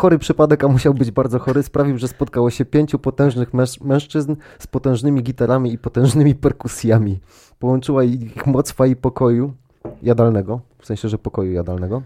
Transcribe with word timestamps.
Chory 0.00 0.18
przypadek, 0.18 0.64
a 0.64 0.68
musiał 0.68 0.94
być 0.94 1.10
bardzo 1.10 1.38
chory, 1.38 1.62
sprawił, 1.62 1.98
że 1.98 2.08
spotkało 2.08 2.50
się 2.50 2.64
pięciu 2.64 2.98
potężnych 2.98 3.54
męż 3.54 3.80
mężczyzn 3.80 4.36
z 4.58 4.66
potężnymi 4.66 5.22
gitarami 5.22 5.72
i 5.72 5.78
potężnymi 5.78 6.34
perkusjami. 6.34 7.20
Połączyła 7.58 8.04
ich 8.04 8.46
moc 8.46 8.72
fali 8.72 8.96
pokoju 8.96 9.52
jadalnego, 10.02 10.60
w 10.78 10.86
sensie, 10.86 11.08
że 11.08 11.18
pokoju 11.18 11.52
jadalnego. 11.52 12.02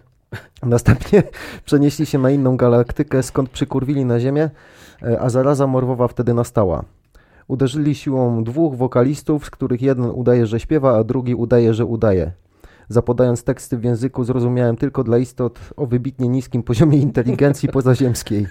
Następnie 0.62 1.22
przenieśli 1.66 2.06
się 2.06 2.18
na 2.18 2.30
inną 2.30 2.56
galaktykę, 2.56 3.22
skąd 3.22 3.50
przykurwili 3.50 4.04
na 4.04 4.20
Ziemię, 4.20 4.50
e, 5.02 5.20
a 5.20 5.30
zaraza 5.30 5.66
morwowa 5.66 6.08
wtedy 6.08 6.34
nastała. 6.34 6.84
Uderzyli 7.48 7.94
siłą 7.94 8.44
dwóch 8.44 8.76
wokalistów, 8.76 9.46
z 9.46 9.50
których 9.50 9.82
jeden 9.82 10.04
udaje, 10.04 10.46
że 10.46 10.60
śpiewa, 10.60 10.98
a 10.98 11.04
drugi 11.04 11.34
udaje, 11.34 11.74
że 11.74 11.84
udaje. 11.84 12.32
Zapodając 12.88 13.44
teksty 13.44 13.78
w 13.78 13.84
języku 13.84 14.24
zrozumiałem 14.24 14.76
tylko 14.76 15.04
dla 15.04 15.18
istot 15.18 15.58
o 15.76 15.86
wybitnie 15.86 16.28
niskim 16.28 16.62
poziomie 16.72 16.98
inteligencji 16.98 17.68
pozaziemskiej. 17.68 18.46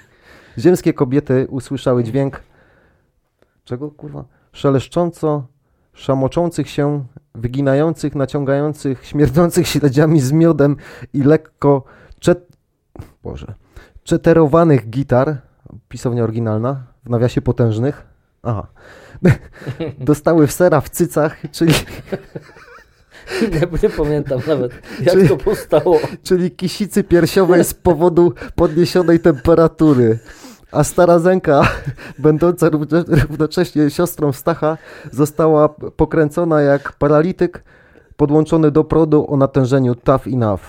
Ziemskie 0.58 0.94
kobiety 0.94 1.48
usłyszały 1.50 2.04
dźwięk 2.04 2.44
czego 3.64 3.92
kurwa? 3.92 4.26
Szeleszcząco 4.52 5.48
szamoczących 5.94 6.70
się, 6.70 7.06
wyginających, 7.36 8.16
naciągających, 8.16 9.06
śmierdzących 9.06 9.68
śledziami 9.68 10.22
z 10.22 10.32
miodem 10.32 10.76
i 11.14 11.24
lekko 11.24 11.84
czet... 12.20 12.54
Boże, 13.24 13.54
czeterowanych 14.04 14.90
gitar, 14.90 15.38
pisownia 15.90 16.24
oryginalna, 16.24 16.84
w 17.06 17.10
nawiasie 17.10 17.42
potężnych, 17.42 18.06
aha, 18.44 18.68
dostały 19.98 20.48
w 20.48 20.52
sera 20.52 20.82
w 20.82 20.90
cycach, 20.90 21.38
czyli... 21.52 21.74
Nie, 23.84 23.90
pamiętam 23.90 24.40
nawet, 24.48 24.72
jak 25.00 25.16
czyli, 25.16 25.30
to 25.30 25.38
powstało. 25.38 26.00
Czyli 26.24 26.52
kisicy 26.52 27.04
piersiowej 27.04 27.64
z 27.64 27.74
powodu 27.74 28.34
podniesionej 28.56 29.20
temperatury 29.20 30.20
a 30.74 30.84
stara 30.84 31.20
Zenka, 31.20 31.62
będąca 32.20 32.70
równocześnie 33.30 33.90
siostrą 33.90 34.32
Stacha, 34.32 34.78
została 35.12 35.70
pokręcona 35.70 36.62
jak 36.62 36.94
paralityk 36.94 37.64
podłączony 38.18 38.72
do 38.72 38.84
produ 38.84 39.26
o 39.34 39.38
natężeniu 39.38 39.96
tough 39.96 40.28
enough. 40.28 40.62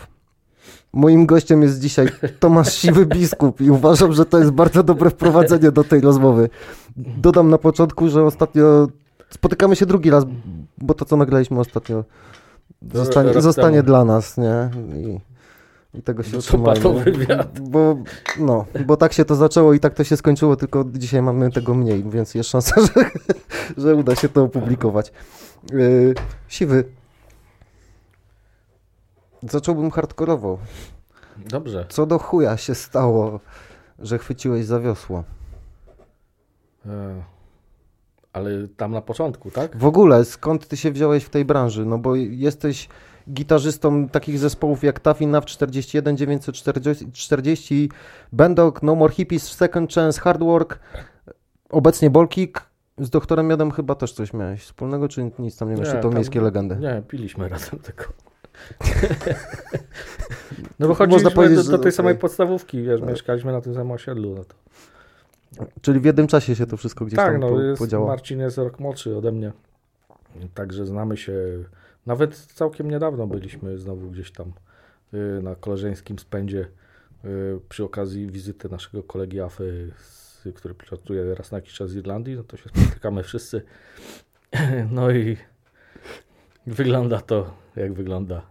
Moim 0.92 1.26
gościem 1.26 1.62
jest 1.62 1.80
dzisiaj 1.80 2.08
Tomasz 2.40 2.74
Siwy 2.80 3.06
Biskup 3.06 3.60
i 3.60 3.70
uważam, 3.70 4.12
że 4.12 4.24
to 4.24 4.38
jest 4.38 4.50
bardzo 4.50 4.82
dobre 4.82 5.10
wprowadzenie 5.10 5.72
do 5.72 5.84
tej 5.84 6.00
rozmowy. 6.00 6.48
Dodam 6.96 7.50
na 7.50 7.58
początku, 7.58 8.08
że 8.08 8.24
ostatnio 8.24 8.88
spotykamy 9.30 9.76
się 9.76 9.86
drugi 9.86 10.10
raz, 10.10 10.24
bo 10.78 10.94
to 10.94 11.04
co 11.04 11.16
nagraliśmy 11.16 11.60
ostatnio 11.60 12.04
zostanie, 12.92 13.42
zostanie 13.42 13.82
dla 13.82 14.04
nas, 14.04 14.36
nie? 14.36 14.70
I 14.96 15.20
i 15.94 16.02
tego 16.02 16.22
się 16.22 16.38
utrzymajmy. 16.38 17.04
Bo, 17.60 17.96
no, 18.38 18.64
bo 18.86 18.96
tak 18.96 19.12
się 19.12 19.24
to 19.24 19.34
zaczęło 19.34 19.74
i 19.74 19.80
tak 19.80 19.94
to 19.94 20.04
się 20.04 20.16
skończyło, 20.16 20.56
tylko 20.56 20.84
dzisiaj 20.92 21.22
mamy 21.22 21.50
tego 21.50 21.74
mniej, 21.74 22.04
więc 22.10 22.34
jest 22.34 22.50
szansa, 22.50 22.74
że, 22.86 23.10
że 23.76 23.94
uda 23.94 24.14
się 24.14 24.28
to 24.28 24.42
opublikować. 24.42 25.12
Yy, 25.72 26.14
siwy. 26.48 26.84
Zacząłbym 29.42 29.90
hardkorowo. 29.90 30.58
Dobrze. 31.36 31.86
Co 31.88 32.06
do 32.06 32.18
chuja 32.18 32.56
się 32.56 32.74
stało, 32.74 33.40
że 33.98 34.18
chwyciłeś 34.18 34.66
za 34.66 34.80
wiosło? 34.80 35.24
Ale 38.34 38.50
tam 38.76 38.92
na 38.92 39.00
początku, 39.00 39.50
tak? 39.50 39.76
W 39.76 39.84
ogóle, 39.84 40.24
skąd 40.24 40.68
ty 40.68 40.76
się 40.76 40.90
wziąłeś 40.90 41.24
w 41.24 41.30
tej 41.30 41.44
branży? 41.44 41.86
No 41.86 41.98
bo 41.98 42.16
jesteś 42.16 42.88
gitarzystom 43.30 44.08
takich 44.08 44.38
zespołów 44.38 44.84
jak 44.84 45.00
Taffy 45.00 45.26
Nav 45.26 45.44
41, 45.44 46.16
940, 46.16 47.90
Bendok, 48.32 48.82
No 48.82 48.94
More 48.94 49.14
Hippies, 49.14 49.52
Second 49.52 49.92
Chance, 49.92 50.20
Hard 50.20 50.42
Work, 50.42 50.78
obecnie 51.70 52.10
Bolkik. 52.10 52.62
Z 52.98 53.10
doktorem 53.10 53.46
Miodem 53.46 53.70
chyba 53.70 53.94
też 53.94 54.12
coś 54.12 54.32
miałeś 54.32 54.62
wspólnego, 54.62 55.08
czy 55.08 55.30
nic 55.38 55.56
tam 55.56 55.74
nie? 55.74 55.82
Czy 55.82 55.96
to 55.96 56.10
miejskie 56.10 56.40
legendy? 56.40 56.76
Nie, 56.76 57.02
piliśmy 57.08 57.48
razem 57.48 57.78
tylko. 57.78 58.04
no 60.78 60.88
bo 60.88 60.94
chodziliśmy 60.94 61.54
do, 61.54 61.64
do 61.64 61.78
tej 61.78 61.92
samej 61.92 62.14
podstawówki, 62.14 62.82
wiesz, 62.82 63.00
tak. 63.00 63.08
mieszkaliśmy 63.08 63.52
na 63.52 63.60
tym 63.60 63.74
samym 63.74 63.90
osiedlu. 63.90 64.34
No 64.34 64.44
to... 64.44 64.54
Czyli 65.80 66.00
w 66.00 66.04
jednym 66.04 66.26
czasie 66.26 66.56
się 66.56 66.66
to 66.66 66.76
wszystko 66.76 67.04
gdzieś 67.04 67.16
tak, 67.16 67.32
tam 67.32 67.40
no, 67.40 67.48
po, 67.48 67.60
jest, 67.60 67.78
podziało. 67.78 68.06
Marcin 68.06 68.40
jest 68.40 68.58
rok 68.58 68.80
młodszy 68.80 69.16
ode 69.16 69.32
mnie, 69.32 69.52
także 70.54 70.86
znamy 70.86 71.16
się 71.16 71.32
nawet 72.06 72.36
całkiem 72.36 72.90
niedawno 72.90 73.26
byliśmy 73.26 73.78
znowu 73.78 74.10
gdzieś 74.10 74.32
tam 74.32 74.52
y, 75.14 75.42
na 75.42 75.54
koleżeńskim 75.54 76.18
spędzie 76.18 76.68
y, 77.24 77.60
przy 77.68 77.84
okazji 77.84 78.26
wizyty 78.26 78.68
naszego 78.68 79.02
kolegi 79.02 79.40
Afy, 79.40 79.92
który 80.54 80.74
pracuje 80.74 81.34
raz 81.34 81.52
na 81.52 81.58
jakiś 81.58 81.74
czas 81.74 81.90
z 81.90 81.96
Irlandii, 81.96 82.36
no 82.36 82.44
to 82.44 82.56
się 82.56 82.68
spotykamy 82.68 83.22
wszyscy. 83.22 83.62
No 84.90 85.10
i 85.10 85.36
wygląda 86.66 87.20
to, 87.20 87.54
jak 87.76 87.92
wygląda. 87.92 88.42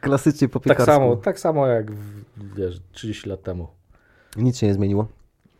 Klasycznie 0.00 0.48
po 0.48 0.60
tak 0.60 0.82
samo, 0.82 1.16
tak 1.16 1.40
samo 1.40 1.66
jak 1.66 1.92
wiesz, 2.56 2.80
30 2.92 3.28
lat 3.28 3.42
temu. 3.42 3.68
Nic 4.36 4.58
się 4.58 4.66
nie 4.66 4.74
zmieniło? 4.74 5.08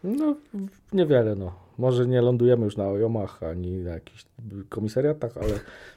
No, 0.05 0.37
niewiele, 0.93 1.35
no. 1.35 1.53
Może 1.79 2.07
nie 2.07 2.21
lądujemy 2.21 2.65
już 2.65 2.77
na 2.77 2.89
ojomach 2.89 3.43
ani 3.43 3.77
na 3.77 3.91
jakichś 3.91 4.27
komisariatach, 4.69 5.37
ale 5.37 5.53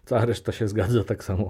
cała 0.06 0.26
reszta 0.26 0.52
się 0.52 0.68
zgadza 0.68 1.04
tak 1.04 1.24
samo. 1.24 1.48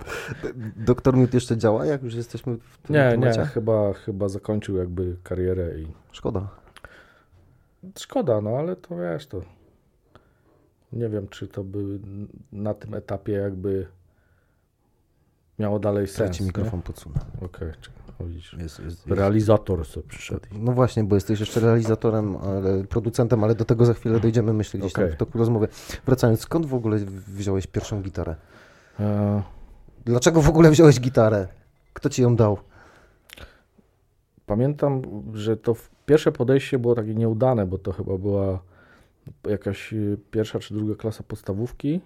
Doktor 0.75 1.17
Miód 1.17 1.33
jeszcze 1.33 1.57
działa, 1.57 1.85
jak 1.85 2.03
już 2.03 2.15
jesteśmy 2.15 2.57
w 2.57 2.77
tym 2.77 2.95
Nie, 2.95 3.11
temacie? 3.11 3.39
nie, 3.39 3.45
chyba, 3.45 3.93
chyba 3.93 4.29
zakończył 4.29 4.77
jakby 4.77 5.15
karierę 5.23 5.79
i... 5.79 5.87
Szkoda. 6.11 6.47
Szkoda, 7.99 8.41
no 8.41 8.49
ale 8.49 8.75
to 8.75 8.95
wiesz, 8.97 9.27
to 9.27 9.41
nie 10.93 11.09
wiem, 11.09 11.27
czy 11.27 11.47
to 11.47 11.63
by 11.63 11.99
na 12.51 12.73
tym 12.73 12.93
etapie 12.93 13.31
jakby 13.31 13.87
miało 15.59 15.79
dalej 15.79 16.07
sens. 16.07 16.37
Ci 16.37 16.43
mikrofon 16.43 16.81
podsunę. 16.81 17.19
Okej, 17.37 17.69
okay, 17.69 17.73
widzisz, 18.19 18.53
jest, 18.53 18.79
jest, 18.79 19.07
realizator 19.07 19.85
sobie 19.85 20.07
przyszedł. 20.07 20.47
No 20.59 20.71
właśnie, 20.71 21.03
bo 21.03 21.15
jesteś 21.15 21.39
jeszcze 21.39 21.59
realizatorem, 21.59 22.37
ale, 22.37 22.83
producentem, 22.83 23.43
ale 23.43 23.55
do 23.55 23.65
tego 23.65 23.85
za 23.85 23.93
chwilę 23.93 24.19
dojdziemy, 24.19 24.53
myślę, 24.53 24.79
gdzieś 24.79 24.93
okay. 24.93 25.07
tam 25.07 25.15
w 25.15 25.17
toku 25.17 25.37
rozmowy. 25.37 25.67
Wracając, 26.05 26.39
skąd 26.39 26.65
w 26.65 26.73
ogóle 26.73 26.97
wziąłeś 27.27 27.67
pierwszą 27.67 28.01
gitarę? 28.01 28.35
E... 28.99 29.41
Dlaczego 30.05 30.41
w 30.41 30.49
ogóle 30.49 30.71
wziąłeś 30.71 30.99
gitarę? 30.99 31.47
Kto 31.93 32.09
ci 32.09 32.21
ją 32.21 32.35
dał? 32.35 32.57
Pamiętam, 34.45 35.01
że 35.33 35.57
to 35.57 35.75
pierwsze 36.05 36.31
podejście 36.31 36.79
było 36.79 36.95
takie 36.95 37.15
nieudane, 37.15 37.65
bo 37.65 37.77
to 37.77 37.91
chyba 37.91 38.17
była 38.17 38.59
jakaś 39.47 39.93
pierwsza 40.31 40.59
czy 40.59 40.73
druga 40.73 40.95
klasa 40.95 41.23
podstawówki 41.23 42.01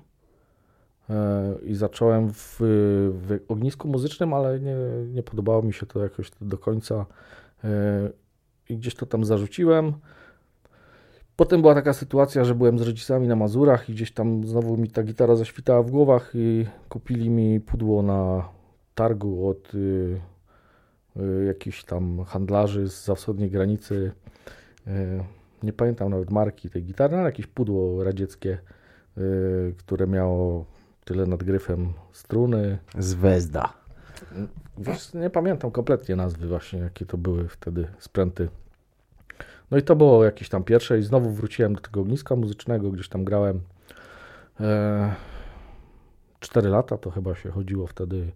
i 1.64 1.76
zacząłem 1.76 2.34
w, 2.34 2.58
w, 2.60 3.40
ognisku 3.48 3.88
muzycznym, 3.88 4.34
ale 4.34 4.60
nie, 4.60 4.76
nie 5.14 5.24
podobało 5.24 5.62
mi 5.62 5.74
się 5.74 5.86
to 5.86 6.04
jakoś 6.04 6.32
do 6.42 6.58
końca 6.58 7.06
i 8.70 8.78
gdzieś 8.78 8.96
to 8.96 9.06
tam 9.06 9.26
zarzuciłem. 9.26 9.94
Potem 11.38 11.62
była 11.62 11.76
taka 11.76 11.94
sytuacja, 11.94 12.44
że 12.44 12.56
byłem 12.56 12.80
z 12.80 12.82
rodzicami 12.82 13.28
na 13.28 13.36
Mazurach 13.36 13.90
i 13.90 13.94
gdzieś 13.94 14.12
tam 14.12 14.48
znowu 14.48 14.78
mi 14.78 14.90
ta 14.90 15.04
gitara 15.04 15.36
zaświtała 15.36 15.84
w 15.84 15.92
głowach 15.92 16.32
i 16.34 16.66
kupili 16.90 17.30
mi 17.30 17.60
pudło 17.60 18.02
na 18.02 18.50
targu 18.96 19.50
od 19.50 19.76
y, 19.76 20.20
y, 21.18 21.46
jakichś 21.46 21.84
tam 21.84 22.24
handlarzy 22.24 22.90
z 22.90 23.10
wschodniej 23.16 23.50
granicy. 23.50 24.12
Y, 24.88 25.24
nie 25.64 25.74
pamiętam 25.74 26.10
nawet 26.10 26.32
marki 26.32 26.70
tej 26.70 26.84
gitary, 26.84 27.16
ale 27.16 27.26
jakieś 27.26 27.48
pudło 27.48 28.04
radzieckie, 28.04 28.58
y, 29.18 29.76
które 29.78 30.08
miało 30.08 30.66
tyle 31.08 31.26
nad 31.26 31.44
gryfem 31.44 31.94
struny. 32.12 32.78
Zwezda. 32.98 33.74
Wiesz, 34.78 35.14
nie 35.14 35.30
pamiętam 35.30 35.72
kompletnie 35.72 36.16
nazwy 36.16 36.48
właśnie, 36.48 36.80
jakie 36.80 37.06
to 37.06 37.18
były 37.18 37.48
wtedy 37.48 37.88
sprzęty. 38.00 38.50
No 39.72 39.78
i 39.78 39.84
to 39.84 39.96
było 39.96 40.26
jakieś 40.26 40.50
tam 40.50 40.64
pierwsze 40.64 41.00
i 41.00 41.04
znowu 41.04 41.32
wróciłem 41.32 41.76
do 41.76 41.82
tego 41.82 42.02
ogniska 42.02 42.36
muzycznego, 42.36 42.92
gdzieś 42.92 43.10
tam 43.10 43.24
grałem. 43.24 43.62
E, 44.60 45.16
4 46.40 46.70
lata 46.70 46.98
to 46.98 47.12
chyba 47.12 47.36
się 47.36 47.52
chodziło 47.52 47.88
wtedy. 47.88 48.32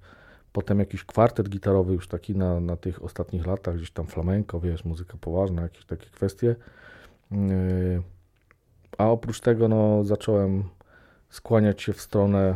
Potem 0.54 0.80
jakiś 0.80 1.04
kwartet 1.04 1.50
gitarowy 1.50 1.94
już 1.94 2.08
taki 2.08 2.36
na, 2.36 2.60
na 2.60 2.78
tych 2.78 3.04
ostatnich 3.04 3.48
latach, 3.48 3.76
gdzieś 3.76 3.92
tam 3.92 4.08
flamenco, 4.08 4.60
wiesz, 4.60 4.86
muzyka 4.86 5.18
poważna, 5.22 5.62
jakieś 5.62 5.86
takie 5.86 6.10
kwestie. 6.10 6.56
E, 7.32 7.36
a 8.98 9.10
oprócz 9.10 9.40
tego 9.40 9.68
no, 9.68 10.04
zacząłem 10.04 10.64
skłaniać 11.32 11.82
się 11.82 11.94
w 11.94 12.02
stronę 12.02 12.56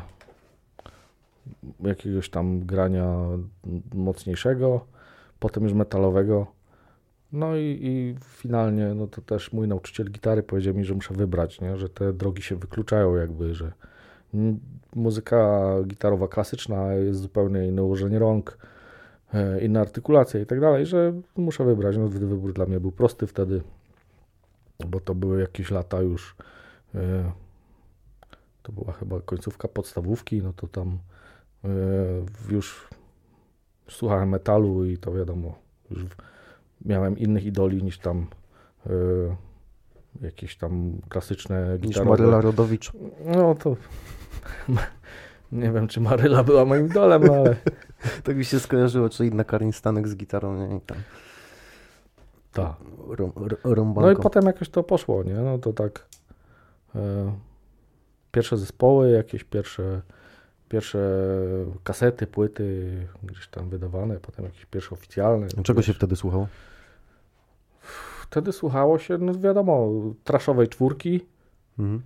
jakiegoś 1.79 2.29
tam 2.29 2.59
grania 2.65 3.15
mocniejszego, 3.93 4.85
potem 5.39 5.63
już 5.63 5.73
metalowego. 5.73 6.47
No 7.31 7.55
i, 7.55 7.79
i, 7.81 8.15
finalnie, 8.21 8.93
no 8.93 9.07
to 9.07 9.21
też 9.21 9.53
mój 9.53 9.67
nauczyciel 9.67 10.11
gitary 10.11 10.43
powiedział 10.43 10.73
mi, 10.73 10.85
że 10.85 10.93
muszę 10.93 11.13
wybrać, 11.13 11.61
nie? 11.61 11.77
że 11.77 11.89
te 11.89 12.13
drogi 12.13 12.41
się 12.41 12.55
wykluczają 12.55 13.15
jakby, 13.15 13.53
że 13.53 13.71
muzyka 14.95 15.69
gitarowa 15.87 16.27
klasyczna 16.27 16.93
jest 16.93 17.19
zupełnie 17.19 17.67
inne 17.67 17.83
ułożenie 17.83 18.19
rąk, 18.19 18.57
e, 19.33 19.61
inna 19.61 19.81
artykulacja 19.81 20.39
i 20.39 20.45
tak 20.45 20.59
dalej, 20.59 20.85
że 20.85 21.13
muszę 21.37 21.65
wybrać. 21.65 21.97
No, 21.97 22.07
wybór 22.07 22.53
dla 22.53 22.65
mnie 22.65 22.79
był 22.79 22.91
prosty 22.91 23.27
wtedy, 23.27 23.61
bo 24.87 24.99
to 24.99 25.15
były 25.15 25.41
jakieś 25.41 25.71
lata 25.71 26.01
już, 26.01 26.35
e, 26.95 27.31
to 28.65 28.71
była 28.71 28.93
chyba 28.93 29.21
końcówka 29.21 29.67
podstawówki, 29.67 30.41
no 30.41 30.53
to 30.53 30.67
tam 30.67 30.99
e, 31.63 31.69
już 32.49 32.87
słuchałem 33.89 34.29
metalu 34.29 34.85
i 34.85 34.97
to 34.97 35.13
wiadomo, 35.13 35.55
już 35.91 36.05
miałem 36.85 37.17
innych 37.17 37.45
idoli 37.45 37.83
niż 37.83 37.99
tam 37.99 38.27
jakieś 40.21 40.57
tam 40.57 41.01
klasyczne 41.09 41.77
Niż 41.81 41.99
Maryla 41.99 42.41
Rodowicz. 42.41 42.91
No 43.25 43.55
to 43.55 43.75
nie 45.51 45.71
wiem, 45.71 45.87
czy 45.87 46.01
Maryla 46.01 46.43
była 46.43 46.65
moim 46.65 46.85
idolem, 46.85 47.23
no 47.23 47.33
ale... 47.33 47.55
tak 48.23 48.35
mi 48.35 48.45
się 48.45 48.59
skojarzyło, 48.59 49.09
czy 49.09 49.25
inna 49.25 49.43
Karin 49.43 49.73
Stanek 49.73 50.07
z 50.07 50.15
gitarą, 50.15 50.67
nie? 50.67 50.77
I 50.77 50.81
tam. 50.81 50.97
Tak. 52.53 52.75
Rom, 53.63 53.93
no 53.97 54.11
i 54.11 54.15
potem 54.15 54.45
jakoś 54.45 54.69
to 54.69 54.83
poszło, 54.83 55.23
nie? 55.23 55.33
No 55.33 55.57
to 55.57 55.73
tak 55.73 56.07
e, 56.95 57.31
pierwsze 58.35 58.57
zespoły, 58.57 59.11
jakieś 59.11 59.43
pierwsze 59.43 60.01
pierwsze 60.69 60.99
kasety, 61.83 62.27
płyty 62.27 63.07
gdzieś 63.23 63.47
tam 63.47 63.69
wydawane, 63.69 64.19
potem 64.19 64.45
jakieś 64.45 64.65
pierwsze 64.65 64.95
oficjalne. 64.95 65.47
Czego 65.63 65.81
się 65.81 65.93
wtedy 65.93 66.15
słuchało? 66.15 66.47
Wtedy 68.21 68.51
słuchało 68.51 68.99
się, 68.99 69.17
no 69.17 69.33
wiadomo, 69.33 69.89
traszowej 70.23 70.67
czwórki, 70.67 71.25
mhm. 71.79 72.01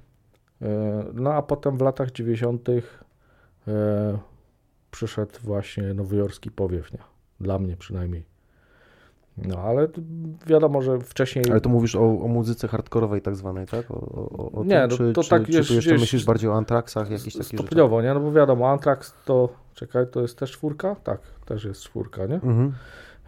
E, 0.62 1.06
no 1.14 1.34
a 1.34 1.42
potem 1.42 1.78
w 1.78 1.82
latach 1.82 2.12
90. 2.12 2.70
E, 2.70 2.82
przyszedł 4.92 5.32
właśnie 5.44 5.94
nowojorski 5.94 6.52
powiew, 6.52 6.94
nie? 6.94 7.00
Dla 7.40 7.60
mnie 7.60 7.78
przynajmniej. 7.78 8.24
No 9.48 9.58
ale 9.58 9.88
wiadomo, 10.48 10.82
że 10.82 11.00
wcześniej. 11.00 11.46
Ale 11.52 11.62
to 11.62 11.70
mówisz 11.70 11.96
o, 11.96 12.02
o 12.02 12.28
muzyce 12.28 12.68
hardkorowej 12.68 13.22
tak 13.22 13.36
zwanej, 13.36 13.68
tak? 13.68 13.92
O, 13.92 13.96
o, 13.96 14.52
o 14.52 14.64
nie, 14.64 14.88
tym, 14.88 15.08
no, 15.08 15.14
to 15.14 15.24
czy, 15.24 15.30
tak 15.30 15.46
czy, 15.46 15.52
jest, 15.52 15.70
czy 15.70 15.76
jeszcze 15.76 15.94
myślisz 15.94 16.26
bardziej 16.26 16.50
o 16.50 16.56
Antraxach, 16.56 17.12
jakieś 17.12 17.34
takie 17.34 17.58
Stopniowo, 17.58 17.98
rzeczy? 17.98 18.08
nie? 18.08 18.14
No 18.14 18.20
bo 18.20 18.32
wiadomo, 18.32 18.70
Antrax 18.70 19.14
to, 19.26 19.50
czekaj, 19.74 20.06
to 20.12 20.22
jest 20.22 20.38
też 20.38 20.52
czwórka? 20.52 20.96
Tak, 20.96 21.22
też 21.46 21.64
jest 21.64 21.82
czwórka, 21.82 22.26
nie? 22.26 22.36
Mhm. 22.36 22.74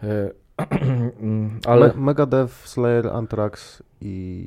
E, 0.02 0.30
ale... 1.70 1.88
Me 1.88 1.94
Megadeth, 1.96 2.52
Slayer, 2.52 3.08
Anthrax 3.08 3.82
i... 4.00 4.46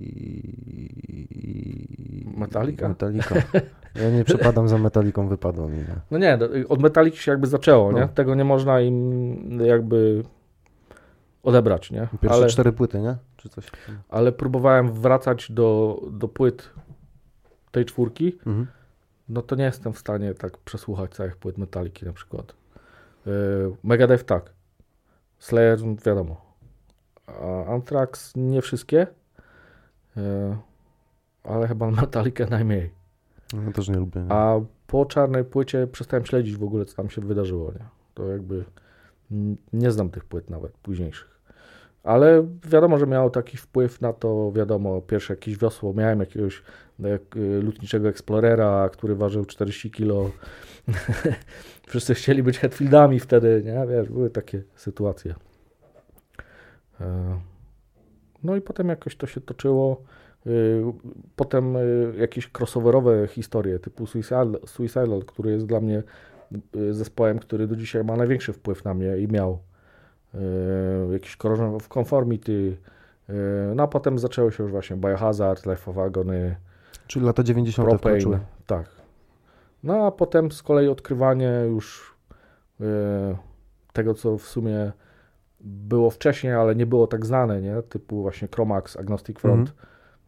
Metallica? 2.37 2.89
Metallica. 2.89 3.35
Ja 4.01 4.09
nie 4.09 4.23
przepadam 4.23 4.67
za 4.67 4.77
Metaliką, 4.77 5.27
wypadło 5.27 5.67
mi. 5.67 5.77
Nie? 5.77 5.95
No 6.11 6.17
nie, 6.17 6.39
od 6.69 6.81
Metaliki 6.81 7.17
się 7.17 7.31
jakby 7.31 7.47
zaczęło, 7.47 7.91
no. 7.91 7.99
nie? 7.99 8.07
Tego 8.07 8.35
nie 8.35 8.43
można 8.43 8.81
im 8.81 9.59
jakby 9.61 10.23
odebrać, 11.45 11.91
nie? 11.91 12.07
Pierwsze 12.21 12.37
ale, 12.37 12.47
cztery 12.47 12.71
płyty, 12.71 13.01
nie? 13.01 13.17
Czy 13.37 13.49
coś. 13.49 13.71
Ale 14.09 14.31
próbowałem 14.31 14.93
wracać 14.93 15.51
do, 15.51 16.01
do 16.11 16.27
płyt 16.27 16.69
tej 17.71 17.85
czwórki, 17.85 18.37
mhm. 18.45 18.67
no 19.29 19.41
to 19.41 19.55
nie 19.55 19.63
jestem 19.63 19.93
w 19.93 19.99
stanie 19.99 20.33
tak 20.33 20.57
przesłuchać 20.57 21.11
całych 21.11 21.37
płyt 21.37 21.57
Metaliki 21.57 22.05
na 22.05 22.13
przykład. 22.13 22.53
Yy, 23.25 23.75
Megadeth 23.83 24.23
tak. 24.23 24.53
Slayer 25.39 25.79
wiadomo. 26.05 26.45
A 27.27 27.65
Anthrax 27.65 28.33
nie 28.35 28.61
wszystkie, 28.61 29.07
e, 30.17 30.57
ale 31.43 31.67
chyba 31.67 31.91
Metallica 31.91 32.45
najmniej. 32.57 32.91
Ja 33.65 33.71
też 33.71 33.89
nie 33.89 33.95
lubię. 33.95 34.21
Nie? 34.21 34.31
A 34.31 34.61
po 34.87 35.05
czarnej 35.05 35.43
płycie 35.43 35.87
przestałem 35.87 36.25
śledzić 36.25 36.57
w 36.57 36.63
ogóle, 36.63 36.85
co 36.85 36.95
tam 36.95 37.09
się 37.09 37.21
wydarzyło. 37.21 37.71
Nie? 37.71 37.85
To 38.13 38.27
jakby 38.27 38.65
nie 39.73 39.91
znam 39.91 40.09
tych 40.09 40.25
płyt 40.25 40.49
nawet 40.49 40.71
późniejszych. 40.71 41.34
Ale 42.05 42.47
wiadomo, 42.65 42.97
że 42.97 43.07
miało 43.07 43.29
taki 43.29 43.57
wpływ 43.57 44.01
na 44.01 44.13
to, 44.13 44.51
wiadomo, 44.51 45.01
pierwsze 45.01 45.33
jakieś 45.33 45.57
wiosło, 45.57 45.93
miałem 45.93 46.19
jakiegoś 46.19 46.63
jak, 46.99 47.37
y, 47.37 47.61
lutniczego 47.61 48.09
Explorera, 48.09 48.89
który 48.89 49.15
ważył 49.15 49.45
40 49.45 49.91
kg. 49.91 50.31
Wszyscy 51.87 52.13
chcieli 52.13 52.43
być 52.43 52.59
Hetfieldami 52.59 53.19
wtedy, 53.19 53.63
nie? 53.65 53.87
Wiesz, 53.87 54.09
były 54.09 54.29
takie 54.29 54.63
sytuacje. 54.75 55.35
E, 57.01 57.39
no 58.43 58.55
i 58.55 58.61
potem 58.61 58.89
jakoś 58.89 59.15
to 59.15 59.27
się 59.27 59.41
toczyło. 59.41 60.03
Potem 61.35 61.75
jakieś 62.17 62.49
crossoverowe 62.59 63.27
historie 63.27 63.79
typu 63.79 64.07
Suicidal, 64.07 64.59
Suicidal, 64.65 65.23
który 65.27 65.51
jest 65.51 65.65
dla 65.65 65.81
mnie 65.81 66.03
zespołem, 66.91 67.39
który 67.39 67.67
do 67.67 67.75
dzisiaj 67.75 68.03
ma 68.03 68.15
największy 68.15 68.53
wpływ 68.53 68.83
na 68.83 68.93
mnie 68.93 69.17
i 69.17 69.27
miał 69.27 69.59
E, 69.59 69.74
jakiś 71.11 71.37
Corrosion 71.37 71.75
of 71.75 71.87
Conformity, 71.97 72.77
e, 73.29 73.33
no 73.75 73.83
a 73.83 73.87
potem 73.87 74.19
zaczęło 74.19 74.51
się 74.51 74.63
już 74.63 74.71
właśnie 74.71 74.95
Biohazard, 74.95 75.65
Life 75.65 75.91
of 75.91 75.97
Agony, 75.97 76.55
Czyli 77.07 77.25
lata 77.25 77.43
90. 77.43 77.89
Propane, 77.89 78.15
wkroczyły. 78.15 78.39
Tak. 78.67 78.85
No 79.83 80.05
a 80.05 80.11
potem 80.11 80.51
z 80.51 80.63
kolei 80.63 80.87
odkrywanie 80.87 81.51
już 81.67 82.15
e, 82.81 82.85
tego, 83.93 84.13
co 84.13 84.37
w 84.37 84.43
sumie 84.43 84.91
było 85.61 86.09
wcześniej, 86.09 86.53
ale 86.53 86.75
nie 86.75 86.85
było 86.85 87.07
tak 87.07 87.25
znane, 87.25 87.61
nie? 87.61 87.81
Typu 87.81 88.21
właśnie 88.21 88.47
Chromax, 88.55 88.97
Agnostic 88.97 89.39
Front, 89.39 89.73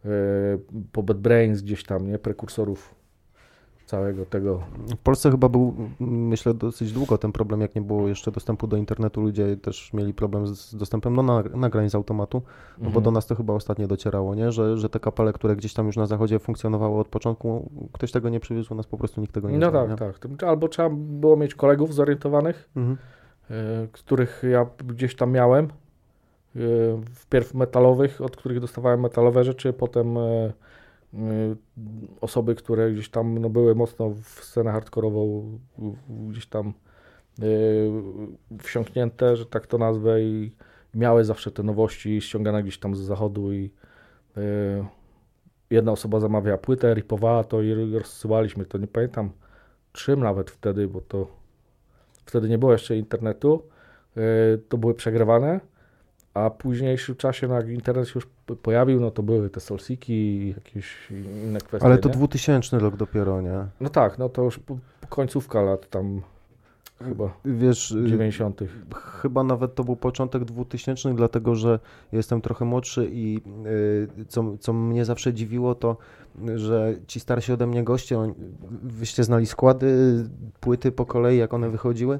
mm 0.04 0.58
-hmm. 0.58 0.82
po 0.92 1.02
Bad 1.02 1.18
Brains 1.18 1.62
gdzieś 1.62 1.84
tam, 1.84 2.06
nie? 2.06 2.18
Prekursorów 2.18 2.94
całego 3.88 4.26
tego. 4.26 4.60
W 4.88 4.96
Polsce 4.96 5.30
chyba 5.30 5.48
był, 5.48 5.74
myślę, 6.00 6.54
dosyć 6.54 6.92
długo 6.92 7.18
ten 7.18 7.32
problem, 7.32 7.60
jak 7.60 7.74
nie 7.74 7.82
było 7.82 8.08
jeszcze 8.08 8.32
dostępu 8.32 8.66
do 8.66 8.76
internetu, 8.76 9.20
ludzie 9.20 9.56
też 9.56 9.92
mieli 9.92 10.14
problem 10.14 10.46
z 10.46 10.74
dostępem 10.74 11.16
do 11.16 11.22
nagrań 11.56 11.90
z 11.90 11.94
automatu, 11.94 12.42
no 12.68 12.76
mhm. 12.76 12.94
bo 12.94 13.00
do 13.00 13.10
nas 13.10 13.26
to 13.26 13.34
chyba 13.34 13.52
ostatnio 13.52 13.86
docierało, 13.86 14.34
nie? 14.34 14.52
Że, 14.52 14.76
że 14.76 14.88
te 14.88 15.00
kapele, 15.00 15.32
które 15.32 15.56
gdzieś 15.56 15.74
tam 15.74 15.86
już 15.86 15.96
na 15.96 16.06
zachodzie 16.06 16.38
funkcjonowały 16.38 17.00
od 17.00 17.08
początku, 17.08 17.70
ktoś 17.92 18.12
tego 18.12 18.28
nie 18.28 18.40
przywiózł, 18.40 18.72
u 18.72 18.76
nas 18.76 18.86
po 18.86 18.98
prostu 18.98 19.20
nikt 19.20 19.34
tego 19.34 19.50
nie 19.50 19.58
No 19.58 19.70
znał, 19.70 19.88
tak, 19.88 19.90
nie? 20.24 20.36
tak. 20.36 20.48
Albo 20.48 20.68
trzeba 20.68 20.90
było 20.92 21.36
mieć 21.36 21.54
kolegów 21.54 21.94
zorientowanych, 21.94 22.68
mhm. 22.76 22.96
y, 23.50 23.88
których 23.92 24.42
ja 24.50 24.66
gdzieś 24.86 25.16
tam 25.16 25.30
miałem, 25.30 25.68
y, 26.56 26.60
wpierw 27.14 27.54
metalowych, 27.54 28.20
od 28.20 28.36
których 28.36 28.60
dostawałem 28.60 29.00
metalowe 29.00 29.44
rzeczy, 29.44 29.72
potem 29.72 30.16
Y, 30.16 30.52
osoby, 32.20 32.54
które 32.54 32.92
gdzieś 32.92 33.08
tam 33.08 33.38
no, 33.38 33.50
były 33.50 33.74
mocno 33.74 34.10
w 34.10 34.44
scenę 34.44 34.72
hardkorową, 34.72 35.58
gdzieś 36.28 36.46
tam 36.46 36.72
y, 37.42 37.90
wsiąknięte, 38.58 39.36
że 39.36 39.46
tak 39.46 39.66
to 39.66 39.78
nazwę 39.78 40.22
i 40.22 40.52
miały 40.94 41.24
zawsze 41.24 41.50
te 41.50 41.62
nowości 41.62 42.20
ściągane 42.20 42.62
gdzieś 42.62 42.78
tam 42.78 42.96
z 42.96 43.00
zachodu 43.00 43.52
i 43.52 43.70
y, 44.36 44.40
jedna 45.70 45.92
osoba 45.92 46.20
zamawiała 46.20 46.58
płytę, 46.58 46.94
ripowała 46.94 47.44
to 47.44 47.62
i 47.62 47.94
rozsyłaliśmy. 47.94 48.64
To, 48.64 48.78
nie 48.78 48.86
pamiętam 48.86 49.30
czym 49.92 50.20
nawet 50.20 50.50
wtedy, 50.50 50.88
bo 50.88 51.00
to 51.00 51.26
wtedy 52.24 52.48
nie 52.48 52.58
było 52.58 52.72
jeszcze 52.72 52.96
internetu, 52.96 53.62
to 54.68 54.78
były 54.78 54.94
przegrywane 54.94 55.60
a 56.34 56.50
w 56.50 56.56
późniejszym 56.56 57.16
czasie, 57.16 57.48
no 57.48 57.54
jak 57.54 57.68
internet 57.68 58.08
się 58.08 58.12
już 58.14 58.28
pojawił, 58.62 59.00
no 59.00 59.10
to 59.10 59.22
były 59.22 59.50
te 59.50 59.60
solsiki 59.60 60.12
i 60.12 60.48
jakieś 60.48 61.10
inne 61.10 61.60
kwestie. 61.60 61.86
Ale 61.86 61.98
to 61.98 62.08
nie? 62.08 62.14
2000 62.14 62.78
rok 62.78 62.96
dopiero, 62.96 63.40
nie? 63.40 63.66
No 63.80 63.88
tak, 63.88 64.18
no 64.18 64.28
to 64.28 64.42
już 64.42 64.60
końcówka 65.08 65.62
lat 65.62 65.90
tam 65.90 66.22
chyba 66.98 67.32
Wiesz, 67.44 67.94
90. 68.06 68.60
Chyba 68.94 69.44
nawet 69.44 69.74
to 69.74 69.84
był 69.84 69.96
początek 69.96 70.44
2000, 70.44 71.14
dlatego 71.14 71.54
że 71.54 71.78
jestem 72.12 72.40
trochę 72.40 72.64
młodszy 72.64 73.08
i 73.12 73.40
y, 74.20 74.24
co, 74.28 74.58
co 74.60 74.72
mnie 74.72 75.04
zawsze 75.04 75.34
dziwiło, 75.34 75.74
to 75.74 75.96
że 76.54 76.94
ci 77.06 77.20
starsi 77.20 77.52
ode 77.52 77.66
mnie 77.66 77.84
goście, 77.84 78.18
on, 78.18 78.34
wyście 78.82 79.24
znali 79.24 79.46
składy, 79.46 79.96
płyty 80.60 80.92
po 80.92 81.06
kolei, 81.06 81.38
jak 81.38 81.54
one 81.54 81.70
wychodziły. 81.70 82.18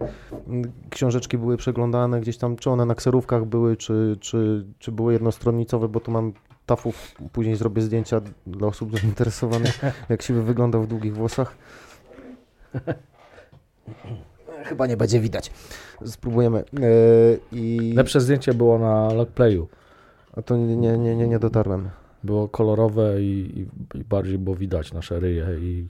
Książeczki 0.91 1.39
były 1.39 1.57
przeglądane 1.57 2.21
gdzieś 2.21 2.39
tam, 2.39 2.57
czy 2.57 2.71
one 2.71 2.87
na 2.87 2.95
kserówkach 2.95 3.45
były, 3.45 3.77
czy, 3.77 4.17
czy, 4.21 4.65
czy 4.79 4.93
były 4.93 5.13
jednostronnicowe, 5.13 5.89
bo 5.89 6.01
tu 6.01 6.11
mam 6.11 6.33
tafów, 6.67 7.15
później 7.33 7.57
zrobię 7.57 7.83
zdjęcia 7.83 8.21
dla 8.47 8.69
osób 8.69 8.99
zainteresowanych, 8.99 9.81
jak 10.09 10.23
się 10.23 10.35
wyglądał 10.35 10.83
w 10.83 10.87
długich 10.87 11.15
włosach. 11.15 11.57
Chyba 14.69 14.87
nie 14.87 14.97
będzie 14.97 15.21
widać. 15.21 15.51
Spróbujemy. 16.05 16.65
Yy, 16.73 16.81
i... 17.53 17.93
Lepsze 17.97 18.21
zdjęcie 18.21 18.55
było 18.55 18.79
na 18.79 19.13
logplayu. 19.13 19.69
A 20.33 20.43
to 20.43 20.57
nie, 20.57 20.77
nie, 20.77 20.99
nie, 21.17 21.29
nie 21.29 21.39
dotarłem. 21.39 21.89
Było 22.25 22.49
kolorowe 22.49 23.23
i, 23.23 23.67
i, 23.95 24.05
bardziej 24.05 24.39
było 24.39 24.57
widać 24.57 24.93
nasze 24.93 25.21
ryje. 25.21 25.47
I... 25.61 25.87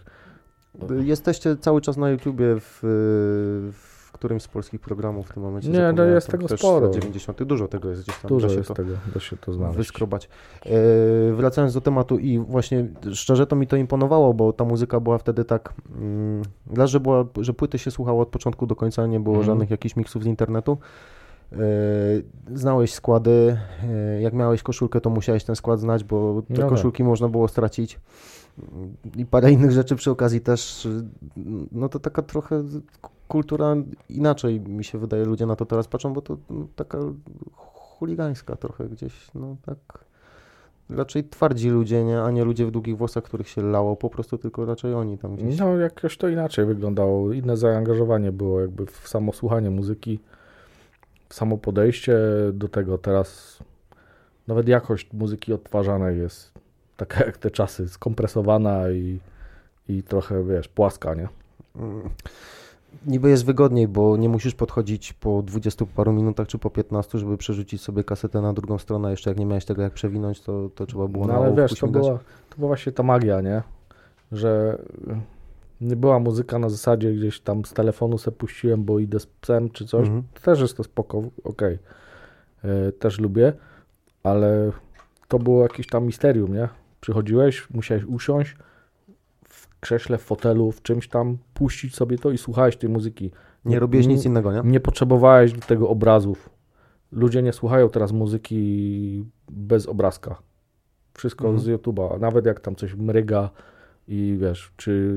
Jesteście 1.05 1.57
cały 1.57 1.81
czas 1.81 1.97
na 1.97 2.11
YouTubie 2.11 2.47
w, 2.61 2.79
w 3.73 3.98
w 4.09 4.13
którymś 4.13 4.43
z 4.43 4.49
polskich 4.49 4.81
programów 4.81 5.29
w 5.29 5.33
tym 5.35 5.43
momencie. 5.43 5.69
Nie, 5.69 5.93
no 5.97 6.05
jest 6.05 6.29
tego 6.31 6.49
sporo. 6.49 6.87
lat 6.87 6.95
90. 6.95 7.43
Dużo 7.43 7.69
tego 7.69 7.91
jest 7.91 8.03
gdzieś 8.03 8.19
tam. 8.19 8.29
Dużo 8.29 8.47
da 8.47 8.53
się 8.53 8.59
jest 8.59 8.69
to 8.69 8.75
tego, 8.75 8.91
da 9.15 9.21
się 9.21 9.37
to 9.37 9.53
znaleźć. 9.53 9.77
wyskrobać. 9.77 10.29
E, 10.67 10.71
wracając 11.33 11.75
do 11.75 11.81
tematu 11.81 12.19
i 12.19 12.39
właśnie 12.39 12.87
szczerze 13.13 13.47
to 13.47 13.57
mi 13.57 13.67
to 13.67 13.77
imponowało, 13.77 14.35
bo 14.35 14.53
ta 14.53 14.65
muzyka 14.65 15.01
była 15.01 15.19
wtedy 15.19 15.45
tak, 15.45 15.75
mm, 15.97 16.43
raz, 16.77 16.91
że, 16.91 17.01
była, 17.01 17.25
że 17.41 17.55
płyty 17.55 17.79
się 17.79 17.91
słuchało 17.91 18.23
od 18.23 18.29
początku 18.29 18.67
do 18.67 18.77
końca, 18.77 19.07
nie 19.07 19.21
było 19.21 19.37
Mhm. 19.37 19.47
żadnych 19.47 19.71
jakichś 19.71 19.97
miksów 19.97 20.23
z 20.23 20.27
internetu. 20.27 20.79
E, 21.53 21.57
znałeś 22.55 22.93
składy, 22.95 23.59
e, 23.89 24.21
jak 24.23 24.35
miałeś 24.35 24.63
koszulkę, 24.63 25.01
to 25.01 25.11
musiałeś 25.11 25.45
ten 25.45 25.57
skład 25.57 25.81
znać, 25.81 26.05
bo 26.05 26.43
te 26.43 26.55
No 26.55 26.61
tak. 26.61 26.69
koszulki 26.69 27.05
można 27.05 27.29
było 27.29 27.49
stracić. 27.49 28.01
I 29.17 29.27
parę 29.27 29.53
innych 29.53 29.71
rzeczy 29.71 29.97
przy 29.97 30.11
okazji 30.11 30.41
też, 30.41 30.89
no 31.73 31.89
to 31.89 31.99
taka 31.99 32.23
trochę 32.23 32.63
kultura 33.29 33.77
inaczej 34.09 34.61
mi 34.61 34.85
się 34.85 34.99
wydaje, 34.99 35.25
ludzie 35.25 35.47
na 35.47 35.57
to 35.57 35.67
teraz 35.67 35.89
patrzą, 35.89 36.13
bo 36.13 36.23
to 36.23 36.37
no, 36.51 36.67
taka 36.77 36.99
chuligańska 37.65 38.57
trochę 38.57 38.89
gdzieś, 38.89 39.35
no 39.35 39.57
tak 39.67 39.79
raczej 40.91 41.25
twardzi 41.25 41.71
ludzie, 41.71 42.05
nie, 42.05 42.23
a 42.23 42.31
nie 42.31 42.45
ludzie 42.45 42.67
w 42.67 42.71
długich 42.71 42.97
włosach, 42.97 43.25
których 43.25 43.49
się 43.49 43.63
lało, 43.63 43.97
po 43.97 44.11
prostu 44.11 44.39
tylko 44.39 44.67
raczej 44.67 44.95
oni 44.95 45.19
tam 45.19 45.37
gdzieś. 45.37 45.59
No 45.59 45.77
jakoś 45.77 46.17
to 46.17 46.29
inaczej 46.29 46.67
wyglądało. 46.67 47.33
Inne 47.33 47.57
zaangażowanie 47.57 48.33
było 48.33 48.61
jakby 48.61 48.87
w 48.87 49.09
samo 49.09 49.33
słuchanie 49.33 49.71
muzyki, 49.71 50.21
w 51.29 51.35
samo 51.35 51.59
podejście 51.59 52.19
do 52.53 52.69
tego. 52.69 52.99
Teraz 52.99 53.59
nawet 54.47 54.69
jakość 54.69 55.13
muzyki 55.13 55.53
odtwarzanej 55.53 56.19
jest 56.19 56.53
taka 56.97 57.25
jak 57.27 57.37
te 57.37 57.51
czasy, 57.51 57.89
skompresowana 57.89 58.91
i, 58.91 59.21
i 59.89 60.03
trochę, 60.03 60.45
wiesz, 60.45 60.69
płaska, 60.69 61.15
nie? 61.15 61.29
Mm. 61.77 62.11
Niby 63.07 63.31
jest 63.31 63.45
wygodniej, 63.45 63.89
bo 63.89 64.17
nie 64.17 64.29
musisz 64.29 64.55
podchodzić 64.55 65.13
po 65.13 65.43
20 65.43 65.87
paru 65.87 66.13
minutach 66.13 66.47
czy 66.47 66.59
po 66.59 66.71
15, 66.71 67.19
żeby 67.19 67.37
przerzucić 67.37 67.83
sobie 67.83 68.05
kasetę 68.05 68.41
na 68.41 68.53
drugą 68.53 68.79
stronę. 68.79 69.11
Jeszcze 69.11 69.31
jak 69.31 69.39
nie 69.39 69.47
miałeś 69.47 69.65
tego 69.65 69.83
jak 69.83 69.93
przewinąć, 69.93 70.41
to, 70.41 70.71
to 70.75 70.87
trzeba 70.87 71.09
było 71.09 71.27
No 71.27 71.33
na 71.33 71.39
ale 71.39 71.55
wiesz, 71.55 71.75
to 71.81 71.89
była, 71.89 72.19
to 72.51 72.57
była 72.57 72.69
właśnie 72.69 72.93
ta 72.93 73.03
magia, 73.03 73.41
nie? 73.41 73.63
Że 74.33 74.79
nie 75.81 75.97
była 75.97 76.19
muzyka 76.19 76.59
na 76.59 76.69
zasadzie 76.69 77.13
gdzieś 77.13 77.41
tam 77.41 77.65
z 77.65 77.73
telefonu 77.73 78.19
se 78.19 78.33
puściłem, 78.33 78.85
bo 78.85 78.99
idę 78.99 79.21
z 79.21 79.27
psem 79.27 79.71
czy 79.71 79.87
coś. 79.87 80.07
Mhm. 80.07 80.23
Też 80.43 80.61
jest 80.61 80.77
to 80.77 80.85
spoko, 80.85 81.23
okej. 81.45 81.79
Y, 82.65 82.93
Też 82.93 83.19
lubię, 83.19 83.53
ale 84.23 84.73
to 85.29 85.39
było 85.39 85.63
jakieś 85.63 85.87
tam 85.87 86.07
misterium, 86.07 86.55
nie? 86.55 86.69
Przychodziłeś, 87.01 87.71
musiałeś 87.71 88.05
usiąść 88.05 88.57
krześle, 89.81 90.19
w 90.19 90.23
fotelu, 90.23 90.73
w 90.73 90.83
czymś 90.83 91.09
tam, 91.09 91.39
puścić 91.55 91.95
sobie 91.95 92.19
to 92.19 92.31
i 92.31 92.39
słuchałeś 92.39 92.77
tej 92.77 92.91
muzyki. 92.91 93.31
Nie 93.65 93.79
robiłeś 93.79 94.07
nic 94.07 94.25
innego, 94.25 94.53
nie? 94.53 94.71
Nie 94.71 94.81
potrzebowałeś 94.81 95.53
do 95.53 95.61
tego 95.61 95.89
obrazów. 95.89 96.51
Ludzie 97.13 97.43
nie 97.43 97.53
słuchają 97.53 97.89
teraz 97.89 98.13
muzyki 98.13 99.25
bez 99.51 99.87
obrazka. 99.87 100.39
Wszystko 101.15 101.49
Mhm. 101.49 101.65
z 101.65 101.69
YouTube'a. 101.69 102.21
Nawet 102.21 102.47
jak 102.47 102.61
tam 102.61 102.77
coś 102.77 102.95
mryga 102.95 103.51
i 104.09 104.37
wiesz, 104.41 104.73
czy 104.77 105.15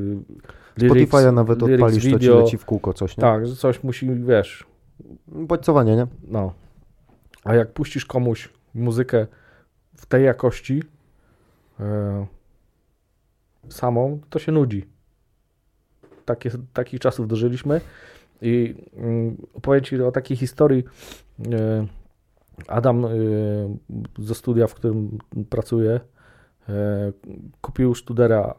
Spotify'a 0.80 1.34
nawet 1.34 1.62
lyrics 1.62 1.84
odpalisz, 1.84 2.04
to 2.04 2.10
ci 2.10 2.16
video. 2.18 2.40
leci 2.40 2.58
w 2.58 2.66
kółko 2.66 2.94
coś, 2.94 3.18
nie? 3.18 3.22
Tak, 3.22 3.48
że 3.48 3.56
coś 3.56 3.84
musi, 3.84 4.10
wiesz, 4.16 4.66
Bodźcowanie, 5.28 5.96
nie? 5.96 6.08
no. 6.28 6.54
A 7.44 7.56
jak 7.56 7.72
puścisz 7.74 8.06
komuś 8.06 8.50
muzykę 8.74 9.28
w 9.96 10.06
tej 10.06 10.26
jakości 10.26 10.84
e, 11.80 12.26
samą, 13.70 14.20
to 14.30 14.40
się 14.40 14.52
nudzi. 14.52 14.86
Takie, 16.26 16.52
takich 16.74 17.00
czasów 17.00 17.28
dożyliśmy 17.28 17.82
i 18.42 18.76
mm, 18.94 19.38
opowiem 19.54 19.84
Ci 19.84 20.02
o 20.02 20.12
takiej 20.12 20.38
historii. 20.38 20.84
E, 21.52 21.86
Adam 22.68 23.06
e, 23.06 23.10
ze 24.20 24.36
studia, 24.36 24.68
w 24.68 24.74
którym 24.74 25.18
pracuję, 25.50 26.00
e, 26.70 27.14
kupił 27.62 27.96
Studera 27.96 28.56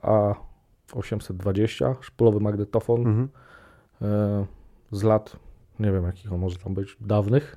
A820, 0.92 1.94
szpolowy 2.00 2.40
magnetofon 2.40 3.00
Mhm. 3.00 3.28
z 4.92 5.02
lat, 5.02 5.37
nie 5.80 5.92
wiem 5.92 6.04
jakich 6.04 6.32
on 6.32 6.40
może 6.40 6.59
tam 6.59 6.75
być, 6.75 6.97
dawnych 7.00 7.56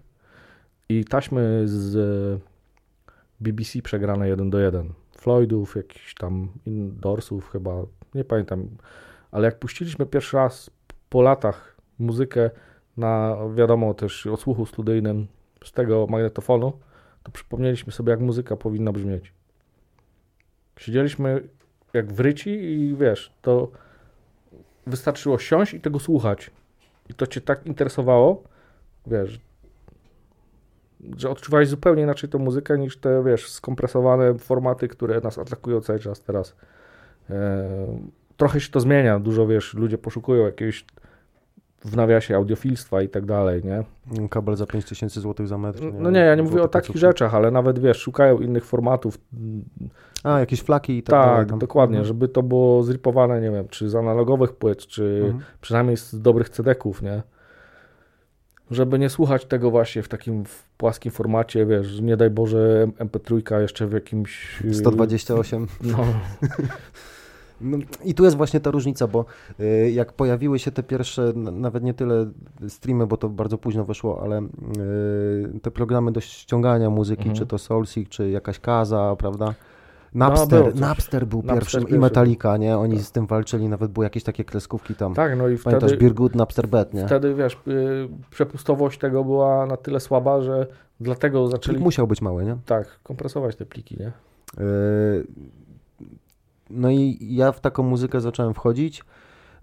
i 0.89 1.05
taśmy 1.05 1.61
z 1.65 2.41
BBC 3.39 3.81
przegrane 3.81 4.29
1 4.29 4.49
do 4.49 4.59
1. 4.59 4.93
Floydów, 5.25 5.75
jakichś 5.75 6.13
tam 6.13 6.47
in, 6.65 6.99
Dorsów 6.99 7.49
chyba, 7.49 7.83
nie 8.15 8.23
pamiętam, 8.23 8.69
ale 9.31 9.45
jak 9.45 9.59
puściliśmy 9.59 10.05
pierwszy 10.05 10.37
raz 10.37 10.69
po 11.09 11.21
latach 11.21 11.75
muzykę 11.99 12.49
na, 12.97 13.37
wiadomo, 13.55 13.93
też 13.93 14.27
odsłuchu 14.27 14.65
studyjnym 14.65 15.27
z 15.63 15.71
tego 15.71 16.07
magnetofonu, 16.09 16.73
to 17.23 17.31
przypomnieliśmy 17.31 17.93
sobie, 17.93 18.11
jak 18.11 18.19
muzyka 18.19 18.55
powinna 18.55 18.91
brzmieć. 18.91 19.33
Siedzieliśmy 20.79 21.47
jak 21.93 22.13
wryci 22.13 22.49
i 22.49 22.95
wiesz, 22.95 23.33
to 23.41 23.71
wystarczyło 24.87 25.39
siąść 25.39 25.73
i 25.73 25.81
tego 25.81 25.99
słuchać. 25.99 26.51
I 27.09 27.13
to 27.13 27.27
cię 27.27 27.41
tak 27.41 27.65
interesowało, 27.65 28.43
wiesz, 29.07 29.39
że 31.17 31.29
odczuwałeś 31.29 31.67
zupełnie 31.67 32.03
inaczej 32.03 32.29
tą 32.29 32.39
muzykę 32.39 32.77
niż 32.77 32.97
te, 32.97 33.23
wiesz, 33.23 33.49
skompresowane 33.49 34.33
formaty, 34.37 34.87
które 34.87 35.21
nas 35.21 35.37
atakują 35.37 35.81
cały 35.81 35.99
czas 35.99 36.21
teraz. 36.21 36.55
E, 37.29 37.67
trochę 38.37 38.59
się 38.59 38.71
to 38.71 38.79
zmienia, 38.79 39.19
dużo, 39.19 39.47
wiesz, 39.47 39.73
ludzie 39.73 39.97
poszukują 39.97 40.45
jakiegoś 40.45 40.85
w 41.85 41.95
nawiasie 41.95 42.35
audiofilstwa 42.35 43.01
i 43.01 43.09
tak 43.09 43.25
dalej, 43.25 43.61
nie? 43.63 43.83
Kabel 44.29 44.55
za 44.55 44.65
5000 44.65 45.21
zł 45.21 45.47
za 45.47 45.57
metr. 45.57 45.79
No 45.93 46.11
nie, 46.11 46.19
ja 46.19 46.35
nie 46.35 46.43
mówię 46.43 46.61
o 46.63 46.67
takich 46.67 46.87
końcówki. 46.87 46.99
rzeczach, 46.99 47.35
ale 47.35 47.51
nawet, 47.51 47.79
wiesz, 47.79 47.97
szukają 47.97 48.37
innych 48.39 48.65
formatów. 48.65 49.17
A, 50.23 50.39
jakieś 50.39 50.61
flaki 50.61 50.97
i 50.97 51.03
tak, 51.03 51.25
dalej. 51.25 51.45
Tak, 51.47 51.57
dokładnie, 51.57 51.97
Mhm. 51.97 52.07
żeby 52.07 52.27
to 52.27 52.43
było 52.43 52.83
zripowane, 52.83 53.41
nie 53.41 53.51
wiem, 53.51 53.67
czy 53.67 53.89
z 53.89 53.95
analogowych 53.95 54.53
płyt, 54.53 54.87
czy 54.87 55.21
Mhm. 55.25 55.43
przynajmniej 55.61 55.97
z 55.97 56.21
dobrych 56.21 56.49
cedeków, 56.49 57.01
nie? 57.01 57.23
Żeby 58.71 58.99
nie 58.99 59.09
słuchać 59.09 59.45
tego 59.45 59.71
właśnie 59.71 60.03
w 60.03 60.07
takim 60.07 60.45
w 60.45 60.63
płaskim 60.77 61.11
formacie, 61.11 61.65
wiesz, 61.65 61.99
nie 62.01 62.17
daj 62.17 62.29
Boże 62.29 62.87
MP3 62.99 63.61
jeszcze 63.61 63.87
w 63.87 63.93
jakimś... 63.93 64.61
yy, 64.63 64.73
128. 64.73 65.67
No, 65.81 65.97
No, 67.61 67.77
I 68.03 68.13
tu 68.13 68.23
jest 68.23 68.37
właśnie 68.37 68.59
ta 68.59 68.71
różnica, 68.71 69.07
bo 69.07 69.25
y, 69.59 69.91
jak 69.91 70.13
pojawiły 70.13 70.59
się 70.59 70.71
te 70.71 70.83
pierwsze, 70.83 71.33
nawet 71.35 71.83
nie 71.83 71.93
tyle 71.93 72.31
streamy, 72.67 73.07
bo 73.07 73.17
to 73.17 73.29
bardzo 73.29 73.57
późno 73.57 73.85
weszło, 73.85 74.21
ale 74.23 74.41
y, 74.41 75.59
te 75.61 75.71
programy 75.71 76.11
do 76.11 76.21
ściągania 76.21 76.89
muzyki, 76.89 77.21
Mhm. 77.21 77.35
czy 77.37 77.45
to 77.45 77.57
Soulseek, 77.57 78.09
czy 78.09 78.29
jakaś 78.29 78.59
Kaza, 78.59 79.15
prawda? 79.19 79.53
Napster, 80.15 80.63
coś. 80.71 80.79
Napster 80.81 81.27
był 81.27 81.39
Napster 81.39 81.55
pierwszym 81.59 81.81
i 81.81 81.85
pierwszy 81.85 81.99
Metallica, 81.99 82.57
nie? 82.57 82.77
Oni 82.77 82.95
Tak. 82.97 83.05
z 83.05 83.11
tym 83.11 83.27
walczyli, 83.27 83.69
nawet 83.69 83.91
były 83.91 84.05
jakieś 84.05 84.23
takie 84.23 84.43
kreskówki 84.43 84.95
tam. 84.95 85.13
tak, 85.13 85.37
no 85.37 85.47
i 85.47 85.57
Pamiętasz 85.57 85.89
wtedy, 85.89 86.03
Birgut, 86.05 86.35
Napster 86.35 86.67
Bet, 86.67 86.93
nie? 86.93 87.05
wtedy, 87.05 87.35
wiesz, 87.35 87.57
yy, 87.65 88.09
przepustowość 88.29 88.99
tego 88.99 89.23
była 89.23 89.65
na 89.65 89.77
tyle 89.77 89.99
słaba, 89.99 90.41
że 90.41 90.67
dlatego 90.99 91.47
zaczęli, 91.47 91.75
Plik 91.75 91.83
musiał 91.83 92.07
być 92.07 92.21
mały, 92.21 92.45
nie? 92.45 92.57
tak, 92.65 92.99
kompresować 93.03 93.55
te 93.55 93.65
pliki, 93.65 93.97
nie? 93.99 94.11
Yy, 94.57 95.27
No 96.69 96.89
i 96.89 97.17
ja 97.21 97.51
w 97.51 97.59
taką 97.59 97.83
muzykę 97.83 98.21
zacząłem 98.21 98.53
wchodzić. 98.53 99.03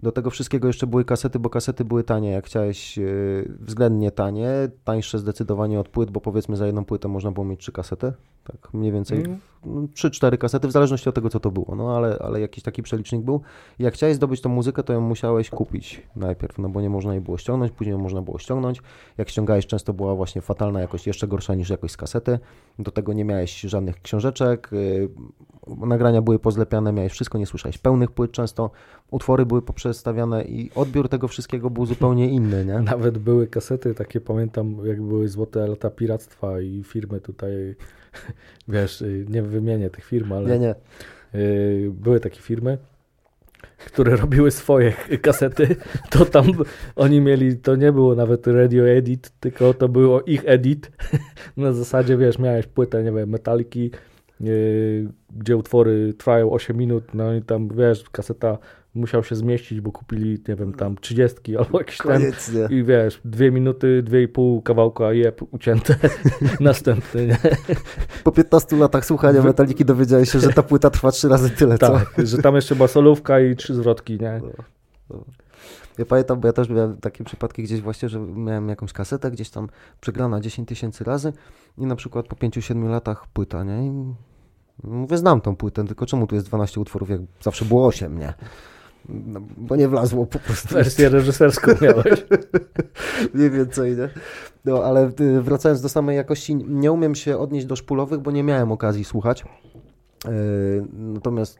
Do 0.03 0.11
tego 0.11 0.29
wszystkiego 0.29 0.67
jeszcze 0.67 0.87
były 0.87 1.05
kasety, 1.05 1.39
bo 1.39 1.49
kasety 1.49 1.85
były 1.85 2.03
tanie, 2.03 2.31
jak 2.31 2.45
chciałeś, 2.45 2.97
yy, 2.97 3.51
względnie 3.59 4.11
tanie, 4.11 4.49
tańsze 4.83 5.19
zdecydowanie 5.19 5.79
od 5.79 5.89
płyt, 5.89 6.11
bo 6.11 6.21
powiedzmy 6.21 6.57
za 6.57 6.65
jedną 6.65 6.85
płytę 6.85 7.07
można 7.07 7.31
było 7.31 7.45
mieć 7.45 7.59
trzy 7.59 7.71
kasety, 7.71 8.13
tak 8.43 8.73
mniej 8.73 8.91
więcej, 8.91 9.19
Mm. 9.19 9.39
no, 9.65 9.87
trzy, 9.93 10.11
cztery 10.11 10.37
kasety, 10.37 10.67
w 10.67 10.71
zależności 10.71 11.09
od 11.09 11.15
tego, 11.15 11.29
co 11.29 11.39
to 11.39 11.51
było, 11.51 11.75
no 11.75 11.97
ale, 11.97 12.17
ale 12.19 12.39
jakiś 12.41 12.63
taki 12.63 12.83
przelicznik 12.83 13.21
był. 13.21 13.41
Jak 13.79 13.93
chciałeś 13.93 14.15
zdobyć 14.15 14.41
tą 14.41 14.49
muzykę, 14.49 14.83
to 14.83 14.93
ją 14.93 15.01
musiałeś 15.01 15.49
kupić 15.49 16.01
najpierw, 16.15 16.57
no 16.57 16.69
bo 16.69 16.81
nie 16.81 16.89
można 16.89 17.13
jej 17.13 17.21
było 17.21 17.37
ściągnąć, 17.37 17.71
później 17.71 17.97
można 17.97 18.21
było 18.21 18.39
ściągnąć. 18.39 18.81
Jak 19.17 19.29
ściągałeś, 19.29 19.67
często 19.67 19.93
była 19.93 20.15
właśnie 20.15 20.41
fatalna 20.41 20.81
jakość, 20.81 21.07
jeszcze 21.07 21.27
gorsza 21.27 21.55
niż 21.55 21.69
jakość 21.69 21.93
z 21.93 21.97
kasety. 21.97 22.39
Do 22.79 22.91
tego 22.91 23.13
nie 23.13 23.25
miałeś 23.25 23.61
żadnych 23.61 24.01
książeczek, 24.01 24.69
yy, 24.71 25.09
nagrania 25.87 26.21
były 26.21 26.39
pozlepiane, 26.39 26.93
miałeś 26.93 27.11
wszystko, 27.11 27.37
nie 27.37 27.45
słyszałeś 27.45 27.77
pełnych 27.77 28.11
płyt 28.11 28.31
często, 28.31 28.71
utwory 29.13 29.45
były 29.45 29.61
poprzestawiane 29.61 30.43
i 30.43 30.71
odbiór 30.75 31.09
tego 31.09 31.27
wszystkiego 31.27 31.69
był 31.69 31.85
zupełnie 31.85 32.29
inny, 32.29 32.65
nie? 32.65 32.79
Nawet 32.93 33.17
były 33.17 33.47
kasety 33.47 33.93
takie, 33.93 34.21
pamiętam, 34.21 34.77
jak 34.85 35.01
były 35.01 35.27
złote 35.27 35.67
lata 35.67 35.89
piractwa 35.89 36.61
i 36.61 36.83
firmy 36.83 37.19
tutaj, 37.21 37.75
wiesz, 38.67 39.01
y, 39.01 39.25
nie 39.29 39.43
wymienię 39.43 39.89
tych 39.89 40.05
firm, 40.05 40.33
ale 40.33 40.49
Nie, 40.49 40.59
nie. 40.59 40.75
y, 41.35 41.91
były 41.93 42.19
takie 42.19 42.41
firmy, 42.41 42.77
które 43.85 44.15
robiły 44.23 44.51
swoje 44.51 44.93
kasety, 45.21 45.75
to 46.09 46.25
tam 46.25 46.45
oni 46.95 47.21
mieli, 47.21 47.57
to 47.57 47.75
nie 47.75 47.91
było 47.91 48.15
nawet 48.15 48.47
radio 48.47 48.89
edit, 48.89 49.31
tylko 49.39 49.73
to 49.73 49.89
było 49.89 50.21
ich 50.21 50.41
edit. 50.45 50.91
Na 51.57 51.73
zasadzie, 51.73 52.17
wiesz, 52.17 52.39
miałeś 52.39 52.67
płytę, 52.67 53.03
nie 53.03 53.11
wiem, 53.11 53.29
Metaliki, 53.29 53.91
yy, 54.39 55.09
gdzie 55.35 55.57
utwory 55.57 56.13
trwają 56.13 56.51
8 56.51 56.77
minut, 56.77 57.03
no 57.13 57.33
i 57.33 57.41
tam, 57.41 57.69
wiesz, 57.69 58.03
kaseta 58.11 58.57
musiał 58.95 59.23
się 59.23 59.35
zmieścić, 59.35 59.81
bo 59.81 59.91
kupili, 59.91 60.39
nie 60.47 60.55
wiem, 60.55 60.73
tam 60.73 60.95
30 60.97 61.57
albo 61.57 61.79
jakiś 61.79 61.97
ten 61.97 62.21
nie? 62.21 62.77
i 62.77 62.83
wiesz, 62.83 63.21
dwie 63.25 63.51
minuty, 63.51 64.03
dwie 64.03 64.23
i 64.23 64.27
pół 64.27 64.61
kawałka 64.61 65.13
jeb 65.13 65.41
ucięte, 65.51 65.95
następny, 66.59 67.27
nie? 67.27 67.37
Po 68.23 68.31
15 68.31 68.75
latach 68.75 69.05
słuchania 69.05 69.41
Wy- 69.41 69.47
Metaliki 69.47 69.85
dowiedziałeś 69.85 70.31
się, 70.31 70.39
że 70.39 70.49
ta 70.53 70.63
płyta 70.63 70.89
trwa 70.89 71.11
trzy 71.11 71.29
razy 71.29 71.49
tyle, 71.49 71.77
co? 71.77 71.91
Tak, 71.93 72.13
że 72.27 72.37
tam 72.37 72.55
jeszcze 72.55 72.75
basolówka 72.75 73.39
i 73.39 73.55
trzy 73.55 73.75
zwrotki, 73.75 74.19
nie? 74.19 74.41
Ja 75.97 76.05
pamiętam, 76.05 76.39
bo 76.39 76.47
ja 76.47 76.53
też 76.53 76.69
miałem 76.69 76.97
takie 76.97 77.23
przypadki 77.23 77.63
gdzieś 77.63 77.81
właśnie, 77.81 78.09
że 78.09 78.19
miałem 78.19 78.69
jakąś 78.69 78.93
kasetę 78.93 79.31
gdzieś 79.31 79.49
tam 79.49 79.67
przegrana 80.01 80.39
10 80.39 80.67
tysięcy 80.67 81.03
razy 81.03 81.33
i 81.77 81.85
na 81.85 81.95
przykład 81.95 82.27
po 82.27 82.35
5-7 82.35 82.89
latach 82.89 83.27
płyta, 83.27 83.63
nie? 83.63 83.87
I 83.87 84.13
mówię, 84.83 85.17
znam 85.17 85.41
tą 85.41 85.55
płytę, 85.55 85.85
tylko 85.85 86.05
czemu 86.05 86.27
tu 86.27 86.35
jest 86.35 86.47
12 86.47 86.79
utworów, 86.81 87.09
jak 87.09 87.21
zawsze 87.41 87.65
było 87.65 87.87
8, 87.87 88.19
nie? 88.19 88.33
No, 89.09 89.41
bo 89.57 89.75
nie 89.75 89.87
wlazło 89.87 90.25
po 90.25 90.39
prostu. 90.39 90.73
Wersję 90.73 91.09
reżyserską 91.09 91.71
miałeś. 91.81 92.25
Mniej 93.33 93.49
więcej, 93.49 93.97
nie? 93.97 94.09
No, 94.65 94.83
ale 94.83 95.11
y, 95.19 95.41
wracając 95.41 95.81
do 95.81 95.89
samej 95.89 96.15
jakości, 96.17 96.55
nie 96.55 96.91
umiem 96.91 97.15
się 97.15 97.37
odnieść 97.37 97.65
do 97.65 97.75
szpulowych, 97.75 98.19
bo 98.19 98.31
nie 98.31 98.43
miałem 98.43 98.71
okazji 98.71 99.03
słuchać. 99.03 99.43
Yy, 100.25 100.31
Natomiast 100.93 101.59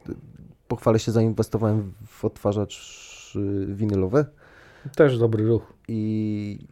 pochwalę 0.68 0.98
się, 0.98 1.12
zainwestowałem 1.12 1.92
w 2.06 2.24
odtwarzacz 2.24 3.32
y, 3.36 3.66
winylowy 3.74 4.24
Też 4.96 5.18
dobry 5.18 5.44
ruch. 5.46 5.72
i 5.88 6.66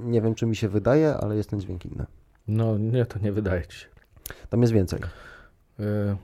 nie 0.00 0.22
wiem, 0.22 0.34
czy 0.34 0.46
mi 0.46 0.56
się 0.56 0.68
wydaje, 0.68 1.14
ale 1.14 1.36
jest 1.36 1.50
ten 1.50 1.60
dźwięk 1.60 1.84
inny. 1.86 2.06
No 2.48 2.78
nie, 2.78 3.06
to 3.06 3.18
nie 3.18 3.32
wydaje 3.32 3.66
ci 3.66 3.78
się. 3.78 3.86
Tam 4.50 4.60
jest 4.60 4.72
więcej. 4.72 5.00
Yy, 5.78 6.16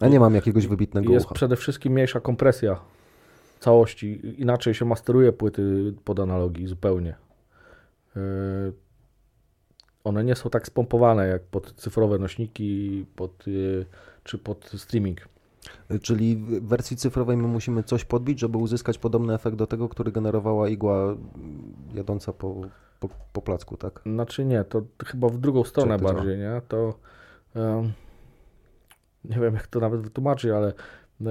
Ja 0.00 0.08
nie 0.08 0.20
mam 0.20 0.34
jakiegoś 0.34 0.66
wybitnego 0.66 1.12
Jest 1.12 1.26
ucha. 1.26 1.34
przede 1.34 1.56
wszystkim 1.56 1.92
mniejsza 1.92 2.20
kompresja 2.20 2.76
całości. 3.64 4.20
Inaczej 4.42 4.74
się 4.74 4.84
masteruje 4.84 5.32
płyty 5.32 5.94
pod 6.04 6.20
analogii 6.20 6.66
zupełnie. 6.66 7.14
Yy, 8.16 8.72
One 10.04 10.24
nie 10.24 10.34
są 10.34 10.50
tak 10.50 10.66
spompowane 10.66 11.28
jak 11.28 11.42
pod 11.42 11.72
cyfrowe 11.72 12.18
nośniki 12.18 13.06
pod, 13.16 13.46
yy, 13.46 13.86
czy 14.24 14.38
pod 14.38 14.70
streaming. 14.76 15.28
Czyli 16.02 16.36
w 16.36 16.68
wersji 16.68 16.96
cyfrowej 16.96 17.36
my 17.36 17.48
musimy 17.48 17.82
coś 17.82 18.04
podbić, 18.04 18.40
żeby 18.40 18.58
uzyskać 18.58 18.98
podobny 18.98 19.34
efekt 19.34 19.56
do 19.56 19.66
tego, 19.66 19.88
który 19.88 20.12
generowała 20.12 20.68
igła 20.68 21.16
jadąca 21.94 22.32
po, 22.32 22.60
po, 23.00 23.08
po 23.32 23.42
placku, 23.42 23.76
tak? 23.76 24.00
Znaczy 24.06 24.44
nie, 24.44 24.64
to 24.64 24.82
chyba 25.06 25.28
w 25.28 25.38
drugą 25.38 25.64
stronę 25.64 25.98
bardziej, 25.98 26.38
nie? 26.38 26.62
To 26.68 26.94
em, 27.54 27.92
nie 29.24 29.40
wiem 29.40 29.54
jak 29.54 29.66
to 29.66 29.80
nawet 29.80 30.00
wytłumaczyć, 30.00 30.50
ale 30.50 30.68
y, 31.20 31.24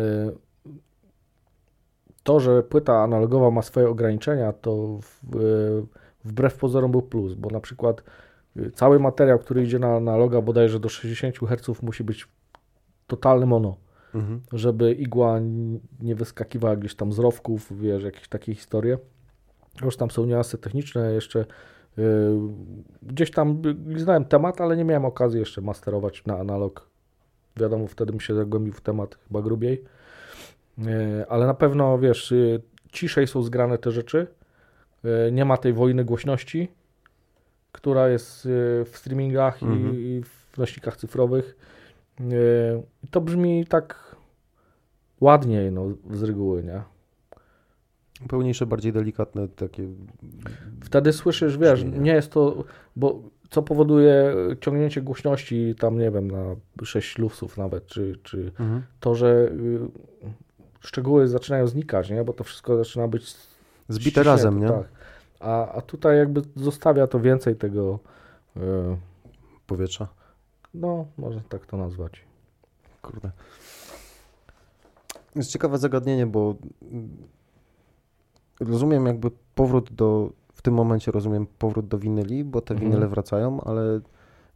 to, 2.23 2.39
że 2.39 2.63
płyta 2.63 3.03
analogowa 3.03 3.51
ma 3.51 3.61
swoje 3.61 3.89
ograniczenia, 3.89 4.53
to 4.53 4.99
y, 5.35 5.37
wbrew 6.25 6.57
pozorom 6.57 6.91
był 6.91 7.01
plus, 7.01 7.33
bo 7.33 7.49
na 7.49 7.59
przykład 7.59 8.03
y, 8.57 8.71
cały 8.71 8.99
materiał, 8.99 9.39
który 9.39 9.63
idzie 9.63 9.79
na 9.79 9.95
analoga 9.95 10.41
bodajże 10.41 10.79
do 10.79 10.89
60 10.89 11.37
Hz 11.37 11.81
musi 11.81 12.03
być 12.03 12.27
totalny 13.07 13.45
mono, 13.45 13.75
Mhm. 14.15 14.41
żeby 14.51 14.93
igła 14.93 15.39
nie 16.01 16.15
wyskakiwała 16.15 16.75
gdzieś 16.75 16.95
tam 16.95 17.13
z 17.13 17.19
rowków, 17.19 17.81
wiesz, 17.81 18.03
jakieś 18.03 18.27
takie 18.27 18.55
historie. 18.55 18.97
Już 19.81 19.97
tam 19.97 20.11
są 20.11 20.25
niuanse 20.25 20.57
techniczne, 20.57 21.13
jeszcze 21.13 21.45
yy, 21.97 22.03
gdzieś 23.03 23.31
tam 23.31 23.61
znałem 23.95 24.25
temat, 24.25 24.61
ale 24.61 24.77
nie 24.77 24.85
miałem 24.85 25.05
okazji 25.05 25.39
jeszcze 25.39 25.61
masterować 25.61 26.25
na 26.25 26.37
analog. 26.37 26.89
Wiadomo, 27.57 27.87
wtedy 27.87 28.11
bym 28.11 28.21
się 28.21 28.35
zagłębił 28.35 28.73
w 28.73 28.81
temat 28.81 29.15
chyba 29.27 29.41
grubiej. 29.41 29.83
Yy, 30.77 30.85
ale 31.29 31.47
na 31.47 31.53
pewno, 31.53 31.99
wiesz, 31.99 32.31
yy, 32.31 32.61
ciszej 32.91 33.27
są 33.27 33.43
zgrane 33.43 33.77
te 33.77 33.91
rzeczy. 33.91 34.27
Yy, 35.03 35.31
nie 35.31 35.45
ma 35.45 35.57
tej 35.57 35.73
wojny 35.73 36.05
głośności, 36.05 36.67
która 37.71 38.09
jest 38.09 38.45
yy, 38.45 38.85
w 38.85 38.91
streamingach 38.97 39.63
Mhm. 39.63 39.95
i, 39.95 40.21
w 40.53 40.57
nośnikach 40.57 40.97
cyfrowych. 40.97 41.55
I 43.03 43.07
to 43.07 43.21
brzmi 43.21 43.65
tak 43.65 44.15
ładniej, 45.21 45.71
no, 45.71 45.85
z 46.11 46.23
reguły, 46.23 46.63
nie? 46.63 46.81
Pełniejsze, 48.29 48.65
bardziej 48.65 48.93
delikatne 48.93 49.47
takie. 49.47 49.87
Wtedy 50.83 51.13
słyszysz, 51.13 51.57
wiesz, 51.57 51.83
nie 51.83 52.11
jest 52.13 52.31
to, 52.31 52.63
bo 52.95 53.19
co 53.49 53.61
powoduje 53.63 54.35
ciągnięcie 54.61 55.01
głośności 55.01 55.75
tam, 55.79 55.97
nie 55.99 56.11
wiem, 56.11 56.31
na 56.31 56.43
6 56.83 57.17
lufsów 57.17 57.57
nawet, 57.57 57.85
czy, 57.85 58.19
czy 58.23 58.51
Mhm. 58.59 58.83
to, 58.99 59.15
że 59.15 59.27
y, 59.27 59.79
szczegóły 60.85 61.27
zaczynają 61.27 61.67
znikać, 61.67 62.09
nie? 62.09 62.23
Bo 62.23 62.33
to 62.33 62.43
wszystko 62.43 62.77
zaczyna 62.77 63.07
być 63.07 63.35
Zbite 63.89 64.23
razem, 64.23 64.59
nie? 64.61 64.67
Tak. 64.67 64.83
A, 65.39 65.71
a 65.71 65.81
tutaj 65.81 66.17
jakby 66.17 66.41
zostawia 66.55 67.07
to 67.07 67.19
więcej 67.19 67.55
tego, 67.55 67.99
y, 68.57 68.59
Powietrza. 69.67 70.07
no, 70.73 71.05
można 71.17 71.41
tak 71.49 71.65
to 71.65 71.77
nazwać. 71.77 72.21
Kurde. 73.01 73.31
Jest 75.35 75.51
ciekawe 75.51 75.77
zagadnienie, 75.77 76.25
bo 76.27 76.55
mm, 76.91 77.09
rozumiem 78.59 79.05
jakby 79.05 79.31
powrót 79.55 79.93
do, 79.93 80.29
w 80.53 80.61
tym 80.61 80.73
momencie 80.73 81.11
rozumiem 81.11 81.47
powrót 81.59 81.87
do 81.87 81.97
winyli, 81.97 82.43
bo 82.43 82.61
te 82.61 82.73
Mhm. 82.73 82.91
winyle 82.91 83.07
wracają, 83.07 83.61
ale 83.61 83.99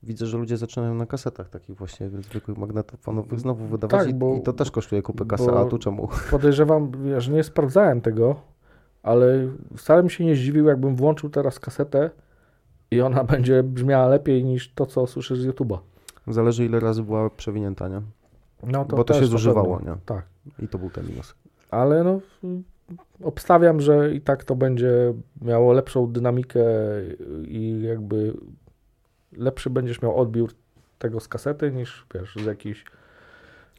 widzę, 0.07 0.25
że 0.25 0.37
ludzie 0.37 0.57
zaczynają 0.57 0.93
na 0.95 1.05
kasetach 1.05 1.49
takich 1.49 1.75
właśnie 1.75 2.09
zwykłych 2.09 2.57
magnetofonowych 2.57 3.39
znowu 3.39 3.65
wydawać 3.65 4.01
Tak, 4.01 4.09
i, 4.09 4.13
bo- 4.13 4.35
i 4.35 4.41
to 4.41 4.53
też 4.53 4.71
kosztuje 4.71 5.01
kupę 5.01 5.25
kasy, 5.25 5.51
a 5.51 5.65
tu 5.65 5.77
czemu? 5.77 6.09
Podejrzewam, 6.31 6.91
wiesz, 7.05 7.27
nie 7.27 7.43
sprawdzałem 7.43 8.01
tego, 8.01 8.35
ale 9.03 9.47
wcale 9.77 10.01
bym 10.01 10.09
się 10.09 10.25
nie 10.25 10.35
zdziwił, 10.35 10.65
jakbym 10.65 10.95
włączył 10.95 11.29
teraz 11.29 11.59
kasetę 11.59 12.09
i 12.91 13.01
ona 13.01 13.23
będzie 13.33 13.63
brzmiała 13.63 14.07
lepiej 14.07 14.43
niż 14.43 14.73
to, 14.73 14.85
co 14.85 15.07
słyszysz 15.07 15.39
z 15.39 15.47
YouTube'a. 15.47 15.77
Zależy 16.27 16.65
ile 16.65 16.79
razy 16.79 17.03
była 17.03 17.29
przewinięta, 17.29 17.87
nie? 17.87 18.01
No 18.63 18.85
Bo 18.85 19.03
to 19.03 19.13
się 19.13 19.25
zużywało, 19.25 19.79
nie? 19.79 19.95
Tak, 20.05 20.25
I 20.59 20.67
to 20.67 20.77
był 20.77 20.89
ten 20.89 21.05
minus. 21.07 21.35
ale 21.71 22.03
no 22.03 22.19
obstawiam, 23.23 23.81
że 23.81 24.13
i 24.15 24.21
tak 24.21 24.43
to 24.43 24.55
będzie 24.55 25.13
miało 25.41 25.73
lepszą 25.73 26.11
dynamikę 26.11 26.63
i 27.47 27.81
jakby 27.81 28.33
lepszy 29.31 29.69
będziesz 29.69 30.01
miał 30.01 30.17
odbiór 30.19 30.51
tego 30.99 31.19
z 31.19 31.27
kasety 31.27 31.71
niż 31.71 32.05
wiesz, 32.13 32.35
z 32.35 32.45
jakiejś 32.45 32.85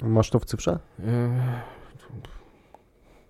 Masz 0.02 0.30
to 0.30 0.38
w 0.38 0.44
cyfrze? 0.44 0.78
e, 1.06 1.28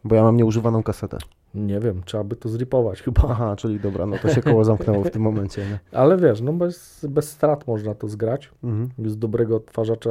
Bo 0.04 0.14
ja 0.14 0.22
mam 0.22 0.36
nieużywaną 0.36 0.82
kasetę. 0.82 1.18
nie 1.54 1.80
wiem, 1.80 2.02
trzeba 2.04 2.24
by 2.24 2.36
to 2.36 2.48
zripować 2.48 3.02
chyba. 3.02 3.22
Aha, 3.28 3.56
czyli 3.56 3.80
dobra, 3.80 4.06
no 4.06 4.18
to 4.18 4.28
się 4.34 4.42
koło 4.42 4.64
zamknęło 4.64 5.04
w 5.04 5.10
tym 5.10 5.22
momencie, 5.22 5.66
nie? 5.70 5.78
Ale 6.00 6.16
wiesz, 6.16 6.40
no 6.40 6.52
bez, 6.52 7.06
bez 7.10 7.30
strat 7.30 7.66
można 7.66 7.94
to 7.94 8.08
zgrać. 8.08 8.50
Mhm. 8.64 9.10
z 9.10 9.18
dobrego 9.18 9.56
odtwarzacza 9.56 10.10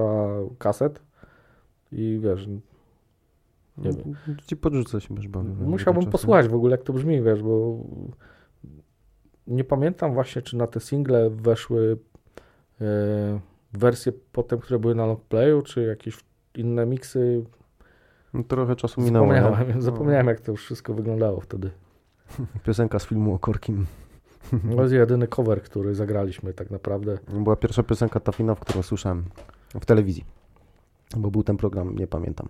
kaset 0.58 1.02
i 1.92 2.20
wiesz, 2.24 2.48
Nie 3.78 3.92
wiem. 3.92 4.16
Ci 4.46 4.58
podrzucę 4.58 5.02
się 5.02 5.14
bez 5.16 5.26
bawy. 5.28 5.50
musiałbym 5.66 6.06
posłuchać 6.06 6.48
w 6.48 6.56
ogóle 6.56 6.72
jak 6.72 6.84
to 6.84 6.94
brzmi, 6.94 7.22
wiesz, 7.22 7.44
bo 7.44 7.78
nie 9.48 9.64
pamiętam 9.64 10.14
właśnie, 10.14 10.42
czy 10.42 10.58
na 10.58 10.68
te 10.68 10.80
single 10.80 11.30
weszły 11.30 11.98
e, 12.82 12.86
wersje 13.74 14.12
potem, 14.32 14.60
które 14.60 14.80
były 14.80 14.96
na 14.96 15.06
longplayu, 15.06 15.62
czy 15.62 15.84
jakieś 15.84 16.18
inne 16.56 16.86
miksy. 16.86 17.44
No, 18.34 18.44
trochę 18.44 18.76
czasu 18.76 19.02
minęło. 19.02 19.34
nie? 19.34 19.42
Zapomniałem, 19.42 19.82
zapomniałem 19.82 20.28
jak 20.28 20.40
to 20.40 20.52
już 20.52 20.66
wszystko 20.66 20.94
wyglądało 20.94 21.42
wtedy. 21.42 21.72
Piosenka 22.66 23.00
z 23.00 23.06
filmu 23.06 23.34
o 23.34 23.40
Korkim. 23.40 23.86
To 24.76 24.82
jest 24.82 24.94
jedyny 24.94 25.28
cover, 25.28 25.62
który 25.62 25.96
zagraliśmy 25.96 26.54
tak 26.54 26.72
naprawdę. 26.72 27.18
Była 27.28 27.56
pierwsza 27.56 27.84
piosenka 27.84 28.20
Tafina, 28.20 28.56
w 28.56 28.60
którą 28.60 28.82
słyszałem 28.82 29.24
w 29.82 29.86
telewizji. 29.86 30.26
Bo 31.18 31.32
był 31.32 31.44
ten 31.44 31.58
program, 31.58 31.96
nie 31.96 32.08
pamiętam. 32.08 32.50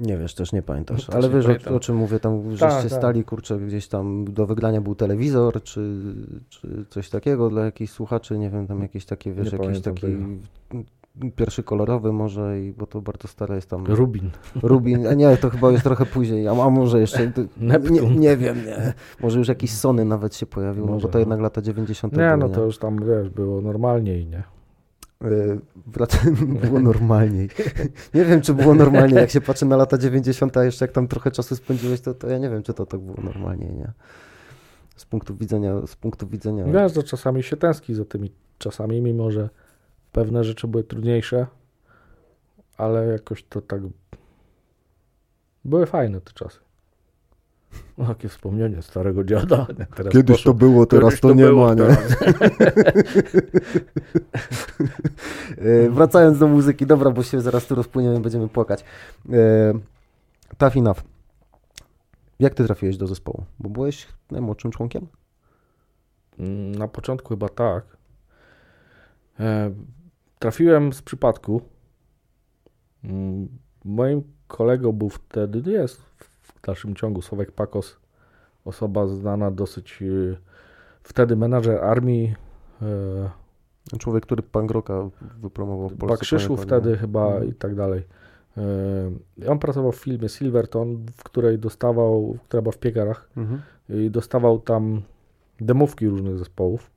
Nie 0.00 0.18
wiesz, 0.18 0.34
też 0.34 0.52
nie 0.52 0.62
pamiętasz. 0.62 1.06
Też 1.06 1.14
Ale 1.14 1.28
wiesz, 1.28 1.66
o, 1.66 1.74
o 1.74 1.80
czym 1.80 1.96
mówię, 1.96 2.20
tam 2.20 2.50
żeście 2.50 2.66
Tak, 2.66 2.82
tak. 2.82 2.92
stali, 2.92 3.24
kurczę, 3.24 3.58
gdzieś 3.58 3.88
tam 3.88 4.24
do 4.24 4.46
wygrania 4.46 4.80
był 4.80 4.94
telewizor, 4.94 5.62
czy, 5.62 6.00
czy 6.48 6.84
coś 6.88 7.10
takiego 7.10 7.50
dla 7.50 7.64
jakichś 7.64 7.92
słuchaczy, 7.92 8.38
nie 8.38 8.50
wiem, 8.50 8.66
tam 8.66 8.82
jakieś 8.82 9.04
takie, 9.04 9.32
wiesz, 9.32 9.52
Nie 9.52 9.58
jakiś 9.58 9.80
taki 9.80 10.06
pierwszy 11.36 11.62
kolorowy 11.62 12.12
może, 12.12 12.60
i 12.60 12.72
bo 12.72 12.86
to 12.86 13.00
bardzo 13.00 13.28
stare 13.28 13.54
jest 13.54 13.70
tam. 13.70 13.86
Rubin. 13.86 14.30
Rubin, 14.62 15.06
a 15.06 15.14
nie, 15.14 15.36
to 15.36 15.50
chyba 15.50 15.70
jest 15.70 15.84
trochę 15.84 16.06
później, 16.06 16.48
a, 16.48 16.50
a 16.50 16.70
może 16.70 17.00
jeszcze, 17.00 17.32
nie, 17.60 18.00
nie 18.16 18.36
wiem, 18.36 18.66
nie. 18.66 18.92
Może 19.20 19.38
już 19.38 19.48
jakiś 19.48 19.72
Sony 19.72 20.04
nawet 20.04 20.34
się 20.36 20.46
pojawił, 20.46 20.86
no 20.86 20.92
Może, 20.92 21.06
bo 21.06 21.12
to 21.12 21.18
no. 21.18 21.20
jednak 21.20 21.40
lata 21.40 21.62
90. 21.62 22.16
Nie, 22.16 22.36
no 22.38 22.48
to 22.48 22.64
już 22.64 22.78
tam, 22.78 23.04
wiesz, 23.06 23.30
było 23.30 23.60
normalniej, 23.60 24.26
nie? 24.26 24.42
Wrac- 25.20 26.30
było 26.66 26.80
normalniej. 26.80 27.48
nie 28.14 28.24
wiem, 28.24 28.40
czy 28.40 28.54
było 28.54 28.74
normalnie, 28.74 29.14
jak 29.14 29.30
się 29.30 29.40
patrzy 29.40 29.66
na 29.66 29.76
lata 29.76 29.98
90., 29.98 30.56
a 30.56 30.64
jeszcze 30.64 30.84
jak 30.84 30.92
tam 30.92 31.08
trochę 31.08 31.30
czasu 31.30 31.56
spędziłeś, 31.56 32.00
to, 32.00 32.14
to 32.14 32.28
ja 32.28 32.38
nie 32.38 32.50
wiem, 32.50 32.62
czy 32.62 32.74
to 32.74 32.86
tak 32.86 33.00
było 33.00 33.22
normalnie, 33.22 33.66
nie? 33.66 33.92
Z 34.96 35.04
punktu 35.04 35.36
widzenia, 35.36 35.86
z 35.86 35.96
punktu 35.96 36.26
widzenia... 36.26 36.64
Wiesz, 36.64 36.94
że 36.94 37.02
czasami 37.02 37.42
się 37.42 37.56
tęskni 37.56 37.94
za 37.94 38.04
tymi 38.04 38.32
czasami, 38.58 39.00
mimo 39.00 39.30
że 39.30 39.48
pewne 40.12 40.44
rzeczy 40.44 40.68
były 40.68 40.84
trudniejsze, 40.84 41.46
ale 42.76 43.06
jakoś 43.06 43.44
to 43.44 43.60
tak 43.60 43.82
były 45.64 45.86
fajne 45.86 46.20
te 46.20 46.32
czasy. 46.32 46.58
No, 47.98 48.08
jakie 48.08 48.28
wspomnienie 48.28 48.82
starego 48.82 49.24
dziada. 49.24 49.66
Teraz 49.96 50.12
Kiedyś 50.12 50.36
poszło- 50.36 50.44
to 50.44 50.54
było, 50.54 50.86
teraz 50.86 51.04
Kiedyś 51.08 51.20
to, 51.20 51.34
nie 51.34 51.44
było, 51.44 51.66
ma, 51.66 51.74
nie? 51.74 51.84
E, 55.58 55.90
Wracając 55.90 56.38
do 56.38 56.48
muzyki, 56.48 56.86
dobra, 56.86 57.10
bo 57.10 57.22
się 57.22 57.40
zaraz 57.40 57.66
tu 57.66 57.74
rozpłyniemy, 57.74 58.20
będziemy 58.20 58.48
płakać. 58.48 58.84
E, 59.32 59.72
Tough 60.58 60.76
Enough. 60.76 60.98
Jak 62.40 62.54
ty 62.54 62.64
trafiłeś 62.64 62.96
do 62.96 63.06
zespołu? 63.06 63.44
Bo 63.58 63.68
byłeś 63.68 64.06
najmłodszym 64.30 64.70
członkiem? 64.70 65.06
Mm, 66.38 66.72
Na 66.74 66.88
początku 66.88 67.28
chyba 67.28 67.48
tak. 67.48 67.84
E, 69.40 69.70
trafiłem 70.38 70.92
z 70.92 71.02
przypadku. 71.02 71.62
Mm, 73.04 73.48
Moim 73.84 74.22
kolegą 74.48 74.92
był 74.92 75.08
wtedy, 75.10 75.70
jest 75.70 76.02
dalszym 76.66 76.94
ciągu 76.94 77.22
Sławek 77.22 77.52
Pakos, 77.52 77.96
osoba 78.64 79.06
znana 79.06 79.50
dosyć, 79.50 80.02
e, 80.02 80.06
wtedy 81.02 81.36
menadżer 81.36 81.84
armii, 81.84 82.34
e, 82.82 83.30
Człowiek, 83.98 84.22
który 84.26 84.42
punk 84.42 84.70
rocka 84.70 85.08
wypromował 85.40 85.88
w 85.88 85.92
Polsce. 85.98 86.16
Poniekąd, 86.48 86.68
wtedy 86.80 86.96
chyba 86.98 87.26
Mhm. 87.26 87.48
i 87.48 87.54
tak 87.54 87.74
dalej. 87.74 88.02
E, 89.46 89.50
On 89.50 89.58
pracował 89.58 89.92
w 89.92 89.96
filmie 89.96 90.28
Silverton, 90.28 91.06
w 91.16 91.24
której 91.24 91.58
dostawał, 91.58 92.36
która 92.48 92.62
była 92.62 92.72
w 92.72 92.78
piekarach, 92.78 93.30
Mhm. 93.36 93.60
i 93.88 94.10
dostawał 94.10 94.58
tam 94.58 95.02
demówki 95.60 96.08
różnych 96.08 96.38
zespołów 96.38 96.90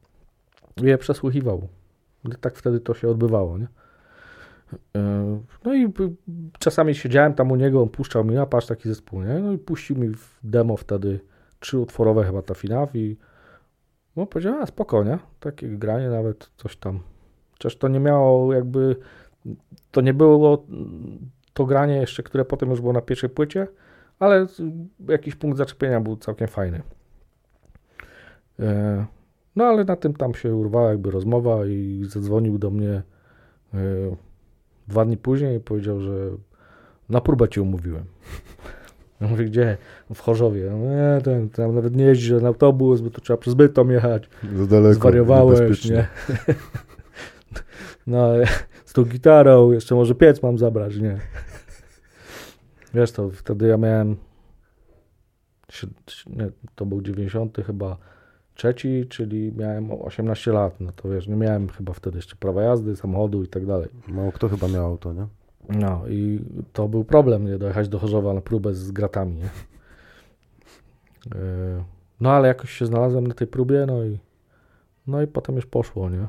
i 0.81 0.85
je 0.85 0.97
przesłuchiwał. 0.97 1.67
I 2.25 2.29
tak 2.41 2.55
wtedy 2.55 2.79
to 2.79 2.93
się 2.93 3.09
odbywało, 3.09 3.57
nie? 3.57 3.67
E, 4.95 5.39
No 5.65 5.73
i 5.75 5.93
czasami 6.59 6.95
siedziałem 6.95 7.33
tam 7.33 7.51
u 7.51 7.55
niego, 7.55 7.81
on 7.81 7.89
puszczał 7.89 8.25
mi, 8.25 8.37
a 8.37 8.45
patrz 8.45 8.67
taki 8.67 8.89
zespół, 8.89 9.21
nie? 9.21 9.39
No 9.39 9.51
i 9.51 9.57
puścił 9.57 9.97
mi 9.97 10.09
w 10.09 10.39
demo 10.43 10.77
wtedy 10.77 11.19
trzy 11.59 11.79
utworowe 11.79 12.23
chyba 12.23 12.41
ta 12.41 12.53
FINAF 12.53 12.95
i 12.95 13.17
no 14.15 14.25
powiedziałem, 14.25 14.61
a 14.61 14.65
spoko, 14.65 15.03
nie? 15.03 15.19
Takie 15.39 15.67
granie 15.67 16.09
nawet, 16.09 16.49
coś 16.57 16.75
tam. 16.77 16.99
Chociaż 17.51 17.75
to 17.75 17.87
nie 17.87 17.99
miało 17.99 18.53
jakby, 18.53 18.95
to 19.91 20.01
nie 20.01 20.13
było 20.13 20.65
to 21.53 21.65
granie 21.65 21.95
jeszcze, 21.95 22.23
które 22.23 22.45
potem 22.45 22.69
już 22.69 22.81
było 22.81 22.93
na 22.93 23.01
pierwszej 23.01 23.29
płycie, 23.29 23.67
ale 24.19 24.47
jakiś 25.07 25.35
punkt 25.35 25.57
zaczepienia 25.57 26.01
był 26.01 26.17
całkiem 26.17 26.47
fajny. 26.47 26.81
E, 28.59 29.05
No 29.55 29.65
ale 29.65 29.83
na 29.83 29.95
tym 29.95 30.13
tam 30.13 30.33
się 30.33 30.55
urwała 30.55 30.89
jakby 30.89 31.11
rozmowa 31.11 31.65
i 31.65 32.03
zadzwonił 32.09 32.57
do 32.57 32.69
mnie 32.71 33.01
e, 33.73 33.77
dwa 34.87 35.05
dni 35.05 35.17
później 35.17 35.59
powiedział, 35.59 35.99
że 35.99 36.29
na 37.09 37.21
próbę 37.21 37.49
cię 37.49 37.61
umówiłem. 37.61 38.03
Ja 39.21 39.29
mówię, 39.29 39.45
gdzie? 39.45 39.77
W 40.13 40.19
Chorzowie. 40.19 40.71
Nie, 40.71 41.21
ten, 41.21 41.49
tam 41.49 41.75
nawet 41.75 41.95
nie 41.95 42.03
jeździ 42.03 42.33
na 42.33 42.47
autobus, 42.47 43.01
bo 43.01 43.09
to 43.09 43.21
trzeba 43.21 43.37
przez 43.37 43.53
Bytom 43.53 43.91
jechać. 43.91 44.29
Za 44.55 44.65
daleko, 44.65 44.93
Zwariowałeś, 44.93 45.85
nie? 45.85 46.07
No, 48.07 48.29
z 48.85 48.93
tą 48.93 49.03
gitarą, 49.03 49.71
jeszcze 49.71 49.95
może 49.95 50.15
piec 50.15 50.43
mam 50.43 50.57
zabrać, 50.57 50.97
nie? 50.97 51.19
Wiesz 52.93 53.11
to, 53.11 53.29
wtedy 53.29 53.67
ja 53.67 53.77
miałem, 53.77 54.15
nie, 56.27 56.49
to 56.75 56.85
był 56.85 57.01
90 57.01 57.57
chyba 57.65 57.97
trzeci, 58.55 59.05
czyli 59.09 59.51
miałem 59.57 59.91
18 59.91 60.51
lat, 60.51 60.79
no 60.81 60.91
to 60.95 61.09
wiesz, 61.09 61.27
nie 61.27 61.35
miałem 61.35 61.69
chyba 61.69 61.93
wtedy 61.93 62.17
jeszcze 62.17 62.35
prawa 62.35 62.61
jazdy, 62.61 62.95
samochodu 62.95 63.43
i 63.43 63.47
tak 63.47 63.65
dalej. 63.65 63.89
Mało 64.07 64.31
kto 64.31 64.49
chyba 64.49 64.67
miał 64.67 64.85
auto, 64.85 65.13
nie? 65.13 65.27
No 65.69 66.07
i 66.07 66.39
to 66.73 66.87
był 66.87 67.03
problem, 67.03 67.45
nie 67.45 67.57
dojechać 67.57 67.89
do 67.89 67.99
Chorzowa 67.99 68.33
na 68.33 68.41
próbę 68.41 68.73
z 68.73 68.91
gratami, 68.91 69.35
nie? 69.35 69.49
Yy, 71.35 71.83
No 72.21 72.31
ale 72.31 72.47
jakoś 72.47 72.71
się 72.71 72.85
znalazłem 72.85 73.27
na 73.27 73.33
tej 73.33 73.47
próbie, 73.47 73.85
no 73.87 74.03
i 74.05 74.19
no 75.07 75.21
i 75.21 75.27
potem 75.27 75.55
już 75.55 75.65
poszło, 75.65 76.09
nie? 76.09 76.27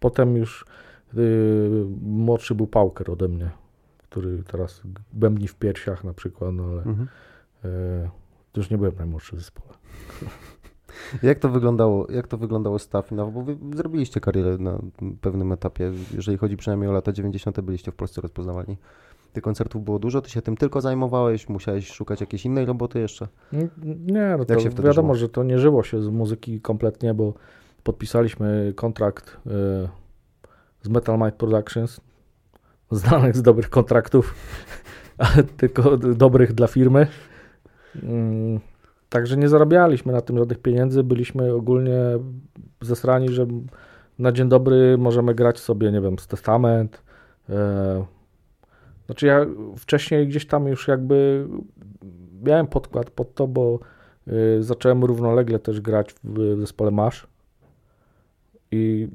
Potem 0.00 0.36
już 0.36 0.66
yy, 1.14 1.86
młodszy 2.02 2.54
był 2.54 2.66
Pauker 2.66 3.10
ode 3.10 3.28
mnie, 3.28 3.50
który 3.98 4.42
teraz 4.42 4.82
bębni 5.12 5.48
w 5.48 5.54
piersiach 5.54 6.04
na 6.04 6.14
przykład, 6.14 6.54
no 6.54 6.64
ale 6.64 6.82
Mhm. 6.82 7.08
yy, 7.64 8.10
już 8.56 8.70
nie 8.70 8.78
byłem 8.78 8.92
najmłodszy 8.98 9.36
w 9.36 9.38
zespole. 9.38 9.74
Jak 11.22 11.38
to 11.38 11.48
wyglądało, 11.48 12.06
jak 12.10 12.28
to 12.28 12.38
wyglądało 12.38 12.78
z? 12.78 12.88
Bo 13.32 13.42
wy 13.42 13.56
zrobiliście 13.74 14.20
karierę 14.20 14.58
na 14.58 14.78
pewnym 15.20 15.52
etapie, 15.52 15.92
jeżeli 16.14 16.38
chodzi 16.38 16.56
przynajmniej 16.56 16.90
o 16.90 16.92
lata 16.92 17.12
90. 17.12 17.60
byliście 17.60 17.92
w 17.92 17.94
Polsce 17.94 18.20
rozpoznawani. 18.20 18.76
Tych 19.32 19.42
koncertów 19.42 19.84
było 19.84 19.98
dużo, 19.98 20.20
ty 20.20 20.30
się 20.30 20.42
tym 20.42 20.56
tylko 20.56 20.80
zajmowałeś, 20.80 21.48
musiałeś 21.48 21.92
szukać 21.92 22.20
jakiejś 22.20 22.44
innej 22.44 22.66
roboty 22.66 23.00
jeszcze? 23.00 23.28
Nie, 23.52 24.36
no 24.38 24.44
to 24.44 24.82
wiadomo, 24.82 25.14
żyło? 25.14 25.14
że 25.14 25.28
to 25.28 25.42
nie 25.42 25.58
żyło 25.58 25.82
się 25.82 26.02
z 26.02 26.08
muzyki 26.08 26.60
kompletnie, 26.60 27.14
bo 27.14 27.34
podpisaliśmy 27.82 28.72
kontrakt 28.76 29.36
y, 29.46 29.88
z 30.82 30.88
Metal 30.88 31.18
Mind 31.18 31.34
Productions, 31.34 32.00
znanych 32.90 33.36
z 33.36 33.42
dobrych 33.42 33.70
kontraktów, 33.70 34.34
ale 35.18 35.44
tylko 35.44 35.96
dobrych 35.96 36.52
dla 36.52 36.66
firmy. 36.66 37.06
Mm, 38.02 38.60
Także 39.08 39.36
nie 39.36 39.48
zarabialiśmy 39.48 40.12
na 40.12 40.20
tym 40.20 40.38
żadnych 40.38 40.58
pieniędzy, 40.58 41.04
byliśmy 41.04 41.54
ogólnie 41.54 42.00
zesrani, 42.80 43.28
że 43.28 43.46
na 44.18 44.32
dzień 44.32 44.48
dobry 44.48 44.98
możemy 44.98 45.34
grać 45.34 45.58
sobie, 45.58 45.92
nie 45.92 46.00
wiem, 46.00 46.18
z 46.18 46.26
Testament. 46.26 47.02
e, 47.50 48.04
Znaczy 49.08 49.26
ja 49.26 49.46
wcześniej 49.76 50.28
gdzieś 50.28 50.46
tam 50.46 50.66
już 50.66 50.88
jakby 50.88 51.46
miałem 52.42 52.66
podkład 52.66 53.10
pod 53.10 53.34
to, 53.34 53.46
bo 53.46 53.78
y, 54.28 54.62
zacząłem 54.62 55.04
równolegle 55.04 55.58
też 55.58 55.80
grać 55.80 56.14
w, 56.24 56.56
zespole 56.60 56.90
Masz 56.90 57.26
i 58.70 59.08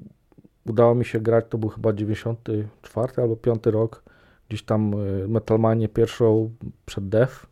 udało 0.65 0.95
mi 0.95 1.06
się 1.06 1.19
grać, 1.19 1.45
to 1.49 1.58
był 1.58 1.69
chyba 1.69 1.93
94 1.93 3.13
albo 3.17 3.36
5 3.36 3.65
rok, 3.65 4.03
gdzieś 4.49 4.63
tam 4.63 4.93
y, 4.93 5.27
Metalmanie 5.27 5.89
pierwszą 5.89 6.49
przed 6.86 7.10
Def. 7.10 7.47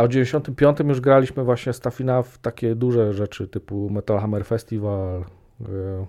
A 0.00 0.06
w 0.06 0.08
95 0.08 0.78
już 0.80 1.00
graliśmy 1.00 1.44
właśnie 1.44 1.72
Stafina 1.72 2.22
w 2.22 2.38
takie 2.38 2.74
duże 2.74 3.12
rzeczy 3.12 3.48
typu 3.48 3.90
Metal 3.90 4.18
Hammer 4.18 4.44
Festival. 4.44 5.24
y, 5.60 6.06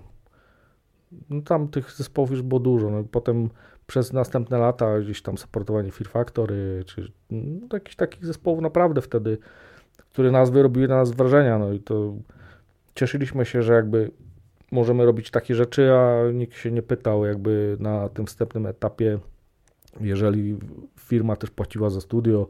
No 1.30 1.42
tam 1.42 1.68
tych 1.68 1.90
zespołów 1.90 2.30
już 2.30 2.42
było 2.42 2.60
dużo. 2.60 2.90
No, 2.90 3.04
potem 3.10 3.50
przez 3.86 4.12
następne 4.12 4.58
lata 4.58 5.00
gdzieś 5.00 5.22
tam 5.22 5.38
supportowanie 5.38 5.92
Fear 5.92 6.08
Factory, 6.08 6.84
czy 6.86 7.12
no, 7.30 7.68
jakichś 7.72 7.96
takich 7.96 8.26
zespołów 8.26 8.60
naprawdę 8.60 9.00
wtedy, 9.00 9.38
które 9.96 10.30
nazwy 10.30 10.62
robiły 10.62 10.88
na 10.88 10.96
nas 10.96 11.10
wrażenia, 11.10 11.58
no 11.58 11.72
i 11.72 11.80
to 11.80 12.14
cieszyliśmy 12.94 13.44
się, 13.44 13.62
że 13.62 13.72
jakby 13.72 14.10
możemy 14.70 15.04
robić 15.04 15.30
takie 15.30 15.54
rzeczy, 15.54 15.92
a 15.92 16.30
nikt 16.32 16.56
się 16.56 16.70
nie 16.70 16.82
pytał 16.82 17.24
jakby 17.24 17.76
na 17.80 18.08
tym 18.08 18.26
wstępnym 18.26 18.66
etapie, 18.66 19.18
jeżeli 20.00 20.58
firma 20.98 21.36
też 21.36 21.50
płaciła 21.50 21.90
za 21.90 22.00
studio, 22.00 22.48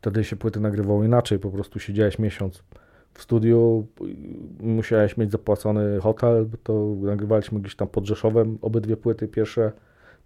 wtedy 0.00 0.24
się 0.24 0.36
płyty 0.36 0.60
nagrywało 0.60 1.04
inaczej, 1.04 1.38
po 1.38 1.50
prostu 1.50 1.78
siedziałeś 1.78 2.18
miesiąc 2.18 2.62
w 3.14 3.22
studiu, 3.22 3.86
musiałeś 4.60 5.16
mieć 5.16 5.30
zapłacony 5.30 6.00
hotel, 6.00 6.46
bo 6.46 6.56
to 6.62 6.94
nagrywaliśmy 7.02 7.60
gdzieś 7.60 7.76
tam 7.76 7.88
pod 7.88 8.06
Rzeszowem, 8.06 8.58
obydwie 8.62 8.96
płyty 8.96 9.28
pierwsze, 9.28 9.72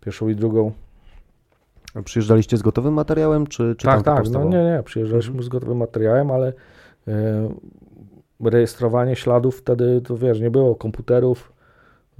pierwszą 0.00 0.28
i 0.28 0.36
drugą. 0.36 0.72
A 1.94 2.02
Przyjeżdżaliście 2.02 2.56
z 2.56 2.62
gotowym 2.62 2.94
materiałem, 2.94 3.46
czy, 3.46 3.74
czy 3.78 3.86
tak, 3.86 4.02
tam 4.02 4.16
tak, 4.16 4.30
no 4.30 4.44
nie, 4.44 4.64
nie, 4.64 4.82
przyjeżdżaliśmy 4.84 5.42
z 5.42 5.48
gotowym 5.48 5.76
materiałem, 5.76 6.30
ale 6.30 6.52
e, 7.08 7.48
rejestrowanie 8.40 9.16
śladów 9.16 9.58
wtedy, 9.58 10.00
to 10.00 10.16
wiesz, 10.16 10.40
nie 10.40 10.50
było 10.50 10.74
komputerów. 10.74 11.52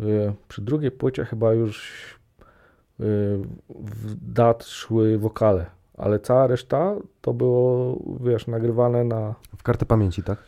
E, 0.01 0.05
przy 0.49 0.63
drugiej 0.63 0.91
płycie 0.91 1.25
chyba 1.25 1.53
już 1.53 2.01
e, 3.01 3.05
w 3.69 4.33
dat 4.33 4.65
szły 4.65 5.19
wokale, 5.19 5.67
ale 5.99 6.19
cała 6.21 6.47
reszta 6.47 6.95
to 7.21 7.35
było, 7.35 7.97
wiesz, 8.21 8.47
nagrywane 8.47 9.05
na 9.05 9.35
W 9.57 9.63
kartę 9.63 9.87
pamięci, 9.87 10.23
tak? 10.23 10.39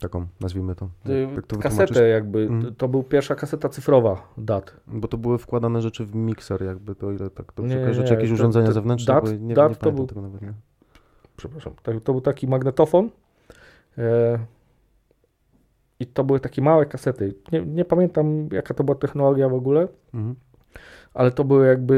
Taką, 0.00 0.26
nazwijmy 0.40 0.74
to. 0.74 0.88
Jak 1.36 1.46
to 1.46 1.58
kasetę 1.58 2.08
jakby, 2.08 2.38
Mhm. 2.42 2.74
to 2.74 2.88
był 2.88 3.02
pierwsza 3.02 3.34
kaseta 3.34 3.68
cyfrowa 3.68 4.28
dat. 4.38 4.76
Bo 4.86 5.08
to 5.08 5.16
były 5.18 5.38
wkładane 5.38 5.82
rzeczy 5.82 6.04
w 6.06 6.14
mikser, 6.14 6.62
jakby 6.64 6.94
to 6.94 7.12
ile 7.12 7.30
tak 7.30 7.52
dobrze 7.56 7.74
Nie, 7.74 7.80
kojarzę, 7.80 8.00
nie, 8.00 8.06
czy 8.08 8.14
jakieś 8.14 8.28
to- 8.28 8.34
urządzenia 8.34 8.66
to 8.66 8.72
zewnętrzne, 8.72 9.14
dat- 9.14 9.24
nie, 9.32 9.38
nie 9.38 9.54
dat 9.54 9.72
to 9.72 9.78
pamiętam 9.80 9.94
był- 9.96 10.06
tego 10.06 10.22
nawet, 10.22 10.42
nie? 10.42 10.52
przepraszam, 11.36 11.72
tak, 11.82 12.00
to 12.00 12.12
był 12.12 12.20
taki 12.20 12.48
magnetofon 12.48 13.10
e, 13.98 14.38
i 16.00 16.06
to 16.06 16.24
były 16.24 16.40
takie 16.40 16.62
małe 16.62 16.86
kasety. 16.86 17.34
Nie, 17.52 17.66
nie 17.66 17.84
pamiętam 17.84 18.48
jaka 18.52 18.74
to 18.74 18.84
była 18.84 18.98
technologia 18.98 19.48
w 19.48 19.54
ogóle, 19.54 19.88
Mhm. 20.14 20.34
Ale 21.14 21.30
to 21.30 21.44
były 21.44 21.66
jakby 21.66 21.94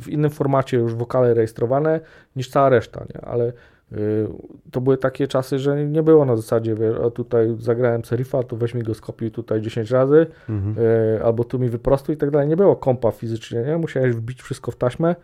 w, 0.00 0.08
innym 0.08 0.30
formacie 0.30 0.76
już 0.76 0.94
wokale 0.94 1.34
rejestrowane 1.34 2.00
niż 2.36 2.48
cała 2.48 2.68
reszta, 2.68 3.04
nie? 3.14 3.20
ale 3.20 3.52
y, 3.92 4.28
to 4.70 4.80
były 4.80 4.96
takie 4.98 5.28
czasy, 5.28 5.58
że 5.58 5.84
nie 5.86 6.02
było 6.02 6.24
na 6.24 6.36
zasadzie, 6.36 6.74
wiesz, 6.74 6.96
o 6.96 7.10
tutaj 7.10 7.56
zagrałem 7.58 8.04
serifa, 8.04 8.42
to 8.42 8.56
weź 8.56 8.74
mi 8.74 8.82
go 8.82 8.94
skopiuj 8.94 9.30
tutaj 9.30 9.60
10 9.60 9.90
razy, 9.90 10.26
Mhm. 10.48 10.86
y, 11.18 11.24
albo 11.24 11.44
tu 11.44 11.58
mi 11.58 11.68
wyprostuj 11.68 12.14
i 12.14 12.18
tak 12.18 12.30
dalej. 12.30 12.48
Nie 12.48 12.56
było 12.56 12.76
kompa 12.76 13.10
fizycznie, 13.10 13.62
nie? 13.62 13.76
Musiałeś 13.78 14.14
wbić 14.14 14.42
wszystko 14.42 14.70
w 14.70 14.76
taśmę, 14.76 15.16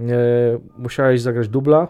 y, 0.00 0.04
musiałeś 0.78 1.20
zagrać 1.20 1.48
dubla 1.48 1.88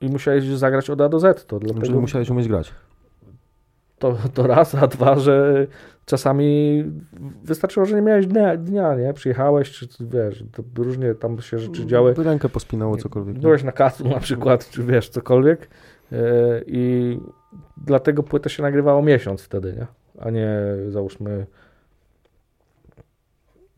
i 0.00 0.08
musiałeś 0.08 0.44
zagrać 0.44 0.90
od 0.90 1.00
A 1.00 1.08
do 1.08 1.20
Z. 1.20 1.46
To 1.46 1.58
Czyli 1.60 1.72
dlatego 1.72 2.00
musiałeś 2.00 2.30
umieć 2.30 2.48
grać. 2.48 2.72
To, 3.98 4.16
to 4.34 4.46
raz, 4.46 4.74
a 4.74 4.86
dwa, 4.86 5.18
że 5.18 5.66
czasami 6.06 6.84
wystarczyło, 7.42 7.86
że 7.86 7.96
nie 7.96 8.02
miałeś 8.02 8.26
dnia, 8.26 8.56
dnia 8.56 8.94
nie? 8.94 9.12
Przyjechałeś, 9.12 9.70
czy 9.70 9.88
wiesz, 10.00 10.44
różnie 10.78 11.14
tam 11.14 11.40
się 11.40 11.58
rzeczy 11.58 11.86
działy. 11.86 12.14
Rękę 12.18 12.48
pospinało 12.48 12.96
cokolwiek. 12.96 13.34
nie? 13.34 13.42
Byłeś 13.42 13.62
na 13.62 13.72
kacu 13.72 14.08
na 14.08 14.20
przykład, 14.20 14.70
czy 14.70 14.82
wiesz, 14.82 15.08
cokolwiek 15.08 15.68
yy, 16.10 16.18
i 16.66 17.18
dlatego 17.76 18.22
płytę 18.22 18.50
się 18.50 18.62
nagrywało 18.62 19.02
miesiąc 19.02 19.42
wtedy, 19.42 19.72
nie? 19.72 19.86
A 20.18 20.30
nie 20.30 20.48
załóżmy 20.88 21.46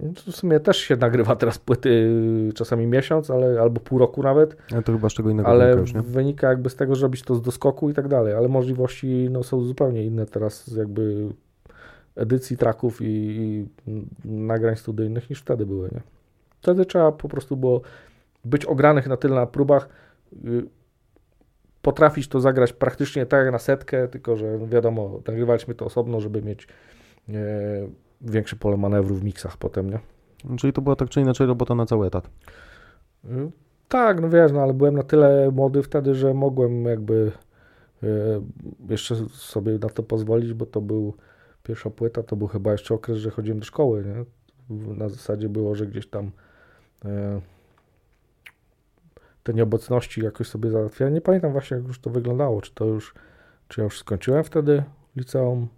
w 0.01 0.37
sumie 0.37 0.61
też 0.61 0.77
się 0.77 0.97
nagrywa 0.97 1.37
teraz 1.37 1.59
płyty 1.59 2.11
czasami 2.55 2.87
miesiąc, 2.87 3.31
ale 3.31 3.61
albo 3.61 3.81
pół 3.81 3.99
roku 3.99 4.23
nawet, 4.23 4.57
Ale 4.73 4.83
to 4.83 4.93
chyba 4.93 5.09
z 5.09 5.13
czego 5.13 5.31
innego 5.31 5.49
ale 5.49 5.65
wynika 5.65 5.81
już, 5.81 5.95
nie? 5.95 6.03
wynika 6.03 6.49
jakby 6.49 6.71
z 6.71 6.77
tego, 6.77 6.95
że 6.95 7.03
robić 7.03 7.23
to 7.23 7.35
z 7.35 7.43
doskoku 7.43 7.91
i 7.91 7.95
tak 7.95 8.09
dalej, 8.09 8.35
ale 8.35 8.49
możliwości 8.49 9.29
no, 9.31 9.43
są 9.43 9.65
zupełnie 9.65 10.05
inne 10.05 10.27
teraz 10.27 10.67
jakby 10.77 11.29
edycji 12.17 12.57
traków 12.57 12.99
i, 13.01 13.07
i 13.07 13.67
nagrań 14.25 14.77
studyjnych 14.77 15.31
niż 15.31 15.41
wtedy 15.41 15.67
były, 15.67 15.89
nie? 15.93 16.01
Wtedy 16.61 16.85
trzeba 16.85 17.13
po 17.13 17.29
prostu 17.29 17.57
było 17.57 17.81
być 18.45 18.65
ogranych 18.65 19.07
na 19.07 19.17
tyle 19.17 19.35
na 19.35 19.47
próbach, 19.47 19.89
y, 20.45 20.63
potrafić 21.83 22.29
to 22.29 22.41
zagrać 22.41 22.73
praktycznie 22.73 23.27
tak 23.27 23.45
jak 23.45 23.53
na 23.53 23.59
setkę, 23.59 24.09
tylko 24.09 24.37
że 24.37 24.59
wiadomo, 24.59 25.21
nagrywaliśmy 25.27 25.75
to 25.75 25.85
osobno, 25.85 26.21
żeby 26.21 26.43
mieć 26.43 26.69
e, 27.29 27.35
większe 28.20 28.57
pole 28.57 28.76
manewru 28.76 29.14
w 29.14 29.24
miksach 29.24 29.57
potem, 29.57 29.90
nie? 29.90 29.98
Czyli 30.57 30.72
to 30.72 30.83
była 30.83 30.96
tak 30.96 31.09
czy 31.09 31.20
inaczej 31.20 31.46
robota 31.46 31.74
na 31.74 31.87
cały 31.87 32.07
etat. 32.07 32.31
Y, 33.24 33.50
Tak, 33.88 34.20
no 34.20 34.28
wiesz, 34.28 34.52
no 34.52 34.61
ale 34.62 34.74
byłem 34.74 34.94
na 34.94 35.02
tyle 35.02 35.50
młody 35.52 35.83
wtedy, 35.83 36.14
że 36.14 36.35
mogłem 36.35 36.85
jakby 36.85 37.33
y, 38.02 38.07
jeszcze 38.88 39.16
sobie 39.28 39.72
na 39.72 39.88
to 39.88 40.02
pozwolić, 40.02 40.52
bo 40.54 40.66
to 40.66 40.81
był 40.81 41.14
pierwsza 41.62 41.90
płyta, 41.90 42.22
to 42.22 42.37
był 42.37 42.46
chyba 42.48 42.72
jeszcze 42.72 42.94
okres, 42.94 43.18
że 43.18 43.31
chodziłem 43.31 43.59
do 43.59 43.64
szkoły, 43.64 44.04
nie? 44.04 44.24
Na 44.94 45.09
zasadzie 45.09 45.48
było, 45.48 45.74
że 45.74 45.87
gdzieś 45.87 46.07
tam 46.07 46.26
y, 47.04 47.09
te 49.42 49.54
nieobecności 49.54 50.24
jakoś 50.24 50.48
sobie 50.48 50.70
załatwiałem. 50.70 51.14
Nie 51.14 51.20
pamiętam 51.20 51.52
właśnie, 51.52 51.76
jak 51.76 51.87
już 51.87 52.00
to 52.00 52.11
wyglądało, 52.11 52.61
czy 52.62 52.74
to 52.74 52.85
już, 52.85 53.14
czy 53.68 53.81
ja 53.81 53.85
już 53.85 53.98
skończyłem 53.98 54.44
wtedy 54.44 54.83
liceum. 55.16 55.68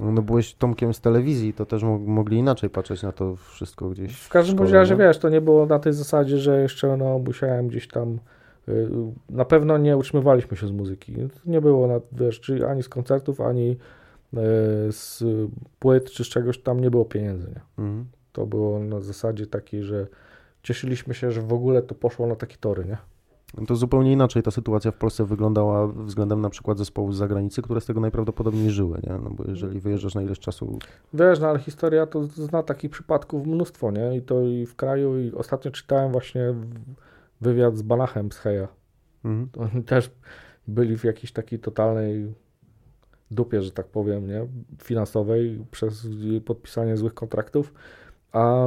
No 0.00 0.22
byłeś 0.22 0.54
Tomkiem 0.54 0.94
z 0.94 1.00
telewizji, 1.00 1.52
to 1.54 1.66
też 1.66 1.82
mo- 1.82 1.98
mogli 1.98 2.36
inaczej 2.38 2.70
patrzeć 2.70 3.02
na 3.02 3.12
to 3.12 3.36
wszystko 3.36 3.90
gdzieś 3.90 4.16
W 4.16 4.28
każdym 4.28 4.54
szkole, 4.56 4.66
bądź 4.66 4.74
razie, 4.74 4.96
wiesz, 4.96 5.18
to 5.18 5.28
nie 5.28 5.40
było 5.40 5.66
na 5.66 5.78
tej 5.78 5.92
zasadzie, 5.92 6.38
że 6.38 6.62
jeszcze 6.62 6.96
no, 6.96 7.18
musiałem 7.18 7.68
gdzieś 7.68 7.88
tam. 7.88 8.18
y, 8.68 8.88
Na 9.30 9.44
pewno 9.44 9.78
nie 9.78 9.96
utrzymywaliśmy 9.96 10.56
się 10.56 10.66
z 10.66 10.72
muzyki. 10.72 11.14
Nie 11.46 11.60
było, 11.60 11.86
na, 11.86 12.00
wiesz, 12.12 12.40
czy 12.40 12.68
ani 12.68 12.82
z 12.82 12.88
koncertów, 12.88 13.40
ani 13.40 13.70
y, 13.70 13.76
z 14.92 15.24
płyt, 15.78 16.10
czy 16.10 16.24
z 16.24 16.28
czegoś 16.28 16.58
tam 16.62 16.80
nie 16.80 16.90
było 16.90 17.04
pieniędzy. 17.04 17.46
Nie? 17.48 17.84
Mhm. 17.84 18.06
To 18.32 18.46
było 18.46 18.78
na 18.78 19.00
zasadzie 19.00 19.46
takiej, 19.46 19.82
że 19.82 20.06
cieszyliśmy 20.62 21.14
się, 21.14 21.30
że 21.32 21.42
w 21.42 21.52
ogóle 21.52 21.82
to 21.82 21.94
poszło 21.94 22.26
na 22.26 22.36
takie 22.36 22.56
tory, 22.60 22.84
nie? 22.84 22.96
To 23.66 23.76
zupełnie 23.76 24.12
inaczej 24.12 24.42
ta 24.42 24.50
sytuacja 24.50 24.90
w 24.90 24.96
Polsce 24.96 25.24
wyglądała 25.24 25.86
względem 25.86 26.40
na 26.40 26.50
przykład 26.50 26.78
zespołów 26.78 27.14
z 27.14 27.18
zagranicy, 27.18 27.62
które 27.62 27.80
z 27.80 27.86
tego 27.86 28.00
najprawdopodobniej 28.00 28.70
żyły, 28.70 29.00
nie? 29.02 29.18
No 29.24 29.30
bo 29.30 29.44
jeżeli 29.48 29.80
wyjeżdżasz 29.80 30.14
na 30.14 30.22
ileś 30.22 30.38
czasu, 30.38 30.78
Wiesz, 31.14 31.40
no 31.40 31.48
ale 31.48 31.58
historia 31.58 32.06
to 32.06 32.24
zna 32.24 32.62
takich 32.62 32.90
przypadków 32.90 33.46
mnóstwo, 33.46 33.90
nie? 33.90 34.16
I 34.16 34.22
to 34.22 34.42
i 34.42 34.66
w 34.66 34.76
kraju, 34.76 35.18
i 35.18 35.32
ostatnio 35.32 35.70
czytałem 35.70 36.12
właśnie 36.12 36.54
wywiad 37.40 37.76
z 37.76 37.82
Banachem 37.82 38.32
z 38.32 38.36
Heja. 38.36 38.68
mhm. 39.24 39.48
Oni 39.58 39.84
też 39.84 40.10
byli 40.68 40.98
w 40.98 41.04
jakiejś 41.04 41.32
takiej 41.32 41.58
totalnej 41.58 42.34
dupie, 43.30 43.62
że 43.62 43.70
tak 43.70 43.86
powiem, 43.86 44.26
nie? 44.26 44.46
finansowej 44.82 45.64
przez 45.70 46.06
podpisanie 46.44 46.96
złych 46.96 47.14
kontraktów. 47.14 47.74
A 48.32 48.66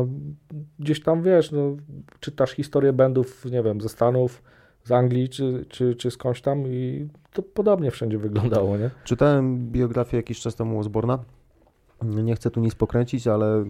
gdzieś 0.80 1.04
tam 1.04 1.24
wiesz, 1.24 1.52
no, 1.52 1.76
czytasz 2.20 2.52
historię 2.52 2.94
bandów, 2.94 3.46
nie 3.46 3.64
wiem, 3.64 3.82
ze 3.82 3.90
Stanów, 3.90 4.44
z 4.84 4.92
Anglii 4.92 5.30
czy, 5.30 5.66
czy, 5.70 5.96
czy 5.96 6.12
skądś 6.12 6.42
tam 6.42 6.68
i 6.68 7.08
to 7.34 7.44
podobnie 7.44 7.92
wszędzie 7.92 8.18
wyglądało, 8.18 8.78
nie? 8.78 8.90
Czytałem 9.04 9.72
biografię 9.72 10.18
jakiś 10.18 10.40
czas 10.40 10.56
temu 10.56 10.80
Osborna. 10.80 11.20
Nie 12.04 12.36
chcę 12.36 12.52
tu 12.52 12.60
nic 12.60 12.76
pokręcić, 12.76 13.28
ale 13.28 13.66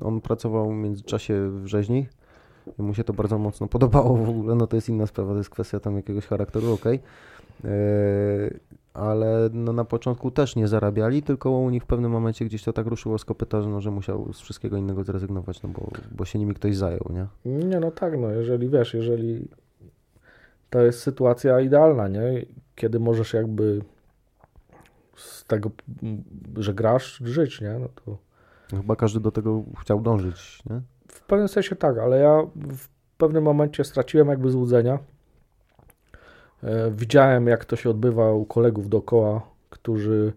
on 0.00 0.20
pracował 0.20 0.70
w 0.70 0.74
międzyczasie 0.74 1.50
w 1.50 1.66
rzeźni. 1.66 2.06
Mu 2.78 2.94
się 2.94 3.04
to 3.04 3.12
bardzo 3.12 3.38
mocno 3.38 3.66
podobało 3.68 4.16
w 4.16 4.28
ogóle, 4.28 4.54
no 4.54 4.66
to 4.66 4.76
jest 4.76 4.88
inna 4.88 5.06
sprawa, 5.06 5.32
to 5.32 5.38
jest 5.38 5.50
kwestia 5.50 5.80
tam 5.80 5.96
jakiegoś 5.96 6.26
charakteru, 6.26 6.72
okej. 6.72 7.00
Yy, 7.64 7.70
Ale 8.94 9.50
no 9.52 9.72
na 9.72 9.84
początku 9.84 10.30
też 10.30 10.56
nie 10.56 10.68
zarabiali, 10.68 11.22
tylko 11.22 11.50
u 11.50 11.70
nich 11.70 11.82
w 11.82 11.86
pewnym 11.86 12.10
momencie 12.10 12.44
gdzieś 12.44 12.62
to 12.62 12.72
tak 12.72 12.86
ruszyło 12.86 13.18
z 13.18 13.24
kopyta, 13.24 13.62
że, 13.62 13.68
no, 13.68 13.80
że 13.80 13.90
musiał 13.90 14.32
z 14.32 14.40
wszystkiego 14.40 14.76
innego 14.76 15.04
zrezygnować, 15.04 15.62
no 15.62 15.68
bo, 15.68 15.88
bo 16.12 16.24
się 16.24 16.38
nimi 16.38 16.54
ktoś 16.54 16.76
zajął, 16.76 17.10
nie? 17.10 17.26
Nie, 17.52 17.80
no 17.80 17.90
tak, 17.90 18.18
no 18.18 18.30
jeżeli 18.30 18.68
wiesz, 18.68 18.94
jeżeli 18.94 19.48
to 20.70 20.82
jest 20.82 21.02
sytuacja 21.02 21.60
idealna, 21.60 22.08
nie? 22.08 22.46
Kiedy 22.74 23.00
możesz 23.00 23.32
jakby 23.32 23.80
z 25.16 25.44
tego, 25.44 25.70
że 26.56 26.74
grasz, 26.74 27.20
żyć, 27.24 27.60
nie? 27.60 27.78
No 27.78 27.88
to 28.04 28.18
Chyba 28.70 28.96
każdy 28.96 29.20
do 29.20 29.30
tego 29.30 29.62
chciał 29.80 30.00
dążyć, 30.00 30.62
nie? 30.70 30.80
w 31.08 31.20
pewnym 31.20 31.48
sensie 31.48 31.76
tak, 31.76 31.98
ale 31.98 32.18
ja 32.18 32.42
w 32.56 32.88
pewnym 33.18 33.44
momencie 33.44 33.84
straciłem 33.84 34.28
jakby 34.28 34.50
złudzenia. 34.50 34.98
E, 36.62 36.90
widziałem, 36.90 37.46
jak 37.46 37.64
to 37.64 37.76
się 37.76 37.90
odbywa 37.90 38.32
u 38.32 38.44
kolegów 38.44 38.88
dookoła, 38.88 39.42
którzy 39.70 40.32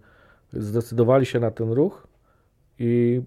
zdecydowali 0.54 1.26
się 1.26 1.40
na 1.40 1.52
ten 1.52 1.72
ruch 1.72 2.08
i 2.80 3.22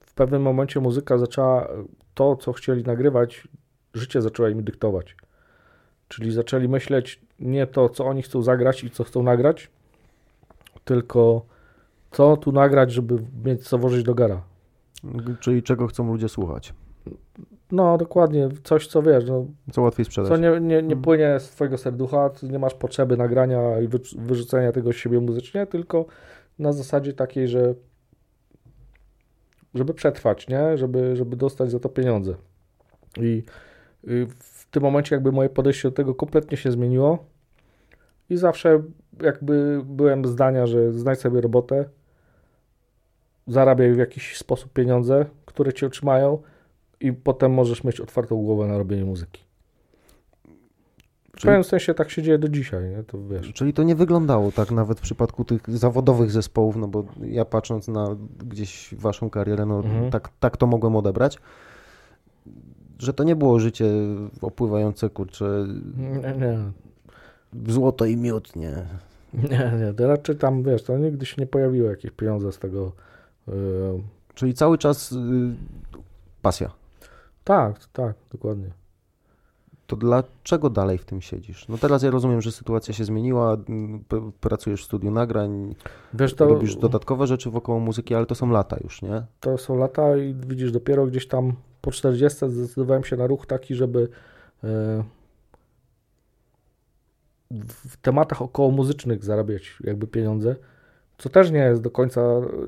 w 0.00 0.14
pewnym 0.14 0.42
momencie 0.42 0.80
muzyka 0.80 1.18
zaczęła 1.18 1.68
to, 2.14 2.36
co 2.36 2.52
chcieli 2.52 2.82
nagrywać, 2.82 3.48
życie 3.94 4.22
zaczęło 4.22 4.48
im 4.48 4.64
dyktować. 4.64 5.16
Czyli 6.12 6.32
zaczęli 6.32 6.68
myśleć 6.68 7.20
nie 7.40 7.66
to, 7.66 7.88
co 7.88 8.06
oni 8.06 8.22
chcą 8.22 8.42
zagrać 8.42 8.84
i 8.84 8.90
co 8.90 9.04
chcą 9.04 9.22
nagrać, 9.22 9.70
tylko 10.84 11.42
co 12.10 12.36
tu 12.36 12.52
nagrać, 12.52 12.92
żeby 12.92 13.18
mieć 13.44 13.68
co 13.68 13.78
włożyć 13.78 14.02
do 14.04 14.14
gara. 14.14 14.42
Czyli 15.40 15.62
czego 15.62 15.86
chcą 15.86 16.06
ludzie 16.06 16.28
słuchać. 16.28 16.74
No, 17.70 17.98
dokładnie, 17.98 18.48
coś, 18.64 18.86
co 18.86 19.02
wiesz, 19.02 19.24
no, 19.26 19.46
Co 19.72 19.82
łatwiej 19.82 20.04
sprzedać. 20.04 20.28
co 20.30 20.36
nie, 20.36 20.50
nie, 20.50 20.60
nie 20.60 20.78
Mhm. 20.78 21.02
płynie 21.02 21.40
z 21.40 21.50
twojego 21.50 21.78
serducha, 21.78 22.30
ty 22.30 22.48
nie 22.48 22.58
masz 22.58 22.74
potrzeby 22.74 23.16
nagrania 23.16 23.80
i 23.80 23.88
wyrz- 23.88 24.18
wyrzucenia 24.20 24.72
tego 24.72 24.92
z 24.92 24.96
siebie 24.96 25.20
muzycznie, 25.20 25.66
tylko 25.66 26.04
na 26.58 26.72
zasadzie 26.72 27.12
takiej, 27.12 27.48
że 27.48 27.74
żeby 29.74 29.94
przetrwać, 29.94 30.48
nie? 30.48 30.78
Żeby, 30.78 31.16
żeby 31.16 31.36
dostać 31.36 31.70
za 31.70 31.80
to 31.80 31.88
pieniądze. 31.88 32.34
I 33.20 33.42
y, 34.08 34.26
w 34.38 34.61
tym 34.72 34.82
momencie 34.82 35.16
jakby 35.16 35.32
moje 35.32 35.48
podejście 35.48 35.88
do 35.88 35.94
tego 35.96 36.14
kompletnie 36.14 36.56
się 36.56 36.72
zmieniło 36.72 37.18
i 38.30 38.36
zawsze 38.36 38.82
jakby 39.22 39.82
byłem 39.84 40.26
zdania, 40.26 40.66
że 40.66 40.92
znajdź 40.92 41.20
sobie 41.20 41.40
robotę, 41.40 41.84
zarabiaj 43.46 43.92
w 43.94 43.98
jakiś 43.98 44.36
sposób 44.36 44.72
pieniądze, 44.72 45.26
które 45.46 45.72
ci 45.72 45.86
otrzymają 45.86 46.38
i 47.00 47.12
potem 47.12 47.52
możesz 47.54 47.84
mieć 47.84 48.00
otwartą 48.00 48.36
głowę 48.42 48.66
na 48.66 48.78
robienie 48.78 49.04
muzyki. 49.04 49.42
W 51.32 51.36
Czyli- 51.36 51.42
pewnym 51.50 51.64
sensie 51.64 51.94
tak 51.94 52.10
się 52.10 52.22
dzieje 52.22 52.38
do 52.38 52.48
dzisiaj, 52.48 52.90
nie? 52.90 53.02
To 53.02 53.18
wiesz. 53.28 53.52
Czyli 53.52 53.72
to 53.72 53.82
nie 53.82 53.94
wyglądało 53.96 54.52
tak 54.52 54.70
nawet 54.70 54.98
w 54.98 55.02
przypadku 55.02 55.44
tych 55.44 55.70
zawodowych 55.70 56.30
zespołów, 56.30 56.76
no 56.76 56.88
bo 56.88 57.04
ja 57.24 57.44
patrząc 57.44 57.88
na 57.88 58.16
gdzieś 58.46 58.94
waszą 58.94 59.30
karierę, 59.30 59.66
no 59.66 59.76
Mhm. 59.76 60.10
tak, 60.10 60.28
tak 60.40 60.56
to 60.56 60.66
mogłem 60.66 60.96
odebrać, 60.96 61.38
że 62.98 63.12
to 63.12 63.24
nie 63.24 63.36
było 63.36 63.60
życie 63.60 63.86
opływające, 64.40 65.10
kurczę, 65.10 65.66
Nie, 65.96 66.32
nie, 66.32 66.58
złoto 67.72 68.04
i 68.04 68.16
miód, 68.16 68.56
nie. 68.56 68.86
nie, 69.34 69.72
nie. 69.80 69.94
To 69.96 70.06
raczej 70.06 70.36
tam, 70.36 70.62
wiesz, 70.62 70.82
to 70.82 70.98
nigdy 70.98 71.26
się 71.26 71.34
nie 71.38 71.46
pojawiły 71.46 71.90
jakieś 71.90 72.10
pieniądze 72.10 72.52
z 72.52 72.58
tego. 72.58 72.92
Yy... 73.48 73.54
Czyli 74.34 74.54
cały 74.54 74.78
czas 74.78 75.12
y, 75.12 75.16
pasja. 76.42 76.70
Tak, 77.44 77.86
tak, 77.92 78.14
dokładnie. 78.32 78.70
To 79.86 79.96
dlaczego 79.96 80.70
dalej 80.70 80.98
w 80.98 81.04
tym 81.04 81.20
siedzisz? 81.20 81.68
No 81.68 81.78
teraz 81.78 82.02
ja 82.02 82.10
rozumiem, 82.10 82.42
że 82.42 82.52
sytuacja 82.52 82.94
się 82.94 83.04
zmieniła, 83.04 83.56
pracujesz 84.40 84.82
w 84.82 84.84
studiu 84.84 85.10
nagrań, 85.10 85.74
Wiesz, 86.14 86.34
to, 86.34 86.46
robisz 86.46 86.76
dodatkowe 86.76 87.26
rzeczy 87.26 87.50
wokoło 87.50 87.80
muzyki, 87.80 88.14
ale 88.14 88.26
to 88.26 88.34
są 88.34 88.50
lata 88.50 88.76
już, 88.84 89.02
nie? 89.02 89.22
to 89.40 89.58
są 89.58 89.76
lata 89.76 90.16
i 90.16 90.34
widzisz, 90.34 90.72
dopiero 90.72 91.06
gdzieś 91.06 91.28
tam 91.28 91.52
po 91.82 91.90
40 91.90 92.50
zdecydowałem 92.50 93.04
się 93.04 93.16
na 93.16 93.26
ruch 93.26 93.46
taki, 93.46 93.74
żeby 93.74 94.08
e, 94.64 95.04
w 97.68 97.96
tematach 97.96 98.42
około 98.42 98.70
muzycznych 98.70 99.24
zarabiać 99.24 99.78
jakby 99.84 100.06
pieniądze, 100.06 100.56
co 101.18 101.28
też 101.28 101.50
nie 101.50 101.58
jest 101.58 101.82
do 101.82 101.90
końca 101.90 102.20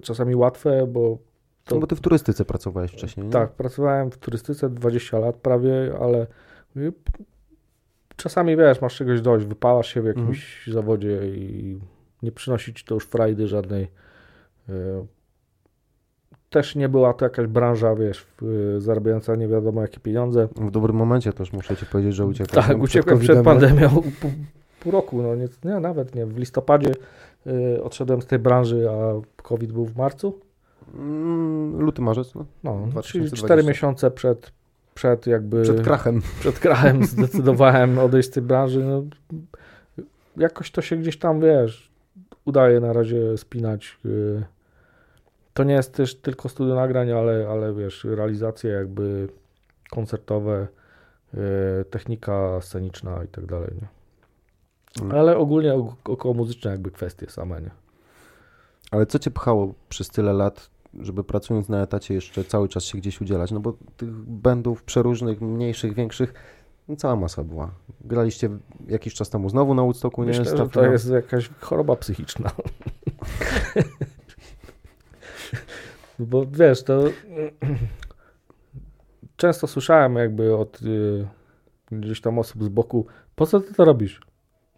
czasami 0.02 0.36
łatwe, 0.36 0.86
bo 0.86 1.18
to... 1.64 1.74
No 1.74 1.80
bo 1.80 1.86
ty 1.86 1.96
w 1.96 2.00
turystyce 2.00 2.44
pracowałeś 2.44 2.90
wcześniej, 2.90 3.26
nie? 3.26 3.32
Tak, 3.32 3.52
pracowałem 3.52 4.10
w 4.10 4.18
turystyce 4.18 4.70
20 4.70 5.18
lat 5.18 5.36
prawie, 5.36 5.94
ale 6.00 6.26
czasami 8.16 8.56
wiesz, 8.56 8.80
masz 8.80 8.96
czegoś 8.96 9.20
dość, 9.20 9.46
wypalasz 9.46 9.94
się 9.94 10.02
w 10.02 10.06
jakimś 10.06 10.58
mhm. 10.58 10.74
zawodzie 10.74 11.28
i 11.28 11.78
nie 12.22 12.32
przynosi 12.32 12.74
ci 12.74 12.84
to 12.84 12.94
już 12.94 13.06
frajdy 13.06 13.48
żadnej. 13.48 13.88
Też 16.54 16.74
nie 16.74 16.88
była 16.88 17.14
to 17.14 17.24
jakaś 17.24 17.46
branża, 17.46 17.94
wiesz, 17.94 18.26
zarabiająca 18.78 19.36
nie 19.36 19.48
wiadomo 19.48 19.82
jakie 19.82 20.00
pieniądze. 20.00 20.48
W 20.56 20.70
dobrym 20.70 20.96
momencie 20.96 21.32
też 21.32 21.52
muszę 21.52 21.76
ci 21.76 21.86
powiedzieć, 21.86 22.14
że 22.14 22.26
uciekłem. 22.26 22.64
Tak, 22.64 22.78
uciekłem 22.78 23.18
przed, 23.18 23.30
przed 23.30 23.44
pandemią 23.44 23.88
pół, 24.20 24.30
pół, 24.80 24.92
roku, 24.92 25.22
no 25.22 25.34
nie, 25.34 25.48
nie, 25.64 25.80
nawet 25.80 26.14
nie. 26.14 26.26
W 26.26 26.38
listopadzie 26.38 26.92
y, 27.46 27.82
odszedłem 27.82 28.22
z 28.22 28.26
tej 28.26 28.38
branży, 28.38 28.90
a 28.90 29.20
COVID 29.42 29.72
był 29.72 29.84
w 29.84 29.96
marcu. 29.96 30.40
Mm, 30.94 31.80
luty, 31.80 32.02
marzec, 32.02 32.34
no. 32.34 32.44
No, 32.64 33.02
czyli 33.02 33.30
4 33.30 33.64
miesiące 33.64 34.10
przed, 34.10 34.52
przed 34.94 35.26
jakby... 35.26 35.62
Przed 35.62 35.80
krachem. 35.80 36.22
Przed 36.40 36.58
krachem 36.58 37.04
zdecydowałem 37.04 37.98
odejść 37.98 38.28
z 38.28 38.32
tej 38.32 38.42
branży. 38.42 38.84
No, 38.84 39.02
jakoś 40.36 40.70
to 40.70 40.82
się 40.82 40.96
gdzieś 40.96 41.18
tam, 41.18 41.40
wiesz, 41.40 41.90
udaje 42.44 42.80
na 42.80 42.92
razie 42.92 43.38
spinać. 43.38 43.98
Y, 44.06 44.53
to 45.54 45.64
nie 45.64 45.74
jest 45.74 45.94
też 45.94 46.14
tylko 46.14 46.48
studio 46.48 46.74
nagrań, 46.74 47.12
ale, 47.12 47.48
ale 47.50 47.74
wiesz, 47.74 48.04
realizacje 48.04 48.70
jakby 48.70 49.28
koncertowe, 49.90 50.68
y, 51.34 51.38
technika 51.84 52.60
sceniczna 52.60 53.24
i 53.24 53.28
tak 53.28 53.46
dalej, 53.46 53.70
nie? 53.82 53.88
Ale 55.12 55.36
ogólnie 55.36 55.74
około 56.04 56.34
muzyczne 56.34 56.70
jakby 56.70 56.90
kwestie 56.90 57.30
same, 57.30 57.60
nie? 57.60 57.70
Ale 58.90 59.06
co 59.06 59.18
cię 59.18 59.30
pchało 59.30 59.74
przez 59.88 60.08
tyle 60.08 60.32
lat, 60.32 60.70
żeby 61.00 61.24
pracując 61.24 61.68
na 61.68 61.82
etacie 61.82 62.14
jeszcze 62.14 62.44
cały 62.44 62.68
czas 62.68 62.84
się 62.84 62.98
gdzieś 62.98 63.20
udzielać? 63.20 63.50
No 63.50 63.60
bo 63.60 63.76
tych 63.96 64.10
bendów 64.26 64.82
przeróżnych, 64.82 65.40
mniejszych, 65.40 65.94
większych, 65.94 66.34
no 66.88 66.96
cała 66.96 67.16
masa 67.16 67.44
była. 67.44 67.70
Graliście 68.00 68.50
jakiś 68.88 69.14
czas 69.14 69.30
temu 69.30 69.48
znowu 69.48 69.74
na 69.74 69.82
Woodstocku, 69.82 70.24
nie? 70.24 70.28
Myślę, 70.28 70.56
że 70.56 70.68
to 70.68 70.86
jest 70.86 71.10
jakaś 71.10 71.50
choroba 71.60 71.96
psychiczna. 71.96 72.50
Bo 76.18 76.46
wiesz, 76.46 76.82
to 76.82 77.04
często 79.36 79.66
słyszałem 79.66 80.16
jakby 80.16 80.56
od 80.56 80.82
y, 80.82 81.26
gdzieś 81.92 82.20
tam 82.20 82.38
osób 82.38 82.64
z 82.64 82.68
boku, 82.68 83.06
po 83.34 83.46
co 83.46 83.60
ty 83.60 83.74
to 83.74 83.84
robisz? 83.84 84.20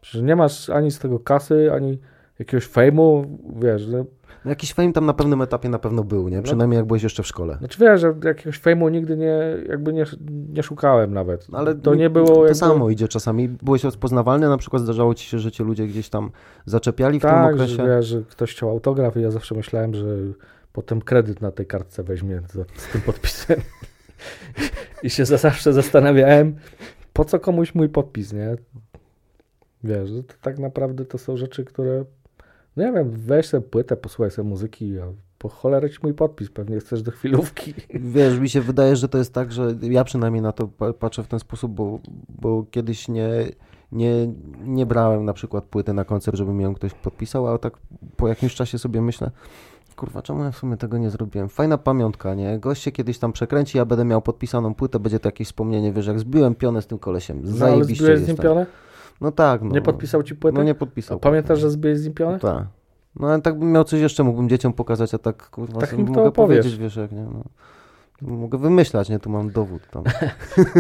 Że 0.03 0.23
nie 0.23 0.37
masz 0.37 0.71
ani 0.71 0.91
z 0.91 0.99
tego 0.99 1.19
kasy, 1.19 1.73
ani 1.73 1.99
jakiegoś 2.39 2.67
fejmu, 2.67 3.39
wiesz, 3.57 3.83
że... 3.83 4.05
No 4.45 4.51
jakiś 4.51 4.75
fame 4.75 4.93
tam 4.93 5.07
na 5.07 5.15
pewnym 5.15 5.43
etapie 5.43 5.69
na 5.69 5.79
pewno 5.79 6.05
był, 6.05 6.29
nie? 6.29 6.37
No. 6.37 6.43
Przynajmniej 6.43 6.77
jak 6.77 6.87
byłeś 6.87 7.03
jeszcze 7.03 7.23
w 7.23 7.27
szkole. 7.27 7.57
Znaczy 7.59 7.79
wiesz, 7.81 8.01
że 8.01 8.15
jakiegoś 8.25 8.59
fejmu 8.59 8.89
nigdy 8.89 9.17
nie, 9.17 9.39
jakby 9.69 9.93
nie, 9.93 10.05
nie 10.49 10.63
szukałem 10.63 11.15
nawet. 11.15 11.49
No, 11.49 11.59
ale 11.59 11.75
to 11.75 11.95
nie 11.95 12.11
było... 12.11 12.27
To 12.27 12.41
jakby... 12.41 12.55
samo 12.55 12.91
idzie 12.91 13.09
czasami. 13.09 13.49
Byłeś 13.49 13.85
rozpoznawalny, 13.85 14.49
na 14.49 14.57
przykład 14.57 14.83
zdarzało 14.83 15.15
ci 15.15 15.29
się, 15.29 15.39
że 15.39 15.53
cię 15.53 15.65
ludzie 15.65 15.87
gdzieś 15.87 16.09
tam 16.09 16.31
zaczepiali 16.67 17.19
w 17.19 17.23
tak, 17.23 17.47
tym 17.47 17.55
okresie? 17.55 17.77
Tak, 17.77 17.87
że, 17.87 18.03
że 18.03 18.23
ktoś 18.23 18.53
chciał 18.53 18.71
autograf 18.71 19.17
i 19.17 19.21
ja 19.21 19.31
zawsze 19.31 19.55
myślałem, 19.55 19.95
że 19.95 20.07
potem 20.77 21.01
kredyt 21.01 21.41
na 21.41 21.51
tej 21.51 21.67
kartce 21.67 22.03
weźmie 22.03 22.43
z, 22.49 22.93
tym 22.93 23.01
podpisem. 23.01 23.61
I 25.03 25.11
się 25.11 25.27
zawsze 25.27 25.73
zastanawiałem, 25.73 26.57
po 27.13 27.25
co 27.25 27.41
komuś 27.41 27.75
mój 27.75 27.89
podpis, 27.89 28.33
nie? 28.33 28.57
Wiesz, 29.85 30.11
to 30.27 30.35
tak 30.41 30.59
naprawdę 30.59 31.05
to 31.05 31.19
są 31.19 31.37
rzeczy, 31.37 31.65
które 31.65 32.05
no 32.77 32.85
nie 32.85 32.93
wiem, 32.93 33.11
weź 33.11 33.47
sobie 33.47 33.69
płytę, 33.69 33.97
posłuchaj 33.97 34.31
sobie 34.31 34.49
muzyki, 34.49 34.99
a 34.99 35.05
po 35.39 35.49
cholerę 35.49 35.91
ci 35.91 35.99
mój 36.03 36.15
podpis, 36.15 36.51
pewnie 36.51 36.81
chcesz 36.81 37.03
do 37.03 37.11
chwilówki. 37.11 37.75
Wiesz, 37.95 38.39
mi 38.39 38.49
się 38.49 38.61
wydaje, 38.61 38.97
że 38.97 39.09
to 39.09 39.19
jest 39.19 39.33
tak, 39.33 39.53
że 39.53 39.75
ja 39.83 40.05
przynajmniej 40.05 40.43
na 40.43 40.53
to 40.53 40.69
patrzę 40.99 41.23
w 41.23 41.29
ten 41.29 41.39
sposób, 41.39 41.73
bo, 41.73 41.99
bo 42.29 42.65
kiedyś 42.71 43.09
nie, 43.09 43.29
nie, 43.93 44.33
nie 44.65 44.87
brałem 44.87 45.25
na 45.25 45.33
przykład 45.33 45.65
płyty 45.65 45.93
na 45.93 46.05
koncert, 46.05 46.37
żeby 46.37 46.53
mi 46.53 46.65
ją 46.65 46.75
ktoś 46.75 46.95
podpisał, 46.95 47.49
a 47.49 47.59
tak 47.59 47.79
po 48.17 48.29
jakimś 48.29 48.55
czasie 48.55 48.79
sobie 48.79 49.03
myślę, 49.03 49.31
kurwa, 49.97 50.23
czemu 50.23 50.45
ja 50.45 50.51
w 50.51 50.57
sumie 50.57 50.77
tego 50.77 50.99
nie 50.99 51.11
zrobiłem? 51.11 51.49
Fajna 51.49 51.79
pamiątka, 51.79 52.35
nie? 52.35 52.59
Gość 52.59 52.83
się 52.83 52.93
kiedyś 52.93 53.19
tam 53.19 53.33
przekręci, 53.33 53.79
ja 53.79 53.85
będę 53.85 54.05
miał 54.05 54.23
podpisaną 54.23 54.75
płytę, 54.75 54.99
będzie 54.99 55.21
to 55.21 55.29
jakieś 55.29 55.49
wspomnienie, 55.49 55.93
wiesz, 55.93 56.07
jak 56.07 56.19
zbiłem 56.19 56.55
pionę 56.55 56.83
z 56.83 56.87
tym 56.87 56.99
kolesiem, 56.99 57.47
zajebiście 57.47 57.65
no, 57.65 57.75
ale 57.75 57.85
zbiłeś 57.85 58.21
z 58.21 58.29
nim 58.29 58.37
pionę? 58.37 58.67
No 59.21 59.33
tak. 59.33 59.63
No. 59.63 59.71
Nie 59.71 59.83
podpisał 59.83 60.23
ci 60.23 60.35
płyty? 60.35 60.59
No 60.59 60.65
nie 60.65 60.75
podpisał. 60.75 61.17
A 61.17 61.21
pamiętasz, 61.21 61.59
że 61.59 61.71
zbiłeś 61.71 61.99
z 61.99 62.05
nim 62.05 62.15
pionę? 62.15 62.39
Tak. 62.39 62.67
No 63.21 63.29
ale 63.29 63.43
tak 63.43 63.59
bym 63.59 63.73
miał 63.73 63.85
coś 63.85 64.01
jeszcze, 64.01 64.25
mógłbym 64.25 64.49
dzieciom 64.49 64.73
pokazać, 64.73 65.15
a 65.15 65.19
tak 65.19 65.51
kurwa 65.51 65.81
tak 65.81 65.99
mogę 65.99 66.23
opowiesz. 66.23 66.35
powiedzieć, 66.35 66.77
wiesz 66.77 66.97
jak 66.97 67.13
nie, 67.13 67.23
no. 67.23 67.43
Mogę 68.23 68.59
wymyślać, 68.59 69.09
nie? 69.09 69.19
Tu 69.19 69.31
mam 69.31 69.51
dowód 69.51 69.83
tam. 69.91 70.05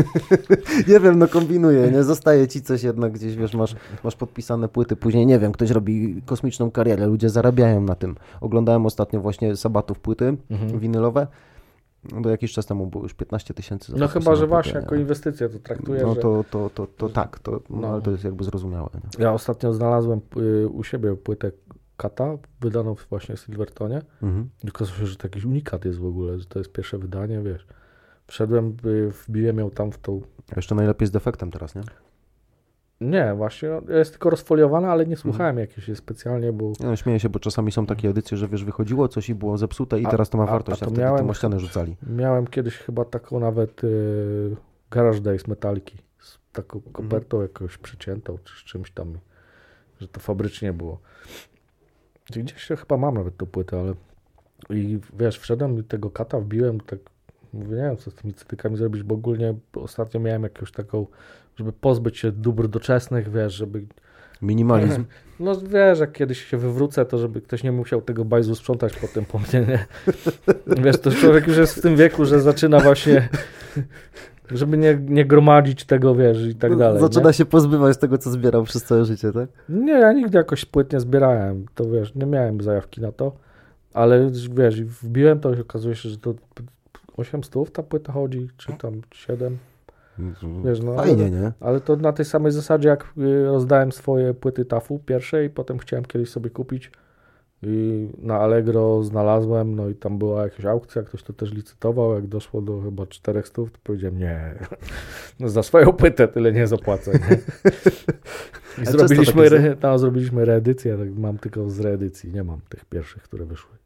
nie 0.88 1.00
wiem, 1.00 1.18
no 1.18 1.28
kombinuję, 1.28 1.90
nie? 1.90 2.02
Zostaje 2.02 2.48
ci 2.48 2.62
coś 2.62 2.82
jednak 2.82 3.12
gdzieś, 3.12 3.36
wiesz, 3.36 3.54
masz, 3.54 3.76
masz 4.04 4.16
podpisane 4.16 4.68
płyty, 4.68 4.96
później, 4.96 5.26
nie 5.26 5.38
wiem, 5.38 5.52
ktoś 5.52 5.70
robi 5.70 6.22
kosmiczną 6.26 6.70
karierę, 6.70 7.06
ludzie 7.06 7.30
zarabiają 7.30 7.80
na 7.80 7.94
tym. 7.94 8.16
Oglądałem 8.40 8.86
ostatnio 8.86 9.20
właśnie 9.20 9.56
Sabatów 9.56 10.00
płyty 10.00 10.36
mhm. 10.50 10.80
winylowe, 10.80 11.26
do 12.20 12.30
jakiś 12.30 12.52
czas 12.52 12.66
temu 12.66 12.86
było 12.86 13.02
już 13.02 13.14
15 13.14 13.54
tysięcy. 13.54 13.92
No 13.96 14.08
chyba, 14.08 14.36
że 14.36 14.46
właśnie 14.46 14.72
jako 14.72 14.94
inwestycja 14.94 15.48
to 15.48 15.58
traktuję. 15.58 16.02
No 16.02 16.14
że... 16.14 16.20
to, 16.20 16.44
to, 16.50 16.70
to, 16.70 16.86
to 16.86 17.08
tak, 17.08 17.38
to, 17.38 17.50
no, 17.70 17.80
no. 17.80 17.88
ale 17.88 18.02
to 18.02 18.10
jest 18.10 18.24
jakby 18.24 18.44
zrozumiałe. 18.44 18.88
Nie? 18.94 19.24
Ja 19.24 19.32
ostatnio 19.32 19.72
znalazłem 19.72 20.20
y, 20.36 20.68
u 20.68 20.84
siebie 20.84 21.16
płytę 21.16 21.50
Kata, 21.96 22.38
wydaną 22.60 22.94
właśnie 23.10 23.36
w 23.36 23.40
Silvertonie. 23.40 24.02
Mhm. 24.22 24.48
Tylko 24.60 24.86
słyszę, 24.86 25.06
że 25.06 25.16
to 25.16 25.26
jakiś 25.26 25.44
unikat 25.44 25.84
jest 25.84 25.98
w 25.98 26.06
ogóle, 26.06 26.38
że 26.38 26.44
to 26.44 26.58
jest 26.58 26.72
pierwsze 26.72 26.98
wydanie, 26.98 27.40
wiesz. 27.40 27.66
Wszedłem, 28.26 28.76
y, 28.86 29.10
wbiłem 29.10 29.58
ją 29.58 29.70
tam 29.70 29.92
w 29.92 29.98
tą... 29.98 30.20
A 30.52 30.56
jeszcze 30.56 30.74
najlepiej 30.74 31.08
z 31.08 31.10
defektem 31.10 31.50
teraz, 31.50 31.74
nie? 31.74 31.82
Nie, 33.00 33.34
właśnie, 33.36 33.68
no, 33.68 33.94
jest 33.94 34.10
tylko 34.10 34.30
rozfoliowana, 34.30 34.92
ale 34.92 35.06
nie 35.06 35.16
słuchałem 35.16 35.58
mhm. 35.58 35.68
jakiegoś 35.68 35.98
specjalnie, 35.98 36.52
bo... 36.52 36.72
Ja 36.80 36.86
no, 36.86 36.96
śmieję 36.96 37.20
się, 37.20 37.28
bo 37.28 37.38
czasami 37.38 37.72
są 37.72 37.86
takie 37.86 38.08
edycje, 38.08 38.36
że 38.36 38.48
wiesz, 38.48 38.64
wychodziło 38.64 39.08
coś 39.08 39.28
i 39.28 39.34
było 39.34 39.58
zepsute 39.58 40.00
i 40.00 40.06
a, 40.06 40.10
teraz 40.10 40.30
to 40.30 40.38
ma 40.38 40.46
wartość, 40.46 40.82
a, 40.82 40.84
to 40.84 40.90
a 40.90 40.94
wtedy 40.94 41.02
miałem, 41.02 41.34
ścianę 41.34 41.60
rzucali. 41.60 41.96
Miałem 42.16 42.46
kiedyś 42.46 42.76
chyba 42.76 43.04
taką 43.04 43.40
nawet 43.40 43.84
y, 43.84 44.56
Garage 44.90 45.20
Days 45.20 45.46
metaliki 45.46 45.98
z 46.18 46.38
taką 46.52 46.78
mhm. 46.78 46.92
kopertą 46.92 47.36
mhm. 47.36 47.42
jakoś 47.42 47.78
przyciętą, 47.78 48.38
czy 48.44 48.54
z 48.54 48.64
czymś 48.64 48.90
tam, 48.90 49.18
że 50.00 50.08
to 50.08 50.20
fabrycznie 50.20 50.72
było. 50.72 51.00
Gdzieś 52.30 52.68
chyba 52.80 52.96
mam 52.96 53.14
nawet 53.14 53.36
tą 53.36 53.46
płytę, 53.46 53.80
ale 53.80 53.94
i 54.70 54.98
wiesz, 55.18 55.38
wszedłem 55.38 55.78
i 55.78 55.84
tego 55.84 56.10
kata 56.10 56.40
wbiłem, 56.40 56.80
tak 56.80 56.98
mówię, 57.52 57.76
nie 57.76 57.82
wiem, 57.82 57.96
co 57.96 58.10
z 58.10 58.14
tymi 58.14 58.34
cytykami 58.34 58.76
zrobić, 58.76 59.02
bo 59.02 59.14
ogólnie 59.14 59.54
ostatnio 59.74 60.20
miałem 60.20 60.42
jakąś 60.42 60.72
taką 60.72 61.06
żeby 61.56 61.72
pozbyć 61.72 62.18
się 62.18 62.32
dóbr 62.32 62.68
doczesnych, 62.68 63.32
wiesz, 63.32 63.54
żeby... 63.54 63.86
Minimalizm. 64.42 65.04
No 65.40 65.60
wiesz, 65.60 65.98
jak 65.98 66.12
kiedyś 66.12 66.44
się 66.44 66.56
wywrócę, 66.56 67.04
to 67.04 67.18
żeby 67.18 67.40
ktoś 67.40 67.62
nie 67.62 67.72
musiał 67.72 68.02
tego 68.02 68.24
bajzu 68.24 68.54
sprzątać 68.54 68.96
potem 68.96 69.24
po 69.24 69.38
mnie, 69.38 69.66
nie? 69.68 69.86
Wiesz, 70.84 70.98
to 70.98 71.10
człowiek 71.10 71.46
już 71.46 71.56
jest 71.56 71.74
w 71.74 71.82
tym 71.82 71.96
wieku, 71.96 72.24
że 72.24 72.40
zaczyna 72.40 72.80
właśnie... 72.80 73.28
Żeby 74.50 74.78
nie, 74.78 74.98
nie 75.08 75.24
gromadzić 75.24 75.84
tego, 75.84 76.14
wiesz, 76.14 76.46
i 76.46 76.54
tak 76.54 76.70
no, 76.70 76.76
dalej. 76.76 77.00
Zaczyna 77.00 77.26
nie? 77.26 77.32
się 77.32 77.44
pozbywać 77.44 77.98
tego, 77.98 78.18
co 78.18 78.30
zbierał 78.30 78.64
przez 78.64 78.84
całe 78.84 79.04
życie, 79.04 79.32
tak? 79.32 79.48
Nie, 79.68 79.92
ja 79.92 80.12
nigdy 80.12 80.38
jakoś 80.38 80.64
płyt 80.64 80.92
nie 80.92 81.00
zbierałem. 81.00 81.66
To 81.74 81.90
wiesz, 81.90 82.14
nie 82.14 82.26
miałem 82.26 82.60
zajawki 82.60 83.00
na 83.00 83.12
to, 83.12 83.32
ale 83.94 84.30
wiesz, 84.50 84.82
wbiłem 84.82 85.40
to 85.40 85.54
i 85.54 85.60
okazuje 85.60 85.94
się, 85.94 86.08
że 86.08 86.18
to 86.18 86.34
8 87.16 87.44
stów 87.44 87.70
ta 87.70 87.82
płyta 87.82 88.12
chodzi, 88.12 88.48
czy 88.56 88.72
tam 88.72 89.00
7. 89.14 89.58
Wiesz, 90.64 90.80
no, 90.80 90.94
Fajnie, 90.94 91.24
ale, 91.24 91.30
nie? 91.30 91.52
Ale 91.60 91.80
to 91.80 91.96
na 91.96 92.12
tej 92.12 92.24
samej 92.24 92.52
zasadzie, 92.52 92.88
jak 92.88 93.12
y, 93.18 93.44
rozdałem 93.44 93.92
swoje 93.92 94.34
płyty 94.34 94.64
TAFU 94.64 94.98
pierwsze 94.98 95.44
i 95.44 95.50
potem 95.50 95.78
chciałem 95.78 96.04
kiedyś 96.04 96.30
sobie 96.30 96.50
kupić 96.50 96.90
i 97.62 98.08
na 98.18 98.38
Allegro 98.38 99.02
znalazłem, 99.02 99.76
no 99.76 99.88
i 99.88 99.94
tam 99.94 100.18
była 100.18 100.42
jakaś 100.42 100.64
aukcja, 100.64 101.02
ktoś 101.02 101.22
to 101.22 101.32
też 101.32 101.52
licytował, 101.52 102.14
jak 102.14 102.26
doszło 102.26 102.62
do 102.62 102.80
chyba 102.80 103.06
400, 103.06 103.54
to 103.54 103.68
powiedziałem, 103.82 104.18
nie, 104.18 104.54
no 105.40 105.48
za 105.48 105.62
swoją 105.62 105.92
płytę 105.92 106.28
tyle 106.28 106.52
nie 106.52 106.66
zapłacę. 106.66 107.12
Nie? 107.12 107.38
I 108.82 108.86
zrobiliśmy, 108.86 109.46
re, 109.46 109.76
no, 109.82 109.98
zrobiliśmy 109.98 110.44
reedycję, 110.44 110.98
tak 110.98 111.18
mam 111.18 111.38
tylko 111.38 111.70
z 111.70 111.80
reedycji, 111.80 112.32
nie 112.32 112.44
mam 112.44 112.60
tych 112.68 112.84
pierwszych, 112.84 113.22
które 113.22 113.44
wyszły 113.44 113.76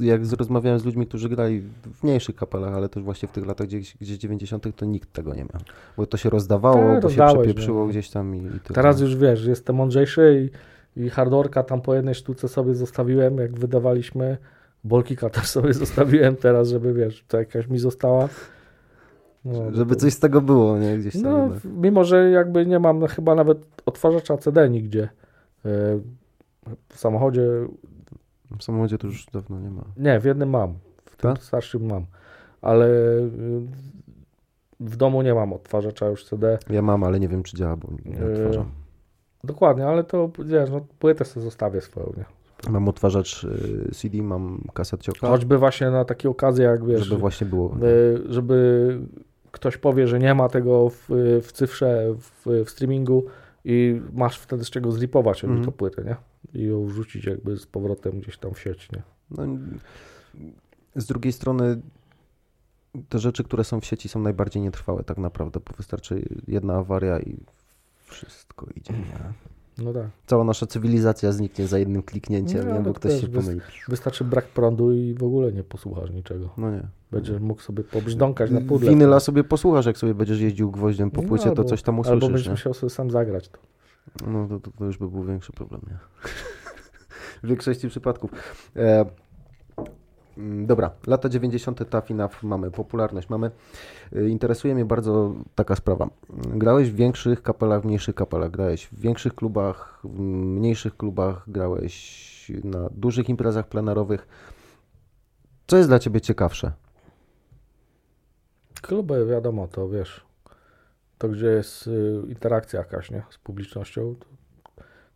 jak 0.00 0.20
rozmawiałem 0.38 0.78
z 0.78 0.84
ludźmi, 0.84 1.06
którzy 1.06 1.28
grali 1.28 1.60
w 1.94 2.02
mniejszych 2.02 2.36
kapelach, 2.36 2.74
ale 2.74 2.88
też 2.88 3.02
właśnie 3.02 3.28
w 3.28 3.32
tych 3.32 3.46
latach 3.46 3.66
gdzieś, 3.66 3.96
gdzieś 4.00 4.18
90., 4.18 4.76
to 4.76 4.86
nikt 4.86 5.12
tego 5.12 5.34
nie 5.34 5.40
miał. 5.40 5.62
Bo 5.96 6.06
to 6.06 6.16
się 6.16 6.30
rozdawało, 6.30 7.00
to 7.00 7.10
się 7.10 7.26
przepieprzyło 7.26 7.82
no. 7.84 7.88
gdzieś 7.88 8.10
tam 8.10 8.36
i, 8.36 8.38
i. 8.38 8.60
Teraz 8.60 9.00
już 9.00 9.16
wiesz, 9.16 9.44
jestem 9.44 9.76
mądrzejszy 9.76 10.50
i, 10.50 10.56
i 10.96 11.08
hardorka 11.10 11.62
tam 11.62 11.80
po 11.80 11.94
jednej 11.94 12.14
sztuce 12.14 12.48
sobie 12.48 12.74
zostawiłem, 12.74 13.38
jak 13.38 13.58
wydawaliśmy. 13.58 14.36
Bolkika 14.84 15.30
też 15.30 15.46
sobie 15.48 15.74
zostawiłem 15.84 16.36
teraz, 16.36 16.68
żeby 16.68 16.94
wiesz, 16.94 17.24
to 17.28 17.38
jakaś 17.38 17.68
mi 17.68 17.78
została. 17.78 18.28
No, 19.44 19.72
Żeby 19.74 19.96
coś 19.96 20.12
z 20.12 20.18
tego 20.20 20.40
było, 20.40 20.78
nie? 20.78 20.98
Gdzieś 20.98 21.12
tam 21.12 21.22
No, 21.22 21.48
mimo 21.76 22.04
że 22.04 22.30
jakby 22.30 22.66
nie 22.66 22.78
mam 22.78 23.06
chyba 23.06 23.34
nawet 23.34 23.58
odtwarzacza 23.86 24.36
CD 24.36 24.68
nigdzie. 24.70 25.08
E, 25.64 25.68
W 26.88 26.98
samochodzie, 26.98 27.42
W 28.58 28.62
samochodzie 28.64 28.98
to 28.98 29.06
już 29.06 29.26
dawno 29.26 29.60
nie 29.60 29.70
ma. 29.70 29.82
nie, 29.96 30.20
w 30.20 30.24
jednym 30.24 30.50
mam. 30.50 30.74
W 31.04 31.16
tym 31.16 31.34
Tak? 31.34 31.42
starszym 31.42 31.86
mam. 31.86 32.04
Ale 32.62 32.86
y, 32.88 33.30
w 34.80 34.96
domu 34.96 35.22
nie 35.22 35.34
mam 35.34 35.52
odtwarzacza 35.52 36.06
już 36.06 36.24
CD. 36.24 36.58
Ja 36.70 36.82
mam, 36.82 37.04
ale 37.04 37.20
nie 37.20 37.28
wiem, 37.28 37.42
czy 37.42 37.56
działa, 37.56 37.76
bo 37.76 37.88
nie 38.04 38.18
E, 38.20 38.32
odtwarzam. 38.32 38.66
Dokładnie, 39.44 39.86
ale 39.86 40.04
to 40.04 40.30
wiesz, 40.38 40.70
no, 40.70 40.86
płytę 40.98 41.24
sobie 41.24 41.44
zostawię 41.44 41.80
swoją, 41.80 42.12
nie? 42.16 42.24
Mam 42.70 42.88
odtwarzacz 42.88 43.44
y, 43.44 43.90
CD, 43.94 44.22
mam 44.22 44.64
kasetcioka, 44.74 45.28
Choćby 45.28 45.58
właśnie 45.58 45.90
na 45.90 46.04
takie 46.04 46.30
okazje, 46.30 46.64
jak 46.64 46.86
wiesz, 46.86 47.04
żeby 47.04 47.20
właśnie 47.20 47.46
było. 47.46 47.76
y, 47.82 48.32
żeby 48.32 48.98
ktoś 49.50 49.76
powie, 49.76 50.08
że 50.08 50.18
nie 50.18 50.34
ma 50.34 50.48
tego 50.48 50.90
w, 50.90 51.06
w 51.42 51.52
cyfrze, 51.52 52.14
w, 52.18 52.64
w 52.64 52.70
streamingu 52.70 53.24
i 53.64 54.00
masz 54.12 54.38
wtedy 54.38 54.64
z 54.64 54.70
czego 54.70 54.92
zlipować 54.92 55.42
jakby 55.42 55.64
tą 55.64 55.72
płytę, 55.72 56.04
nie? 56.04 56.16
I 56.60 56.66
ją 56.66 56.84
wrzucić 56.86 57.24
jakby 57.24 57.56
z 57.56 57.66
powrotem 57.66 58.20
gdzieś 58.20 58.38
tam 58.38 58.54
w 58.54 58.60
sieć, 58.60 58.88
nie? 58.92 59.02
No, 59.30 59.42
z 60.96 61.06
drugiej 61.06 61.32
strony 61.32 61.80
te 63.08 63.18
rzeczy, 63.18 63.44
które 63.44 63.64
są 63.64 63.80
w 63.80 63.84
sieci 63.84 64.08
są 64.08 64.20
najbardziej 64.20 64.62
nietrwałe 64.62 65.04
tak 65.04 65.18
naprawdę, 65.18 65.60
bo 65.60 65.76
wystarczy 65.76 66.22
jedna 66.48 66.74
awaria 66.74 67.20
i 67.20 67.36
wszystko 68.12 68.66
idzie. 68.76 68.92
Nie? 68.92 69.32
No 69.84 69.92
tak. 69.92 70.06
Cała 70.26 70.44
nasza 70.44 70.66
cywilizacja 70.66 71.32
zniknie 71.32 71.66
za 71.66 71.78
jednym 71.78 72.02
kliknięciem, 72.02 72.68
No, 72.68 72.74
nie? 72.74 72.80
bo 72.80 72.92
ktoś 72.94 73.20
się 73.20 73.28
pomyli. 73.28 73.60
Wystarczy 73.88 74.24
brak 74.24 74.44
prądu 74.48 74.92
i 74.92 75.14
w 75.14 75.22
ogóle 75.22 75.52
nie 75.52 75.64
posłuchasz 75.64 76.10
niczego. 76.10 76.50
No 76.56 76.70
nie. 76.70 76.82
Będziesz 77.10 77.40
mógł 77.40 77.62
sobie 77.62 77.84
pobrzdąkać 77.84 78.50
na 78.50 78.60
pudle. 78.60 78.90
Winyla 78.90 79.20
sobie 79.20 79.44
posłuchasz, 79.44 79.86
jak 79.86 79.98
sobie 79.98 80.14
będziesz 80.14 80.40
jeździł 80.40 80.70
gwoździem 80.70 81.10
po 81.10 81.22
No, 81.22 81.28
płycie, 81.28 81.44
to 81.44 81.50
albo- 81.50 81.64
coś 81.64 81.82
tam 81.82 81.94
Albo 81.94 82.00
usłyszysz, 82.02 82.28
będziesz 82.28 82.46
nie? 82.46 82.50
musiał 82.52 82.74
sobie 82.74 82.90
sam 82.90 83.10
zagrać 83.10 83.48
to. 83.48 83.58
No 84.26 84.48
to, 84.48 84.60
to, 84.60 84.70
to 84.78 84.84
już 84.84 84.98
by 84.98 85.08
był 85.08 85.24
większy 85.24 85.52
problem, 85.52 85.80
nie? 85.90 85.98
w 87.42 87.46
większości 87.48 87.88
przypadków. 87.88 88.30
E, 88.76 89.04
dobra, 90.66 90.90
lata 91.06 91.28
90. 91.28 91.90
ta 91.90 92.00
FINAF 92.00 92.42
mamy, 92.42 92.70
popularność 92.70 93.28
mamy. 93.28 93.50
E, 94.16 94.28
interesuje 94.28 94.74
mnie 94.74 94.84
bardzo 94.84 95.34
taka 95.54 95.76
sprawa. 95.76 96.10
Grałeś 96.30 96.90
w 96.90 96.94
większych 96.94 97.42
kapelach, 97.42 97.82
w 97.82 97.84
mniejszych 97.84 98.14
kapelach, 98.14 98.50
grałeś 98.50 98.86
w 98.86 99.00
większych 99.00 99.34
klubach, 99.34 100.00
w 100.04 100.18
mniejszych 100.18 100.96
klubach, 100.96 101.44
grałeś 101.46 102.52
na 102.64 102.88
dużych 102.90 103.28
imprezach 103.28 103.68
plenerowych. 103.68 104.28
Co 105.66 105.76
jest 105.76 105.88
dla 105.88 105.98
Ciebie 105.98 106.20
ciekawsze? 106.20 106.72
Kluby, 108.82 109.26
wiadomo, 109.26 109.68
to 109.68 109.88
wiesz, 109.88 110.26
to 111.18 111.28
gdzie 111.28 111.46
jest 111.46 111.86
y, 111.86 112.22
interakcja 112.28 112.78
jakaś, 112.78 113.10
nie? 113.10 113.22
Z 113.30 113.38
publicznością, 113.38 114.14
to, 114.14 114.26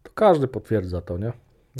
to 0.03 0.11
każdy 0.15 0.49
potwierdza 0.49 1.01
to, 1.01 1.19
nie? 1.19 1.33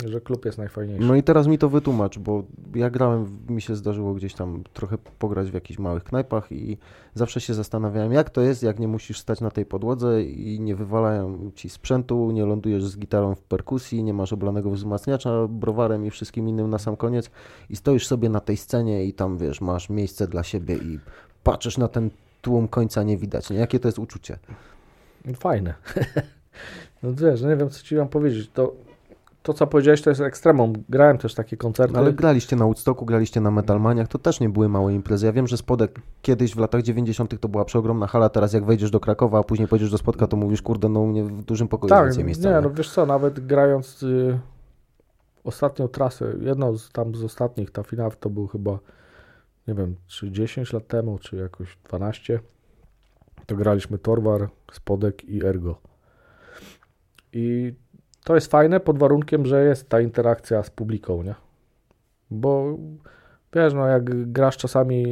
Że 0.05 0.21
klub 0.21 0.45
jest 0.45 0.57
najfajniejszy. 0.57 1.05
No 1.07 1.15
i 1.15 1.23
teraz 1.23 1.47
mi 1.47 1.57
to 1.57 1.69
wytłumacz, 1.69 2.19
bo 2.19 2.43
ja 2.75 2.89
grałem, 2.89 3.39
mi 3.49 3.61
się 3.61 3.75
zdarzyło 3.75 4.13
gdzieś 4.13 4.33
tam 4.33 4.63
trochę 4.73 4.97
pograć 5.19 5.51
w 5.51 5.53
jakichś 5.53 5.79
małych 5.79 6.03
knajpach 6.03 6.51
i 6.51 6.77
zawsze 7.13 7.41
się 7.41 7.53
zastanawiałem, 7.53 8.11
jak 8.11 8.29
to 8.29 8.41
jest, 8.41 8.63
jak 8.63 8.79
nie 8.79 8.87
musisz 8.87 9.19
stać 9.19 9.41
na 9.41 9.51
tej 9.51 9.65
podłodze 9.65 10.23
i 10.23 10.59
nie 10.59 10.75
wywalają 10.75 11.51
ci 11.55 11.69
sprzętu, 11.69 12.31
nie 12.31 12.45
lądujesz 12.45 12.85
z 12.85 12.97
gitarą 12.97 13.35
w 13.35 13.41
perkusji, 13.41 14.03
nie 14.03 14.13
masz 14.13 14.33
oblanego 14.33 14.71
wzmacniacza 14.71 15.47
browarem 15.47 16.05
i 16.05 16.09
wszystkim 16.09 16.49
innym 16.49 16.69
na 16.69 16.77
sam 16.77 16.97
koniec 16.97 17.29
i 17.69 17.75
stoisz 17.75 18.07
sobie 18.07 18.29
na 18.29 18.39
tej 18.39 18.57
scenie 18.57 19.05
i 19.05 19.13
tam, 19.13 19.37
wiesz, 19.37 19.61
masz 19.61 19.89
miejsce 19.89 20.27
dla 20.27 20.43
siebie 20.43 20.75
i 20.75 20.99
patrzysz 21.43 21.77
na 21.77 21.87
ten 21.87 22.09
tłum 22.41 22.67
końca 22.67 23.03
nie 23.03 23.17
widać, 23.17 23.49
nie? 23.49 23.57
Jakie 23.57 23.79
to 23.79 23.87
jest 23.87 23.99
uczucie? 23.99 24.37
Fajne. 25.35 25.73
no 27.03 27.13
wiesz, 27.13 27.41
nie 27.41 27.55
wiem, 27.55 27.69
co 27.69 27.83
ci 27.83 27.95
mam 27.95 28.09
powiedzieć. 28.09 28.49
To, 28.53 28.73
to 29.47 29.53
co 29.53 29.67
powiedziałeś, 29.67 30.01
to 30.01 30.09
jest 30.09 30.21
ekstremum. 30.21 30.73
Grałem 30.89 31.17
też 31.17 31.33
takie 31.33 31.57
koncerty. 31.57 31.93
No, 31.93 31.99
ale 31.99 32.13
graliście 32.13 32.55
na 32.55 32.65
Woodstocku, 32.65 33.05
graliście 33.05 33.41
na 33.41 33.51
Metalmaniach, 33.51 34.07
to 34.07 34.19
też 34.19 34.39
nie 34.39 34.49
były 34.49 34.69
małe 34.69 34.93
imprezy. 34.93 35.25
Ja 35.25 35.31
wiem, 35.31 35.47
że 35.47 35.57
Spodek 35.57 36.01
kiedyś 36.21 36.55
w 36.55 36.57
latach 36.57 36.81
90. 36.81 37.39
to 37.39 37.47
była 37.47 37.65
przeogromna 37.65 38.07
hala, 38.07 38.29
teraz 38.29 38.53
jak 38.53 38.65
wejdziesz 38.65 38.91
do 38.91 38.99
Krakowa, 38.99 39.39
a 39.39 39.43
później 39.43 39.67
pojedziesz 39.67 39.91
do 39.91 39.97
Spodka, 39.97 40.27
to 40.27 40.37
mówisz, 40.37 40.61
kurde, 40.61 40.89
no 40.89 40.99
u 40.99 41.07
mnie 41.07 41.23
w 41.23 41.43
dużym 41.43 41.67
pokoju 41.67 41.89
tak, 41.89 42.05
więcej 42.05 42.23
miejsca. 42.23 42.55
nie? 42.55 42.61
no 42.61 42.69
wiesz 42.69 42.89
co, 42.89 43.05
nawet 43.05 43.45
grając 43.45 44.03
y, 44.03 44.39
ostatnią 45.43 45.87
trasę, 45.87 46.33
jedną 46.41 46.77
z, 46.77 46.91
tam 46.91 47.15
z 47.15 47.23
ostatnich, 47.23 47.71
ta 47.71 47.83
finał 47.83 48.11
to 48.19 48.29
był 48.29 48.47
chyba, 48.47 48.79
nie 49.67 49.73
wiem, 49.73 49.95
czy 50.07 50.31
10 50.31 50.73
lat 50.73 50.87
temu, 50.87 51.19
czy 51.19 51.35
jakoś 51.35 51.77
12, 51.89 52.39
to 53.45 53.55
graliśmy 53.55 53.97
Torwar, 53.97 54.49
Spodek 54.71 55.25
i 55.25 55.45
Ergo. 55.45 55.75
I 57.33 57.73
to 58.27 58.35
jest 58.35 58.51
fajne 58.51 58.79
pod 58.79 58.97
warunkiem, 58.99 59.45
że 59.45 59.63
jest 59.63 59.89
ta 59.89 60.01
interakcja 60.01 60.63
z 60.63 60.69
publiką, 60.69 61.23
nie? 61.23 61.35
Bo 62.31 62.77
wiesz, 63.53 63.73
no 63.73 63.87
jak 63.87 64.31
grasz 64.31 64.57
czasami 64.57 65.05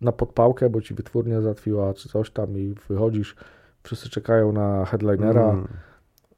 na 0.00 0.12
podpałkę, 0.12 0.70
bo 0.70 0.80
ci 0.80 0.94
wytwórnia 0.94 1.40
załatwiła 1.40 1.94
czy 1.94 2.08
coś 2.08 2.30
tam 2.30 2.58
i 2.58 2.74
wychodzisz, 2.88 3.36
wszyscy 3.82 4.10
czekają 4.10 4.52
na 4.52 4.84
headlinera, 4.84 5.50
Mm. 5.50 5.68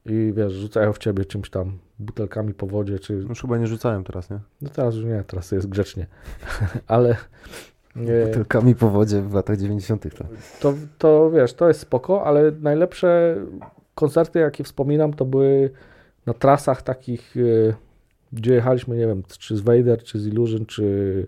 i 0.07 0.32
wiesz, 0.36 0.52
rzucają 0.52 0.92
w 0.92 0.98
ciebie 0.98 1.24
czymś 1.24 1.50
tam, 1.50 1.78
butelkami 1.98 2.55
po 2.55 2.66
wodzie, 2.66 2.98
czy... 2.98 3.14
Już 3.14 3.40
chyba 3.40 3.59
nie 3.59 3.66
rzucałem 3.66 4.05
teraz, 4.05 4.30
nie? 4.30 4.38
No 4.62 4.68
teraz 4.68 4.94
już 4.94 5.05
nie, 5.05 5.24
teraz 5.26 5.52
jest 5.52 5.68
grzecznie. 5.68 6.07
Ale 6.86 7.16
nie, 7.96 8.26
Butelkami 8.26 8.74
po 8.74 8.90
wodzie 8.90 9.22
w 9.22 9.34
latach 9.34 9.57
90. 9.57 10.14
To. 10.14 10.24
to, 10.61 10.74
to 10.98 11.30
wiesz, 11.30 11.55
to 11.55 11.68
jest 11.68 11.80
spoko, 11.80 12.24
ale 12.24 12.52
najlepsze 12.61 13.36
koncerty, 13.94 14.38
jakie 14.38 14.64
wspominam, 14.64 15.14
to 15.14 15.24
były 15.24 15.70
na 16.27 16.35
trasach 16.35 16.83
takich, 16.83 17.37
e, 17.37 17.75
gdzie 18.33 18.55
jechaliśmy, 18.55 18.97
nie 18.97 19.07
wiem, 19.07 19.22
czy 19.39 19.57
z 19.57 19.61
Vader, 19.61 20.03
czy 20.03 20.20
z 20.20 20.27
Illusion, 20.27 20.66
czy, 20.66 21.27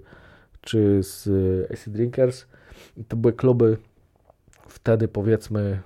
czy 0.61 1.03
z 1.03 1.29
e, 1.29 1.73
AC 1.73 1.89
Drinkers. 1.89 2.47
To 3.09 3.17
były 3.17 3.33
kluby 3.33 3.77
wtedy 4.69 5.09
powiedzmy 5.09 5.81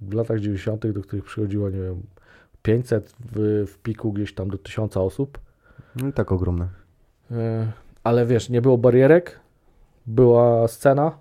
w 0.00 0.14
latach 0.14 0.40
90., 0.40 0.86
do 0.86 1.02
których 1.02 1.24
przychodziło, 1.24 1.70
nie 1.70 1.80
wiem, 1.80 2.02
500 2.62 3.14
w, 3.32 3.64
w 3.66 3.78
piku 3.78 4.12
gdzieś 4.12 4.34
tam 4.34 4.50
do 4.50 4.58
1000 4.58 4.96
osób. 4.96 5.38
No 5.96 6.08
i 6.08 6.12
tak 6.12 6.32
ogromne. 6.32 6.68
E, 7.30 7.72
Ale 8.04 8.26
wiesz, 8.26 8.48
nie 8.48 8.62
było 8.62 8.78
barierek, 8.78 9.40
była 10.06 10.68
scena, 10.68 11.18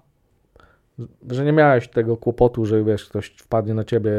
że 1.30 1.46
nie 1.46 1.52
miałeś 1.52 1.88
tego 1.88 2.18
kłopotu, 2.18 2.66
że 2.66 2.84
wiesz, 2.84 3.06
ktoś 3.06 3.28
wpadnie 3.28 3.74
na 3.74 3.84
ciebie, 3.84 4.12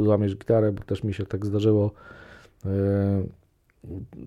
złamiesz 0.00 0.36
gitarę, 0.36 0.72
bo 0.72 0.82
też 0.82 1.04
mi 1.04 1.14
się 1.14 1.26
tak 1.26 1.46
zdarzyło. 1.46 1.90
E, 2.66 2.68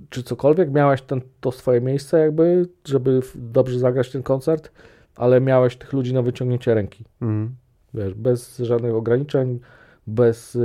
Czy 0.10 0.24
cokolwiek, 0.24 0.72
miałeś 0.72 1.02
ten, 1.02 1.22
to 1.42 1.52
swoje 1.52 1.82
miejsce 1.82 2.20
jakby, 2.20 2.68
żeby 2.86 3.20
dobrze 3.36 3.80
zagrać 3.80 4.12
ten 4.12 4.24
koncert, 4.24 4.72
ale 5.16 5.42
miałeś 5.42 5.76
tych 5.78 5.94
ludzi 5.94 6.14
na 6.14 6.22
wyciągnięcie 6.22 6.74
ręki. 6.74 7.06
Mhm. 7.22 7.56
Wiesz, 7.94 8.14
bez 8.14 8.58
żadnych 8.58 8.94
ograniczeń, 8.96 9.60
bez, 10.08 10.58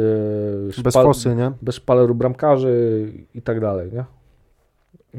Bez 0.66 0.76
szpal- 0.94 1.02
fosy, 1.02 1.34
nie? 1.36 1.52
bez 1.62 1.74
szpaleru 1.74 2.14
bramkarzy 2.14 3.06
i 3.34 3.42
tak 3.42 3.60
dalej, 3.60 3.90
nie? 3.92 4.04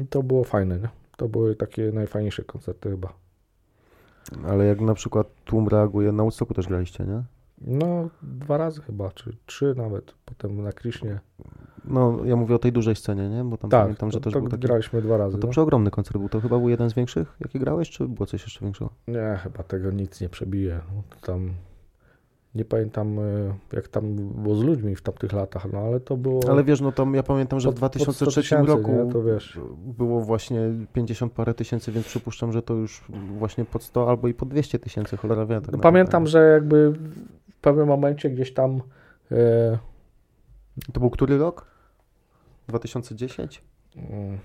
I 0.02 0.06
to 0.06 0.22
było 0.22 0.44
fajne, 0.44 0.78
nie? 0.78 0.88
To 1.16 1.28
były 1.28 1.56
takie 1.56 1.92
najfajniejsze 1.92 2.44
koncerty 2.44 2.90
chyba. 2.90 3.12
Ale 4.48 4.66
jak 4.66 4.80
na 4.80 4.94
przykład 4.94 5.26
tłum 5.44 5.68
reaguje, 5.68 6.12
na 6.12 6.22
Woodstocku 6.22 6.54
też 6.54 6.66
graliście, 6.68 7.04
nie? 7.04 7.22
No, 7.66 8.08
dwa 8.22 8.56
razy 8.56 8.82
chyba, 8.82 9.10
czy 9.10 9.36
trzy 9.46 9.74
nawet, 9.76 10.14
potem 10.24 10.62
na 10.62 10.72
Krisznie. 10.72 11.20
No, 11.84 12.18
ja 12.24 12.36
mówię 12.36 12.54
o 12.54 12.58
tej 12.58 12.72
dużej 12.72 12.96
scenie, 12.96 13.28
nie? 13.28 13.44
Bo 13.44 13.56
tam 13.56 13.70
Tak, 13.70 13.82
pamiętam, 13.82 14.10
że 14.10 14.18
to, 14.18 14.24
też 14.24 14.32
to 14.32 14.40
był 14.40 14.48
taki... 14.48 14.62
graliśmy 14.62 15.02
dwa 15.02 15.16
razy. 15.16 15.36
No 15.36 15.40
to 15.40 15.46
no. 15.46 15.50
przeogromny 15.50 15.90
koncert 15.90 16.18
był. 16.18 16.28
To 16.28 16.40
chyba 16.40 16.58
był 16.58 16.68
jeden 16.68 16.90
z 16.90 16.94
większych, 16.94 17.36
jakie 17.40 17.58
grałeś, 17.58 17.90
czy 17.90 18.08
było 18.08 18.26
coś 18.26 18.42
jeszcze 18.42 18.64
większego? 18.64 18.90
Nie, 19.08 19.38
chyba 19.42 19.62
tego 19.62 19.90
nic 19.90 20.20
nie 20.20 20.28
przebije. 20.28 20.80
No, 20.96 21.02
tam 21.20 21.50
nie 22.54 22.64
pamiętam, 22.64 23.18
e, 23.18 23.22
jak 23.72 23.88
tam 23.88 24.14
było 24.16 24.54
z 24.54 24.62
ludźmi 24.62 24.96
w 24.96 25.02
tamtych 25.02 25.32
latach, 25.32 25.66
no 25.72 25.78
ale 25.78 26.00
to 26.00 26.16
było... 26.16 26.40
Ale 26.50 26.64
wiesz, 26.64 26.80
no 26.80 26.92
tam 26.92 27.14
ja 27.14 27.22
pamiętam, 27.22 27.60
że 27.60 27.68
w 27.70 27.74
pod- 27.74 27.78
100 27.78 27.88
2003 27.88 28.40
tysięcy, 28.40 28.66
roku 28.66 28.92
nie? 28.92 29.12
To 29.12 29.22
wiesz. 29.22 29.60
było 29.98 30.20
właśnie 30.20 30.60
50 30.92 31.32
parę 31.32 31.54
tysięcy, 31.54 31.92
więc 31.92 32.06
przypuszczam, 32.06 32.52
że 32.52 32.62
to 32.62 32.74
już 32.74 33.04
właśnie 33.38 33.64
pod 33.64 33.82
100 33.82 34.08
albo 34.08 34.28
i 34.28 34.34
pod 34.34 34.48
200 34.48 34.78
tysięcy, 34.78 35.16
cholera 35.16 35.46
wie. 35.46 35.60
Tak 35.60 35.72
No, 35.72 35.78
pamiętam, 35.78 36.26
że 36.26 36.50
jakby 36.52 36.90
w 36.90 37.43
pewnym 37.64 37.88
momencie 37.88 38.30
gdzieś 38.30 38.54
tam 38.54 38.82
e, 39.32 39.78
To 40.92 41.00
był 41.00 41.10
który 41.10 41.38
rok? 41.38 41.66
2010? 42.68 43.62
mm, 43.96 44.38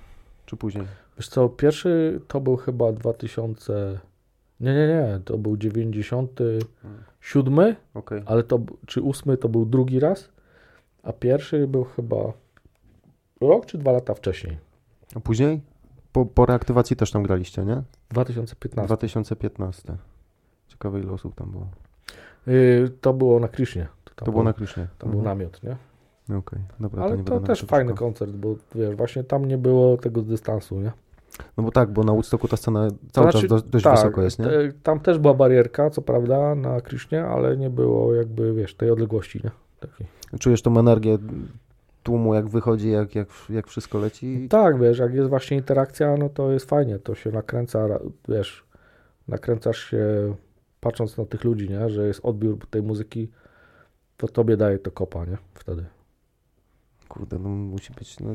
Czy 0.45 0.57
później? 0.57 0.86
Wiesz 1.17 1.30
co, 1.30 1.49
pierwszy 1.49 2.22
to 2.28 2.41
był 2.41 2.57
chyba 2.57 2.91
2000. 2.91 3.99
Nie, 4.59 4.74
nie, 4.74 4.88
nie, 4.88 5.20
to 5.26 5.38
był 5.38 5.57
97, 5.57 7.76
Okej. 7.93 8.24
ale 8.26 8.43
to, 8.43 8.59
czy 8.86 9.01
8 9.03 9.38
to 9.38 9.49
był 9.49 9.65
drugi 9.65 9.99
raz, 9.99 10.30
a 11.03 11.13
pierwszy 11.13 11.67
był 11.67 11.84
chyba 11.84 12.34
rok 13.41 13.65
czy 13.65 13.78
dwa 13.78 13.91
lata 13.91 14.13
wcześniej. 14.13 14.57
A 15.15 15.20
później? 15.20 15.61
Po, 16.11 16.26
po 16.26 16.45
reaktywacji 16.45 16.95
też 16.95 17.11
tam 17.11 17.24
graliście, 17.24 17.65
nie? 17.65 17.84
2015. 18.09 18.88
2015. 18.88 19.97
Ciekawe 20.67 20.99
ile 20.99 21.11
osób 21.11 21.36
tam 21.36 21.51
było. 21.51 21.67
Yy, 22.50 22.89
to 23.02 23.14
było 23.14 23.39
na 23.39 23.47
Krisznie. 23.47 23.88
To, 24.16 24.26
to 24.26 24.32
było 24.32 24.43
na 24.43 24.54
Krisznie. 24.54 24.88
To 24.97 25.08
był 25.08 25.22
namiot, 25.22 25.64
nie? 25.64 25.76
Okej, 26.26 26.38
okay. 26.38 26.60
dobra. 26.80 27.04
Ale 27.04 27.18
to, 27.18 27.24
to 27.24 27.39
też 27.39 27.62
fajny 27.62 27.93
koncert, 27.93 28.32
bo 28.32 28.56
wiesz, 28.76 28.95
właśnie 28.95 29.24
tam 29.24 29.45
nie 29.45 29.58
było 29.58 29.97
tego 29.97 30.22
dystansu, 30.22 30.80
nie? 30.80 30.91
No 31.58 31.64
bo 31.64 31.72
tak, 31.72 31.89
bo 31.89 32.04
na 32.04 32.12
Woodstocku 32.12 32.47
ta 32.47 32.58
scena 32.58 32.88
cały 33.12 33.32
znaczy, 33.32 33.47
czas 33.47 33.70
dość 33.70 33.84
tak, 33.84 33.95
wysoko 33.95 34.22
jest, 34.22 34.39
nie? 34.39 34.45
Te, 34.45 34.72
tam 34.84 35.00
też 35.00 35.18
była 35.18 35.34
barierka, 35.34 35.89
co 35.89 36.02
prawda, 36.02 36.56
na 36.56 36.82
Krisznie, 36.82 37.24
ale 37.24 37.58
nie 37.58 37.70
było 37.70 38.16
jakby, 38.16 38.54
wiesz, 38.54 38.76
tej 38.76 38.91
odległości, 38.91 39.41
nie? 39.43 39.52
Takiej. 39.80 40.08
Czujesz 40.39 40.62
tą 40.62 40.80
energię 40.80 41.18
tłumu, 42.04 42.34
jak 42.34 42.50
wychodzi, 42.50 42.91
jak, 42.91 43.16
jak, 43.16 43.28
jak 43.50 43.68
wszystko 43.68 43.97
leci? 44.00 44.47
Tak, 44.50 44.80
wiesz, 44.80 45.00
jak 45.00 45.14
jest 45.14 45.30
właśnie 45.30 45.58
interakcja, 45.58 46.18
no 46.18 46.30
to 46.30 46.52
jest 46.52 46.70
fajnie, 46.70 47.00
to 47.00 47.16
się 47.16 47.32
nakręca, 47.32 47.88
wiesz, 48.28 48.64
nakręcasz 49.28 49.78
się 49.78 50.36
patrząc 50.80 51.17
na 51.17 51.25
tych 51.25 51.43
ludzi, 51.43 51.69
nie? 51.69 51.89
Że 51.89 52.07
jest 52.07 52.19
odbiór 52.23 52.67
tej 52.69 52.84
muzyki, 52.84 53.30
to 54.17 54.27
tobie 54.27 54.57
daje 54.57 54.80
to 54.80 54.91
kopa, 54.91 55.25
nie? 55.25 55.38
Wtedy. 55.53 55.86
Kurde, 57.09 57.39
no 57.39 57.49
musi 57.49 57.93
być 57.93 58.19
no, 58.19 58.32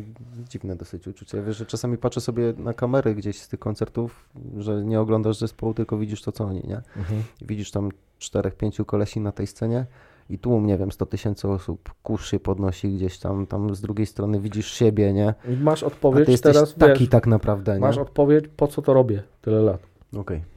dziwne 0.49 0.77
dosyć 0.77 1.09
uczucie. 1.09 1.43
Wiesz, 1.43 1.57
że 1.57 1.67
czasami 1.67 1.99
patrzę 1.99 2.21
sobie 2.21 2.55
na 2.57 2.73
kamery 2.73 3.15
gdzieś 3.15 3.41
z 3.41 3.49
tych 3.49 3.61
koncertów, 3.61 4.29
że 4.57 4.85
nie 4.85 5.01
oglądasz 5.01 5.39
zespołu, 5.39 5.75
tylko 5.75 5.99
widzisz 5.99 6.23
to, 6.23 6.33
co 6.33 6.45
oni, 6.45 6.63
nie? 6.69 6.83
Mhm. 6.97 7.23
widzisz 7.43 7.71
tam 7.71 7.91
czterech, 8.19 8.55
pięciu 8.55 8.85
kolesi 8.85 9.21
na 9.21 9.33
tej 9.33 9.47
scenie 9.47 9.87
i 10.31 10.39
tłum, 10.39 10.67
nie 10.67 10.79
wiem, 10.79 10.93
100 10.93 11.07
tysięcy 11.07 11.49
osób, 11.49 11.95
kurz 12.03 12.31
się 12.31 12.41
podnosi 12.41 12.93
gdzieś 12.93 13.19
tam, 13.19 13.47
tam 13.47 13.75
z 13.75 13.81
drugiej 13.81 14.07
strony 14.07 14.41
widzisz 14.41 14.73
siebie, 14.73 15.13
nie? 15.13 15.35
I 15.49 15.57
masz 15.57 15.83
odpowiedź 15.83 16.23
A 16.23 16.27
ty 16.27 16.33
jesteś 16.33 16.55
teraz, 16.55 16.75
taki 16.75 17.01
wiesz, 17.01 17.09
tak 17.09 17.27
naprawdę, 17.27 17.75
nie? 17.75 17.81
Masz 17.81 17.99
odpowiedź, 17.99 18.45
po 18.57 18.69
co 18.69 18.83
to 18.83 18.95
robię 18.95 19.23
tyle 19.43 19.61
lat. 19.63 19.83
Okej. 20.13 20.21
Okay. 20.21 20.54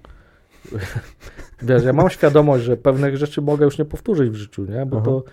Wiesz, 1.62 1.84
ja 1.84 1.94
mam 1.94 2.10
świadomość, 2.10 2.64
że 2.64 2.78
pewnych 2.78 3.18
rzeczy 3.18 3.42
mogę 3.42 3.66
już 3.66 3.78
nie 3.78 3.86
powtórzyć 3.86 4.30
w 4.30 4.36
życiu, 4.36 4.66
nie? 4.66 4.86
Bo 4.86 4.98
Aha. 4.98 5.06
to 5.06 5.24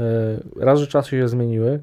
e, 0.00 0.64
raz, 0.64 0.80
że 0.80 0.86
czasy 0.86 1.10
się 1.10 1.28
zmieniły 1.28 1.82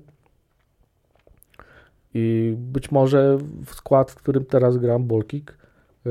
i 2.14 2.56
być 2.58 2.92
może 2.92 3.38
w 3.66 3.74
skład, 3.74 4.12
w 4.12 4.16
którym 4.16 4.46
teraz 4.46 4.78
gram, 4.78 5.04
Bolkik, 5.04 5.58
e, 6.06 6.10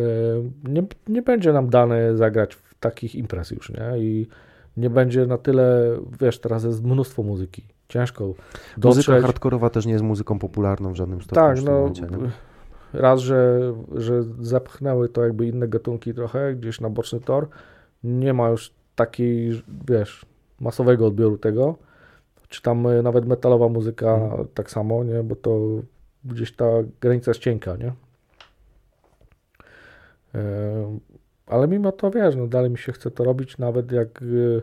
nie, 0.65 0.83
nie 1.09 1.23
będzie 1.23 1.53
nam 1.53 1.71
dane 1.71 2.17
zagrać 2.17 2.55
w 2.55 2.75
takich 2.81 3.15
imprez 3.15 3.51
już, 3.51 3.71
nie? 3.71 3.99
I 3.99 4.27
nie 4.77 4.91
będzie 4.91 5.27
na 5.27 5.39
tyle, 5.39 5.97
wiesz, 6.21 6.39
teraz 6.39 6.65
jest 6.65 6.85
mnóstwo 6.85 7.23
muzyki. 7.23 7.65
Ciężko 7.89 8.35
dotrzeć. 8.77 9.09
Muzyka 9.09 9.21
hardkorowa 9.21 9.71
też 9.71 9.87
nie 9.87 9.93
jest 9.93 10.05
muzyką 10.05 10.39
popularną 10.39 10.93
w 10.93 10.97
żadnym 10.97 11.23
stopniu. 11.23 11.43
Tak, 11.43 11.63
no, 11.63 11.73
momencie, 11.73 12.07
raz, 12.93 13.21
że, 13.21 13.73
że 13.95 14.23
zapchnęły 14.41 15.09
to 15.09 15.25
jakby 15.25 15.47
inne 15.47 15.69
gatunki 15.69 16.15
trochę, 16.15 16.55
gdzieś 16.55 16.81
na 16.81 16.91
boczny 16.91 17.21
tor. 17.21 17.49
Nie 18.05 18.33
ma 18.33 18.49
już 18.49 18.75
takiej, 18.97 19.63
wiesz, 19.89 20.27
masowego 20.61 21.07
odbioru 21.07 21.39
tego. 21.39 21.77
Czy 22.49 22.63
tam 22.63 22.87
e, 22.87 23.03
nawet 23.03 23.27
metalowa 23.27 23.69
muzyka 23.69 24.19
hmm. 24.19 24.47
tak 24.55 24.71
samo, 24.71 25.05
nie? 25.05 25.23
Bo 25.23 25.37
to 25.37 25.59
gdzieś 26.25 26.53
ta 26.53 26.67
granica 27.01 27.31
jest 27.31 27.41
cienka, 27.41 27.77
nie? 27.77 27.93
E, 30.35 30.99
ale 31.47 31.69
mimo 31.69 31.93
to, 31.93 32.11
wiesz, 32.11 32.37
no 32.37 32.47
dalej 32.47 32.71
mi 32.71 32.79
się 32.79 32.93
chce 32.93 33.11
to 33.11 33.25
robić, 33.25 33.59
nawet 33.59 33.93
jak 33.93 34.23
e, 34.23 34.63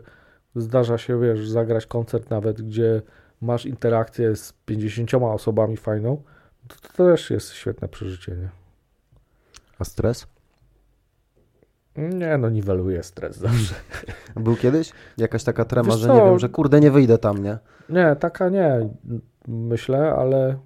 zdarza 0.56 0.98
się, 0.98 1.20
wiesz, 1.20 1.48
zagrać 1.48 1.86
koncert 1.86 2.30
nawet, 2.30 2.62
gdzie 2.62 3.02
masz 3.40 3.66
interakcję 3.66 4.36
z 4.36 4.52
50 4.52 5.14
osobami 5.14 5.76
fajną, 5.76 6.22
to, 6.68 6.88
to 6.88 6.88
też 7.04 7.30
jest 7.30 7.52
świetne 7.52 7.88
przeżycie, 7.88 8.32
nie? 8.36 8.48
A 9.78 9.84
stres? 9.84 10.26
Nie, 11.96 12.38
no 12.38 12.50
niweluje 12.50 13.02
stres 13.02 13.36
zawsze. 13.36 13.74
Był 14.36 14.56
kiedyś? 14.56 14.92
Jakaś 15.16 15.44
taka 15.44 15.64
trema, 15.64 15.88
Wiesz 15.88 16.00
że 16.00 16.06
co? 16.06 16.14
nie 16.14 16.20
wiem, 16.22 16.38
że 16.38 16.48
kurde 16.48 16.80
nie 16.80 16.90
wyjdę 16.90 17.18
tam, 17.18 17.42
nie? 17.42 17.58
Nie, 17.88 18.16
taka 18.16 18.48
nie, 18.48 18.88
myślę, 19.48 20.14
ale 20.18 20.58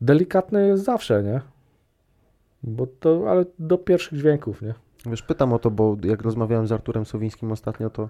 delikatny 0.00 0.66
jest 0.66 0.84
zawsze, 0.84 1.22
nie? 1.22 1.40
Bo 2.62 2.86
to, 2.86 3.30
ale 3.30 3.44
do 3.58 3.78
pierwszych 3.78 4.18
dźwięków, 4.18 4.62
nie? 4.62 4.74
Wiesz, 5.06 5.22
pytam 5.22 5.52
o 5.52 5.58
to, 5.58 5.70
bo 5.70 5.96
jak 6.04 6.22
rozmawiałem 6.22 6.66
z 6.66 6.72
Arturem 6.72 7.04
Sowińskim 7.04 7.52
ostatnio, 7.52 7.90
to, 7.90 8.08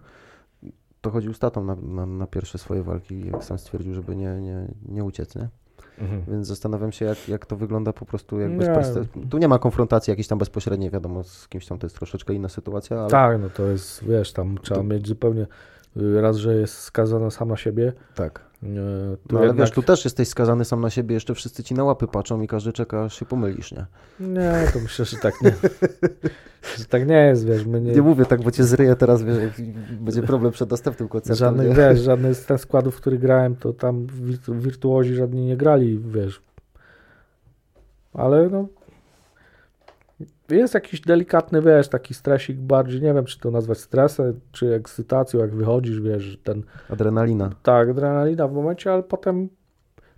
to 1.00 1.10
chodził 1.10 1.34
z 1.34 1.38
tatą 1.38 1.64
na, 1.64 1.74
na, 1.74 2.06
na 2.06 2.26
pierwsze 2.26 2.58
swoje 2.58 2.82
walki, 2.82 3.26
jak 3.26 3.44
sam 3.44 3.58
stwierdził, 3.58 3.94
żeby 3.94 4.16
nie, 4.16 4.40
nie, 4.40 4.68
nie 4.88 5.04
uciec, 5.04 5.36
nie? 5.36 5.48
Mhm. 5.98 6.22
Więc 6.28 6.46
zastanawiam 6.46 6.92
się, 6.92 7.04
jak, 7.04 7.28
jak 7.28 7.46
to 7.46 7.56
wygląda 7.56 7.92
po 7.92 8.06
prostu. 8.06 8.40
Jak 8.40 8.50
nie. 8.50 9.28
Tu 9.30 9.38
nie 9.38 9.48
ma 9.48 9.58
konfrontacji 9.58 10.10
jakiejś 10.10 10.28
tam 10.28 10.38
bezpośredniej, 10.38 10.90
wiadomo, 10.90 11.24
z 11.24 11.48
kimś 11.48 11.66
tam 11.66 11.78
to 11.78 11.86
jest 11.86 11.96
troszeczkę 11.96 12.34
inna 12.34 12.48
sytuacja. 12.48 13.00
Ale... 13.00 13.10
Tak, 13.10 13.40
no 13.40 13.50
to 13.50 13.62
jest, 13.62 14.04
wiesz, 14.04 14.32
tam 14.32 14.58
trzeba 14.62 14.80
to... 14.80 14.86
mieć 14.86 15.08
zupełnie 15.08 15.46
y, 15.96 16.20
raz, 16.20 16.36
że 16.36 16.54
jest 16.54 16.78
skazany 16.78 17.30
sam 17.30 17.48
na 17.48 17.56
siebie. 17.56 17.92
Tak. 18.14 18.40
E, 18.62 18.66
no, 19.30 19.38
ale 19.38 19.46
jednak... 19.46 19.66
wiesz, 19.66 19.70
tu 19.70 19.82
też 19.82 20.04
jesteś 20.04 20.28
skazany 20.28 20.64
sam 20.64 20.80
na 20.80 20.90
siebie, 20.90 21.14
jeszcze 21.14 21.34
wszyscy 21.34 21.64
ci 21.64 21.74
na 21.74 21.84
łapy 21.84 22.06
patrzą 22.06 22.40
i 22.40 22.46
każdy 22.46 22.72
czeka, 22.72 23.04
aż 23.04 23.18
się 23.18 23.24
pomylisz, 23.24 23.72
nie? 23.72 23.86
Nie, 24.20 24.66
to 24.72 24.78
myślę, 24.80 25.04
że 25.04 25.16
tak 25.16 25.34
nie. 25.42 25.52
że 26.78 26.84
tak 26.84 27.08
nie 27.08 27.16
jest, 27.16 27.46
wiesz, 27.46 27.66
my 27.66 27.80
nie... 27.80 27.92
Nie 27.92 28.02
mówię 28.02 28.24
tak, 28.24 28.42
bo 28.42 28.50
cię 28.50 28.64
zryję 28.64 28.96
teraz, 28.96 29.22
wiesz, 29.22 29.38
będzie 30.00 30.22
problem 30.22 30.52
przed 30.52 30.70
następnym 30.70 31.08
koncertem. 31.08 31.36
Żadnych, 31.36 31.76
wiesz, 31.76 32.00
żadny 32.00 32.34
z 32.34 32.46
tych 32.46 32.60
składów, 32.60 32.96
w 32.96 33.00
których 33.00 33.20
grałem, 33.20 33.56
to 33.56 33.72
tam 33.72 34.06
wirtuozi 34.48 35.14
żadni 35.14 35.46
nie 35.46 35.56
grali, 35.56 35.98
wiesz. 35.98 36.42
Ale 38.14 38.48
no, 38.48 38.66
jest 40.50 40.74
jakiś 40.74 41.00
delikatny, 41.00 41.62
wiesz, 41.62 41.88
taki 41.88 42.14
stresik 42.14 42.56
bardziej, 42.56 43.02
nie 43.02 43.14
wiem, 43.14 43.24
czy 43.24 43.40
to 43.40 43.50
nazwać 43.50 43.78
stresem, 43.78 44.40
czy 44.52 44.74
ekscytacją, 44.74 45.40
jak 45.40 45.54
wychodzisz, 45.54 46.00
wiesz, 46.00 46.38
ten... 46.44 46.62
Adrenalina. 46.90 47.50
Tak, 47.62 47.88
adrenalina 47.88 48.48
w 48.48 48.52
momencie, 48.52 48.92
ale 48.92 49.02
potem 49.02 49.48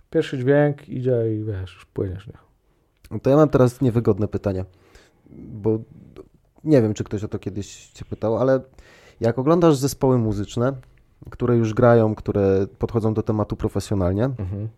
pierwszy 0.09 0.37
dźwięk 0.37 0.89
idzie 0.89 1.35
i 1.35 1.43
wiesz, 1.43 1.73
już 1.73 1.85
płyniesz, 1.85 2.27
nie? 2.27 3.19
To 3.19 3.29
ja 3.29 3.35
mam 3.35 3.49
teraz 3.49 3.81
niewygodne 3.81 4.27
pytanie, 4.27 4.65
bo 5.29 5.79
nie 6.63 6.81
wiem, 6.81 6.93
czy 6.93 7.03
ktoś 7.03 7.23
o 7.23 7.27
to 7.27 7.39
kiedyś 7.39 7.87
cię 7.87 8.05
pytał, 8.05 8.37
ale 8.37 8.59
jak 9.19 9.39
oglądasz 9.39 9.75
zespoły 9.75 10.17
muzyczne, 10.17 10.73
które 11.29 11.57
już 11.57 11.73
grają, 11.73 12.15
które 12.15 12.67
podchodzą 12.79 13.13
do 13.13 13.23
tematu 13.23 13.55
profesjonalnie, 13.55 14.25
mhm. 14.25 14.69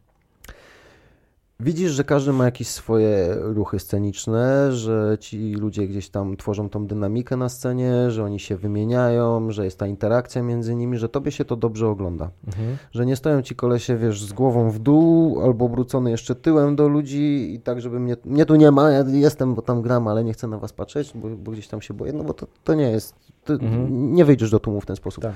Widzisz, 1.64 1.92
że 1.92 2.04
każdy 2.04 2.34
ma 2.34 2.46
jakieś 2.46 2.68
swoje 2.68 3.36
ruchy 3.40 3.80
sceniczne, 3.80 4.72
że 4.72 5.18
ci 5.20 5.54
ludzie 5.54 5.88
gdzieś 5.88 6.10
tam 6.10 6.38
tworzą 6.38 6.70
tą 6.70 6.88
dynamikę 6.88 7.38
na 7.38 7.50
scenie, 7.50 8.12
że 8.12 8.24
oni 8.24 8.40
się 8.40 8.58
wymieniają, 8.58 9.52
że 9.52 9.66
jest 9.66 9.80
ta 9.80 9.88
interakcja 9.88 10.44
między 10.44 10.76
nimi, 10.76 10.98
że 10.98 11.10
tobie 11.10 11.32
się 11.32 11.46
to 11.46 11.56
dobrze 11.56 11.88
ogląda. 11.88 12.32
Mhm. 12.48 12.78
Że 12.92 13.06
nie 13.06 13.16
stoją 13.16 13.42
ci 13.42 13.56
kolesie, 13.56 13.98
wiesz, 13.98 14.24
z 14.24 14.34
głową 14.34 14.70
w 14.70 14.80
dół 14.80 15.42
albo 15.42 15.66
obrócony 15.66 16.12
jeszcze 16.12 16.36
tyłem 16.36 16.76
do 16.76 16.88
ludzi 16.88 17.54
i 17.54 17.60
tak, 17.60 17.82
żeby 17.82 18.00
mnie, 18.00 18.18
mnie 18.26 18.46
tu 18.46 18.56
nie 18.56 18.72
ma, 18.72 18.92
ja 18.92 19.04
jestem, 19.08 19.56
bo 19.56 19.62
tam 19.62 19.82
gram, 19.82 20.08
ale 20.08 20.24
nie 20.24 20.34
chcę 20.34 20.48
na 20.48 20.58
was 20.58 20.74
patrzeć, 20.74 21.12
bo, 21.16 21.30
bo 21.30 21.52
gdzieś 21.52 21.68
tam 21.68 21.82
się 21.82 21.94
boję, 21.94 22.14
no 22.14 22.24
bo 22.24 22.34
to, 22.34 22.48
to 22.64 22.74
nie 22.74 22.92
jest, 22.92 23.16
mhm. 23.50 24.14
nie 24.14 24.26
wyjdziesz 24.26 24.52
do 24.52 24.60
tłumu 24.60 24.82
w 24.82 24.86
ten 24.86 24.96
sposób. 24.96 25.24
Tak. 25.24 25.34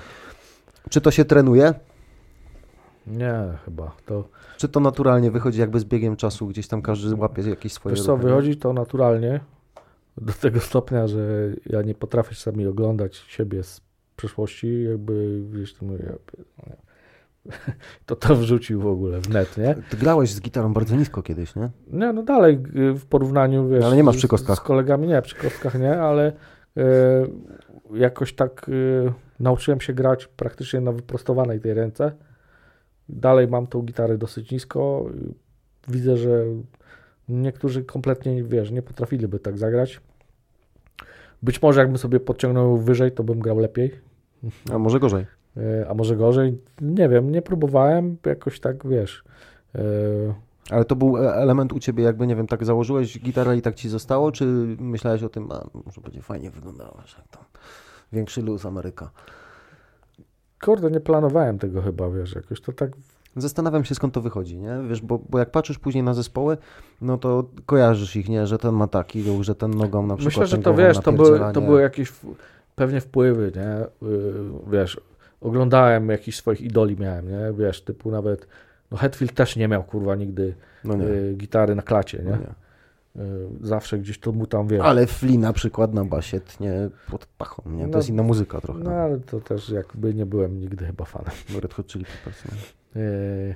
Czy 0.89 1.01
to 1.01 1.11
się 1.11 1.25
trenuje? 1.25 1.73
Nie, 3.07 3.57
chyba. 3.65 3.95
To... 4.05 4.29
Czy 4.57 4.69
to 4.69 4.79
naturalnie 4.79 5.31
wychodzi 5.31 5.59
jakby 5.59 5.79
z 5.79 5.85
biegiem 5.85 6.15
czasu, 6.15 6.47
gdzieś 6.47 6.67
tam 6.67 6.81
każdy 6.81 7.15
łapie 7.15 7.49
jakieś 7.49 7.73
swoje... 7.73 7.95
Wiesz 7.95 8.05
co, 8.05 8.17
wychodzi 8.17 8.57
to 8.57 8.73
naturalnie 8.73 9.39
do 10.17 10.33
tego 10.33 10.59
stopnia, 10.59 11.07
że 11.07 11.49
ja 11.65 11.81
nie 11.81 11.95
potrafię 11.95 12.35
czasami 12.35 12.67
oglądać 12.67 13.15
siebie 13.15 13.63
z 13.63 13.81
przeszłości, 14.15 14.83
jakby 14.83 15.41
gdzieś 15.51 15.73
tam... 15.73 15.89
To 18.05 18.15
to 18.15 18.35
wrzucił 18.35 18.81
w 18.81 18.87
ogóle 18.87 19.21
w 19.21 19.29
net, 19.29 19.57
nie? 19.57 19.75
Ty 19.89 19.97
grałeś 19.97 20.31
z 20.31 20.41
gitarą 20.41 20.73
bardzo 20.73 20.95
nisko 20.95 21.23
kiedyś, 21.23 21.55
nie? 21.55 21.69
Nie, 21.87 22.13
no 22.13 22.23
dalej 22.23 22.59
w 22.73 23.05
porównaniu, 23.05 23.67
wiesz... 23.69 23.83
Ale 23.83 23.95
nie 23.95 24.03
masz 24.03 24.17
przy 24.17 24.27
kostkach. 24.27 24.55
Z, 24.55 24.59
z 24.59 24.61
kolegami, 24.61 25.07
nie, 25.07 25.21
przy 25.21 25.35
kostkach 25.35 25.79
nie, 25.79 26.01
ale 26.01 26.33
e, 26.77 26.83
jakoś 27.93 28.33
tak 28.33 28.69
e, 28.69 29.13
nauczyłem 29.39 29.81
się 29.81 29.93
grać 29.93 30.27
praktycznie 30.27 30.81
na 30.81 30.91
wyprostowanej 30.91 31.59
tej 31.59 31.73
ręce 31.73 32.11
Dalej 33.09 33.47
mam 33.47 33.67
tą 33.67 33.81
gitarę 33.81 34.17
dosyć 34.17 34.51
nisko. 34.51 35.05
Widzę, 35.87 36.17
że 36.17 36.45
niektórzy 37.29 37.83
kompletnie, 37.83 38.43
wiesz, 38.43 38.71
nie 38.71 38.81
potrafiliby 38.81 39.39
tak 39.39 39.57
zagrać. 39.57 40.01
Być 41.43 41.61
może 41.61 41.79
jakbym 41.79 41.97
sobie 41.97 42.19
podciągnął 42.19 42.77
wyżej, 42.77 43.11
to 43.11 43.23
bym 43.23 43.39
grał 43.39 43.59
lepiej. 43.59 43.91
A 44.73 44.79
może 44.79 44.99
gorzej? 44.99 45.25
E, 45.57 45.89
a 45.89 45.93
może 45.93 46.15
gorzej? 46.15 46.61
Nie 46.81 47.09
wiem, 47.09 47.31
nie 47.31 47.41
próbowałem, 47.41 48.17
jakoś 48.25 48.59
tak, 48.59 48.87
wiesz. 48.87 49.23
E, 49.75 49.81
Ale 50.69 50.85
to 50.85 50.95
był 50.95 51.17
e, 51.17 51.35
element 51.35 51.73
u 51.73 51.79
Ciebie, 51.79 52.03
jakby, 52.03 52.27
nie 52.27 52.35
wiem, 52.35 52.47
tak 52.47 52.65
założyłeś 52.65 53.19
gitarę 53.19 53.57
i 53.57 53.61
tak 53.61 53.75
Ci 53.75 53.89
zostało, 53.89 54.31
czy 54.31 54.45
myślałeś 54.79 55.23
o 55.23 55.29
tym, 55.29 55.51
a 55.51 55.67
może 55.85 56.01
będzie 56.01 56.21
fajnie 56.21 56.51
wyglądało, 56.51 57.01
że 57.05 57.15
tam 57.31 57.43
większy 58.13 58.41
luz 58.41 58.65
Ameryka? 58.65 59.11
Kurde, 60.65 60.91
nie 60.91 60.99
planowałem 60.99 61.59
tego 61.59 61.81
chyba, 61.81 62.09
wiesz, 62.09 62.35
jakoś 62.35 62.61
to 62.61 62.73
tak... 62.73 62.91
Zastanawiam 63.37 63.85
się 63.85 63.95
skąd 63.95 64.13
to 64.13 64.21
wychodzi, 64.21 64.57
nie? 64.57 64.77
Wiesz, 64.89 65.01
bo, 65.01 65.19
bo 65.29 65.39
jak 65.39 65.51
patrzysz 65.51 65.79
później 65.79 66.03
na 66.03 66.13
zespoły, 66.13 66.57
no 67.01 67.17
to 67.17 67.45
kojarzysz 67.65 68.15
ich, 68.15 68.29
nie? 68.29 68.47
Że 68.47 68.57
ten 68.57 68.75
ma 68.75 68.87
taki 68.87 69.23
ruch, 69.23 69.43
że 69.43 69.55
ten 69.55 69.71
nogą 69.71 70.07
na 70.07 70.15
przykład... 70.15 70.41
Myślę, 70.41 70.47
że 70.47 70.63
to 70.63 70.73
wiesz, 70.73 70.99
to 70.99 71.11
były, 71.11 71.39
to 71.53 71.61
były 71.61 71.81
jakieś 71.81 72.13
pewnie 72.75 73.01
wpływy, 73.01 73.51
nie? 73.55 74.07
Y, 74.09 74.33
wiesz, 74.71 75.01
oglądałem 75.41 76.09
jakichś 76.09 76.37
swoich 76.37 76.61
idoli 76.61 76.97
miałem, 76.99 77.29
nie? 77.29 77.53
Wiesz, 77.57 77.81
typu 77.81 78.11
nawet, 78.11 78.47
no 78.91 78.97
Hetfield 78.97 79.33
też 79.33 79.55
nie 79.55 79.67
miał, 79.67 79.83
kurwa, 79.83 80.15
nigdy 80.15 80.53
No 80.83 80.95
nie. 80.95 81.05
y, 81.05 81.33
gitary 81.37 81.75
na 81.75 81.81
klacie, 81.81 82.17
nie? 82.17 82.31
No 82.31 82.37
nie. 82.37 82.64
Y, 83.15 83.19
zawsze 83.61 83.97
gdzieś 83.99 84.19
to 84.19 84.31
mu 84.31 84.47
tam, 84.47 84.67
wiesz. 84.67 84.81
Ale 84.81 85.07
Flea 85.07 85.37
na 85.37 85.53
przykład 85.53 85.93
na 85.93 86.05
basie 86.05 86.39
tnie 86.39 86.89
pod 87.11 87.25
pachą, 87.25 87.63
nie? 87.65 87.83
To 87.83 87.89
No, 87.89 87.97
jest 87.97 88.09
inna 88.09 88.23
muzyka 88.23 88.61
trochę. 88.61 88.79
No 88.79 88.91
ale 88.91 89.19
to 89.19 89.41
też 89.41 89.69
jakby 89.69 90.13
nie 90.13 90.25
byłem 90.25 90.59
nigdy 90.59 90.85
chyba 90.85 91.05
fanem. 91.05 91.31
No, 91.53 91.59
Red 91.59 91.73
Hot 91.73 91.87
Chili 91.87 92.05
Peppers. 92.05 92.43
Nie? 92.45 93.01
Y, 93.01 93.55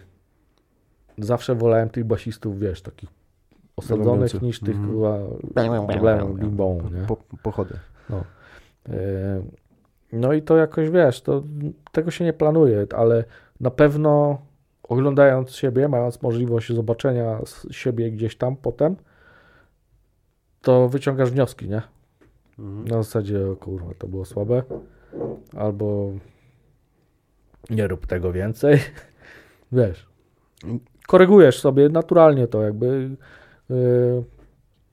zawsze 1.17 1.55
wolałem 1.55 1.89
tych 1.89 2.03
basistów, 2.03 2.59
wiesz, 2.59 2.81
takich 2.81 3.09
osadzonych 3.75 4.41
niż 4.41 4.59
tych, 4.59 4.75
kurwa, 4.85 5.17
problemów, 5.87 6.39
bim 6.39 6.57
nie? 6.99 7.07
Po, 7.07 7.17
pochody. 7.43 7.75
E, 8.89 9.41
No 10.13 10.33
i 10.33 10.41
to 10.41 10.57
jakoś 10.57 10.89
wiesz, 10.89 11.21
to 11.21 11.43
tego 11.91 12.11
się 12.11 12.25
nie 12.25 12.33
planuje, 12.33 12.85
ale 12.95 13.23
na 13.59 13.71
pewno 13.71 14.41
oglądając 14.83 15.51
siebie, 15.51 15.87
mając 15.87 16.21
możliwość 16.21 16.73
zobaczenia 16.73 17.39
siebie 17.71 18.11
gdzieś 18.11 18.37
tam 18.37 18.55
potem, 18.55 18.95
to 20.61 20.89
wyciągasz 20.89 21.31
wnioski, 21.31 21.69
nie? 21.69 21.81
Mhm. 22.59 22.87
Na 22.87 23.03
zasadzie, 23.03 23.47
o 23.51 23.55
kurwa, 23.55 23.93
to 23.97 24.07
było 24.07 24.25
słabe, 24.25 24.63
albo 25.57 26.11
nie 27.69 27.87
rób 27.87 28.07
tego 28.07 28.31
więcej. 28.31 28.79
Wiesz, 29.71 30.07
korygujesz 31.07 31.59
sobie 31.59 31.89
naturalnie 31.89 32.47
to 32.47 32.61
jakby, 32.61 33.09
yy, 33.69 34.23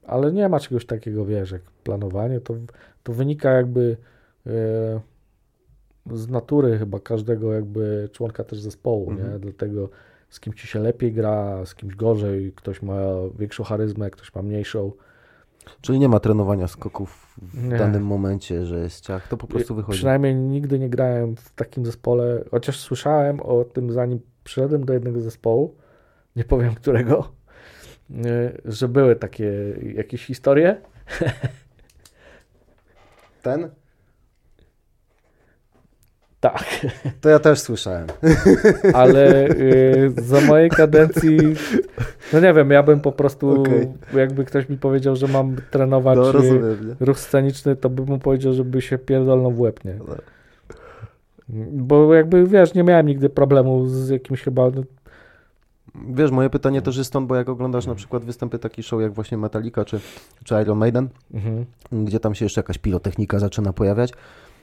ale 0.06 0.32
nie 0.32 0.48
ma 0.48 0.60
czegoś 0.60 0.86
takiego, 0.86 1.24
wiesz, 1.24 1.50
jak 1.50 1.62
planowanie, 1.62 2.40
to, 2.40 2.54
to 3.02 3.12
wynika 3.12 3.52
jakby 3.52 3.96
yy, 4.46 5.00
z 6.12 6.28
natury 6.28 6.78
chyba 6.78 7.00
każdego 7.00 7.52
jakby 7.52 8.08
członka 8.12 8.44
też 8.44 8.60
zespołu, 8.60 9.12
nie? 9.12 9.22
Mhm. 9.22 9.40
Dlatego 9.40 9.88
z 10.28 10.40
kim 10.40 10.52
ci 10.52 10.66
się 10.66 10.78
lepiej 10.80 11.12
gra, 11.12 11.66
z 11.66 11.74
kimś 11.74 11.94
gorzej, 11.94 12.52
ktoś 12.52 12.82
ma 12.82 12.98
większą 13.38 13.64
charyzmę, 13.64 14.10
ktoś 14.10 14.34
ma 14.34 14.42
mniejszą. 14.42 14.92
Czyli 15.80 15.98
nie 15.98 16.08
ma 16.08 16.20
trenowania 16.20 16.68
skoków 16.68 17.36
w 17.42 17.64
Nie. 17.68 17.76
danym 17.78 18.06
momencie, 18.06 18.66
że 18.66 18.78
jest 18.78 19.04
ciach. 19.04 19.28
To 19.28 19.36
po 19.36 19.46
prostu 19.46 19.74
wychodzi. 19.74 19.98
Przynajmniej 19.98 20.34
nigdy 20.34 20.78
nie 20.78 20.88
grałem 20.88 21.36
w 21.36 21.50
takim 21.50 21.86
zespole, 21.86 22.44
chociaż 22.50 22.80
słyszałem 22.80 23.40
o 23.40 23.64
tym 23.64 23.92
zanim 23.92 24.20
przyszedłem 24.44 24.84
do 24.84 24.92
jednego 24.92 25.20
zespołu, 25.20 25.76
nie 26.36 26.44
powiem 26.44 26.74
którego, 26.74 27.32
y, 28.10 28.60
że 28.64 28.88
były 28.88 29.16
takie 29.16 29.52
jakieś 29.94 30.26
historie. 30.26 30.80
Ten? 33.42 33.70
Tak, 36.52 36.86
To 37.20 37.28
ja 37.28 37.38
też 37.38 37.60
słyszałem. 37.60 38.06
ale 38.94 39.48
y, 39.48 40.12
za 40.16 40.40
mojej 40.40 40.70
kadencji, 40.70 41.38
no 42.32 42.40
nie 42.40 42.54
wiem, 42.54 42.70
ja 42.70 42.82
bym 42.82 43.00
po 43.00 43.12
prostu, 43.12 43.60
Okej. 43.60 43.88
jakby 44.14 44.44
ktoś 44.44 44.68
mi 44.68 44.78
powiedział, 44.78 45.16
że 45.16 45.28
mam 45.28 45.56
trenować 45.70 46.18
No 46.18 46.28
y, 46.28 46.32
rozumiem, 46.32 46.96
ruch 47.00 47.18
sceniczny, 47.18 47.76
to 47.76 47.90
bym 47.90 48.06
mu 48.06 48.18
powiedział, 48.18 48.52
żeby 48.52 48.82
się 48.82 48.98
pierdolnął 48.98 49.52
w 49.52 49.60
łeb, 49.60 49.84
nie? 49.84 49.94
No. 49.94 50.04
Bo 51.72 52.14
jakby, 52.14 52.46
wiesz, 52.46 52.74
nie 52.74 52.82
miałem 52.82 53.06
nigdy 53.06 53.28
problemu 53.28 53.86
z 53.86 54.08
jakimś 54.08 54.42
chyba, 54.42 54.70
no, 54.70 54.82
Wiesz, 56.08 56.30
moje 56.30 56.50
pytanie 56.50 56.82
też 56.82 56.96
jest 56.96 57.08
stąd, 57.08 57.26
bo 57.26 57.36
jak 57.36 57.48
oglądasz 57.48 57.86
na 57.86 57.94
przykład 57.94 58.24
występy 58.24 58.58
takich 58.58 58.86
show 58.86 59.00
jak 59.00 59.12
właśnie 59.12 59.38
Metallica 59.38 59.84
czy, 59.84 60.00
czy 60.44 60.62
Iron 60.62 60.78
Maiden, 60.78 61.08
mhm. 61.34 61.64
gdzie 61.92 62.20
tam 62.20 62.34
się 62.34 62.44
jeszcze 62.44 62.58
jakaś 62.58 62.78
pirotechnika 62.78 63.38
zaczyna 63.38 63.72
pojawiać. 63.72 64.12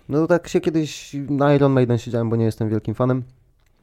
No 0.10 0.18
to 0.22 0.28
tak 0.28 0.48
się 0.48 0.62
kiedyś 0.62 1.16
na 1.30 1.54
Iron 1.56 1.72
Maiden 1.72 1.98
siedziałem, 1.98 2.30
bo 2.30 2.36
nie 2.36 2.46
jestem 2.46 2.70
wielkim 2.70 2.96
fanem. 2.96 3.24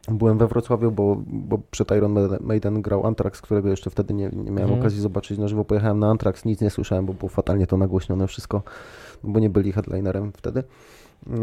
Byłem 0.08 0.38
we 0.38 0.46
Wrocławiu, 0.48 0.90
bo, 0.92 1.22
bo 1.26 1.58
przed 1.70 1.90
Iron 1.90 2.14
Maiden 2.40 2.82
grał 2.82 3.06
Anthrax, 3.06 3.40
którego 3.40 3.68
jeszcze 3.68 3.90
wtedy 3.90 4.14
nie, 4.14 4.28
nie 4.28 4.50
miałem 4.50 4.58
Mhm. 4.62 4.80
okazji 4.80 5.00
zobaczyć 5.00 5.38
na 5.38 5.48
żywo. 5.48 5.64
Pojechałem 5.64 5.98
na 5.98 6.10
Anthrax, 6.10 6.44
nic 6.44 6.60
nie 6.60 6.70
słyszałem, 6.70 7.06
bo 7.06 7.14
było 7.14 7.28
fatalnie 7.28 7.66
to 7.66 7.76
nagłośnione 7.76 8.26
wszystko, 8.26 8.62
bo 9.24 9.40
nie 9.40 9.50
byli 9.50 9.72
headlinerem 9.72 10.32
wtedy. 10.32 10.62
Yy, 11.26 11.34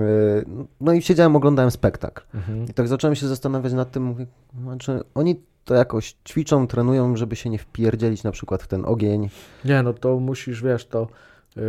No 0.82 0.94
i 0.94 1.02
siedziałem, 1.02 1.36
oglądałem 1.36 1.72
spektakl. 1.72 2.24
Mhm. 2.34 2.66
I 2.66 2.74
tak 2.74 2.88
zacząłem 2.88 3.16
się 3.16 3.28
zastanawiać 3.28 3.74
nad 3.74 3.92
tym, 3.92 4.04
mówię, 4.04 4.26
znaczy 4.64 5.00
oni 5.16 5.42
to 5.66 5.74
jakoś 5.76 6.16
ćwiczą, 6.30 6.68
trenują, 6.68 7.16
żeby 7.16 7.36
się 7.36 7.50
nie 7.50 7.58
wpierdzielić 7.60 8.24
na 8.24 8.32
przykład 8.32 8.64
w 8.64 8.68
ten 8.68 8.86
ogień. 8.86 9.30
Nie, 9.66 9.84
no 9.84 9.94
to 9.94 10.20
musisz, 10.20 10.64
wiesz, 10.64 10.86
to 10.86 11.08
yy, 11.56 11.64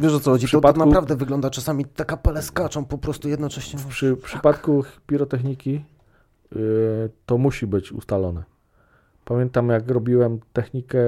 Wiesz 0.00 0.12
o 0.14 0.20
co 0.20 0.30
chodzi? 0.30 0.46
W 0.46 0.50
To, 0.50 0.58
przypadku- 0.60 0.78
to 0.78 0.86
naprawdę 0.86 1.16
wygląda 1.16 1.50
czasami, 1.50 1.84
te 1.84 2.04
kapele 2.04 2.42
skaczą 2.42 2.84
po 2.84 2.98
prostu 2.98 3.28
jednocześnie. 3.28 3.80
przy 3.88 4.16
przypadku 4.16 4.84
pirotechniki 5.06 5.84
yy, 6.52 7.10
to 7.26 7.38
musi 7.38 7.66
być 7.66 7.92
ustalone. 7.92 8.44
Pamiętam, 9.24 9.68
jak 9.68 9.88
robiłem 9.90 10.40
technikę 10.52 10.98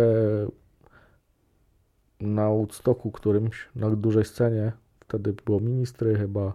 na 2.20 2.48
Woodstocku 2.48 3.10
którymś, 3.10 3.68
na 3.76 3.90
dużej 3.90 4.24
scenie, 4.24 4.72
wtedy 5.00 5.34
było 5.44 5.60
ministry 5.60 6.14
chyba, 6.18 6.52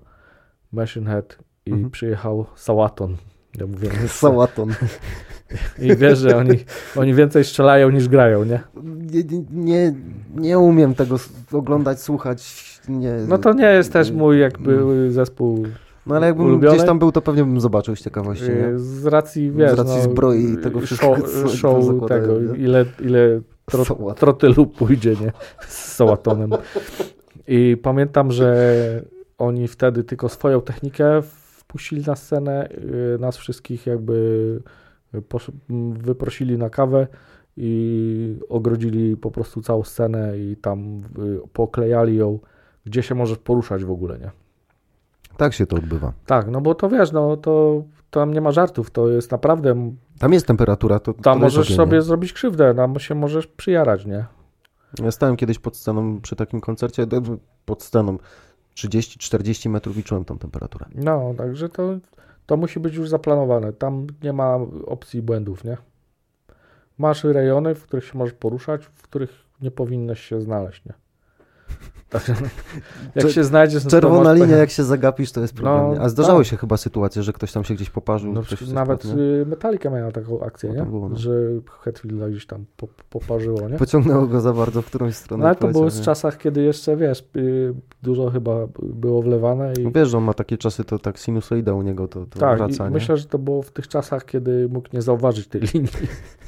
Machine 0.71 1.05
Head 1.09 1.37
i 1.65 1.71
Mhm. 1.71 1.91
przyjechał 1.91 2.45
Sałaton. 2.55 3.17
Ja 3.57 3.67
mówię, 3.67 3.89
Sałaton. 4.07 4.69
I 5.79 5.95
wiesz, 5.95 6.19
że 6.19 6.37
oni, 6.37 6.57
oni 6.95 7.13
więcej 7.13 7.43
strzelają 7.43 7.89
niż 7.89 8.07
grają, 8.09 8.43
nie? 8.43 8.59
Nie, 8.83 9.23
nie- 9.51 9.93
nie, 10.35 10.59
umiem 10.59 10.95
tego 10.95 11.15
oglądać, 11.51 12.01
słuchać. 12.01 12.53
Nie. 12.89 13.13
No 13.27 13.37
to 13.37 13.53
nie 13.53 13.65
jest 13.65 13.93
też 13.93 14.11
mój 14.11 14.39
jakby 14.39 14.77
zespół 15.11 15.65
No 16.05 16.15
ale 16.15 16.27
jakbym 16.27 16.45
ulubiony. 16.45 16.75
gdzieś 16.75 16.87
tam 16.87 16.99
był, 16.99 17.11
to 17.11 17.21
pewnie 17.21 17.43
bym 17.43 17.59
zobaczył 17.59 17.95
z 17.95 18.01
ciekawości. 18.01 18.43
Nie? 18.49 18.49
Yy, 18.55 18.79
Z 18.79 19.05
racji, 19.05 19.51
wiesz, 19.51 19.71
Z 19.71 19.77
racji 19.77 19.95
no, 19.95 20.01
zbroi 20.03 20.53
i 20.53 20.57
tego 20.57 20.79
wszystkiego, 20.79 21.27
show, 21.27 21.51
show 21.51 22.07
tego, 22.07 22.39
nie? 22.39 22.57
ile, 22.57 22.85
ile 22.99 23.41
tro, 23.65 23.85
trotylu 24.15 24.65
pójdzie, 24.65 25.15
nie? 25.21 25.31
Z 25.67 25.93
sałatonem. 25.95 26.49
I 27.47 27.77
pamiętam, 27.83 28.31
że 28.31 28.55
oni 29.37 29.67
wtedy 29.67 30.03
tylko 30.03 30.29
swoją 30.29 30.61
technikę 30.61 31.21
wpuścili 31.67 32.03
na 32.07 32.15
scenę, 32.15 32.69
yy, 32.71 33.17
nas 33.19 33.37
wszystkich 33.37 33.85
jakby 33.85 34.61
m, 35.69 35.93
wyprosili 35.93 36.57
na 36.57 36.69
kawę 36.69 37.07
i 37.57 38.39
ogrodzili 38.49 39.17
po 39.17 39.31
prostu 39.31 39.61
całą 39.61 39.83
scenę 39.83 40.37
i 40.37 40.55
tam 40.61 40.97
yy, 41.17 41.41
poklejali 41.53 42.15
ją, 42.15 42.39
gdzie 42.85 43.03
się 43.03 43.15
możesz 43.15 43.37
poruszać 43.37 43.83
w 43.83 43.91
ogóle, 43.91 44.19
nie? 44.19 44.31
Tak 45.37 45.53
się 45.53 45.65
to 45.65 45.75
odbywa. 45.75 46.13
Tak, 46.25 46.47
no 46.47 46.61
bo 46.61 46.75
to 46.75 46.89
wiesz, 46.89 47.11
no 47.11 47.37
to 47.37 47.83
tam 48.11 48.33
nie 48.33 48.41
ma 48.41 48.51
żartów, 48.51 48.91
to 48.91 49.09
jest 49.09 49.31
naprawdę 49.31 49.91
Tam 50.19 50.33
jest 50.33 50.47
temperatura, 50.47 50.99
to. 50.99 51.13
Tam 51.13 51.23
to 51.23 51.39
możesz 51.39 51.75
sobie 51.75 51.97
nie? 51.97 52.01
zrobić 52.01 52.33
krzywdę, 52.33 52.75
tam 52.75 52.99
się 52.99 53.15
możesz 53.15 53.47
przyjarać, 53.47 54.05
nie? 54.05 54.25
Ja 55.03 55.11
stałem 55.11 55.35
kiedyś 55.35 55.59
pod 55.59 55.77
sceną 55.77 56.21
przy 56.21 56.35
takim 56.35 56.61
koncercie, 56.61 57.07
pod 57.65 57.83
sceną 57.83 58.17
30-40 58.77 59.69
metrów 59.69 59.97
i 59.97 60.03
czułem 60.03 60.25
tą 60.25 60.37
temperaturę. 60.37 60.85
No, 60.95 61.33
także 61.37 61.69
to, 61.69 61.97
to 62.45 62.57
musi 62.57 62.79
być 62.79 62.95
już 62.95 63.09
zaplanowane. 63.09 63.73
Tam 63.73 64.07
nie 64.23 64.33
ma 64.33 64.55
opcji 64.85 65.21
błędów, 65.21 65.63
nie? 65.63 65.77
Masz 66.97 67.23
rejony, 67.23 67.75
w 67.75 67.83
których 67.83 68.05
się 68.05 68.17
możesz 68.17 68.35
poruszać, 68.35 68.85
w 68.85 69.01
których 69.01 69.45
nie 69.61 69.71
powinnaś 69.71 70.21
się 70.21 70.41
znaleźć, 70.41 70.85
nie? 70.85 70.93
Także 72.09 72.33
jak 73.15 73.25
Cze- 73.25 73.33
się 73.33 73.43
znajdziesz... 73.43 73.83
no 73.83 73.89
Czerwona 73.89 74.33
linia, 74.33 74.57
jak 74.57 74.69
się 74.69 74.83
zagapisz, 74.83 75.31
to 75.31 75.41
jest 75.41 75.53
problem. 75.53 75.97
No? 75.97 76.03
A 76.03 76.09
zdarzały 76.09 76.39
tak. 76.43 76.47
się 76.47 76.57
chyba 76.57 76.77
sytuacje, 76.77 77.23
że 77.23 77.33
ktoś 77.33 77.51
tam 77.51 77.63
się 77.63 77.73
gdzieś 77.73 77.89
poparzył. 77.89 78.33
No, 78.33 78.43
nawet 78.73 79.05
y, 79.05 79.45
Metallica 79.45 79.89
miała 79.89 80.11
taką 80.11 80.41
akcję, 80.41 80.69
No, 80.69 80.75
nie? 80.75 80.89
było, 80.89 81.09
no. 81.09 81.17
Że 81.17 81.31
Hetfielda 81.81 82.29
gdzieś 82.29 82.45
tam 82.45 82.65
po, 82.77 82.87
poparzyło, 83.09 83.69
nie? 83.69 83.77
Pociągnęło 83.77 84.27
go 84.27 84.41
za 84.41 84.53
bardzo 84.53 84.81
w 84.81 84.85
którąś 84.85 85.15
stronę. 85.15 85.41
No 85.41 85.47
ale 85.47 85.55
to 85.55 85.67
było 85.67 85.85
nie? 85.85 85.91
czasach, 85.91 86.37
kiedy 86.37 86.61
jeszcze, 86.61 86.97
wiesz, 86.97 87.23
y, 87.35 87.73
dużo 88.03 88.29
chyba 88.29 88.67
było 88.79 89.21
wlewane 89.21 89.73
i... 89.79 89.83
No 89.83 89.91
Wiesz, 89.91 90.09
że 90.09 90.17
on 90.17 90.23
ma 90.23 90.33
takie 90.33 90.57
czasy, 90.57 90.83
to 90.83 90.99
tak 90.99 91.17
sinusoida 91.17 91.73
u 91.73 91.81
niego 91.81 92.07
to, 92.07 92.25
to 92.25 92.39
Tak, 92.39 92.57
wraca, 92.57 92.89
myślę, 92.89 93.17
że 93.17 93.25
to 93.25 93.39
było 93.39 93.61
w 93.61 93.71
tych 93.71 93.87
czasach, 93.87 94.25
kiedy 94.25 94.69
mógł 94.69 94.89
nie 94.93 95.01
zauważyć 95.01 95.47
tej 95.47 95.61
linii. 95.61 95.89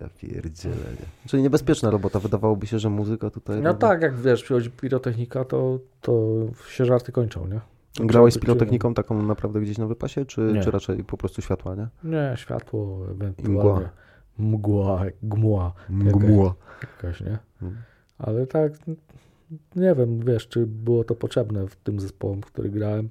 Ja 0.00 0.08
pierdzielę, 0.18 0.74
nie? 0.76 1.28
Czyli 1.28 1.42
niebezpieczna 1.42 1.90
robota. 1.90 2.20
Wydawałoby 2.20 2.66
się, 2.66 2.78
że 2.78 2.90
muzyka 2.90 3.30
tutaj... 3.30 3.62
No 3.62 3.74
tak, 3.74 4.02
jak 4.02 4.16
wiesz, 4.16 4.42
przychodzi 4.42 4.70
pirotechnika, 4.70 5.44
to, 5.44 5.78
to 6.00 6.36
się 6.68 6.84
żarty 6.84 7.12
kończą, 7.12 7.46
nie? 7.46 7.60
Grałeś 8.06 8.34
z 8.34 8.38
pirotechniką 8.38 8.94
taką 8.94 9.22
naprawdę 9.22 9.60
gdzieś 9.60 9.78
na 9.78 9.86
wypasie, 9.86 10.24
czy, 10.24 10.40
Nie. 10.40 10.60
czy 10.60 10.70
raczej 10.70 11.04
po 11.04 11.16
prostu 11.16 11.42
światła, 11.42 11.74
nie? 11.74 11.88
Nie, 12.04 12.32
światło, 12.36 12.98
ewentualnie. 13.10 13.58
mgła. 13.58 13.90
Mgła, 14.38 15.04
gmła 15.22 15.72
Mgła. 15.88 16.54
jakaś, 16.82 17.20
nie? 17.20 17.38
Mhm. 17.62 17.82
Ale 18.18 18.46
tak, 18.46 18.72
nie 19.76 19.94
wiem, 19.94 20.20
wiesz, 20.20 20.48
czy 20.48 20.66
było 20.66 21.04
to 21.04 21.14
potrzebne 21.14 21.66
w 21.66 21.76
tym 21.76 22.00
zespołem, 22.00 22.42
w 22.42 22.46
który 22.46 22.70
grałem. 22.70 23.08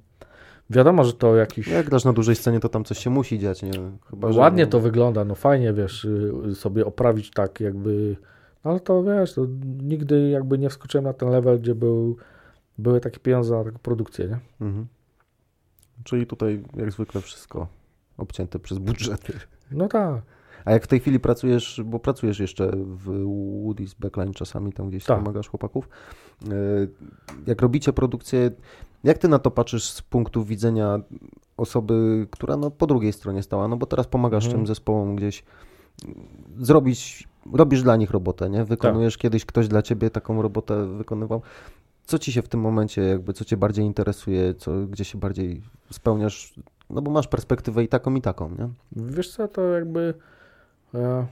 Wiadomo, 0.70 1.04
że 1.04 1.14
to 1.14 1.36
jakiś... 1.36 1.68
Jak 1.68 1.86
grasz 1.86 2.06
na 2.06 2.14
dużej 2.14 2.36
scenie, 2.36 2.60
to 2.60 2.70
tam 2.70 2.84
coś 2.84 2.98
się 2.98 3.10
musi 3.10 3.40
dziać, 3.40 3.64
nie? 3.64 3.72
Chyba, 4.10 4.32
że... 4.32 4.40
Ładnie 4.40 4.68
to 4.68 4.80
wygląda, 4.80 5.26
no 5.26 5.36
fajnie, 5.36 5.74
wiesz, 5.74 6.06
y, 6.06 6.56
sobie 6.56 6.86
oprawić 6.86 7.32
tak 7.32 7.60
jakby... 7.60 8.16
Ale 8.64 8.80
to 8.80 9.04
wiesz, 9.04 9.34
to 9.34 9.46
nigdy 9.82 10.30
jakby 10.30 10.58
nie 10.58 10.70
wskoczyłem 10.70 11.06
na 11.06 11.14
ten 11.14 11.30
level, 11.30 11.60
gdzie 11.60 11.76
był, 11.76 12.18
były 12.78 13.00
takie 13.00 13.20
pieniądze 13.20 13.56
na 13.56 13.64
taką 13.64 13.78
produkcję, 13.78 14.28
nie? 14.28 14.68
Mhm. 14.68 14.88
Czyli 16.04 16.28
tutaj 16.28 16.64
jak 16.76 16.92
zwykle 16.92 17.22
wszystko 17.22 17.68
obcięte 18.18 18.60
przez 18.60 18.78
budżety. 18.78 19.34
No 19.72 19.88
tak. 19.88 20.22
A 20.66 20.72
jak 20.72 20.84
w 20.84 20.88
tej 20.88 21.00
chwili 21.00 21.20
pracujesz, 21.20 21.82
bo 21.86 22.00
pracujesz 22.00 22.40
jeszcze 22.40 22.72
w 22.76 23.08
Woody's 23.66 23.96
Backline 24.00 24.34
czasami, 24.34 24.74
tam 24.74 24.90
gdzieś 24.90 25.06
Tak. 25.06 25.20
pomagasz 25.20 25.48
chłopaków, 25.48 25.90
e, 26.44 26.54
jak 27.48 27.62
robicie 27.62 27.94
produkcję, 27.94 28.52
jak 29.04 29.18
ty 29.18 29.28
na 29.28 29.40
to 29.40 29.52
patrzysz 29.52 29.84
z 29.90 30.02
punktu 30.02 30.44
widzenia 30.44 31.00
osoby, 31.58 32.28
która 32.32 32.58
no, 32.58 32.72
po 32.72 32.88
drugiej 32.88 33.14
stronie 33.14 33.44
stała, 33.44 33.68
no 33.68 33.78
bo 33.78 33.86
teraz 33.86 34.08
pomagasz 34.08 34.46
Mhm. 34.46 34.60
tym 34.60 34.68
zespołom 34.68 35.16
gdzieś 35.16 35.44
zrobić, 36.58 37.28
robisz 37.54 37.84
dla 37.84 37.96
nich 37.96 38.12
robotę, 38.12 38.50
nie? 38.50 38.66
Wykonujesz 38.66 39.14
Tak. 39.14 39.22
kiedyś 39.22 39.46
ktoś 39.46 39.68
dla 39.68 39.82
ciebie 39.82 40.10
taką 40.10 40.42
robotę 40.42 40.86
wykonywał. 40.88 41.42
Co 42.04 42.20
ci 42.20 42.32
się 42.32 42.42
w 42.42 42.48
tym 42.48 42.60
momencie 42.60 43.02
jakby, 43.02 43.34
co 43.34 43.46
cię 43.46 43.58
bardziej 43.58 43.86
interesuje, 43.86 44.54
co, 44.54 44.72
gdzie 44.88 45.06
się 45.06 45.18
bardziej 45.18 45.62
spełniasz, 45.92 46.54
no 46.90 47.02
bo 47.02 47.12
masz 47.12 47.28
perspektywę 47.28 47.84
i 47.84 47.88
taką 47.88 48.16
i 48.16 48.22
taką, 48.22 48.50
nie? 48.50 48.70
Wiesz 48.92 49.32
co, 49.32 49.48
to 49.48 49.62
jakby 49.62 50.14
e, 50.96 51.26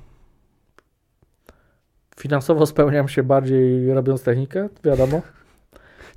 finansowo 2.17 2.65
spełniam 2.65 3.07
się 3.07 3.23
bardziej 3.23 3.93
robiąc 3.93 4.23
technikę, 4.23 4.69
wiadomo. 4.83 5.21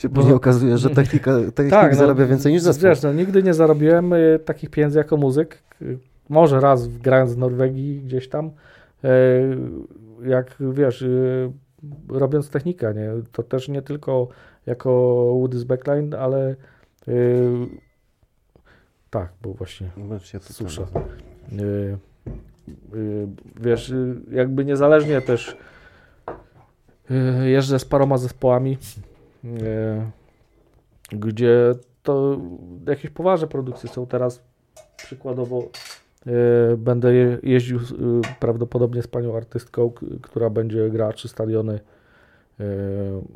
Się 0.01 0.09
Bo- 0.09 0.15
później 0.15 0.35
okazuje, 0.35 0.79
że 0.79 0.91
technika, 0.91 1.31
technik 1.55 1.71
Tak, 1.71 1.93
no, 1.93 1.99
zarabia 1.99 2.27
więcej 2.27 2.53
niż 2.53 2.63
zespół. 2.63 2.89
Wiesz, 2.89 3.03
no, 3.03 3.13
nigdy 3.13 3.43
nie 3.43 3.55
zarobiłem 3.55 4.13
y, 4.13 4.39
takich 4.45 4.71
pieniędzy 4.71 4.99
jako 4.99 5.17
muzyk. 5.17 5.63
Y, 5.83 5.99
Może 6.29 6.61
raz 6.61 6.89
w- 6.89 6.99
grając 6.99 7.35
w 7.35 7.39
Norwegii 7.39 8.01
gdzieś 8.01 8.29
tam, 8.29 8.47
y, 8.47 8.51
jak 10.29 10.57
wiesz, 10.73 11.03
y, 11.03 11.53
robiąc 12.09 12.51
technikę, 12.51 12.95
nie? 12.95 13.11
To 13.33 13.43
też 13.43 13.69
nie 13.69 13.83
tylko 13.83 14.29
jako 14.67 14.91
Woody's 15.43 15.65
Backline, 15.65 16.15
ale 16.15 16.57
y, 17.09 17.49
tak, 19.11 19.29
bo 19.43 19.53
właśnie 19.53 19.91
Y, 21.53 21.97
y, 22.95 23.27
wiesz, 23.61 23.93
jakby 24.31 24.65
niezależnie 24.65 25.21
też 25.21 25.57
jeżdżę 27.45 27.79
z 27.79 27.85
paroma 27.85 28.19
zespołami, 28.19 28.79
gdzie 31.13 31.75
to 32.03 32.39
jakieś 32.87 33.11
poważne 33.11 33.49
produkcje 33.49 33.91
są 33.91 34.07
teraz. 34.07 34.43
Przykładowo 34.97 35.69
y, 36.73 36.77
będę 36.77 37.15
je, 37.15 37.39
jeździł 37.43 37.79
y, 37.79 37.81
prawdopodobnie 38.41 39.03
z 39.03 39.07
panią 39.07 39.37
artystką, 39.37 39.93
która 40.23 40.51
będzie 40.51 40.91
grała 40.91 41.13
trzy 41.13 41.29
stadiony 41.29 41.81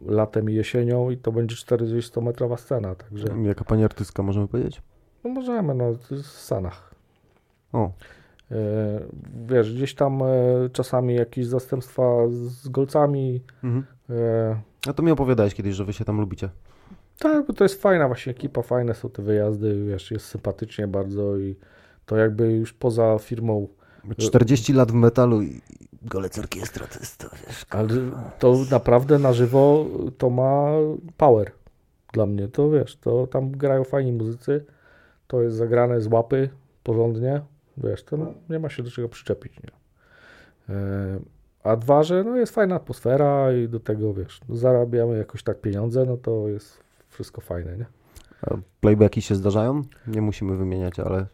latem 0.06 0.50
i 0.50 0.54
jesienią 0.54 1.10
i 1.10 1.16
to 1.16 1.32
będzie 1.32 1.56
40-metrowa 1.56 2.56
scena, 2.56 2.94
także 2.94 3.26
Jaka 3.42 3.64
pani 3.64 3.84
artystka, 3.84 4.22
możemy 4.22 4.48
powiedzieć? 4.48 4.82
no 5.24 5.30
możemy, 5.30 5.74
no 5.74 5.92
w 6.10 6.26
Sanach. 6.26 6.94
O, 7.72 7.90
E, 8.50 8.56
Wiesz, 9.46 9.74
gdzieś 9.74 9.94
tam 9.94 10.22
e, 10.22 10.26
czasami 10.72 11.14
jakieś 11.14 11.46
zastępstwa 11.46 12.02
z 12.28 12.68
golcami. 12.68 13.42
mhm. 13.64 13.84
E, 14.86 14.90
A 14.90 14.92
to 14.92 15.02
mi 15.02 15.10
opowiadałeś 15.10 15.54
kiedyś, 15.54 15.74
że 15.74 15.84
wy 15.84 15.92
się 15.92 16.04
tam 16.04 16.20
lubicie. 16.20 16.48
Tak, 17.18 17.46
bo 17.46 17.52
to 17.52 17.64
jest 17.64 17.82
fajna 17.82 18.06
właśnie 18.06 18.32
ekipa, 18.32 18.62
fajne 18.62 18.94
są 18.94 19.10
te 19.10 19.22
wyjazdy, 19.22 19.84
wiesz, 19.84 20.10
jest 20.10 20.26
sympatycznie 20.26 20.88
bardzo 20.88 21.36
i 21.38 21.56
to 22.06 22.16
jakby 22.16 22.52
już 22.52 22.72
poza 22.72 23.18
firmą, 23.18 23.68
40 24.16 24.72
lat 24.72 24.92
w 24.92 24.94
metalu 24.94 25.42
i 25.42 25.60
golec 26.02 26.38
orkiestra, 26.38 26.86
to 26.86 26.98
jest 26.98 27.18
to, 27.18 27.28
wiesz. 27.46 27.66
ale 27.70 27.88
to 28.38 28.56
naprawdę 28.70 29.18
na 29.18 29.32
żywo 29.32 29.86
to 30.18 30.30
ma 30.30 30.70
power 31.16 31.52
dla 32.12 32.26
mnie, 32.26 32.48
to 32.48 32.70
wiesz, 32.70 32.96
to 32.96 33.26
tam 33.26 33.50
grają 33.50 33.84
fajni 33.84 34.12
muzycy, 34.12 34.64
to 35.26 35.42
jest 35.42 35.56
zagrane 35.56 36.00
z 36.00 36.06
łapy 36.06 36.48
porządnie, 36.82 37.40
wiesz, 37.76 38.02
to 38.02 38.34
nie 38.50 38.58
ma 38.58 38.68
się 38.68 38.82
do 38.82 38.90
czego 38.90 39.08
przyczepić, 39.08 39.52
nie? 39.62 39.70
A 41.64 41.76
dwa, 41.76 42.02
że 42.02 42.24
no 42.24 42.36
jest 42.36 42.54
fajna 42.54 42.74
atmosfera 42.74 43.52
i 43.52 43.68
do 43.68 43.80
tego, 43.80 44.14
wiesz, 44.14 44.40
no 44.48 44.56
zarabiamy 44.56 45.18
jakoś 45.18 45.42
tak 45.42 45.60
pieniądze, 45.60 46.04
no 46.04 46.16
to 46.16 46.48
jest 46.48 46.80
wszystko 47.08 47.40
fajne, 47.40 47.76
nie? 47.78 47.86
A 48.42 48.54
playbacki 48.80 49.22
się 49.22 49.34
zdarzają? 49.34 49.82
Nie 50.06 50.22
musimy 50.22 50.56
wymieniać, 50.56 51.00
ale... 51.00 51.26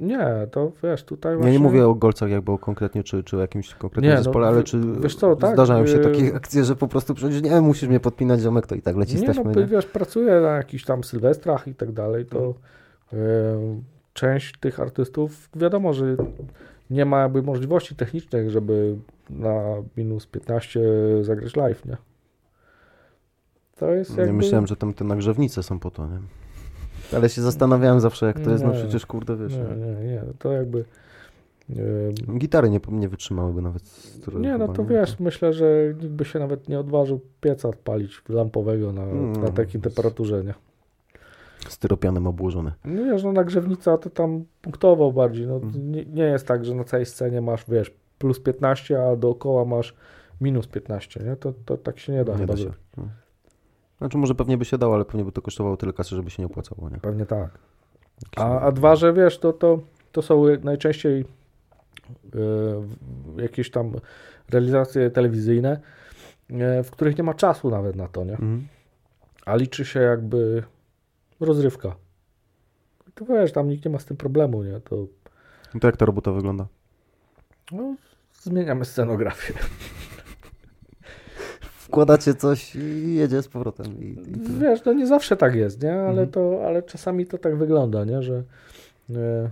Nie, 0.00 0.28
to 0.50 0.72
wiesz, 0.82 1.04
tutaj 1.04 1.32
Ja 1.32 1.36
właśnie... 1.38 1.52
nie 1.52 1.58
mówię 1.58 1.86
o 1.88 1.94
golcach 1.94 2.30
jakby 2.30 2.52
o 2.52 2.58
konkretnie, 2.58 3.02
czy, 3.02 3.24
czy 3.24 3.36
o 3.36 3.40
jakimś 3.40 3.74
konkretnym 3.74 4.10
Nie, 4.10 4.16
no, 4.16 4.22
zespole, 4.22 4.46
ale 4.46 4.58
wi- 4.58 4.64
czy 4.64 4.80
wiesz 5.00 5.16
co, 5.16 5.36
tak, 5.36 5.54
zdarzają 5.54 5.86
się 5.86 5.96
y- 5.96 6.04
takie 6.04 6.34
akcje, 6.36 6.64
że 6.64 6.76
po 6.76 6.88
prostu 6.88 7.14
przecież 7.14 7.42
nie 7.42 7.60
musisz 7.60 7.88
mnie 7.88 8.00
podpinać 8.00 8.40
ziomek, 8.40 8.66
to 8.66 8.74
i 8.74 8.82
tak 8.82 8.96
leci 8.96 9.16
Nie, 9.16 9.28
no, 9.44 9.52
nie? 9.52 9.66
wiesz, 9.66 9.86
pracuję 9.86 10.40
na 10.40 10.56
jakichś 10.56 10.84
tam 10.84 11.04
sylwestrach 11.04 11.68
i 11.68 11.74
tak 11.74 11.92
dalej, 11.92 12.26
to 12.26 12.54
e, 13.12 13.16
część 14.12 14.58
tych 14.60 14.80
artystów, 14.80 15.48
wiadomo, 15.56 15.92
że 15.92 16.16
nie 16.90 17.04
ma 17.04 17.22
jakby 17.22 17.42
możliwości 17.42 17.96
technicznych, 17.96 18.50
żeby 18.50 18.96
na 19.30 19.62
minus 19.96 20.26
15 20.26 20.80
zagrać 21.22 21.56
live, 21.56 21.84
nie? 21.84 21.96
To 23.76 23.90
jest 23.90 24.10
Nie 24.10 24.16
jakby... 24.20 24.32
myślałem, 24.36 24.66
że 24.66 24.76
tam 24.76 24.92
te 24.94 25.04
nagrzewnice 25.04 25.62
są 25.62 25.78
po 25.78 25.90
to, 25.90 26.06
nie? 26.06 26.18
Ale 27.16 27.28
się 27.28 27.42
zastanawiałem 27.42 28.00
zawsze, 28.00 28.26
jak 28.26 28.40
to 28.40 28.50
jest, 28.50 28.64
no 28.64 28.72
Nie. 28.72 28.78
przecież 28.78 29.06
kurde, 29.06 29.36
wiesz... 29.36 29.52
Nie, 29.52 29.76
nie, 29.86 30.12
nie, 30.12 30.22
to 30.38 30.52
jakby... 30.52 30.84
e, 31.70 31.74
Gitary 32.38 32.70
nie, 32.70 32.80
nie 32.88 33.08
wytrzymałyby 33.08 33.62
nawet. 33.62 33.82
Nie, 34.38 34.58
no 34.58 34.68
to 34.68 34.84
wiesz, 34.84 35.20
myślę, 35.20 35.52
że 35.52 35.94
nikt 36.02 36.12
by 36.14 36.24
się 36.24 36.38
nawet 36.38 36.68
nie 36.68 36.80
odważył 36.80 37.20
pieca 37.40 37.68
odpalić 37.68 38.22
lampowego 38.28 38.92
na, 38.92 39.02
Mm. 39.02 39.32
na 39.32 39.50
takiej 39.50 39.80
temperaturze, 39.80 40.44
nie? 40.44 40.54
Styropianem 41.68 42.26
obłożone. 42.26 42.72
No 42.84 43.04
wiesz, 43.04 43.22
no 43.24 43.32
nagrzewnica 43.32 43.98
to 43.98 44.10
tam 44.10 44.44
punktowo 44.62 45.12
bardziej, 45.12 45.46
no 45.46 45.54
Mhm. 45.54 45.92
nie, 45.92 46.04
nie 46.04 46.22
jest 46.22 46.46
tak, 46.46 46.64
że 46.64 46.74
na 46.74 46.84
całej 46.84 47.06
scenie 47.06 47.40
masz, 47.40 47.64
wiesz, 47.68 47.90
plus 48.18 48.40
15, 48.40 49.02
a 49.02 49.16
dookoła 49.16 49.64
masz 49.64 49.94
minus 50.40 50.66
15, 50.66 51.24
nie? 51.24 51.36
To, 51.36 51.52
to 51.64 51.76
tak 51.76 51.98
się 51.98 52.12
nie 52.12 52.24
da 52.24 52.32
Nie 52.32 52.38
chyba 52.38 52.54
da 52.54 52.60
się. 52.60 52.70
No. 52.96 53.08
Znaczy 53.98 54.18
może 54.18 54.34
pewnie 54.34 54.56
by 54.58 54.64
się 54.64 54.78
dało, 54.78 54.94
ale 54.94 55.04
pewnie 55.04 55.24
by 55.24 55.32
to 55.32 55.42
kosztowało 55.42 55.76
tyle 55.76 55.92
kasy, 55.92 56.16
żeby 56.16 56.30
się 56.30 56.42
nie 56.42 56.46
opłacało, 56.46 56.90
nie? 56.90 56.96
Pewnie 56.98 57.26
tak. 57.26 57.50
A, 58.36 58.60
a 58.60 58.72
dwa, 58.72 58.96
że 58.96 59.12
wiesz, 59.12 59.38
to, 59.38 59.52
to, 59.52 59.78
to 60.12 60.22
są 60.22 60.44
najczęściej 60.64 61.24
e, 62.34 63.42
jakieś 63.42 63.70
tam 63.70 63.92
realizacje 64.50 65.10
telewizyjne, 65.10 65.80
e, 66.50 66.82
w 66.82 66.90
których 66.90 67.18
nie 67.18 67.24
ma 67.24 67.34
czasu 67.34 67.70
nawet 67.70 67.96
na 67.96 68.08
to, 68.08 68.24
nie? 68.24 68.32
Mhm. 68.32 68.66
A 69.46 69.56
liczy 69.56 69.84
się 69.84 70.00
jakby 70.00 70.62
rozrywka. 71.40 71.96
To 73.14 73.24
wiesz, 73.24 73.52
tam 73.52 73.68
nikt 73.68 73.84
nie 73.84 73.90
ma 73.90 73.98
z 73.98 74.04
tym 74.04 74.16
problemu, 74.16 74.62
nie? 74.62 74.80
To 74.80 75.06
No 75.74 75.80
to 75.80 75.88
jak 75.88 75.96
ta 75.96 76.04
robota 76.04 76.32
wygląda? 76.32 76.66
no, 77.72 77.94
zmieniamy 78.42 78.84
scenografię. 78.84 79.54
Wkładacie 81.60 82.34
coś 82.34 82.76
i 82.76 83.14
jedzie 83.14 83.42
z 83.42 83.48
powrotem. 83.48 83.86
I, 84.02 84.04
i. 84.04 84.58
Wiesz, 84.60 84.84
no 84.84 84.92
nie 84.92 85.06
zawsze 85.06 85.36
tak 85.36 85.54
jest, 85.54 85.82
nie? 85.82 85.92
Ale, 85.92 86.08
Mhm. 86.08 86.30
to, 86.30 86.60
ale 86.66 86.82
czasami 86.82 87.26
to 87.26 87.38
tak 87.38 87.56
wygląda, 87.56 88.04
nie? 88.04 88.22
Że 88.22 88.42
e, 89.10 89.50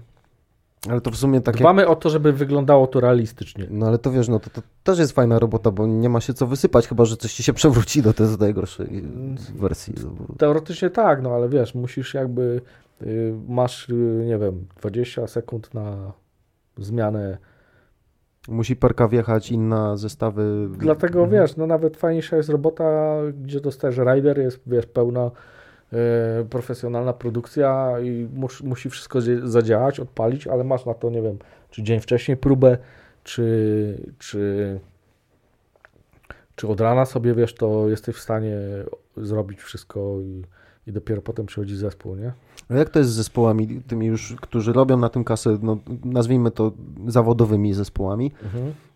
Ale 0.90 1.00
to 1.00 1.10
w 1.10 1.16
sumie 1.16 1.40
takie... 1.40 1.58
dbamy 1.58 1.88
o 1.88 1.96
to, 1.96 2.10
żeby 2.10 2.32
wyglądało 2.32 2.86
to 2.86 3.00
realistycznie. 3.00 3.66
No 3.70 3.86
ale 3.86 3.98
to 3.98 4.10
wiesz, 4.10 4.28
no 4.28 4.40
to, 4.40 4.50
to 4.50 4.62
też 4.82 4.98
jest 4.98 5.12
fajna 5.12 5.38
robota, 5.38 5.70
bo 5.70 5.86
nie 5.86 6.08
ma 6.08 6.20
się 6.20 6.34
co 6.34 6.46
wysypać, 6.46 6.88
chyba 6.88 7.04
że 7.04 7.16
coś 7.16 7.32
ci 7.34 7.42
się 7.42 7.52
przewróci 7.52 8.02
do 8.02 8.12
tej 8.12 8.26
najgorszej 8.40 9.04
wersji. 9.54 9.94
no 10.04 10.10
bo- 10.10 10.34
Teoretycznie 10.34 10.90
tak, 10.90 11.22
no 11.22 11.30
ale 11.34 11.48
wiesz, 11.48 11.74
musisz 11.74 12.14
jakby, 12.14 12.60
y, 13.02 13.34
masz, 13.48 13.88
y, 13.88 14.24
nie 14.26 14.38
wiem, 14.38 14.66
20 14.80 15.26
sekund 15.26 15.74
na 15.74 16.12
zmianę. 16.78 17.38
Musi 18.48 18.76
perka 18.76 19.08
wjechać, 19.08 19.50
inna 19.50 19.96
zestawy. 19.96 20.68
Dlatego 20.78 21.26
wiesz, 21.26 21.56
no 21.56 21.66
nawet 21.66 21.96
fajniejsza 21.96 22.36
jest 22.36 22.48
robota, 22.48 23.16
gdzie 23.42 23.60
dostajesz 23.60 23.96
rider, 23.96 24.38
jest 24.38 24.60
wiesz, 24.66 24.86
pełna 24.86 25.30
profesjonalna 26.50 27.12
produkcja 27.12 27.94
i 28.02 28.28
mus, 28.34 28.60
musi 28.60 28.90
wszystko 28.90 29.18
zadziałać, 29.42 30.00
odpalić, 30.00 30.46
ale 30.46 30.64
masz 30.64 30.86
na 30.86 30.94
to, 30.94 31.10
nie 31.10 31.22
wiem, 31.22 31.38
czy 31.70 31.82
dzień 31.82 32.00
wcześniej 32.00 32.36
próbę, 32.36 32.78
czy, 33.24 34.12
czy, 34.18 34.80
czy 36.56 36.68
od 36.68 36.80
rana 36.80 37.04
sobie, 37.04 37.34
wiesz, 37.34 37.54
to 37.54 37.88
jesteś 37.88 38.16
w 38.16 38.20
stanie 38.20 38.58
zrobić 39.16 39.60
wszystko 39.60 40.20
i, 40.20 40.44
i 40.86 40.92
dopiero 40.92 41.22
potem 41.22 41.46
przychodzi 41.46 41.76
zespół, 41.76 42.16
nie? 42.16 42.32
A 42.68 42.74
jak 42.74 42.90
to 42.90 42.98
jest 42.98 43.10
z 43.10 43.14
zespołami, 43.14 43.82
tymi 43.86 44.06
już, 44.06 44.34
którzy 44.40 44.72
robią 44.72 44.96
na 44.96 45.08
tym 45.08 45.24
kasę, 45.24 45.58
no, 45.62 45.78
nazwijmy 46.04 46.50
to 46.50 46.72
zawodowymi 47.06 47.74
zespołami? 47.74 48.32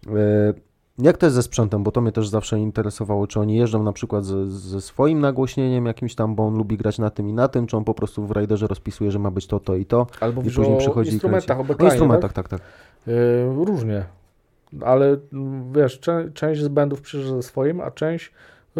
E, 0.06 0.67
Jak 0.98 1.16
to 1.16 1.26
jest 1.26 1.36
ze 1.36 1.42
sprzętem? 1.42 1.82
Bo 1.82 1.90
to 1.90 2.00
mnie 2.00 2.12
też 2.12 2.28
zawsze 2.28 2.58
interesowało, 2.58 3.26
czy 3.26 3.40
oni 3.40 3.56
jeżdżą 3.56 3.82
na 3.82 3.92
przykład 3.92 4.24
ze, 4.24 4.46
ze 4.46 4.80
swoim 4.80 5.20
nagłośnieniem 5.20 5.86
jakimś 5.86 6.14
tam, 6.14 6.34
bo 6.34 6.46
on 6.46 6.56
lubi 6.56 6.76
grać 6.76 6.98
na 6.98 7.10
tym 7.10 7.28
i 7.28 7.32
na 7.32 7.48
tym, 7.48 7.66
czy 7.66 7.76
on 7.76 7.84
po 7.84 7.94
prostu 7.94 8.26
w 8.26 8.30
Riderze 8.30 8.66
rozpisuje, 8.66 9.10
że 9.10 9.18
ma 9.18 9.30
być 9.30 9.46
to, 9.46 9.60
to 9.60 9.74
i 9.74 9.86
to. 9.86 10.06
Albo 10.20 10.42
I 10.42 10.44
później 10.44 10.78
przychodzi 10.78 11.10
i 11.10 11.12
instrumentach, 11.12 11.60
o 11.60 11.64
kręci. 11.64 11.72
O 11.72 11.74
backline, 11.74 11.90
instrumentach, 11.92 12.32
tak, 12.32 12.48
tak. 12.48 12.60
tak? 12.60 12.68
Yy, 13.06 13.64
różnie. 13.64 14.04
ale 14.80 15.16
mm, 15.32 15.72
wiesz, 15.72 16.00
część 16.34 16.62
z 16.62 16.68
bandów 16.68 17.00
przyjeżdża 17.00 17.34
ze 17.34 17.42
swoim, 17.42 17.80
a 17.80 17.90
część 17.90 18.32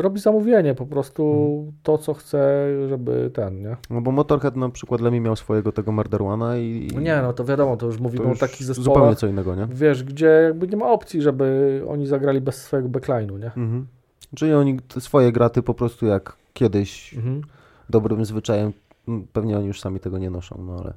robi 0.03 0.21
zamówienie, 0.21 0.75
po 0.75 0.87
prostu 0.87 1.23
Mhm. 1.59 1.73
to, 1.83 1.99
co 1.99 2.15
chce, 2.15 2.67
żeby 2.89 3.31
ten, 3.35 3.63
nie? 3.63 3.77
No 3.91 4.01
bo 4.01 4.13
Motorhead 4.13 4.57
na 4.57 4.69
przykład 4.69 5.01
Lemmy 5.01 5.21
miał 5.21 5.37
swojego 5.37 5.73
tego 5.73 5.93
Marderwana 5.93 6.57
i... 6.57 6.89
No 6.95 7.01
nie, 7.01 7.23
no 7.23 7.33
to 7.33 7.45
wiadomo, 7.45 7.77
to 7.77 7.87
już 7.87 7.97
to 7.97 8.03
mówimy 8.03 8.29
już 8.29 8.37
o 8.39 8.41
takich 8.41 8.63
zupełnie 8.67 8.85
zespołach, 8.85 9.17
co 9.19 9.27
innego, 9.27 9.55
nie? 9.55 9.67
wiesz, 9.71 10.05
gdzie 10.05 10.27
jakby 10.27 10.69
nie 10.69 10.77
ma 10.77 10.91
opcji, 10.91 11.23
żeby 11.23 11.83
oni 11.89 12.07
zagrali 12.07 12.41
bez 12.41 12.63
swojego 12.63 12.89
backline'u, 12.89 13.39
nie? 13.39 13.47
Mhm. 13.47 13.87
Czyli 14.37 14.53
oni 14.55 14.79
swoje 14.99 15.33
graty 15.33 15.63
po 15.63 15.75
prostu 15.75 16.07
jak 16.07 16.37
kiedyś 16.53 17.15
Mhm. 17.15 17.43
dobrym 17.91 18.25
zwyczajem, 18.25 18.73
pewnie 19.33 19.59
oni 19.59 19.67
już 19.67 19.81
sami 19.81 20.01
tego 20.01 20.19
nie 20.19 20.31
noszą, 20.31 20.65
no 20.67 20.77
ale, 20.79 20.95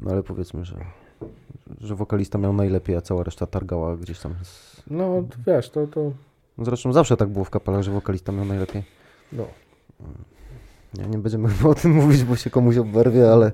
no 0.00 0.10
ale 0.10 0.22
powiedzmy, 0.22 0.64
że, 0.64 0.76
że 1.80 1.94
wokalista 1.94 2.38
miał 2.38 2.52
najlepiej, 2.52 2.96
a 2.96 3.00
cała 3.00 3.22
reszta 3.22 3.46
targała 3.46 3.96
gdzieś 3.96 4.20
tam. 4.20 4.34
Z... 4.42 4.82
No, 4.90 5.22
to 5.30 5.36
wiesz, 5.46 5.70
to, 5.70 5.86
to 5.86 6.12
Zresztą 6.58 6.92
zawsze 6.92 7.16
tak 7.16 7.28
było 7.28 7.44
w 7.44 7.50
kapelach, 7.50 7.82
że 7.82 7.90
wokalista 7.90 8.32
miał 8.32 8.44
najlepiej. 8.44 8.82
no. 9.32 9.44
Nie, 10.98 11.06
nie 11.06 11.18
będziemy 11.18 11.48
o 11.70 11.74
tym 11.74 11.90
mówić, 11.92 12.24
bo 12.24 12.36
się 12.36 12.50
komuś 12.50 12.76
oberwie, 12.76 13.32
ale... 13.32 13.52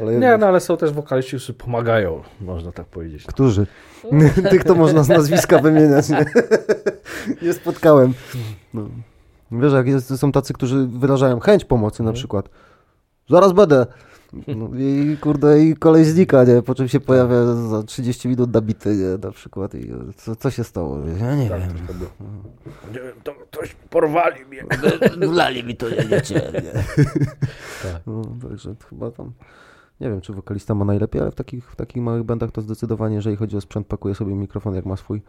ale 0.00 0.14
Nie, 0.16 0.36
no 0.36 0.46
ale 0.46 0.60
są 0.60 0.76
też 0.76 0.92
wokaliści, 0.92 1.30
którzy 1.36 1.54
pomagają, 1.54 2.22
można 2.40 2.72
tak 2.72 2.86
powiedzieć. 2.86 3.24
Którzy? 3.26 3.66
Tych 4.50 4.64
to 4.64 4.74
można 4.74 5.02
z 5.02 5.08
nazwiska 5.08 5.58
wymieniać, 5.58 6.08
nie? 6.08 6.24
nie 7.42 7.52
spotkałem. 7.52 8.14
No. 8.74 8.88
Wiesz, 9.52 9.72
jak 9.72 9.86
jest, 9.86 10.18
są 10.18 10.32
tacy, 10.32 10.52
którzy 10.54 10.86
wyrażają 10.86 11.40
chęć 11.40 11.64
pomocy 11.64 12.02
na 12.02 12.08
Mhm. 12.10 12.14
przykład. 12.14 12.48
Zaraz 13.30 13.52
będę. 13.52 13.86
No, 14.32 14.68
I 14.78 15.16
kurde, 15.20 15.62
i 15.64 15.74
kolej 15.76 16.04
znika, 16.04 16.44
nie? 16.44 16.62
Po 16.62 16.74
czym 16.74 16.88
się 16.88 17.00
pojawia 17.00 17.44
za 17.54 17.82
30 17.82 18.28
minut 18.28 18.54
nabity, 18.54 18.96
nie? 18.96 19.26
Na 19.26 19.30
przykład. 19.30 19.74
I 19.74 19.90
co, 20.16 20.36
co 20.36 20.50
się 20.50 20.64
stało? 20.64 20.98
Ja 21.20 21.36
nie 21.36 21.48
Tak, 21.50 21.60
wiem. 21.60 21.70
to. 21.86 21.92
Nie 22.92 23.00
wiem, 23.00 23.12
to 23.24 23.32
ktoś 23.34 23.76
porwali 23.90 24.44
mnie. 24.44 24.64
Wlali 25.28 25.64
mi 25.64 25.76
to, 25.76 25.88
ja 25.88 26.02
nie 26.02 26.08
nie? 26.10 26.72
Tak. 27.82 28.02
No, 28.06 28.22
także 28.48 28.74
chyba 28.90 29.10
tam... 29.10 29.32
Nie 30.00 30.10
wiem, 30.10 30.20
czy 30.20 30.32
wokalista 30.32 30.74
ma 30.74 30.84
najlepiej, 30.84 31.20
ale 31.22 31.30
w 31.30 31.34
takich, 31.34 31.70
w 31.70 31.76
takich 31.76 32.02
małych 32.02 32.22
bandach 32.24 32.50
to 32.52 32.60
zdecydowanie, 32.62 33.14
jeżeli 33.14 33.36
chodzi 33.36 33.56
o 33.56 33.60
sprzęt, 33.60 33.86
pakuje 33.86 34.14
sobie 34.14 34.34
mikrofon 34.34 34.74
jak 34.74 34.86
ma 34.86 34.96
swój. 34.96 35.22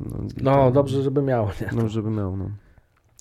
No, 0.00 0.06
No, 0.42 0.52
to- 0.54 0.70
dobrze, 0.70 1.02
żeby 1.02 1.22
miało, 1.22 1.50
nie? 1.60 1.70
No, 1.82 1.88
żeby 1.88 2.10
miał, 2.10 2.36
no. 2.36 2.50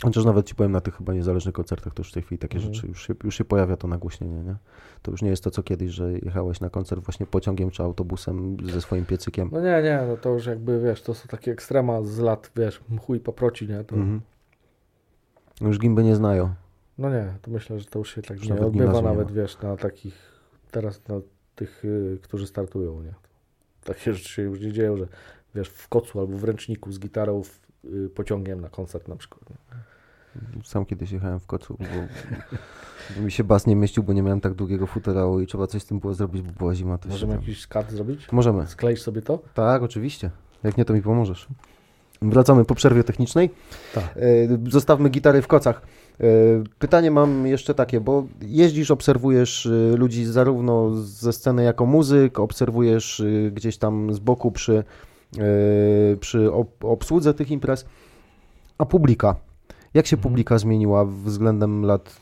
Chociaż 0.04 0.26
nawet 0.26 0.46
ci 0.48 0.56
powiem, 0.56 0.72
na 0.72 0.82
tych 0.82 0.96
chyba 0.98 1.14
niezależnych 1.14 1.56
koncertach 1.56 1.94
to 1.94 2.00
już 2.00 2.10
w 2.10 2.14
tej 2.14 2.24
chwili 2.24 2.40
takie 2.40 2.58
Mhm. 2.58 2.74
rzeczy, 2.74 2.88
już 2.88 3.08
się, 3.08 3.14
już 3.24 3.36
się 3.36 3.46
pojawia 3.46 3.78
to 3.78 3.88
nagłośnienie, 3.88 4.44
nie? 4.44 4.56
To 5.02 5.12
już 5.12 5.22
nie 5.22 5.30
jest 5.30 5.44
to, 5.44 5.52
co 5.52 5.64
kiedyś, 5.64 5.92
że 5.92 6.14
jechałeś 6.14 6.60
na 6.60 6.70
koncert 6.70 7.02
właśnie 7.04 7.26
pociągiem 7.26 7.72
czy 7.72 7.84
autobusem 7.84 8.58
ze 8.72 8.82
swoim 8.82 9.06
piecykiem. 9.06 9.50
No 9.52 9.62
nie, 9.62 9.82
nie, 9.84 10.04
no 10.08 10.18
to 10.18 10.30
już 10.30 10.46
jakby, 10.46 10.82
wiesz, 10.82 11.02
to 11.02 11.14
są 11.14 11.28
takie 11.28 11.52
ekstrema 11.52 12.02
z 12.04 12.20
lat, 12.20 12.52
wiesz, 12.56 12.82
mchu 12.90 13.16
i 13.16 13.20
paproci, 13.20 13.68
nie? 13.68 13.84
To, 13.84 13.96
Mhm. 13.96 14.22
Już 15.62 15.80
gimby 15.80 16.04
nie 16.04 16.16
znają. 16.16 16.54
No 16.98 17.10
nie, 17.10 17.34
to 17.42 17.52
myślę, 17.52 17.80
że 17.80 17.86
to 17.86 18.00
już 18.00 18.16
się 18.16 18.22
tak 18.22 18.38
Już 18.38 18.48
nie 18.48 18.50
nawet 18.54 18.68
odbywa 18.68 18.84
gimnazjum 18.86 19.12
nie 19.12 19.18
nawet, 19.18 19.32
wiesz, 19.34 19.62
na 19.62 19.78
takich, 19.78 20.16
teraz 20.72 21.08
na 21.08 21.16
tych, 21.56 21.86
y, 21.86 22.20
którzy 22.22 22.48
startują, 22.48 23.02
nie? 23.02 23.14
Takie 23.84 24.14
rzeczy 24.14 24.30
się 24.30 24.42
już 24.42 24.60
nie 24.62 24.72
dzieją, 24.72 24.98
że 24.98 25.08
wiesz, 25.56 25.70
w 25.70 25.88
kocu 25.88 26.20
albo 26.20 26.38
w 26.38 26.44
ręczniku 26.44 26.92
z 26.92 27.00
gitarą 27.00 27.44
w, 27.44 27.60
pociągiem 28.16 28.62
na 28.62 28.70
koncert 28.70 29.08
na 29.08 29.16
przykład. 29.16 29.50
Nie? 29.50 29.56
Sam 30.64 30.86
kiedyś 30.86 31.12
jechałem 31.12 31.40
w 31.40 31.46
kocu, 31.48 31.78
bo, 31.80 33.22
mi 33.22 33.32
się 33.32 33.44
bas 33.44 33.68
nie 33.68 33.76
mieścił, 33.76 34.04
bo 34.04 34.14
nie 34.14 34.22
miałem 34.22 34.42
tak 34.42 34.54
długiego 34.54 34.88
futerału 34.88 35.40
i 35.40 35.48
trzeba 35.48 35.68
coś 35.68 35.82
z 35.82 35.86
tym 35.86 36.00
było 36.00 36.14
zrobić, 36.14 36.42
bo 36.42 36.52
była 36.52 36.76
zima. 36.76 36.98
To 36.98 37.10
Możemy 37.10 37.34
jakiś 37.34 37.62
skat 37.62 37.92
zrobić? 37.92 38.32
Możemy. 38.32 38.68
Skleisz 38.68 39.02
sobie 39.02 39.22
to? 39.22 39.40
Tak, 39.54 39.84
oczywiście. 39.84 40.30
Jak 40.64 40.78
nie, 40.78 40.86
to 40.86 40.94
mi 40.94 41.02
pomożesz. 41.02 41.48
Wracamy 42.22 42.66
po 42.66 42.76
przerwie 42.76 43.04
technicznej. 43.04 43.50
Tak. 43.96 44.04
E, 44.04 44.72
Zostawmy 44.72 45.10
gitary 45.10 45.42
w 45.42 45.48
kocach. 45.48 45.82
E, 46.20 46.24
Pytanie 46.80 47.12
mam 47.12 47.48
jeszcze 47.48 47.74
takie, 47.74 48.02
bo 48.02 48.28
jeździsz, 48.42 48.92
obserwujesz 48.92 49.66
e, 49.66 49.98
ludzi 49.98 50.26
zarówno 50.26 50.96
ze 50.96 51.34
sceny 51.34 51.64
jako 51.64 51.86
muzyk, 51.86 52.40
obserwujesz 52.40 53.24
gdzieś 53.52 53.78
tam 53.78 54.14
z 54.14 54.20
boku 54.20 54.52
przy, 54.52 54.84
przy 56.20 56.52
ob- 56.54 56.86
obsłudze 56.86 57.34
tych 57.34 57.52
imprez, 57.52 57.86
a 58.78 58.86
publika. 58.86 59.36
Jak 59.94 60.08
się 60.08 60.16
Mhm. 60.16 60.24
publika 60.30 60.58
zmieniła 60.58 61.06
względem 61.06 61.86
lat 61.86 62.16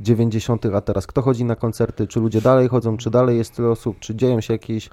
90., 0.00 0.74
a 0.74 0.80
teraz 0.80 1.06
kto 1.06 1.22
chodzi 1.22 1.44
na 1.44 1.56
koncerty? 1.56 2.06
Czy 2.06 2.20
ludzie 2.20 2.40
dalej 2.40 2.68
chodzą, 2.68 2.96
czy 2.96 3.10
dalej 3.10 3.38
jest 3.38 3.56
tyle 3.56 3.68
osób, 3.68 3.98
czy 3.98 4.14
dzieją 4.14 4.40
się 4.40 4.54
jakieś 4.54 4.90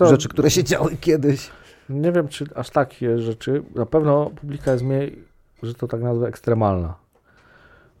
rzeczy, 0.00 0.28
które 0.28 0.50
się 0.50 0.64
działy 0.64 0.96
kiedyś? 0.96 1.50
nie 1.88 2.12
wiem, 2.12 2.28
czy 2.28 2.44
aż 2.54 2.70
takie 2.70 3.18
rzeczy, 3.18 3.62
na 3.74 3.86
pewno 3.86 4.30
publika 4.30 4.72
jest 4.72 4.84
mniej, 4.84 5.24
że 5.62 5.74
to 5.74 5.88
tak 5.88 6.02
nazwę, 6.02 6.26
ekstremalna. 6.28 6.94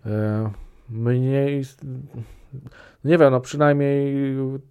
E, 0.06 0.50
Mniej, 0.90 1.62
nie 3.04 3.18
wiem, 3.18 3.30
no 3.32 3.40
przynajmniej 3.40 4.14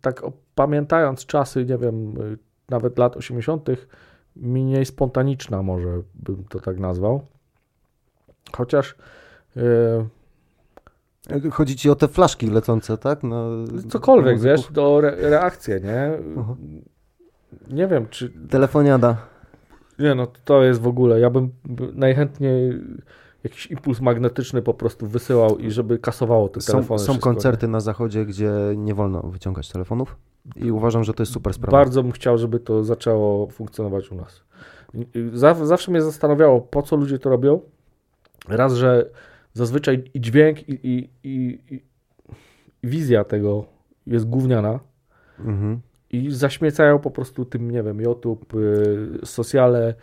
tak 0.02 0.22
pamiętając 0.56 1.26
czasy, 1.26 1.66
nie 1.66 1.78
wiem, 1.78 2.14
nawet 2.74 2.98
lat 2.98 3.18
80., 3.18 3.70
mniej 4.36 4.86
spontaniczna 4.86 5.62
może 5.62 6.02
bym 6.16 6.44
to 6.50 6.60
tak 6.60 6.80
nazwał. 6.80 7.22
Chociaż 8.52 8.96
e, 9.58 9.62
Chodzi 11.52 11.76
ci 11.76 11.90
o 11.90 11.96
te 11.96 12.08
flaszki 12.08 12.48
lecące, 12.48 12.98
tak? 12.98 13.24
Na, 13.24 13.46
cokolwiek, 13.90 14.38
na 14.38 14.44
wiesz, 14.44 14.68
to 14.74 15.00
re, 15.00 15.16
reakcje, 15.30 15.80
nie? 15.80 16.12
Aha. 16.40 16.56
Nie 17.70 17.88
wiem, 17.88 18.08
czy 18.10 18.30
Telefoniada. 18.50 19.18
Nie, 20.00 20.16
no 20.16 20.28
to 20.46 20.64
jest 20.64 20.82
w 20.82 20.88
ogóle. 20.88 21.20
Ja 21.20 21.30
bym 21.30 21.52
najchętniej 21.94 22.82
jakiś 23.44 23.72
impuls 23.72 24.02
magnetyczny 24.02 24.62
po 24.62 24.74
prostu 24.74 25.08
wysyłał 25.08 25.58
i 25.58 25.72
żeby 25.72 26.00
kasowało 26.00 26.50
te 26.50 26.62
Są, 26.62 26.72
telefony. 26.74 27.00
są 27.00 27.06
wszystko, 27.06 27.30
koncerty 27.30 27.68
na 27.68 27.80
zachodzie, 27.80 28.26
gdzie 28.26 28.52
nie 28.76 28.94
wolno 28.96 29.22
wyciągać 29.22 29.70
telefonów 29.70 30.16
i 30.56 30.72
uważam, 30.72 31.04
że 31.04 31.14
to 31.14 31.24
jest 31.24 31.34
super 31.34 31.54
sprawa. 31.54 31.78
Bardzo 31.78 32.04
bym 32.04 32.12
chciał, 32.12 32.38
żeby 32.38 32.60
to 32.60 32.84
zaczęło 32.84 33.48
funkcjonować 33.48 34.12
u 34.12 34.16
nas. 34.16 34.44
Zawsze 35.64 35.92
mnie 35.92 36.02
zastanawiało, 36.02 36.62
po 36.62 36.82
co 36.82 36.96
ludzie 36.96 37.20
to 37.20 37.30
robią. 37.30 37.60
Raz, 38.48 38.74
że 38.74 39.10
zazwyczaj 39.54 40.04
i 40.14 40.22
dźwięk, 40.22 40.70
i, 40.70 40.74
i, 40.74 41.10
i, 41.24 41.60
i, 41.72 41.82
i 42.84 42.88
wizja 42.88 43.24
tego 43.24 43.66
jest 44.08 44.30
gówniana. 44.30 44.80
Mhm. 45.40 45.80
I 46.12 46.32
zaśmiecają 46.32 47.00
po 47.00 47.12
prostu 47.12 47.46
tym, 47.46 47.72
nie 47.72 47.84
wiem, 47.84 48.02
YouTube, 48.02 48.54
y, 48.56 49.20
socjale. 49.26 49.94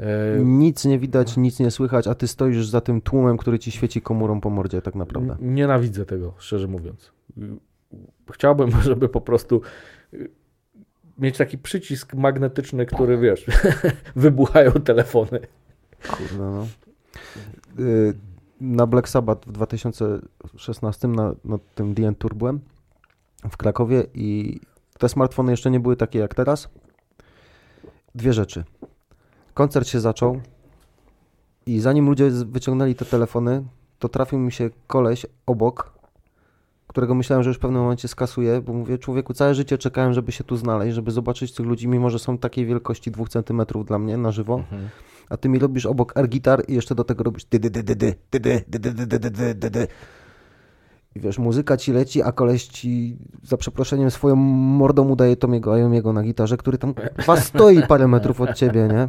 Y, 0.00 0.04
Nic 0.44 0.84
nie 0.84 0.98
widać, 0.98 1.36
nic 1.36 1.60
nie 1.60 1.70
słychać, 1.70 2.06
a 2.06 2.14
ty 2.14 2.28
stoisz 2.28 2.66
za 2.66 2.80
tym 2.80 3.00
tłumem, 3.00 3.36
który 3.36 3.58
ci 3.58 3.70
świeci 3.70 4.02
komórą 4.02 4.40
po 4.40 4.50
mordzie 4.50 4.82
tak 4.82 4.94
naprawdę. 4.94 5.36
Nienawidzę 5.40 6.06
tego, 6.06 6.34
szczerze 6.38 6.68
mówiąc. 6.68 7.12
Chciałbym, 8.32 8.70
żeby 8.82 9.08
po 9.08 9.20
prostu 9.20 9.60
y, 10.14 10.30
mieć 11.18 11.36
taki 11.36 11.58
przycisk 11.58 12.14
magnetyczny, 12.14 12.86
który 12.86 13.18
wiesz, 13.18 13.46
wybuchają 14.16 14.72
telefony. 14.72 15.40
Kurde, 16.08 16.38
no. 16.38 16.66
Y, 17.78 18.14
Na 18.60 18.86
Black 18.86 19.08
Sabbath 19.08 19.48
w 19.48 19.52
2016 19.52 21.08
na, 21.08 21.34
na 21.44 21.58
tym 21.74 21.94
End 22.04 22.18
Tour 22.18 22.34
byłem 22.34 22.60
w 23.50 23.56
Krakowie 23.56 24.06
i 24.14 24.60
te 24.98 25.08
smartfony 25.08 25.50
jeszcze 25.52 25.70
nie 25.70 25.80
były 25.80 25.96
takie 25.96 26.18
jak 26.18 26.34
teraz. 26.34 26.68
Dwie 28.14 28.32
rzeczy. 28.32 28.64
Koncert 29.54 29.88
się 29.88 30.00
zaczął 30.00 30.40
i 31.66 31.80
zanim 31.80 32.06
ludzie 32.06 32.30
wyciągnęli 32.30 32.94
te 32.94 33.04
telefony, 33.04 33.64
to 33.98 34.08
trafił 34.08 34.38
mi 34.38 34.52
się 34.52 34.70
koleś 34.86 35.26
obok, 35.46 35.92
którego 36.86 37.14
myślałem, 37.14 37.42
że 37.42 37.50
już 37.50 37.56
w 37.56 37.60
pewnym 37.60 37.82
momencie 37.82 38.08
skasuje, 38.08 38.60
bo 38.60 38.72
mówię, 38.72 38.98
człowieku, 38.98 39.34
całe 39.34 39.54
życie 39.54 39.78
czekałem, 39.78 40.12
żeby 40.12 40.32
się 40.32 40.44
tu 40.44 40.56
znaleźć, 40.56 40.94
żeby 40.94 41.10
zobaczyć 41.10 41.52
tych 41.52 41.66
ludzi, 41.66 41.88
mimo 41.88 42.10
że 42.10 42.18
są 42.18 42.38
takiej 42.38 42.66
wielkości 42.66 43.10
dwóch 43.10 43.28
centymetrów 43.28 43.86
dla 43.86 43.98
mnie 43.98 44.16
na 44.16 44.32
żywo 44.32 44.64
a 45.28 45.36
ty 45.36 45.48
mi 45.48 45.58
robisz 45.58 45.86
obok 45.86 46.16
air 46.16 46.28
gitar 46.28 46.64
i 46.68 46.74
jeszcze 46.74 46.94
do 46.94 47.04
tego 47.04 47.24
robisz 47.24 47.44
dy 47.44 47.58
dy 47.58 47.70
dy 47.70 47.82
dy 47.82 47.96
dy 47.96 48.14
dy 48.30 48.40
dy 48.40 48.64
dy 48.66 48.90
dy 48.90 49.06
dy 49.06 49.06
dy 49.06 49.18
dy 49.18 49.30
dy 49.30 49.54
dy 49.54 49.70
dy. 49.70 49.86
I 51.14 51.20
wiesz, 51.20 51.38
muzyka 51.38 51.76
ci 51.76 51.92
leci, 51.92 52.22
a 52.22 52.32
koleś 52.32 52.64
ci 52.66 53.16
za 53.42 53.56
przeproszeniem 53.56 54.10
swoją 54.10 54.36
mordą 54.36 55.08
udaje 55.08 55.36
Tomiego 55.36 55.74
Ayomiego 55.74 56.12
na 56.12 56.22
gitarze, 56.22 56.56
który 56.56 56.78
tam 56.78 56.94
was 57.26 57.44
stoi 57.54 57.82
parę 57.82 58.08
metrów 58.08 58.40
od 58.40 58.54
ciebie, 58.54 58.88
nie? 58.92 59.08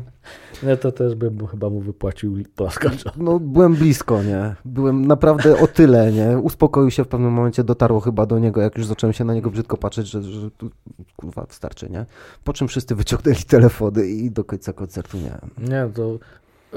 Ja 0.70 0.78
to 0.78 0.92
też 0.92 1.16
bym 1.16 1.48
chyba 1.48 1.70
mu 1.70 1.80
wypłacił 1.80 2.38
plaskacza. 2.56 3.12
No 3.18 3.40
byłem 3.40 3.76
blisko, 3.76 4.24
nie? 4.24 4.56
Byłem 4.66 5.08
naprawdę 5.08 5.60
o 5.60 5.68
tyle, 5.68 6.12
nie? 6.12 6.38
Uspokoił 6.38 6.92
się 6.92 7.04
w 7.04 7.08
pewnym 7.08 7.32
momencie, 7.32 7.64
dotarło 7.64 8.00
chyba 8.00 8.26
do 8.26 8.40
niego, 8.40 8.62
jak 8.62 8.78
już 8.78 8.86
zacząłem 8.86 9.14
się 9.14 9.24
na 9.24 9.34
niego 9.34 9.52
brzydko 9.52 9.78
patrzeć, 9.78 10.08
że, 10.08 10.24
że 10.24 10.52
tu, 10.52 10.70
kurwa, 11.16 11.46
wystarczy, 11.46 11.90
nie? 11.90 12.06
Po 12.44 12.54
czym 12.54 12.68
wszyscy 12.68 12.96
wyciągnęli 12.96 13.44
telefony 13.48 14.08
i 14.08 14.32
do 14.32 14.44
końca 14.44 14.74
koncertu 14.74 15.18
nie. 15.18 15.38
Nie, 15.70 15.90
to 15.94 16.20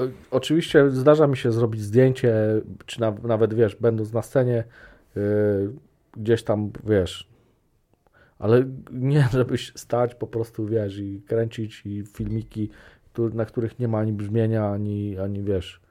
y, 0.03 0.11
oczywiście 0.31 0.91
zdarza 0.91 1.27
mi 1.27 1.37
się 1.37 1.51
zrobić 1.51 1.81
zdjęcie, 1.81 2.33
czy 2.85 3.01
na, 3.01 3.13
nawet 3.23 3.53
wiesz, 3.53 3.75
będąc 3.75 4.13
na 4.13 4.21
scenie, 4.21 4.63
gdzieś 6.17 6.43
tam, 6.43 6.71
wiesz, 6.83 7.29
Ale 8.39 8.63
nie, 8.91 9.27
żebyś 9.33 9.73
stać 9.75 10.15
po 10.15 10.27
prostu, 10.27 10.65
wiesz, 10.65 10.97
i 10.99 11.21
kręcić 11.27 11.81
i 11.85 12.03
filmiki, 12.13 12.69
na 13.33 13.45
których 13.45 13.79
nie 13.79 13.87
ma 13.87 13.97
ani 13.99 14.13
brzmienia, 14.13 14.71
ani, 14.71 15.17
ani 15.17 15.43
wiesz, 15.43 15.81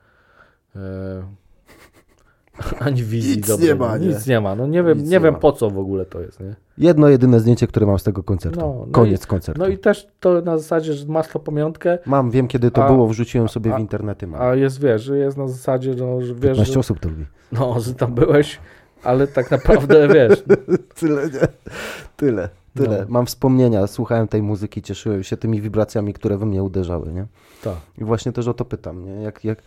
e, 0.76 1.22
ani 2.87 3.03
wizji 3.03 3.37
Nic 3.37 3.47
dobrej. 3.49 3.68
nie 3.68 3.74
ma, 3.74 3.99
nie? 3.99 4.07
Nic 4.07 4.26
nie 4.26 4.41
ma. 4.41 4.55
No 4.55 4.66
nie 4.66 4.83
wiem, 4.83 4.99
Nic 4.99 5.07
nie 5.07 5.11
nie 5.12 5.20
wiem 5.20 5.35
ma. 5.35 5.41
po 5.41 5.53
co 5.53 5.70
w 5.70 5.79
ogóle 5.79 6.07
to 6.07 6.20
jest, 6.20 6.41
nie? 6.41 6.57
Jedno, 6.79 7.09
jedyne 7.09 7.41
zdjęcie, 7.41 7.66
które 7.66 7.87
mam 7.87 7.99
z 7.99 8.03
tego 8.03 8.22
koncertu. 8.22 8.61
No, 8.61 8.74
no 8.87 8.93
Koniec 8.93 9.26
koncertu. 9.26 9.61
No 9.61 9.68
i 9.68 9.79
też 9.79 10.09
to 10.20 10.41
na 10.41 10.59
zasadzie, 10.59 10.93
że 10.93 11.07
masz 11.07 11.29
to 11.29 11.39
pamiątkę, 11.39 11.99
Mam, 12.07 12.31
wiem 12.31 12.49
kiedy 12.49 12.70
to 12.70 12.85
A- 12.85 12.89
było, 12.89 13.07
wrzuciłem 13.09 13.49
sobie 13.49 13.74
a- 13.74 13.76
w 13.76 13.81
internety. 13.81 14.26
Mam. 14.26 14.43
a 14.43 14.55
jest, 14.55 14.81
wiesz, 14.81 15.07
jest 15.09 15.37
na 15.37 15.49
zasadzie, 15.49 15.95
no, 15.95 16.20
że 16.22 16.35
wiesz, 16.35 16.43
15 16.43 16.72
że, 16.74 16.81
osób 16.81 17.01
to 17.01 17.09
lubi. 17.09 17.24
no, 17.53 17.81
że 17.81 17.95
tam 17.95 18.14
byłeś, 18.14 18.59
ale 19.09 19.26
tak 19.26 19.50
naprawdę, 19.50 20.09
wiesz, 20.14 20.42
Tyle, 20.94 21.22
nie? 21.30 21.48
Tyle, 22.16 22.48
tyle. 22.74 22.98
No. 22.98 23.06
Mam 23.09 23.26
wspomnienia, 23.26 23.86
słuchałem 23.86 24.28
tej 24.28 24.42
muzyki, 24.42 24.82
cieszyłem 24.82 25.22
się 25.22 25.36
tymi 25.36 25.61
wibracjami, 25.61 26.14
które 26.14 26.38
we 26.38 26.46
mnie 26.46 26.62
uderzały, 26.62 27.12
nie? 27.12 27.26
tak. 27.64 27.76
I 27.98 28.04
właśnie 28.04 28.32
też 28.32 28.48
o 28.48 28.54
to 28.54 28.64
pytam, 28.64 29.04
nie? 29.04 29.22
Jak, 29.22 29.44
jak, 29.44 29.62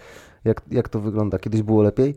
jak, 0.45 0.61
jak 0.71 0.89
to 0.89 0.99
wygląda? 0.99 1.39
Kiedyś 1.39 1.61
było 1.61 1.81
lepiej? 1.81 2.15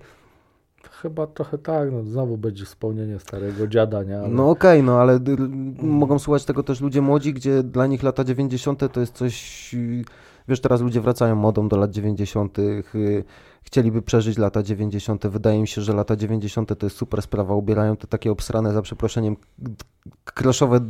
Chyba 0.90 1.26
trochę 1.26 1.58
tak, 1.58 1.92
no 1.92 2.02
znowu 2.02 2.36
będzie 2.36 2.64
wspomnienie 2.64 3.18
starego 3.18 3.66
dziada, 3.66 4.02
nie? 4.02 4.18
Ale... 4.18 4.28
No 4.28 4.50
okej, 4.50 4.82
no 4.82 5.00
ale 5.00 5.20
mogą 5.82 6.18
słuchać 6.18 6.44
tego 6.44 6.62
też 6.62 6.80
ludzie 6.80 7.00
młodzi, 7.02 7.34
gdzie 7.34 7.62
dla 7.62 7.86
nich 7.86 8.02
lata 8.02 8.24
90. 8.24 8.92
to 8.92 9.00
jest 9.00 9.14
coś... 9.14 9.76
Wiesz, 10.48 10.60
teraz 10.60 10.80
ludzie 10.80 11.00
wracają 11.00 11.36
modą 11.36 11.68
do 11.68 11.76
lat 11.76 11.90
90., 11.90 12.58
y, 12.58 13.24
chcieliby 13.62 14.02
przeżyć 14.02 14.38
lata 14.38 14.62
90. 14.62 15.26
Wydaje 15.26 15.60
mi 15.60 15.68
się, 15.68 15.82
że 15.82 15.92
lata 15.92 16.16
90. 16.16 16.78
to 16.78 16.86
jest 16.86 16.96
super 16.96 17.22
sprawa. 17.22 17.54
Ubierają 17.54 17.96
te 17.96 18.06
takie 18.06 18.30
obsrane, 18.30 18.72
za 18.72 18.82
przeproszeniem, 18.82 19.36
kroszowe 20.24 20.80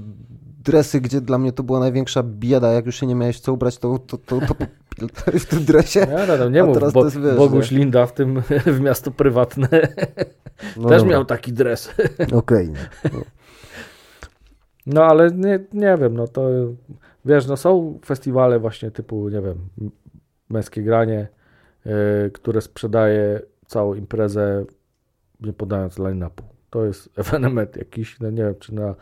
dresy, 0.65 1.01
gdzie 1.01 1.21
dla 1.21 1.39
mnie 1.39 1.53
to 1.53 1.63
była 1.63 1.81
największa 1.81 2.23
bieda. 2.23 2.73
Jak 2.73 2.87
już 2.87 2.97
się 2.97 3.07
nie 3.07 3.15
miałeś 3.15 3.41
co 3.41 3.53
ubrać, 3.53 3.79
to, 3.79 3.99
to, 3.99 4.19
to, 4.19 4.41
to, 4.41 4.55
w 5.39 5.47
tym 5.47 5.65
dresie. 5.65 6.01
Nie, 6.01 6.27
no, 6.27 6.37
no, 6.37 6.49
nie 6.49 6.63
A 6.63 6.67
mów, 6.67 6.75
teraz 6.75 6.93
bo, 6.93 7.05
jest, 7.05 7.21
wiesz, 7.21 7.37
Boguś 7.37 7.71
Linda 7.71 8.07
w 8.07 8.13
tym, 8.13 8.43
w 8.77 8.81
miasto 8.81 9.11
prywatne 9.11 9.69
No 10.77 10.89
też 10.89 11.05
miał 11.05 11.25
taki 11.25 11.53
dres. 11.53 11.95
Okej. 12.33 12.71
no. 13.13 13.21
No 14.87 15.05
ale 15.05 15.31
nie, 15.31 15.59
nie 15.73 15.97
wiem, 16.01 16.15
no 16.15 16.29
to 16.29 16.51
wiesz, 17.25 17.47
no 17.47 17.57
są 17.57 17.99
festiwale 18.05 18.59
właśnie 18.59 18.91
typu, 18.91 19.29
nie 19.29 19.41
wiem, 19.41 19.69
męskie 20.49 20.83
granie, 20.83 21.29
y, 22.27 22.31
które 22.31 22.61
sprzedaje 22.61 23.41
całą 23.67 23.95
imprezę 23.95 24.65
nie 25.41 25.53
podając 25.53 25.99
line-upu. 25.99 26.43
To 26.71 26.85
jest 26.85 27.11
ewenement 27.19 27.77
jakiś, 27.77 28.21
no 28.21 28.31
nie 28.31 28.43
wiem, 28.43 28.55
czy 28.59 28.75
na 28.75 28.95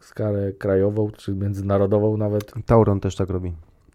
skalę 0.00 0.52
krajową, 0.52 1.10
czy 1.10 1.34
międzynarodową 1.34 2.16
nawet. 2.16 2.52
Tauron 2.66 3.00
też 3.00 3.16
tak 3.16 3.30
robi. 3.30 3.52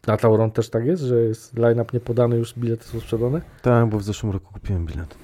Na 0.08 0.18
Tauron 0.18 0.52
też 0.52 0.70
tak 0.70 0.86
jest, 0.86 1.04
że 1.04 1.16
jest 1.22 1.58
line-up 1.58 1.90
niepodany, 1.94 2.38
już 2.38 2.54
bilety 2.58 2.84
są 2.84 3.00
sprzedane? 3.00 3.42
Tak, 3.62 3.90
bo 3.90 3.98
w 4.00 4.04
zeszłym 4.04 4.32
roku 4.32 4.54
kupiłem 4.54 4.86
bilet. 4.86 5.18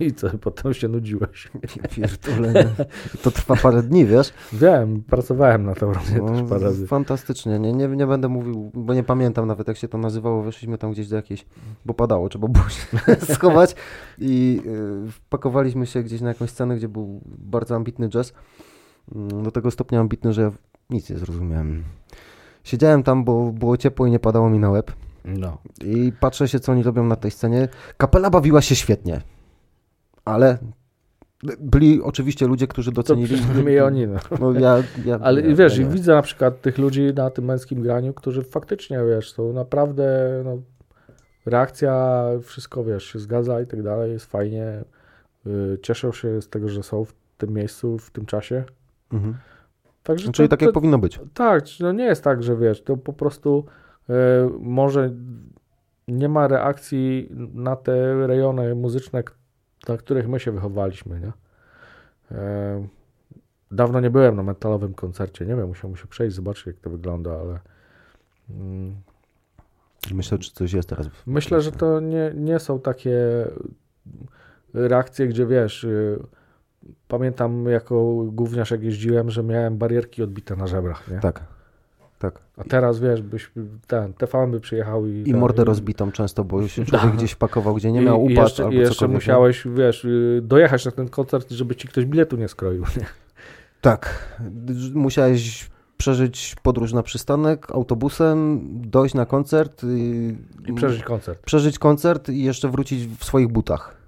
I 0.00 0.12
co, 0.12 0.38
potem 0.38 0.74
się 0.74 0.88
nudziłeś. 0.88 1.50
Pierdolę, 1.96 2.52
nie? 2.52 2.84
To 3.22 3.30
trwa 3.30 3.56
parę 3.56 3.82
dni, 3.82 4.06
wiesz? 4.06 4.32
Wiem, 4.52 5.02
pracowałem 5.02 5.64
na 5.64 5.74
Tauronie 5.74 6.18
No, 6.22 6.28
też 6.40 6.48
parę 6.48 6.64
razy. 6.64 6.86
fantastycznie. 6.86 7.58
Nie, 7.58 7.72
nie, 7.72 7.88
nie 7.88 8.06
będę 8.06 8.28
mówił, 8.28 8.70
bo 8.74 8.94
nie 8.94 9.02
pamiętam 9.04 9.46
nawet 9.46 9.68
jak 9.68 9.76
się 9.76 9.88
to 9.88 9.98
nazywało. 9.98 10.42
Weszliśmy 10.42 10.78
tam 10.78 10.92
gdzieś 10.92 11.08
do 11.08 11.16
jakiejś, 11.16 11.46
bo 11.84 11.94
padało, 11.94 12.28
trzeba 12.28 12.48
było 12.48 12.68
się 12.68 12.86
schować 13.34 13.74
i 14.18 14.62
y, 15.06 15.10
wpakowaliśmy 15.10 15.86
się 15.86 16.02
gdzieś 16.02 16.20
na 16.20 16.28
jakąś 16.28 16.50
scenę, 16.50 16.76
gdzie 16.76 16.88
był 16.88 17.20
bardzo 17.26 17.76
ambitny 17.76 18.08
jazz. 18.08 18.32
Mm, 19.14 19.42
Do 19.42 19.50
tego 19.50 19.70
stopnia 19.70 20.00
ambitny, 20.00 20.32
że 20.32 20.42
ja 20.42 20.50
nic 20.90 21.10
nie 21.10 21.18
zrozumiałem. 21.18 21.84
Siedziałem 22.70 23.02
tam, 23.02 23.24
bo 23.24 23.52
było 23.52 23.76
ciepło 23.76 24.06
i 24.06 24.10
nie 24.10 24.18
padało 24.18 24.50
mi 24.50 24.58
na 24.58 24.70
łeb. 24.70 24.92
No. 25.24 25.58
I 25.84 26.12
patrzę 26.20 26.48
się, 26.48 26.60
co 26.60 26.72
oni 26.72 26.82
robią 26.82 27.04
na 27.04 27.16
tej 27.16 27.30
scenie. 27.30 27.68
Kapela 27.96 28.30
bawiła 28.30 28.60
się 28.60 28.74
świetnie, 28.74 29.20
ale 30.24 30.58
byli 31.60 32.02
oczywiście 32.02 32.46
ludzie, 32.46 32.66
którzy 32.66 32.90
To 32.90 32.94
docenili. 32.94 33.36
przynajmniej 33.36 33.80
oni, 33.90 34.06
no. 34.06 34.18
No, 34.40 34.52
ja, 34.52 34.82
ja, 35.04 35.18
Ale 35.22 35.40
ja, 35.42 35.54
wiesz, 35.56 35.78
ja 35.78 35.86
widzę 35.88 36.14
na 36.14 36.22
przykład 36.22 36.60
tych 36.60 36.78
ludzi 36.78 37.12
na 37.14 37.30
tym 37.30 37.44
męskim 37.44 37.82
graniu, 37.82 38.14
którzy 38.14 38.42
faktycznie, 38.42 38.98
wiesz, 39.08 39.32
są 39.32 39.52
naprawdę, 39.52 40.28
no, 40.44 40.58
reakcja, 41.46 42.24
wszystko, 42.42 42.84
wiesz, 42.84 43.04
się 43.04 43.18
zgadza 43.18 43.60
i 43.60 43.66
tak 43.66 43.82
dalej, 43.82 44.12
jest 44.12 44.26
fajnie. 44.26 44.84
Y, 45.46 45.78
Cieszą 45.82 46.12
się 46.12 46.42
z 46.42 46.48
tego, 46.48 46.68
że 46.68 46.82
są 46.82 47.04
w 47.04 47.12
tym 47.38 47.50
miejscu, 47.52 47.98
w 47.98 48.10
tym 48.10 48.26
czasie. 48.26 48.64
Mhm. 49.12 49.34
Także 50.02 50.32
Czyli 50.32 50.48
to, 50.48 50.50
tak 50.50 50.62
jak 50.62 50.68
to, 50.70 50.74
powinno 50.74 50.98
być. 50.98 51.20
tak, 51.34 51.64
no 51.80 51.92
nie 51.92 52.04
jest 52.04 52.24
tak, 52.24 52.42
że 52.42 52.56
wiesz, 52.56 52.82
to 52.82 52.96
po 52.96 53.12
prostu 53.12 53.64
y, 54.10 54.12
może 54.60 55.10
nie 56.08 56.28
ma 56.28 56.48
reakcji 56.48 57.30
na 57.54 57.76
te 57.76 58.26
rejony 58.26 58.74
muzyczne, 58.74 59.22
na 59.88 59.96
których 59.96 60.28
my 60.28 60.40
się 60.40 60.52
wychowaliśmy, 60.52 61.20
nie? 61.20 61.32
E, 62.38 62.86
Dawno 63.72 64.00
nie 64.00 64.10
byłem 64.10 64.36
na 64.36 64.42
metalowym 64.42 64.94
koncercie, 64.94 65.46
nie 65.46 65.56
wiem, 65.56 65.68
musiałem 65.68 65.96
się 65.96 66.06
przejść, 66.06 66.36
zobaczyć 66.36 66.66
jak 66.66 66.76
to 66.76 66.90
wygląda, 66.90 67.30
ale 67.40 67.58
mm, 68.50 68.94
Myślę, 70.14 70.38
czy 70.38 70.52
coś 70.52 70.72
jest 70.72 70.88
teraz. 70.88 71.08
myślę, 71.26 71.60
że 71.60 71.72
to 71.72 72.00
nie, 72.00 72.32
nie 72.34 72.58
są 72.58 72.80
takie 72.80 73.46
reakcje, 74.74 75.28
gdzie 75.28 75.46
wiesz, 75.46 75.84
y, 75.84 76.18
pamiętam 77.08 77.66
jako 77.66 78.14
gówniarz 78.26 78.70
jak 78.70 78.82
jeździłem, 78.82 79.30
że 79.30 79.42
miałem 79.42 79.78
barierki 79.78 80.22
odbite 80.22 80.56
na 80.56 80.66
żebrach, 80.66 81.08
nie? 81.08 81.18
Tak, 81.18 81.40
tak. 82.18 82.38
A 82.56 82.64
teraz 82.64 83.00
wiesz, 83.00 83.22
byś 83.22 83.50
ten, 83.86 84.12
TVN 84.12 84.50
by 84.50 84.60
przyjechał 84.60 85.06
i... 85.06 85.22
I 85.26 85.34
mordę 85.34 85.62
i- 85.62 85.64
rozbitą 85.64 86.12
często, 86.12 86.44
bo 86.44 86.68
się 86.68 86.84
człowiek 86.86 87.12
gdzieś 87.16 87.32
wpakował, 87.32 87.74
gdzie 87.74 87.92
nie 87.92 88.00
miał 88.00 88.20
i 88.28 88.32
upadł 88.32 88.40
jeszcze, 88.48 88.62
albo 88.64 88.74
i 88.74 88.78
jeszcze 88.78 88.94
cokolwiek. 88.94 89.12
nie? 89.12 89.16
musiałeś, 89.16 89.66
wiesz, 89.76 90.04
y, 90.04 90.40
dojechać 90.44 90.84
na 90.84 90.90
ten 90.90 91.08
koncert, 91.08 91.50
żeby 91.50 91.76
ci 91.76 91.88
ktoś 91.88 92.04
biletu 92.04 92.36
nie 92.36 92.48
skroił. 92.48 92.82
Nie? 92.96 93.06
Tak. 93.80 94.28
Musiałeś 94.94 95.70
przeżyć 95.96 96.56
podróż 96.62 96.92
na 96.92 97.02
przystanek 97.02 97.70
autobusem, 97.70 98.60
dojść 98.90 99.14
na 99.14 99.26
koncert 99.26 99.82
i, 99.84 100.34
I 100.66 100.72
przeżyć 100.72 101.02
koncert. 101.02 101.42
przeżyć 101.44 101.78
koncert 101.78 102.28
i 102.28 102.42
jeszcze 102.44 102.68
wrócić 102.68 103.06
w 103.06 103.24
swoich 103.24 103.48
butach. 103.48 103.99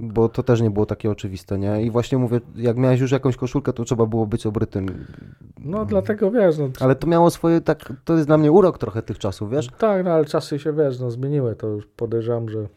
Bo 0.00 0.28
to 0.28 0.42
też 0.42 0.60
nie 0.60 0.70
było 0.70 0.86
takie 0.86 1.10
oczywiste, 1.10 1.58
nie? 1.58 1.82
I 1.82 1.90
właśnie 1.90 2.18
mówię, 2.18 2.40
jak 2.56 2.76
miałeś 2.76 3.00
już 3.00 3.12
jakąś 3.12 3.36
koszulkę, 3.36 3.72
to 3.72 3.84
trzeba 3.84 4.06
było 4.06 4.26
być 4.26 4.46
obrytym. 4.46 5.06
No 5.58 5.84
dlatego 5.84 6.30
wiesz, 6.30 6.58
no, 6.58 6.68
Ale 6.80 6.94
to 6.94 7.06
miało 7.06 7.30
swoje, 7.30 7.60
tak, 7.60 7.92
to 8.04 8.14
jest 8.14 8.26
dla 8.26 8.38
mnie 8.38 8.52
urok 8.52 8.78
trochę 8.78 9.02
tych 9.02 9.18
czasów, 9.18 9.50
wiesz? 9.50 9.68
tak, 9.78 10.04
no 10.04 10.10
ale 10.10 10.24
czasy 10.24 10.58
się, 10.58 10.72
wiesz, 10.72 11.00
no 11.00 11.10
zmieniły, 11.10 11.56
to 11.56 11.66
już 11.66 11.86
podejrzewam, 11.86 12.48
że 12.48 12.68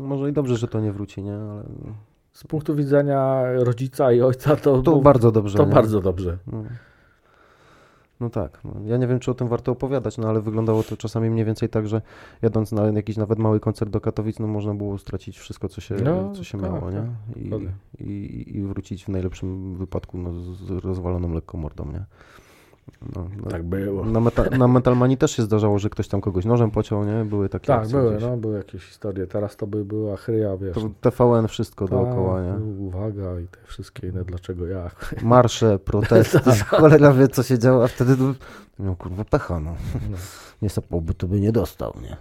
Może 0.00 0.28
i 0.30 0.32
dobrze, 0.32 0.56
że 0.56 0.68
to 0.68 0.80
nie 0.80 0.92
wróci, 0.92 1.22
nie? 1.22 1.34
Ale 1.34 1.62
z 2.32 2.44
punktu 2.44 2.74
widzenia 2.74 3.42
rodzica 3.54 4.12
i 4.12 4.20
ojca 4.20 4.56
to, 4.56 4.82
to 4.82 4.92
mów- 4.92 5.04
bardzo 5.04 5.32
dobrze. 5.32 5.58
to 5.58 5.64
nie? 5.66 5.72
bardzo 5.74 6.00
dobrze. 6.00 6.38
No. 6.46 6.62
No 8.20 8.30
tak, 8.30 8.60
no. 8.64 8.74
ja 8.86 8.96
nie 8.96 9.06
wiem, 9.06 9.18
czy 9.18 9.30
o 9.30 9.34
tym 9.34 9.48
warto 9.48 9.72
opowiadać, 9.72 10.18
no 10.18 10.28
ale 10.28 10.40
wyglądało 10.40 10.82
to 10.82 10.96
czasami 10.96 11.30
mniej 11.30 11.44
więcej 11.44 11.68
tak, 11.68 11.88
że 11.88 12.02
jadąc 12.42 12.72
na 12.72 12.86
jakiś 12.86 13.16
nawet 13.16 13.38
mały 13.38 13.60
koncert 13.60 13.90
do 13.90 14.00
Katowic, 14.00 14.38
no 14.38 14.46
można 14.46 14.74
było 14.74 14.98
stracić 14.98 15.38
wszystko, 15.38 15.68
co 15.68 15.80
się, 15.80 15.94
No, 15.94 16.32
co 16.32 16.44
się 16.44 16.60
tak, 16.60 16.70
miało, 16.72 16.90
nie? 16.90 17.06
tak, 17.50 17.60
I, 18.00 18.04
i, 18.04 18.56
I 18.56 18.62
wrócić 18.62 19.04
w 19.04 19.08
najlepszym 19.08 19.76
wypadku 19.76 20.18
no, 20.18 20.32
z 20.40 20.70
rozwaloną 20.70 21.32
lekko 21.32 21.58
mordą, 21.58 21.92
nie? 21.92 22.04
No, 23.16 23.28
no. 23.42 23.50
Tak 23.50 23.62
było. 23.62 24.04
Na, 24.04 24.20
meta, 24.20 24.42
na 24.58 24.68
Metalmanii 24.68 25.16
też 25.16 25.36
się 25.36 25.42
zdarzało, 25.42 25.78
że 25.78 25.90
ktoś 25.90 26.08
tam 26.08 26.20
kogoś 26.20 26.44
nożem 26.44 26.70
pociął, 26.70 27.04
nie? 27.04 27.24
Były 27.24 27.48
takie 27.48 27.66
Tak, 27.66 27.88
były, 27.88 28.10
gdzieś. 28.10 28.22
no, 28.22 28.36
były 28.36 28.56
jakieś 28.56 28.84
historie. 28.84 29.26
Teraz 29.26 29.56
to 29.56 29.66
by 29.66 29.84
była 29.84 30.16
chryja, 30.16 30.56
wiesz. 30.56 30.74
To 30.74 31.10
TVN 31.10 31.48
wszystko 31.48 31.88
tak, 31.88 31.98
dookoła, 31.98 32.42
nie? 32.42 32.52
Uwaga 32.86 33.40
i 33.40 33.46
te 33.46 33.58
wszystkie 33.64 34.08
inne, 34.08 34.24
dlaczego 34.24 34.66
ja. 34.66 34.90
Marsze, 35.22 35.78
protesty, 35.78 36.38
cholera 36.66 37.12
wie, 37.12 37.28
co 37.28 37.42
się 37.42 37.58
działo, 37.58 37.84
a 37.84 37.88
wtedy 37.88 38.16
no, 38.78 38.96
kurwa 38.96 39.24
pecha, 39.24 39.60
no. 39.60 39.74
No. 40.10 40.16
Nie 40.62 40.68
to 41.18 41.26
by 41.26 41.40
nie 41.40 41.52
dostał, 41.52 41.92
nie? 42.02 42.16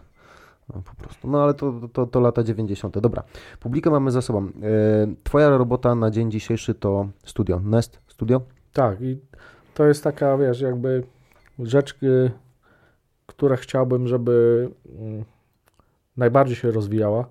No, 0.70 0.82
po 0.82 1.04
prostu. 1.04 1.28
No 1.28 1.44
ale 1.44 1.54
to, 1.54 1.74
to, 1.94 2.06
to 2.06 2.20
lata 2.20 2.44
90. 2.44 3.00
Dobra, 3.00 3.24
publikę 3.60 3.90
mamy 3.90 4.12
za 4.12 4.22
sobą. 4.22 4.46
E, 4.46 4.50
twoja 5.24 5.50
robota 5.50 5.96
na 5.96 6.12
dzień 6.12 6.32
dzisiejszy 6.32 6.74
to 6.74 7.08
studio. 7.26 7.60
Nest 7.60 8.00
Studio? 8.08 8.42
Tak, 8.74 9.02
i 9.02 9.20
to 9.74 9.86
jest 9.88 10.04
taka, 10.04 10.38
wiesz, 10.38 10.62
jakby 10.62 11.04
rzecz, 11.60 11.96
y, 12.04 12.32
która 13.26 13.56
chciałbym, 13.56 14.08
żeby 14.08 14.70
mm, 15.00 15.26
najbardziej 16.18 16.56
się 16.56 16.72
rozwijała, 16.72 17.30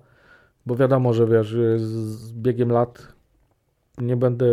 bo 0.65 0.75
wiadomo, 0.75 1.13
że 1.13 1.27
wiesz, 1.27 1.53
y, 1.53 1.79
z, 1.79 2.33
biegiem 2.33 2.71
lat 2.71 3.07
nie 3.97 4.17
będę, 4.17 4.45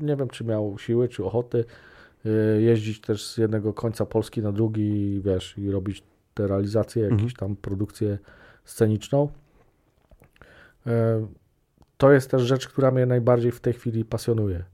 nie 0.00 0.16
wiem, 0.16 0.28
czy 0.28 0.44
miał 0.44 0.78
siły, 0.78 1.08
czy 1.08 1.24
ochoty 1.24 1.64
y, 2.26 2.62
jeździć 2.62 3.00
też 3.00 3.26
z 3.28 3.38
jednego 3.38 3.72
końca 3.72 4.06
Polski 4.06 4.42
na 4.42 4.52
drugi, 4.52 5.20
wiesz, 5.24 5.58
i 5.58 5.70
robić 5.70 6.02
te 6.34 6.46
realizacje, 6.46 7.02
Mhm. 7.02 7.18
jakieś 7.20 7.34
tam 7.38 7.56
produkcję 7.56 8.18
sceniczną. 8.64 9.28
E, 10.86 11.26
To 11.98 12.12
jest 12.12 12.30
też 12.30 12.42
rzecz, 12.42 12.68
która 12.68 12.90
mnie 12.90 13.06
najbardziej 13.06 13.52
w 13.52 13.60
tej 13.60 13.72
chwili 13.72 14.04
pasjonuje. 14.04 14.64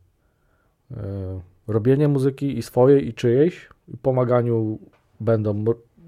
Robienie 1.70 2.08
muzyki 2.08 2.58
i 2.58 2.62
swojej 2.62 3.08
i 3.08 3.14
czyjejś, 3.14 3.68
pomaganiu 4.02 4.78
będą 5.20 5.64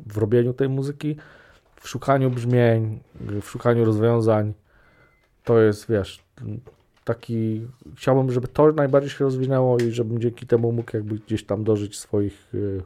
w 0.06 0.18
robieniu 0.18 0.52
tej 0.52 0.68
muzyki, 0.68 1.16
w 1.76 1.88
szukaniu 1.88 2.30
brzmień, 2.30 3.00
w 3.20 3.44
szukaniu 3.44 3.84
rozwiązań. 3.84 4.52
To 5.44 5.60
jest, 5.60 5.88
wiesz, 5.88 6.24
taki, 7.04 7.66
chciałbym, 7.96 8.32
żeby 8.32 8.48
to 8.48 8.72
najbardziej 8.72 9.10
się 9.10 9.24
rozwinęło 9.24 9.78
i 9.78 9.90
żebym 9.90 10.20
dzięki 10.20 10.46
temu 10.46 10.72
mógł 10.72 10.90
jakby 10.94 11.14
gdzieś 11.14 11.44
tam 11.44 11.64
dożyć 11.64 11.98
swoich 11.98 12.54
y, 12.54 12.82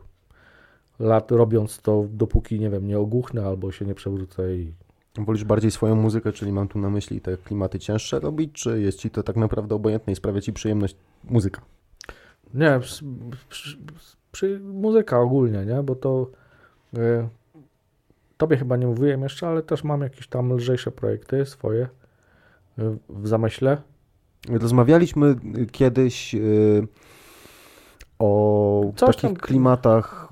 lat, 0.99 1.31
robiąc 1.31 1.83
to, 1.83 2.07
dopóki, 2.11 2.61
nie 2.61 2.71
wiem, 2.71 2.87
nie 2.87 2.99
ogłuchnę 2.99 3.47
albo 3.47 3.73
się 3.73 3.85
nie 3.85 3.95
przewrócę 3.95 4.57
i 4.57 4.73
Wolisz 5.19 5.45
bardziej 5.45 5.71
swoją 5.71 5.95
muzykę, 5.95 6.33
czyli 6.33 6.53
mam 6.53 6.69
tu 6.69 6.79
na 6.79 6.91
myśli 6.91 7.21
te 7.21 7.37
klimaty 7.37 7.79
cięższe 7.79 8.21
robić, 8.21 8.53
czy 8.53 8.81
jest 8.81 8.99
ci 8.99 9.11
to 9.11 9.23
tak 9.23 9.37
naprawdę 9.37 9.75
obojętne 9.75 10.13
i 10.13 10.17
sprawia 10.17 10.41
ci 10.41 10.53
przyjemność 10.53 10.97
muzyka? 11.25 11.76
Nie, 12.55 12.79
przy, 12.81 13.05
przy, 13.49 13.79
przy 14.33 14.61
muzyka 14.61 15.21
ogólnie, 15.21 15.67
nie? 15.67 15.83
Bo 15.83 15.95
to 15.95 16.27
y, 16.99 17.29
tobie 18.37 18.57
chyba 18.57 18.77
nie 18.77 18.87
mówiłem 18.87 19.23
jeszcze, 19.23 19.49
ale 19.49 19.63
też 19.63 19.85
mam 19.85 20.01
jakieś 20.01 20.29
tam 20.29 20.53
lżejsze 20.53 20.91
projekty 20.91 21.47
swoje 21.47 21.83
y, 21.83 21.89
w 23.09 23.29
zamyśle. 23.29 23.77
Rozmawialiśmy 24.49 25.35
kiedyś 25.73 26.35
y, 26.35 26.87
o 28.19 28.93
Coś 28.97 29.17
takich 29.17 29.39
tam- 29.39 29.47
klimatach 29.49 30.29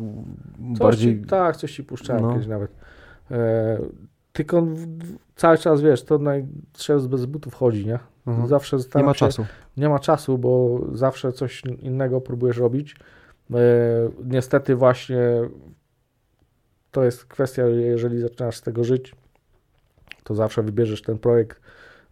bardziej... 0.59 1.21
ci, 1.21 1.27
tak, 1.27 1.57
coś 1.57 1.73
ci 1.73 1.85
puszczałem 1.85 2.23
No. 2.23 2.33
kiedyś 2.33 2.47
nawet. 2.47 2.71
Tylko 4.33 4.67
cały 5.37 5.59
czas, 5.59 5.81
wiesz, 5.83 6.05
to 6.05 6.19
naj, 6.19 6.47
bez 7.09 7.27
butów 7.27 7.55
chodzi, 7.55 7.87
nie? 7.87 7.99
Mhm. 8.27 8.49
Zawsze 8.49 8.79
Nie 8.95 9.03
ma 9.05 9.15
się, 9.15 9.19
czasu. 9.19 9.47
Nie 9.77 9.89
ma 9.89 9.99
czasu, 9.99 10.39
bo 10.39 10.81
zawsze 10.93 11.33
coś 11.33 11.63
innego 11.65 12.21
próbujesz 12.21 12.57
robić. 12.59 12.97
E, 13.55 13.57
niestety 14.25 14.77
właśnie 14.77 15.19
to 16.91 17.05
jest 17.05 17.25
kwestia, 17.25 17.67
jeżeli 17.67 18.21
zaczynasz 18.21 18.57
z 18.57 18.63
tego 18.63 18.85
żyć, 18.85 19.15
to 20.25 20.35
zawsze 20.35 20.63
wybierzesz 20.63 21.03
ten 21.03 21.19
projekt, 21.19 21.61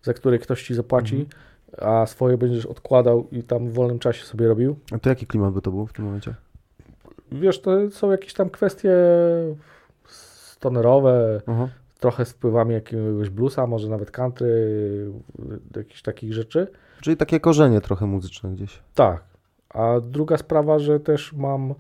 za 0.03 0.15
który 0.15 0.39
ktoś 0.39 0.63
ci 0.63 0.75
zapłaci, 0.75 1.17
Mhm. 1.17 1.93
a 2.03 2.07
swoje 2.07 2.39
będziesz 2.39 2.67
odkładał 2.67 3.27
i 3.33 3.43
tam 3.43 3.69
w 3.69 3.73
wolnym 3.73 3.99
czasie 3.99 4.25
sobie 4.25 4.49
robił. 4.49 4.77
A 4.93 4.99
to 4.99 5.09
jaki 5.09 5.27
klimat 5.27 5.55
by 5.55 5.63
to 5.63 5.71
był 5.71 5.87
w 5.87 5.93
tym 5.93 6.05
momencie? 6.05 6.35
Wiesz, 7.33 7.61
to 7.61 7.91
są 7.91 8.11
jakieś 8.11 8.35
tam 8.35 8.51
kwestie 8.51 8.93
stonerowe, 10.07 11.41
Aha. 11.47 11.69
trochę 12.01 12.25
z 12.25 12.33
wpływami 12.33 12.75
jakiegoś 12.75 13.31
bluesa, 13.31 13.67
może 13.67 13.89
nawet 13.89 14.11
country, 14.11 14.67
jakichś 15.77 16.03
takich 16.03 16.35
rzeczy. 16.35 16.67
Czyli 17.03 17.17
takie 17.17 17.41
korzenie 17.41 17.81
trochę 17.81 18.07
muzyczne 18.07 18.51
gdzieś. 18.51 18.83
Tak. 18.95 19.25
A 19.69 20.01
druga 20.01 20.37
sprawa, 20.37 20.79
że 20.79 21.01
też 21.01 21.33
mam 21.33 21.75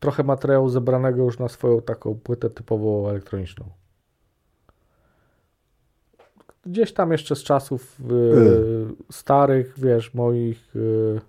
trochę 0.00 0.22
materiału 0.22 0.68
zebranego 0.68 1.22
już 1.22 1.38
na 1.38 1.48
swoją 1.48 1.82
taką 1.82 2.14
płytę 2.14 2.50
typowo 2.50 3.10
elektroniczną. 3.10 3.64
Gdzieś 6.66 6.92
tam 6.92 7.12
jeszcze 7.12 7.36
z 7.36 7.42
czasów 7.42 8.00
y, 8.00 8.14
Y. 8.14 8.86
starych, 9.12 9.74
wiesz, 9.78 10.14
moich 10.14 10.76
y, 10.76 11.20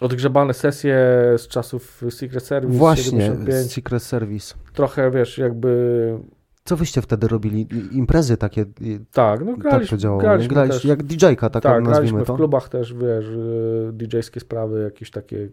odgrzebane 0.00 0.54
sesje 0.54 0.96
z 1.36 1.48
czasów 1.48 2.02
Secret 2.10 2.44
Service 2.44 2.78
Właśnie, 2.78 3.20
75. 3.20 3.72
Secret 3.72 4.02
Service. 4.02 4.54
Trochę, 4.72 5.10
wiesz, 5.10 5.38
jakby 5.38 6.18
Co 6.64 6.76
wyście 6.76 7.02
wtedy 7.02 7.28
robili? 7.28 7.68
Imprezy 7.92 8.36
takie, 8.36 8.64
tak, 9.12 9.44
no 9.44 9.52
tak 9.52 9.60
graliśmy, 9.60 9.98
działało. 9.98 10.20
graliśmy 10.20 10.54
Graliście 10.54 10.80
też. 10.80 10.84
jak 10.88 11.02
DJ-ka, 11.02 11.50
tak, 11.50 11.62
tak, 11.62 11.84
nazwijmy 11.84 12.24
to. 12.24 12.34
w 12.34 12.36
klubach 12.36 12.68
też, 12.68 12.94
wiesz, 12.94 13.26
y, 13.26 13.90
DJ-skie 13.92 14.40
sprawy, 14.40 14.82
jakieś 14.82 15.10
takie. 15.10 15.48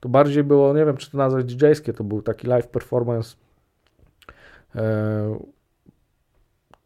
To 0.00 0.08
bardziej 0.08 0.44
było, 0.44 0.74
nie 0.74 0.84
wiem, 0.84 0.96
czy 0.96 1.10
to 1.10 1.18
nazwać 1.18 1.54
DJ-skie, 1.54 1.92
to 1.92 2.04
był 2.04 2.22
taki 2.22 2.46
live 2.46 2.68
performance. 2.68 3.36
E, 4.74 5.38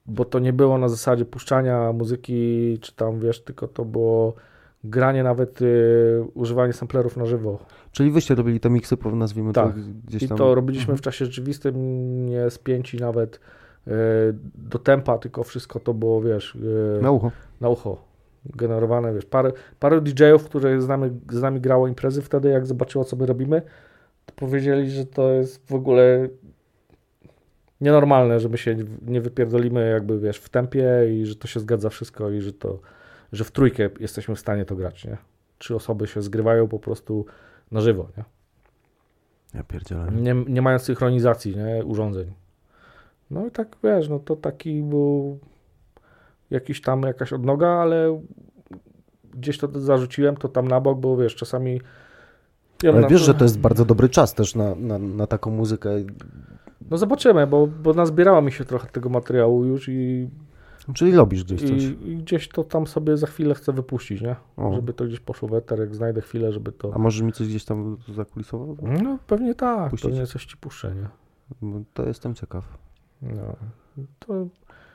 bo 0.06 0.24
to 0.24 0.38
nie 0.38 0.52
było 0.52 0.78
na 0.78 0.88
zasadzie 0.88 1.24
puszczania 1.24 1.92
muzyki, 1.92 2.78
czy 2.80 2.92
tam, 2.92 3.20
wiesz, 3.20 3.44
tylko 3.44 3.68
to 3.68 3.84
było 3.84 4.34
granie 4.84 5.22
nawet, 5.22 5.62
y, 5.62 6.24
używanie 6.34 6.72
samplerów 6.72 7.16
na 7.16 7.26
żywo. 7.26 7.58
Czyli 7.92 8.10
wyście 8.10 8.34
robili 8.34 8.60
te 8.60 8.70
miksy, 8.70 8.96
nazwijmy 9.12 9.52
Tak. 9.52 9.74
to 9.74 9.80
gdzieś 10.06 10.22
I 10.22 10.28
tam. 10.28 10.38
to 10.38 10.54
robiliśmy 10.54 10.82
Mhm. 10.82 10.98
w 10.98 11.00
czasie 11.00 11.24
rzeczywistym, 11.24 11.74
nie 12.26 12.50
spięci 12.50 12.96
nawet 12.96 13.40
y, 13.88 13.90
do 14.54 14.78
tempa, 14.78 15.18
tylko 15.18 15.44
wszystko 15.44 15.80
to 15.80 15.94
było, 15.94 16.22
wiesz, 16.22 16.54
y, 16.54 16.98
Na 17.02 17.10
ucho. 17.10 17.30
na 17.60 17.68
ucho 17.68 18.12
generowane, 18.56 19.14
wiesz, 19.14 19.24
parę, 19.24 19.52
parę 19.80 20.00
DJ-ów, 20.00 20.44
które 20.44 20.80
z 20.82 20.88
nami, 20.88 21.10
z 21.30 21.42
nami 21.42 21.60
grało 21.60 21.88
imprezy 21.88 22.22
wtedy, 22.22 22.48
jak 22.48 22.66
zobaczyło, 22.66 23.04
co 23.04 23.16
my 23.16 23.26
robimy, 23.26 23.62
to 24.26 24.32
powiedzieli, 24.36 24.90
że 24.90 25.06
to 25.06 25.30
jest 25.32 25.66
w 25.70 25.74
ogóle 25.74 26.28
nienormalne, 27.80 28.40
że 28.40 28.48
my 28.48 28.58
się 28.58 28.76
nie 29.06 29.20
wypierdolimy 29.20 29.90
jakby, 29.90 30.18
wiesz, 30.18 30.38
w 30.38 30.48
tempie 30.48 30.88
i 31.12 31.26
że 31.26 31.36
to 31.36 31.46
się 31.48 31.60
zgadza 31.60 31.88
wszystko 31.90 32.30
i 32.30 32.40
że 32.40 32.52
to, 32.52 32.78
że 33.32 33.44
w 33.44 33.50
trójkę 33.50 33.90
jesteśmy 34.00 34.34
w 34.34 34.40
stanie 34.40 34.64
to 34.64 34.76
grać, 34.76 35.04
nie? 35.04 35.16
Trzy 35.58 35.74
osoby 35.74 36.06
się 36.06 36.22
zgrywają 36.22 36.68
po 36.68 36.78
prostu 36.78 37.26
na 37.70 37.80
żywo, 37.80 38.08
nie? 38.16 38.24
Ja 39.54 39.62
pierdzielę. 39.62 40.08
Nie, 40.12 40.34
nie 40.34 40.62
mając 40.62 40.82
synchronizacji, 40.82 41.56
nie? 41.56 41.84
Urządzeń. 41.84 42.32
No 43.30 43.46
i 43.46 43.50
tak, 43.50 43.76
wiesz, 43.84 44.08
no 44.08 44.18
to 44.18 44.36
taki 44.36 44.82
był 44.82 45.38
jakiś 46.50 46.80
tam 46.80 47.02
jakaś 47.02 47.32
odnoga, 47.32 47.68
ale 47.68 48.20
gdzieś 49.34 49.58
to 49.58 49.80
zarzuciłem, 49.80 50.36
to 50.36 50.48
tam 50.48 50.68
na 50.68 50.80
bok, 50.80 51.00
bo 51.00 51.16
wiesz, 51.16 51.34
czasami... 51.34 51.80
Ja 52.82 52.92
Ale 52.92 53.08
wiesz, 53.08 53.20
że 53.20 53.34
to 53.34 53.44
jest 53.44 53.58
bardzo 53.58 53.84
dobry 53.84 54.08
czas 54.08 54.34
też 54.34 54.54
na, 54.54 54.74
na, 54.74 54.98
na 54.98 55.26
taką 55.26 55.50
muzykę. 55.50 55.90
No 56.90 56.98
zobaczymy, 56.98 57.46
bo, 57.46 57.66
bo 57.66 57.94
nazbierało 57.94 58.42
mi 58.42 58.52
się 58.52 58.64
trochę 58.64 58.88
tego 58.88 59.08
materiału 59.08 59.64
już 59.64 59.88
i, 59.88 60.28
Czyli 60.94 61.16
robisz 61.16 61.44
gdzieś 61.44 61.60
coś. 61.60 61.70
i, 61.70 62.08
i 62.10 62.16
gdzieś 62.16 62.48
to 62.48 62.64
tam 62.64 62.86
sobie 62.86 63.16
za 63.16 63.26
chwilę 63.26 63.54
chcę 63.54 63.72
wypuścić, 63.72 64.20
nie? 64.20 64.36
O. 64.56 64.74
Żeby 64.74 64.92
to 64.92 65.04
gdzieś 65.04 65.20
poszło 65.20 65.48
w 65.48 65.54
eter, 65.54 65.80
jak 65.80 65.94
znajdę 65.94 66.20
chwilę, 66.20 66.52
żeby 66.52 66.72
to... 66.72 66.94
A 66.94 66.98
możesz 66.98 67.22
mi 67.22 67.32
coś 67.32 67.48
gdzieś 67.48 67.64
tam 67.64 67.96
zakulisowo? 68.14 68.76
No 69.02 69.18
pewnie 69.26 69.54
tak, 69.54 69.90
Puścić? 69.90 70.10
pewnie 70.10 70.26
coś 70.26 70.46
ci 70.46 70.56
puszczę, 70.56 70.94
nie? 70.94 71.08
Bo 71.62 71.80
To 71.94 72.06
jestem 72.06 72.34
ciekaw. 72.34 72.78
No. 73.22 73.56
To 74.18 74.46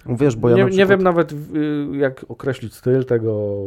Wiesz, 0.09 0.35
bo 0.35 0.49
ja 0.49 0.55
nie, 0.55 0.63
na 0.63 0.69
nie 0.69 0.71
przykład, 0.71 0.89
wiem 0.89 1.03
nawet 1.03 1.31
y, 1.31 1.97
jak 1.97 2.25
określić 2.29 2.73
styl 2.73 3.05
tego, 3.05 3.57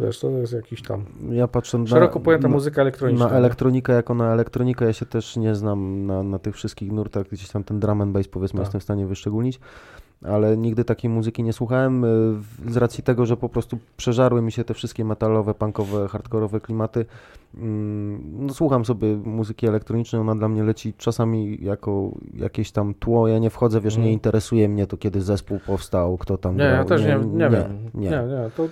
wiesz, 0.00 0.20
to 0.20 0.30
jest 0.30 0.52
jakiś 0.52 0.82
tam 0.82 1.04
ja 1.30 1.48
patrzę 1.48 1.78
na, 1.78 1.86
szeroko 1.86 2.20
pojęta 2.20 2.48
na, 2.48 2.54
muzyka 2.54 2.82
elektroniczna. 2.82 3.26
na 3.26 3.32
nie? 3.32 3.38
elektronikę 3.38 3.92
jako 3.92 4.14
na 4.14 4.32
elektronikę. 4.32 4.84
Ja 4.84 4.92
się 4.92 5.06
też 5.06 5.36
nie 5.36 5.54
znam 5.54 6.06
na, 6.06 6.22
na 6.22 6.38
tych 6.38 6.54
wszystkich 6.54 6.92
nurtach. 6.92 7.28
Gdzieś 7.28 7.48
tam 7.48 7.64
ten 7.64 7.80
drum 7.80 8.00
and 8.00 8.12
bass 8.12 8.28
powiedzmy 8.28 8.58
Tak. 8.58 8.66
jestem 8.66 8.80
w 8.80 8.84
stanie 8.84 9.06
wyszczególnić. 9.06 9.60
Ale 10.22 10.56
nigdy 10.56 10.84
takiej 10.84 11.10
muzyki 11.10 11.42
nie 11.42 11.52
słuchałem 11.52 12.02
w- 12.40 12.72
z 12.72 12.76
racji 12.76 13.04
tego, 13.04 13.26
że 13.26 13.36
po 13.36 13.48
prostu 13.48 13.78
przeżarły 13.96 14.42
mi 14.42 14.52
się 14.52 14.64
te 14.64 14.74
wszystkie 14.74 15.04
metalowe, 15.04 15.54
punkowe, 15.54 16.08
hardkorowe 16.08 16.60
klimaty. 16.60 17.06
Mm, 17.58 18.20
No, 18.46 18.54
słucham 18.54 18.84
sobie 18.84 19.16
muzyki 19.16 19.66
elektronicznej, 19.66 20.20
ona 20.20 20.34
dla 20.34 20.48
mnie 20.48 20.62
leci 20.62 20.94
czasami 20.98 21.58
jako 21.64 22.10
jakieś 22.34 22.72
tam 22.72 22.94
tło. 22.94 23.28
Ja 23.28 23.38
nie 23.38 23.50
wchodzę, 23.50 23.80
wiesz, 23.80 23.94
Mm. 23.94 24.06
nie 24.06 24.12
interesuje 24.12 24.68
mnie 24.68 24.86
to, 24.86 24.96
kiedy 24.96 25.20
zespół 25.20 25.58
powstał, 25.66 26.18
kto 26.18 26.38
tam 26.38 26.56
Nie, 26.56 26.64
ja 26.64 26.72
grał. 26.72 26.84
też 26.84 27.02
nie, 27.02 27.08
nie, 27.18 27.24
nie, 27.44 27.50
wiem. 27.50 27.62
Nie, 27.94 28.10
Nie, 28.10 28.22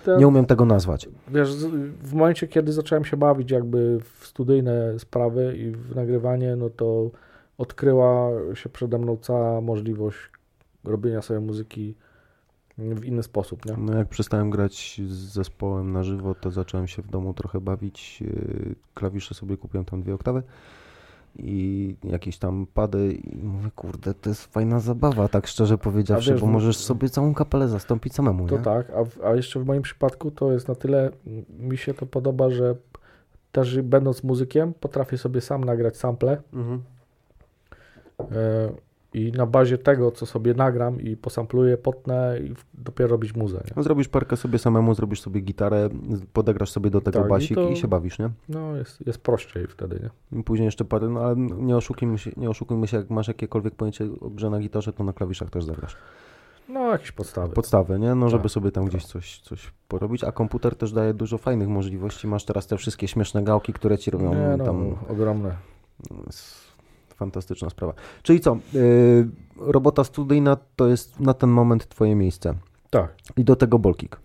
nie. 0.09 0.17
Nie 0.19 0.29
umiem 0.29 0.47
tego 0.47 0.65
nazwać. 0.65 1.09
Wiesz, 1.29 1.57
w 2.03 2.15
momencie, 2.15 2.49
kiedy 2.49 2.73
zacząłem 2.73 3.05
się 3.05 3.17
bawić 3.17 3.51
jakby 3.51 3.99
w 4.21 4.27
studyjne 4.27 4.99
sprawy 4.99 5.57
i 5.59 5.71
w 5.71 5.97
nagrywanie, 5.97 6.57
no 6.57 6.71
to 6.71 7.11
odkryła 7.59 8.29
się 8.55 8.69
przede 8.69 8.99
mną 8.99 9.17
cała 9.17 9.61
możliwość 9.61 10.19
robienia 10.85 11.23
sobie 11.23 11.41
muzyki 11.41 11.95
w 12.79 13.05
inny 13.05 13.23
sposób, 13.23 13.67
nie? 13.67 13.77
No 13.79 13.97
jak 13.99 14.09
przestałem 14.09 14.51
grać 14.51 15.01
z 15.09 15.13
zespołem 15.13 15.93
na 15.93 16.03
żywo, 16.03 16.35
to 16.35 16.51
zacząłem 16.51 16.87
się 16.87 17.03
w 17.03 17.09
domu 17.11 17.35
trochę 17.35 17.61
bawić. 17.61 18.21
Yy, 18.21 18.75
Klawisze 18.95 19.35
sobie 19.35 19.57
kupiłem 19.57 19.85
tam 19.85 20.03
dwie 20.03 20.15
oktawy 20.15 20.43
i 21.39 21.97
jakieś 22.05 22.39
tam 22.39 22.67
pady 22.75 23.13
i 23.13 23.37
mówię, 23.45 23.71
kurde, 23.77 24.15
to 24.15 24.31
jest 24.31 24.45
fajna 24.47 24.81
zabawa, 24.81 25.29
tak 25.29 25.47
szczerze 25.47 25.79
powiedziawszy, 25.79 26.31
wiesz, 26.33 26.41
bo 26.41 26.47
w- 26.47 26.51
możesz 26.51 26.77
sobie 26.77 27.09
całą 27.11 27.35
kapelę 27.35 27.69
zastąpić 27.69 28.15
samemu, 28.15 28.47
To 28.49 28.57
nie? 28.57 28.63
tak, 28.63 28.91
a, 28.91 29.05
w, 29.05 29.21
a 29.25 29.35
jeszcze 29.35 29.61
w 29.61 29.67
moim 29.67 29.83
przypadku 29.83 30.31
to 30.31 30.53
jest 30.53 30.69
na 30.69 30.75
tyle, 30.75 31.11
mi 31.59 31.77
się 31.79 31.95
to 31.95 32.07
podoba, 32.07 32.51
że 32.51 32.77
też 33.53 33.81
będąc 33.83 34.23
muzykiem 34.25 34.75
potrafię 34.75 35.19
sobie 35.19 35.41
sam 35.41 35.65
nagrać 35.65 35.97
sample 35.97 36.43
Mhm. 36.53 36.83
e, 38.21 38.25
i 39.15 39.33
na 39.33 39.47
bazie 39.47 39.79
tego, 39.79 40.11
co 40.11 40.27
sobie 40.27 40.55
nagram 40.55 41.01
i 41.01 41.17
posampluję, 41.17 41.77
potnę 41.77 42.39
i 42.41 42.55
dopiero 42.75 43.11
robić 43.11 43.35
muzę, 43.35 43.57
nie? 43.67 43.73
No, 43.77 43.83
zrobisz 43.83 44.09
parkę 44.09 44.37
sobie 44.37 44.59
samemu, 44.59 44.95
zrobisz 44.95 45.21
sobie 45.21 45.41
gitarę, 45.41 45.89
podegrasz 46.33 46.71
sobie 46.71 46.91
do 46.91 47.01
tego 47.01 47.19
Tak, 47.19 47.27
i 47.27 47.31
basik 47.31 47.55
to- 47.55 47.69
i 47.69 47.77
się 47.77 47.89
bawisz, 47.89 48.19
nie? 48.19 48.31
No 48.49 48.77
jest, 48.77 49.07
jest 49.07 49.19
prościej 49.19 49.67
wtedy, 49.67 50.01
nie? 50.33 50.41
I 50.41 50.43
Później 50.45 50.65
jeszcze 50.65 50.85
parę, 50.85 51.09
no 51.09 51.21
ale 51.21 51.37
nie 51.37 51.77
oszukujmy 51.77 52.19
się, 52.19 52.31
nie 52.37 52.51
oszukujmy 52.51 52.87
się, 52.89 52.97
jak 52.97 53.11
masz 53.11 53.29
jakiekolwiek 53.29 53.75
pojęcie 53.75 54.05
o 54.21 54.31
grze 54.31 54.51
na 54.51 54.59
gitarze, 54.61 54.93
to 54.93 55.05
na 55.05 55.13
klawiszach 55.13 55.51
też 55.51 55.65
zagrasz. 55.65 55.97
No, 56.69 56.91
jakieś 56.93 57.13
podstawy. 57.13 57.55
podstawy, 57.55 57.99
nie? 57.99 58.15
No, 58.15 58.29
żeby 58.29 58.43
Tak, 58.43 58.53
sobie 58.53 58.71
tam 58.71 58.85
gdzieś 58.85 59.05
coś, 59.07 59.41
coś 59.41 59.73
porobić, 59.89 60.25
a 60.25 60.33
komputer 60.33 60.75
też 60.77 60.93
daje 60.93 61.15
dużo 61.15 61.39
fajnych 61.39 61.69
możliwości. 61.69 62.27
Masz 62.29 62.45
teraz 62.45 62.67
te 62.67 62.77
wszystkie 62.77 63.09
śmieszne 63.09 63.43
gałki, 63.43 63.73
które 63.73 63.99
ci 63.99 64.11
robią 64.11 64.35
Nie, 64.35 64.57
no, 64.59 64.65
tam... 64.65 64.95
ogromne. 65.09 65.57
Fantastyczna 67.23 67.71
sprawa. 67.71 67.95
Czyli 68.23 68.41
co, 68.41 68.57
yy, 68.73 69.29
robota 69.57 70.05
studyjna 70.05 70.57
to 70.77 70.89
jest 70.89 71.21
na 71.21 71.35
ten 71.35 71.51
moment 71.51 71.89
twoje 71.89 72.15
miejsce. 72.15 72.55
Tak. 72.91 73.15
I 73.37 73.45
do 73.45 73.57
tego 73.57 73.79
bolkik. 73.79 74.17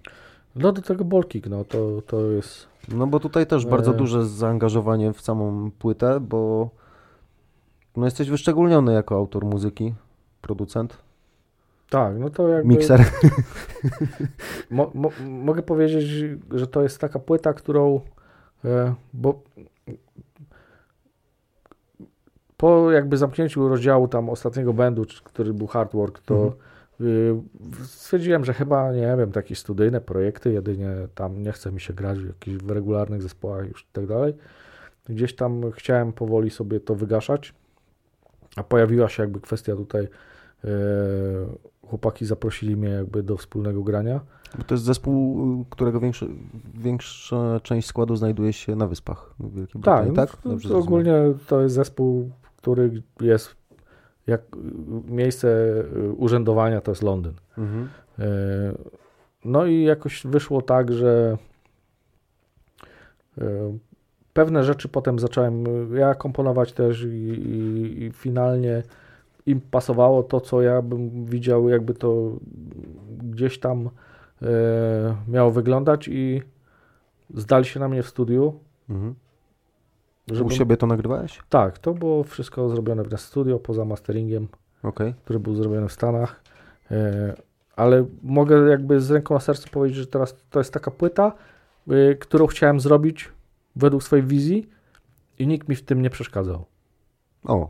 No 0.55 0.71
do 0.71 0.81
tego 0.81 1.03
Bolkik, 1.05 1.47
no 1.47 1.63
to, 1.63 2.01
to 2.07 2.31
jest... 2.31 2.67
No 2.87 3.07
bo 3.07 3.19
tutaj 3.19 3.47
też 3.47 3.65
bardzo 3.65 3.91
E. 3.91 3.93
duże 3.93 4.25
zaangażowanie 4.25 5.13
w 5.13 5.21
samą 5.21 5.71
płytę, 5.79 6.19
bo 6.19 6.69
no 7.97 8.05
jesteś 8.05 8.29
wyszczególniony 8.29 8.93
jako 8.93 9.15
autor 9.15 9.45
muzyki, 9.45 9.93
producent, 10.41 10.97
Tak, 11.89 12.19
no 12.19 12.29
to 12.29 12.47
jakby... 12.47 12.69
mikser. 12.69 13.05
Mo, 14.71 14.91
mo, 14.93 15.09
mogę 15.29 15.63
powiedzieć, 15.63 16.03
że 16.51 16.67
to 16.67 16.83
jest 16.83 17.01
taka 17.01 17.19
płyta, 17.19 17.53
którą... 17.53 18.01
E, 18.65 18.93
bo 19.13 19.41
po 22.57 22.91
jakby 22.91 23.17
zamknięciu 23.17 23.67
rozdziału 23.69 24.07
tam 24.07 24.29
ostatniego 24.29 24.73
czy- 25.07 25.23
który 25.23 25.53
był 25.53 25.67
hard 25.67 25.93
work, 25.93 26.19
to 26.19 26.35
Mhm. 26.35 26.53
y, 27.01 27.85
stwierdziłem, 27.85 28.45
że 28.45 28.53
chyba, 28.53 28.91
nie 28.93 29.15
wiem, 29.17 29.31
takie 29.31 29.55
studyjne 29.55 30.01
projekty, 30.01 30.51
jedynie 30.53 30.89
tam 31.15 31.43
nie 31.43 31.51
chce 31.51 31.71
mi 31.71 31.81
się 31.81 31.93
grać 31.93 32.19
w 32.19 32.27
jakichś 32.27 32.57
w 32.63 32.71
regularnych 32.71 33.21
zespołach 33.21 33.67
już 33.67 33.81
i 33.81 33.87
tak 33.93 34.05
dalej. 34.07 34.33
Gdzieś 35.09 35.35
tam 35.35 35.71
chciałem 35.71 36.13
powoli 36.13 36.49
sobie 36.49 36.79
to 36.79 36.95
wygaszać, 36.95 37.53
a 38.55 38.63
pojawiła 38.63 39.09
się 39.09 39.23
jakby 39.23 39.41
kwestia 39.41 39.75
tutaj, 39.75 40.03
e, 40.63 40.67
chłopaki 41.87 42.25
zaprosili 42.25 42.75
mnie 42.77 42.89
jakby 42.89 43.23
do 43.23 43.37
wspólnego 43.37 43.83
grania. 43.83 44.19
Bo 44.57 44.63
to 44.63 44.73
jest 44.75 44.83
zespół, 44.83 45.43
y, 45.61 45.65
którego 45.69 45.99
większy, 45.99 46.27
większa 46.73 47.59
część 47.63 47.87
składu 47.87 48.15
znajduje 48.15 48.53
się 48.53 48.75
na 48.75 48.87
wyspach 48.87 49.33
w 49.39 49.55
Wielkiej 49.55 49.81
Tak, 49.81 49.93
Brytanii, 50.05 50.09
no, 50.09 50.15
tak? 50.15 50.35
to- 50.37 50.49
Dobrze 50.49 50.69
to 50.69 50.73
zrozumiałem. 50.75 50.83
ogólnie 51.23 51.39
to 51.47 51.61
jest 51.61 51.75
zespół, 51.75 52.29
który 52.67 53.03
jest 53.21 53.55
jak 54.27 54.41
miejsce 55.05 55.47
y, 55.47 56.11
urzędowania 56.17 56.81
to 56.81 56.91
jest 56.91 57.03
Londyn. 57.03 57.33
Mhm. 57.57 57.89
E, 58.19 58.25
No 59.45 59.65
i 59.65 59.83
jakoś 59.83 60.27
wyszło 60.27 60.61
tak, 60.61 60.91
że 60.93 61.37
e, 63.37 63.77
pewne 64.33 64.63
rzeczy 64.63 64.87
potem 64.87 65.19
zacząłem 65.19 65.63
ja 65.95 66.15
komponować 66.15 66.73
też 66.73 67.03
i, 67.03 67.07
i, 67.07 68.03
i 68.03 68.11
finalnie 68.11 68.83
im 69.45 69.61
pasowało 69.61 70.23
to, 70.23 70.41
co 70.41 70.61
ja 70.61 70.81
bym 70.81 71.25
widział, 71.25 71.69
jakby 71.69 71.93
to 71.93 72.31
gdzieś 73.19 73.59
tam 73.59 73.89
miało 75.27 75.51
wyglądać 75.51 76.07
i 76.07 76.41
zdali 77.33 77.65
się 77.65 77.79
na 77.79 77.87
mnie 77.87 78.03
w 78.03 78.07
studiu. 78.07 78.53
Mhm. 78.89 79.15
U 80.31 80.35
żebym- 80.35 80.51
siebie 80.51 80.77
to 80.77 80.87
nagrywałeś? 80.87 81.39
Tak, 81.49 81.77
to 81.79 81.93
było 81.93 82.23
wszystko 82.23 82.69
zrobione 82.69 83.03
w 83.03 83.17
studio 83.21 83.59
poza 83.59 83.85
masteringiem 83.85 84.47
Okej. 84.83 85.13
który 85.23 85.39
był 85.39 85.55
zrobiony 85.55 85.87
w 85.87 85.91
Stanach. 85.93 86.41
E, 86.91 87.35
Ale 87.75 88.05
mogę 88.23 88.69
jakby 88.69 89.01
z 89.01 89.11
ręką 89.11 89.33
na 89.33 89.39
sercu 89.39 89.69
powiedzieć, 89.69 89.97
że 89.97 90.07
teraz 90.07 90.35
to 90.49 90.59
jest 90.59 90.73
taka 90.73 90.91
płyta, 90.91 91.31
y, 91.91 92.17
którą 92.19 92.47
chciałem 92.47 92.79
zrobić 92.79 93.29
według 93.75 94.03
swojej 94.03 94.25
wizji 94.25 94.69
i 95.39 95.47
nikt 95.47 95.69
mi 95.69 95.75
w 95.75 95.83
tym 95.83 96.01
nie 96.01 96.09
przeszkadzał. 96.09 96.65
O, 97.43 97.69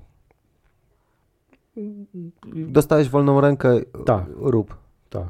dostałeś 2.68 3.10
wolną 3.10 3.42
rękę, 3.42 3.80
Tak. 4.06 4.26
rób. 4.36 4.78
tak. 5.10 5.28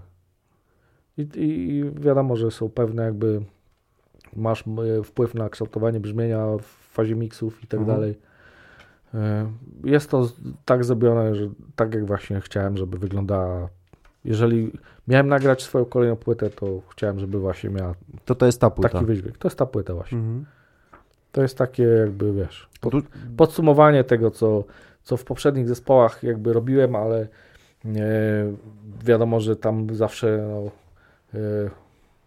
I, 1.17 1.27
I 1.35 1.83
wiadomo, 1.99 2.35
że 2.35 2.51
są 2.51 2.69
pewne 2.69 3.03
jakby 3.03 3.41
masz 4.35 4.63
y, 4.99 5.03
wpływ 5.03 5.33
na 5.35 5.49
kształtowanie 5.49 5.99
brzmienia 5.99 6.45
w 6.61 6.65
fazie 6.93 7.15
miksów 7.15 7.63
i 7.63 7.67
tak 7.67 7.79
Mhm. 7.79 7.97
dalej. 7.97 8.17
E, 9.13 9.51
Jest 9.83 10.09
to 10.11 10.27
tak 10.65 10.85
zrobione, 10.85 11.35
że 11.35 11.49
tak 11.75 11.93
jak 11.93 12.05
właśnie 12.05 12.41
chciałem, 12.41 12.77
żeby 12.77 12.97
wyglądała. 12.97 13.69
Jeżeli 14.25 14.71
miałem 15.07 15.27
nagrać 15.27 15.63
swoją 15.63 15.85
kolejną 15.85 16.15
płytę, 16.15 16.49
to 16.49 16.81
chciałem, 16.89 17.19
żeby 17.19 17.39
właśnie 17.39 17.69
miała 17.69 17.93
To 18.25 18.35
to 18.35 18.45
jest 18.45 18.61
ta 18.61 18.69
płyta. 18.69 18.89
taki 18.89 19.05
wydźwięk. 19.05 19.37
To 19.37 19.47
jest 19.47 19.57
ta 19.57 19.65
płyta 19.65 19.93
właśnie. 19.93 20.17
Mhm. 20.17 20.45
To 21.31 21.41
jest 21.41 21.57
takie 21.57 21.83
jakby, 21.83 22.33
wiesz, 22.33 22.69
pod, 22.81 22.93
podsumowanie 23.37 24.03
tego, 24.03 24.31
co, 24.31 24.63
co 25.03 25.17
w 25.17 25.23
poprzednich 25.23 25.67
zespołach 25.67 26.23
jakby 26.23 26.53
robiłem, 26.53 26.95
ale 26.95 27.27
e, 27.85 27.89
wiadomo, 29.05 29.39
że 29.39 29.55
tam 29.55 29.95
zawsze 29.95 30.47
no, 30.49 30.57
e, 30.65 30.69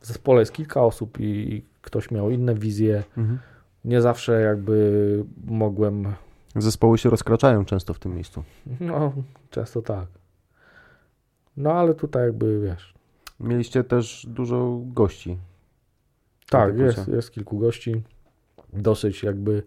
w 0.00 0.06
zespole 0.06 0.40
jest 0.40 0.52
kilka 0.52 0.82
osób 0.82 1.20
i 1.20 1.64
ktoś 1.82 2.10
miał 2.10 2.30
inne 2.30 2.54
wizje. 2.54 3.04
Mhm. 3.16 3.38
Nie 3.84 4.00
zawsze 4.02 4.40
jakby 4.40 5.24
mogłem, 5.46 6.14
Zespoły 6.56 6.98
się 6.98 7.10
rozkraczają 7.10 7.64
często 7.64 7.94
w 7.94 7.98
tym 7.98 8.14
miejscu. 8.14 8.42
no 8.80 9.12
często 9.50 9.82
tak. 9.82 10.06
No 11.56 11.72
ale 11.72 11.94
tutaj 11.94 12.22
jakby, 12.22 12.60
wiesz, 12.60 12.94
Mieliście 13.40 13.84
też 13.84 14.26
dużo 14.28 14.80
gości. 14.84 15.38
tak, 16.50 16.78
jest, 16.78 17.08
jest 17.08 17.30
kilku 17.32 17.58
gości, 17.58 18.02
dosyć 18.72 19.22
jakby 19.22 19.62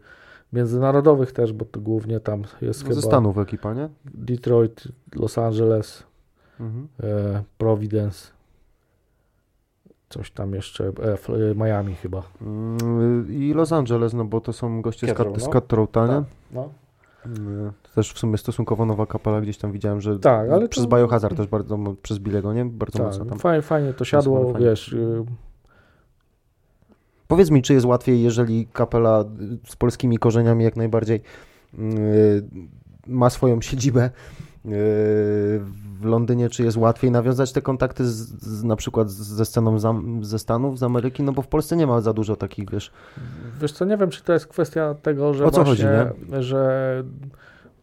międzynarodowych 0.53 1.31
też, 1.31 1.53
bo 1.53 1.65
to 1.65 1.79
głównie 1.79 2.19
tam 2.19 2.43
jest 2.61 2.79
Ze 2.79 2.85
chyba 2.87 3.01
Stanów 3.01 3.37
ekipa, 3.37 3.73
nie? 3.73 3.89
Detroit, 4.05 4.83
Los 5.15 5.37
Angeles, 5.37 6.03
Mhm. 6.59 6.87
e, 7.03 7.43
Providence, 7.57 8.27
coś 10.13 10.31
tam 10.31 10.53
jeszcze, 10.53 10.83
e, 11.03 11.13
e, 11.13 11.55
Miami 11.55 11.95
chyba. 11.95 12.23
Mm, 12.41 13.27
I 13.29 13.53
Los 13.53 13.71
Angeles, 13.71 14.13
no 14.13 14.25
bo 14.25 14.41
to 14.41 14.53
są 14.53 14.81
goście 14.81 15.07
z, 15.07 15.41
z 15.41 15.47
no. 15.47 15.49
Tak. 16.23 16.23
No. 16.51 16.69
Mm, 17.25 17.71
To 17.83 17.89
też 17.95 18.13
w 18.13 18.19
sumie 18.19 18.37
stosunkowo 18.37 18.85
nowa 18.85 19.05
kapela, 19.05 19.41
gdzieś 19.41 19.57
tam 19.57 19.71
widziałem, 19.71 20.01
że 20.01 20.19
Tak, 20.19 20.49
ale 20.49 20.67
przez 20.67 20.87
to- 20.87 20.97
Biohazard 20.97 21.37
też 21.37 21.47
bardzo, 21.47 21.77
mo- 21.77 21.95
przez 22.01 22.19
Bilego, 22.19 22.53
nie? 22.53 22.65
Bardzo 22.65 23.03
mocno 23.03 23.19
Tak, 23.19 23.29
tam. 23.29 23.39
fajnie, 23.39 23.61
fajnie 23.61 23.93
to 23.93 24.05
siadło, 24.05 24.51
fajnie. 24.53 24.67
wiesz, 24.69 24.93
y, 24.93 25.25
Powiedz 27.27 27.51
mi, 27.51 27.61
czy 27.61 27.73
jest 27.73 27.85
łatwiej, 27.85 28.23
jeżeli 28.23 28.67
kapela 28.73 29.21
y, 29.21 29.25
z 29.71 29.75
polskimi 29.75 30.17
korzeniami 30.17 30.63
jak 30.63 30.75
najbardziej 30.75 31.21
y, 31.79 31.79
ma 33.07 33.29
swoją 33.29 33.61
siedzibę 33.61 34.05
y, 34.05 34.11
w 34.65 36.01
Londynie, 36.03 36.49
czy 36.49 36.63
jest 36.63 36.77
łatwiej 36.77 37.11
nawiązać 37.11 37.51
te 37.51 37.61
kontakty 37.61 38.05
z, 38.05 38.13
z, 38.43 38.63
na 38.63 38.75
przykład 38.75 39.11
ze 39.11 39.45
sceną 39.45 39.79
z, 39.79 39.85
Am- 39.85 40.25
ze 40.25 40.39
Stanów, 40.39 40.79
z 40.79 40.83
Ameryki, 40.83 41.23
no 41.23 41.31
bo 41.31 41.41
w 41.41 41.47
Polsce 41.47 41.75
nie 41.75 41.87
ma 41.87 42.01
za 42.01 42.13
dużo 42.13 42.35
takich, 42.35 42.69
wiesz, 42.69 42.91
wiesz 43.61 43.71
co, 43.71 43.85
nie 43.85 43.97
wiem, 43.97 44.09
czy 44.09 44.23
to 44.23 44.33
jest 44.33 44.47
kwestia 44.47 44.95
tego, 45.01 45.33
że 45.33 45.45
O 45.45 45.51
co 45.51 45.63
właśnie, 45.63 45.85
chodzi, 45.85 46.43
że 46.43 47.03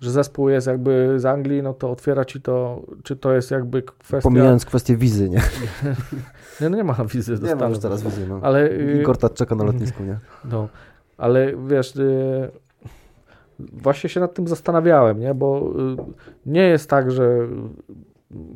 że 0.01 0.11
zespół 0.11 0.49
jest 0.49 0.67
jakby 0.67 1.15
z 1.17 1.25
Anglii, 1.25 1.63
no 1.63 1.75
to 1.75 1.91
otwiera 1.91 2.25
ci 2.25 2.41
to, 2.41 2.83
czy 3.03 3.17
to 3.17 3.33
jest 3.33 3.51
jakby 3.51 3.83
kwestia... 3.83 4.21
pomijając 4.29 4.65
kwestię 4.65 4.97
wizy, 4.97 5.31
nie? 5.31 5.41
Nie, 6.61 6.71
no 6.71 6.77
nie 6.77 6.85
ma 6.85 6.95
wizy 6.95 7.39
do 7.39 7.47
Nie 7.47 7.55
ma 7.55 7.69
już 7.69 7.79
teraz 7.79 8.03
wizy, 8.03 8.27
no. 8.29 8.41
Ale, 8.43 8.71
y, 8.71 8.99
Igor 9.01 9.35
czeka 9.35 9.55
na 9.55 9.65
lotnisku, 9.65 10.03
nie? 10.03 10.19
No, 10.45 10.69
ale 11.19 11.53
wiesz, 11.69 11.97
y, 11.97 12.51
właśnie 13.73 14.11
się 14.11 14.21
nad 14.21 14.35
tym 14.35 14.49
zastanawiałem, 14.49 15.21
nie? 15.21 15.35
Bo 15.35 15.73
y, 15.99 16.51
nie 16.51 16.63
jest 16.63 16.91
tak, 16.91 17.11
że 17.11 17.39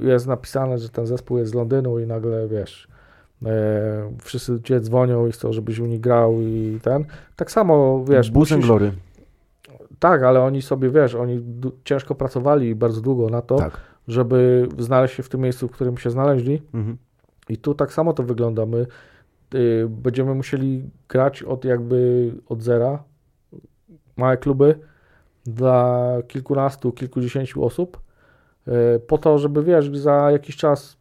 jest 0.01 0.27
napisane, 0.27 0.79
że 0.79 0.89
ten 0.89 1.07
zespół 1.07 1.39
jest 1.39 1.51
z 1.53 1.55
Londynu 1.55 1.99
i 1.99 2.07
nagle 2.07 2.49
wiesz, 2.49 2.89
e, 3.47 4.13
wszyscy 4.23 4.61
cię 4.63 4.81
dzwonią 4.81 5.27
i 5.27 5.33
chcą, 5.33 5.53
żebyś 5.53 5.79
u 5.79 5.87
nich 5.87 6.01
grał 6.01 6.41
i 6.41 6.79
ten. 6.83 7.05
Tak 7.37 7.51
samo 7.51 8.05
wiesz, 8.05 8.31
musisz, 8.31 8.67
Glory. 8.67 8.93
tak, 9.99 10.23
ale 10.23 10.41
oni 10.43 10.63
sobie 10.63 10.91
wiesz, 10.91 11.15
oni 11.15 11.45
ciężko 11.85 12.15
pracowali 12.15 12.75
bardzo 12.75 13.01
długo 13.01 13.29
na 13.29 13.43
to, 13.43 13.57
Tak. 13.57 13.81
żeby 14.09 14.69
znaleźć 14.79 15.15
się 15.15 15.23
w 15.23 15.29
tym 15.29 15.41
miejscu, 15.41 15.69
w 15.69 15.71
którym 15.71 15.97
się 15.99 16.11
znaleźli. 16.11 16.63
Mhm. 16.75 16.97
I 17.49 17.57
tu 17.57 17.75
tak 17.75 17.93
samo 17.93 18.13
to 18.13 18.23
wygląda. 18.23 18.67
My 18.67 18.87
y, 19.55 19.87
będziemy 19.89 20.35
musieli 20.35 20.91
grać 21.09 21.43
od 21.43 21.65
jakby 21.65 22.31
od 22.49 22.63
zera. 22.63 23.03
Małe 24.17 24.37
kluby 24.37 24.79
dla 25.47 26.09
kilkunastu, 26.29 26.93
kilkudziesięciu 26.93 27.65
osób. 27.65 28.01
y, 28.69 29.01
po 29.01 29.19
to, 29.19 29.39
żeby 29.39 29.63
wiesz, 29.63 29.99
za 29.99 30.31
jakiś 30.31 30.57
czas 30.57 30.97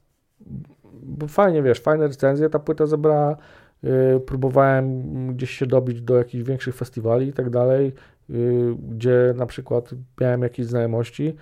bo 1.04 1.28
fajnie 1.28 1.64
wiesz, 1.64 1.80
fajne 1.80 2.08
recenzje 2.08 2.50
ta 2.50 2.60
płyta 2.60 2.86
zebrała. 2.86 3.38
y, 3.84 4.20
próbowałem 4.20 5.04
gdzieś 5.36 5.50
się 5.52 5.66
dobić 5.66 6.02
do 6.02 6.18
jakichś 6.18 6.44
większych 6.44 6.76
festiwali 6.76 7.28
i 7.28 7.34
tak 7.34 7.50
dalej, 7.50 7.94
y, 8.30 8.76
gdzie 8.90 9.34
na 9.38 9.46
przykład 9.46 9.90
miałem 10.22 10.42
jakieś 10.42 10.66
znajomości. 10.66 11.36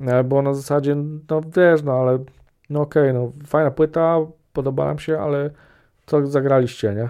e, 0.00 0.24
Bo 0.24 0.42
na 0.42 0.54
zasadzie, 0.54 0.96
no 1.30 1.40
wiesz, 1.56 1.82
no 1.82 1.92
ale 1.92 2.18
no 2.70 2.80
okej, 2.80 3.14
no 3.14 3.32
fajna 3.46 3.70
płyta, 3.70 4.18
podoba 4.52 4.84
nam 4.84 4.98
się, 4.98 5.18
ale 5.18 5.50
co 6.06 6.26
zagraliście, 6.26 6.94
nie? 6.94 7.08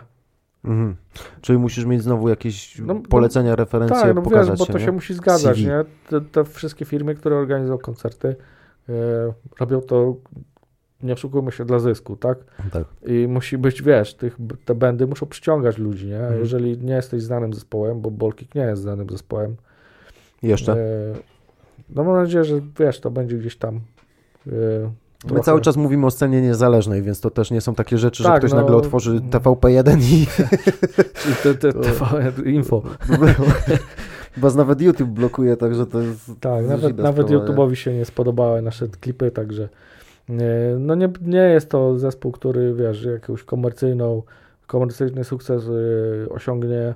Mhm. 0.65 0.97
Czyli 1.41 1.59
musisz 1.59 1.85
mieć 1.85 2.03
znowu 2.03 2.28
jakieś 2.28 2.78
No, 2.78 2.95
no, 2.95 3.01
polecenia, 3.09 3.57
referencje, 3.57 3.97
Tak, 3.97 4.15
no 4.15 4.23
wiesz, 4.23 4.31
pokazać 4.31 4.59
bo 4.59 4.65
się, 4.66 4.73
to 4.73 4.78
nie? 4.78 4.85
się 4.85 4.93
musi 4.93 5.15
zgadzać, 5.15 5.57
CV. 5.57 5.66
nie? 5.66 5.85
Te, 6.09 6.20
te 6.20 6.45
wszystkie 6.45 6.85
firmy, 6.85 7.15
które 7.15 7.37
organizują 7.37 7.78
koncerty, 7.78 8.37
e, 8.89 8.93
robią 9.61 9.81
to 9.81 10.16
nie 11.03 11.12
oszukujmy 11.12 11.53
się 11.53 11.65
dla 11.65 11.78
zysku, 11.78 12.16
tak? 12.16 12.39
Tak. 12.73 12.85
I 13.07 13.28
musi 13.28 13.59
być, 13.59 13.82
wiesz, 13.82 14.15
tych, 14.15 14.37
te 14.65 14.74
bendy 14.74 15.07
muszą 15.07 15.27
przyciągać 15.27 15.78
ludzi, 15.78 16.07
nie? 16.07 16.19
Mhm. 16.20 16.41
Jeżeli 16.41 16.78
nie 16.78 16.95
jesteś 16.95 17.23
znanym 17.23 17.55
zespołem, 17.55 18.01
bo 18.01 18.11
Bolkik 18.11 18.55
nie 18.55 18.62
jest 18.62 18.82
znanym 18.82 19.11
zespołem, 19.11 19.57
Jeszcze? 20.43 20.73
e, 20.73 20.77
no 21.89 22.05
mam 22.05 22.15
nadzieję, 22.16 22.45
że 22.45 22.61
wiesz, 22.78 23.01
to 23.01 23.11
będzie 23.11 23.39
gdzieś 23.39 23.57
tam 23.57 23.81
e, 24.47 24.51
My 25.24 25.40
cały 25.40 25.60
czas 25.60 25.76
mówimy 25.76 26.06
o 26.06 26.10
scenie 26.10 26.42
niezależnej, 26.42 27.02
więc 27.02 27.20
to 27.20 27.30
też 27.30 27.51
nie 27.51 27.60
są 27.60 27.74
takie 27.74 27.98
rzeczy, 27.98 28.22
że 28.22 28.28
Tak, 28.28 28.38
ktoś 28.38 28.51
no. 28.51 28.56
nagle 28.56 28.76
otworzy 28.76 29.20
TVP1 29.20 30.01
i 30.10 30.26
te, 31.42 31.55
te, 31.55 31.72
info. 32.51 32.82
was 34.36 34.55
nawet 34.55 34.80
YouTube 34.80 35.10
blokuje, 35.10 35.56
także 35.56 35.86
to 35.86 36.01
jest 36.01 36.30
Tak, 36.40 36.66
nawet, 36.66 36.98
nawet? 36.98 37.26
YouTube'owi 37.26 37.74
się 37.74 37.94
nie 37.94 38.05
spodobały 38.05 38.62
nasze 38.62 38.88
klipy, 38.88 39.30
także 39.30 39.68
no 40.78 40.94
nie, 40.94 41.09
nie 41.22 41.38
jest 41.38 41.70
to 41.70 41.98
zespół, 41.98 42.32
który 42.32 42.74
wiesz, 42.74 43.05
jakąś 43.05 43.42
komercyjną, 43.42 44.22
komercyjny 44.66 45.24
sukces 45.24 45.64
e, 45.64 46.28
osiągnie. 46.28 46.94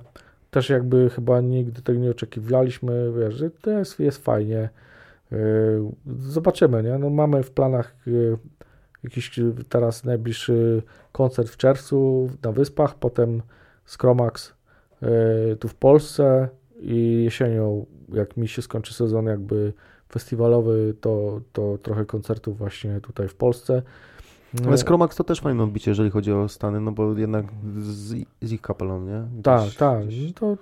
Też 0.51 0.69
jakby 0.69 1.09
chyba 1.09 1.41
nigdy 1.41 1.81
tego 1.81 1.99
nie 1.99 2.11
oczekiwaliśmy, 2.11 3.13
wiesz, 3.19 3.35
że 3.35 3.49
to 3.49 3.71
jest, 3.71 3.99
jest 3.99 4.23
fajnie. 4.23 4.69
E, 5.35 5.91
Zobaczymy, 6.19 6.83
nie? 6.83 6.97
No 6.97 7.09
mamy 7.09 7.43
w 7.43 7.51
planach 7.51 7.95
e, 8.07 8.11
jakiś 9.03 9.39
e, 9.39 9.43
teraz 9.69 10.03
najbliższy 10.03 10.83
koncert 11.11 11.49
w 11.49 11.57
czerwcu 11.57 12.29
na 12.43 12.51
Wyspach, 12.51 12.95
potem 12.95 13.41
Skromax 13.85 14.53
tu 15.59 15.67
w 15.67 15.75
Polsce 15.75 16.49
i 16.79 17.21
jesienią, 17.23 17.85
jak 18.13 18.37
mi 18.37 18.47
się 18.47 18.61
skończy 18.61 18.93
sezon 18.93 19.25
jakby 19.25 19.73
festiwalowy, 20.09 20.93
to, 21.01 21.41
to 21.53 21.77
trochę 21.77 22.05
koncertów 22.05 22.57
właśnie 22.57 23.01
tutaj 23.01 23.27
w 23.27 23.35
Polsce. 23.35 23.81
Ale 24.67 24.77
Skromax 24.77 25.15
to 25.15 25.23
też 25.23 25.41
fajne 25.41 25.63
odbicie, 25.63 25.91
jeżeli 25.91 26.09
chodzi 26.09 26.31
o 26.33 26.49
Stany, 26.49 26.79
no 26.79 26.91
bo 26.91 27.13
jednak 27.17 27.45
z, 27.79 28.25
z 28.41 28.51
ich 28.51 28.61
kapelą, 28.61 29.01
nie? 29.05 29.41
Tak, 29.43 29.61
Gdzieś- 29.61 29.75
tak. 29.77 30.05
gdzieś- 30.07 30.25
No 30.27 30.33
To 30.33 30.57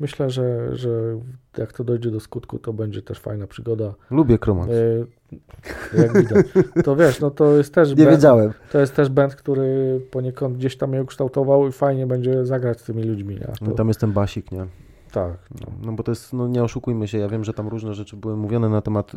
myślę, 0.00 0.30
że, 0.30 0.76
że 0.76 0.90
jak 1.58 1.72
to 1.72 1.84
dojdzie 1.84 2.10
do 2.10 2.20
skutku, 2.20 2.58
to 2.58 2.72
będzie 2.72 3.02
też 3.02 3.18
fajna 3.18 3.46
przygoda. 3.46 3.94
Lubię 4.10 4.38
Kromax. 4.38 4.70
E, 4.72 5.06
Jak 6.02 6.18
widać. 6.22 6.46
To 6.84 6.96
wiesz, 6.96 7.20
no 7.20 7.30
to 7.30 7.56
jest 7.56 7.74
też 7.74 7.90
Nie 7.90 8.04
band, 8.04 8.10
wiedziałem. 8.16 8.52
to 8.72 8.78
jest 8.78 8.94
też 8.96 9.08
band, 9.08 9.34
który 9.34 10.00
poniekąd 10.10 10.56
gdzieś 10.56 10.76
tam 10.76 10.90
mnie 10.90 11.02
ukształtował 11.02 11.68
i 11.68 11.72
fajnie 11.72 12.06
będzie 12.06 12.46
zagrać 12.46 12.80
z 12.80 12.84
tymi 12.84 13.02
ludźmi. 13.02 13.34
Nie? 13.34 13.40
To, 13.40 13.52
No 13.64 13.72
Tam 13.72 13.88
jest 13.88 14.00
ten 14.00 14.12
basik, 14.12 14.52
nie? 14.52 14.66
tak. 15.12 15.32
No, 15.60 15.66
no 15.82 15.92
bo 15.92 16.02
to 16.02 16.12
jest, 16.12 16.32
no 16.32 16.48
nie 16.48 16.62
oszukujmy 16.64 17.08
się, 17.08 17.18
ja 17.18 17.28
wiem, 17.28 17.44
że 17.44 17.52
tam 17.54 17.68
różne 17.68 17.94
rzeczy 17.94 18.16
były 18.16 18.36
mówione 18.36 18.68
na 18.68 18.80
temat 18.82 19.12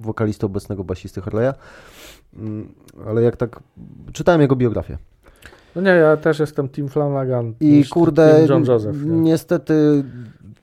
wokalisty 0.00 0.46
obecnego 0.46 0.84
basisty 0.84 1.20
Harley'a, 1.20 1.54
Mm, 2.36 2.68
ale 3.06 3.22
jak 3.22 3.36
tak, 3.36 3.60
czytałem 4.12 4.40
jego 4.40 4.56
biografię 4.56 4.98
No 5.76 5.82
nie, 5.82 5.90
ja 5.90 6.16
też 6.16 6.38
jestem 6.38 6.68
Team 6.68 6.88
Flanagan 6.88 7.54
i 7.60 7.84
kurde, 7.90 8.46
John 8.48 8.64
Joseph. 8.64 9.04
Nie? 9.04 9.12
niestety, 9.12 10.04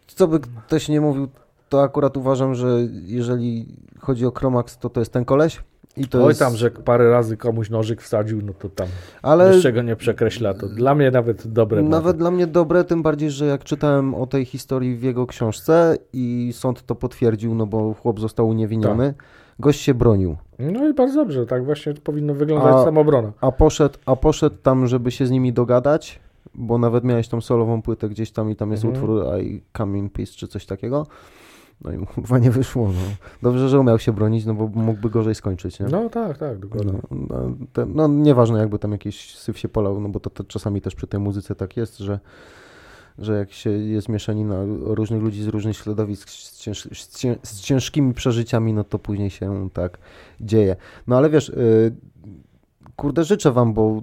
co 0.07 0.27
by 0.27 0.39
ktoś 0.39 0.89
nie 0.89 1.01
mówił, 1.01 1.27
to 1.69 1.83
akurat 1.83 2.17
uważam, 2.17 2.55
że 2.55 2.79
jeżeli 3.05 3.65
chodzi 3.99 4.25
o 4.25 4.31
Kromax, 4.31 4.77
to 4.77 4.89
to 4.89 4.99
jest 4.99 5.13
ten 5.13 5.25
koleś 5.25 5.59
i 5.97 6.07
to 6.07 6.23
Oj 6.23 6.27
jest, 6.27 6.39
tam, 6.39 6.55
że 6.55 6.71
parę 6.71 7.09
razy 7.09 7.37
komuś 7.37 7.69
nożyk 7.69 8.01
wsadził, 8.01 8.41
no 8.41 8.53
to 8.53 8.69
tam 8.69 8.87
ale 9.21 9.55
niczego 9.55 9.81
nie 9.81 9.95
przekreśla. 9.95 10.53
To 10.53 10.67
dla 10.67 10.95
mnie 10.95 11.11
nawet 11.11 11.47
dobre. 11.47 11.81
Nawet 11.81 12.17
dla 12.17 12.31
mnie 12.31 12.47
dobre, 12.47 12.83
tym 12.83 13.03
bardziej, 13.03 13.31
że 13.31 13.45
jak 13.45 13.63
czytałem 13.63 14.15
o 14.15 14.27
tej 14.27 14.45
historii 14.45 14.95
w 14.95 15.03
jego 15.03 15.27
książce 15.27 15.97
i 16.13 16.53
sąd 16.53 16.85
to 16.85 16.95
potwierdził, 16.95 17.55
no 17.55 17.65
bo 17.65 17.93
chłop 17.93 18.19
został 18.19 18.47
uniewinniony, 18.47 19.13
gość 19.59 19.81
się 19.81 19.93
bronił, 19.93 20.35
No 20.59 20.87
i 20.89 20.93
bardzo 20.93 21.15
dobrze, 21.15 21.45
tak 21.45 21.65
właśnie 21.65 21.93
powinno 21.93 22.33
wyglądać 22.33 22.73
A- 22.75 22.83
samobrona. 22.85 23.31
a 23.41 23.51
poszedł, 23.51 23.97
a 24.05 24.15
poszedł 24.15 24.55
tam, 24.63 24.87
żeby 24.87 25.11
się 25.11 25.25
z 25.27 25.31
nimi 25.31 25.53
dogadać, 25.53 26.19
bo 26.55 26.77
nawet 26.77 27.03
miałeś 27.03 27.27
tą 27.27 27.41
solową 27.41 27.81
płytę 27.81 28.09
gdzieś 28.09 28.31
tam 28.31 28.51
i 28.51 28.55
tam 28.55 28.71
jest 28.71 28.85
Mhm. 28.85 29.03
utwór 29.03 29.39
I 29.41 29.61
Come 29.77 29.97
in 29.97 30.09
Peace 30.09 30.31
czy 30.35 30.47
coś 30.47 30.65
takiego. 30.65 31.07
No 31.81 31.91
i 31.91 31.97
chyba 32.27 32.39
nie 32.39 32.51
wyszło. 32.51 32.87
No. 32.87 32.99
Dobrze, 33.41 33.69
że 33.69 33.79
umiał 33.79 33.99
się 33.99 34.13
bronić, 34.13 34.45
no 34.45 34.53
bo 34.53 34.67
mógłby 34.67 35.09
gorzej 35.09 35.35
skończyć, 35.35 35.79
nie? 35.79 35.85
No 35.85 36.09
tak, 36.09 36.37
tak, 36.37 36.59
dokładnie. 36.59 36.93
No, 37.11 37.17
no, 37.29 37.51
te, 37.73 37.85
no 37.85 38.07
nieważne 38.07 38.59
jakby 38.59 38.79
tam 38.79 38.91
jakiś 38.91 39.35
syf 39.37 39.59
się 39.59 39.69
polał, 39.69 39.99
no 40.01 40.09
bo 40.09 40.19
to, 40.19 40.29
to 40.29 40.43
czasami 40.43 40.81
też 40.81 40.95
przy 40.95 41.07
tej 41.07 41.19
muzyce 41.19 41.55
tak 41.55 41.77
jest, 41.77 41.97
że, 41.97 42.19
że 43.17 43.33
jak 43.33 43.51
się 43.51 43.69
jest 43.69 44.09
mieszanina 44.09 44.55
różnych 44.81 45.21
ludzi 45.21 45.43
z 45.43 45.47
różnych 45.47 45.77
środowisk 45.77 46.29
z, 46.29 46.63
z 47.43 47.61
ciężkimi 47.61 48.13
przeżyciami, 48.13 48.73
no 48.73 48.83
to 48.83 48.99
później 48.99 49.29
się 49.29 49.69
tak 49.73 49.97
dzieje. 50.41 50.75
No 51.07 51.17
ale 51.17 51.29
wiesz, 51.29 51.49
y, 51.49 51.95
kurde 52.95 53.23
życzę 53.23 53.51
wam, 53.51 53.73
bo 53.73 54.01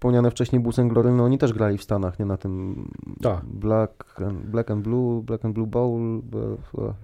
wspomniane 0.00 0.30
wcześniej 0.30 0.60
Bulls 0.62 0.78
and 0.78 0.92
Glory, 0.92 1.12
no 1.12 1.24
oni 1.24 1.38
też 1.38 1.52
grali 1.52 1.78
w 1.78 1.82
Stanach, 1.82 2.18
nie 2.18 2.24
na 2.24 2.36
tym 2.36 2.84
Tak. 3.22 3.44
Black, 3.44 4.20
and, 4.26 4.46
Black 4.46 4.70
and 4.70 4.84
Blue, 4.84 5.22
Black 5.22 5.44
and 5.44 5.54
Blue 5.54 5.66
Bowl, 5.66 6.22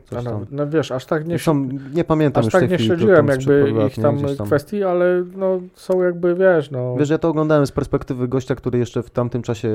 coś 0.05 0.25
no, 0.25 0.31
tam. 0.31 0.47
no 0.51 0.69
wiesz, 0.69 0.93
aż 0.93 1.07
tak 1.07 1.27
nie, 1.27 1.39
Są, 1.39 1.69
nie 1.95 2.05
pamiętam 2.05 2.41
aż 2.41 2.45
już 2.45 2.53
tak 2.53 2.63
nie 2.63 2.69
chwili, 2.69 2.87
śledziłem 2.87 3.29
jakby 3.29 3.73
lat, 3.73 3.89
ich 3.89 4.03
tam, 4.03 4.19
tam. 4.39 4.47
kwestii, 4.47 4.83
ale 4.85 5.25
no 5.37 5.61
są 5.75 6.03
jakby, 6.03 6.35
wiesz, 6.35 6.71
no... 6.71 6.97
Wiesz, 6.97 7.11
ja 7.11 7.19
to 7.19 7.29
oglądałem 7.29 7.67
z 7.67 7.73
perspektywy 7.73 8.29
gościa, 8.29 8.55
który 8.55 8.79
jeszcze 8.79 9.03
w 9.03 9.11
tamtym 9.11 9.43
czasie 9.43 9.71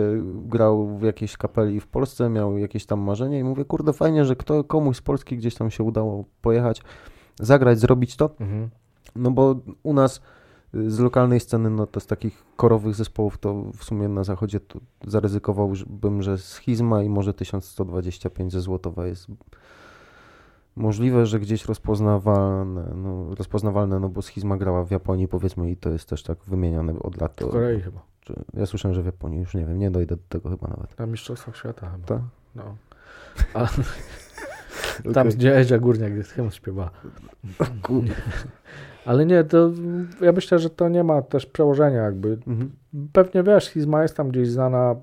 grał 0.46 0.98
w 0.98 1.02
jakiejś 1.04 1.38
kapeli 1.38 1.80
w 1.80 1.88
Polsce, 1.88 2.30
miał 2.30 2.58
jakieś 2.58 2.86
tam 2.86 3.00
marzenie 3.00 3.40
i 3.40 3.44
mówię, 3.44 3.66
kurde, 3.66 3.94
fajnie, 3.94 4.26
że 4.26 4.36
kto, 4.36 4.64
komuś 4.64 4.98
z 4.98 5.02
Polski 5.02 5.38
gdzieś 5.38 5.56
tam 5.56 5.72
się 5.72 5.84
udało 5.84 6.26
pojechać, 6.42 6.82
zagrać, 7.40 7.80
zrobić 7.80 8.16
to, 8.16 8.30
Mhm. 8.40 8.70
no 9.16 9.32
bo 9.32 9.56
u 9.84 9.94
nas 9.94 10.22
z 10.74 11.00
lokalnej 11.00 11.40
sceny, 11.40 11.70
no 11.70 11.88
to 11.88 12.00
z 12.00 12.08
takich 12.08 12.44
korowych 12.56 12.96
zespołów, 12.96 13.38
to 13.38 13.64
w 13.78 13.84
sumie 13.84 14.08
na 14.08 14.24
zachodzie 14.24 14.60
to 14.60 14.80
zaryzykowałbym, 15.08 16.22
że 16.22 16.38
schizma 16.38 17.04
i 17.04 17.10
może 17.10 17.34
1125 17.34 18.52
ze 18.52 18.62
Złotowa 18.62 19.08
jest 19.08 19.28
możliwe, 20.76 21.26
że 21.26 21.40
gdzieś 21.40 21.66
rozpoznawalne, 21.66 22.94
no, 22.96 23.36
rozpoznawalne, 23.36 24.00
no 24.00 24.10
bo 24.10 24.22
schizma 24.22 24.58
grała 24.58 24.84
w 24.84 24.92
Japonii 24.92 25.28
powiedzmy 25.28 25.72
i 25.72 25.78
to 25.78 25.90
jest 25.90 26.10
też 26.10 26.24
tak 26.24 26.38
wymieniane 26.48 27.00
od 27.00 27.22
lat. 27.22 27.42
W 27.42 27.50
Korei 27.50 27.82
chyba. 27.82 28.02
czy, 28.22 28.34
ja 28.54 28.66
słyszałem, 28.66 28.96
że 28.96 29.02
w 29.02 29.06
Japonii, 29.06 29.40
już 29.40 29.56
nie 29.56 29.66
wiem, 29.66 29.80
nie 29.80 29.92
dojdę 29.92 30.16
do 30.16 30.24
tego 30.30 30.50
chyba 30.50 30.68
nawet. 30.68 31.00
Na 31.00 31.06
Mistrzostwach 31.06 31.58
Świata 31.58 31.90
chyba. 31.90 32.08
Tak? 32.08 32.22
No. 32.56 32.76
A, 33.54 33.68
tam 35.14 35.30
gdzie 35.30 35.58
Edzia 35.58 35.80
Górniak 35.80 36.14
hymn 36.14 36.52
śpiewa. 36.52 36.92
Ale 39.06 39.26
nie, 39.26 39.44
to 39.44 39.72
ja 40.22 40.32
myślę, 40.32 40.60
że 40.60 40.70
to 40.70 40.90
nie 40.90 41.04
ma 41.04 41.22
też 41.22 41.46
przełożenia 41.46 42.02
jakby. 42.02 42.38
Mhm. 42.48 42.72
Pewnie 43.14 43.44
wiesz, 43.44 43.64
Schizma 43.66 44.02
jest 44.02 44.18
tam 44.18 44.30
gdzieś 44.30 44.50
znana, 44.50 44.92
y, 44.92 44.96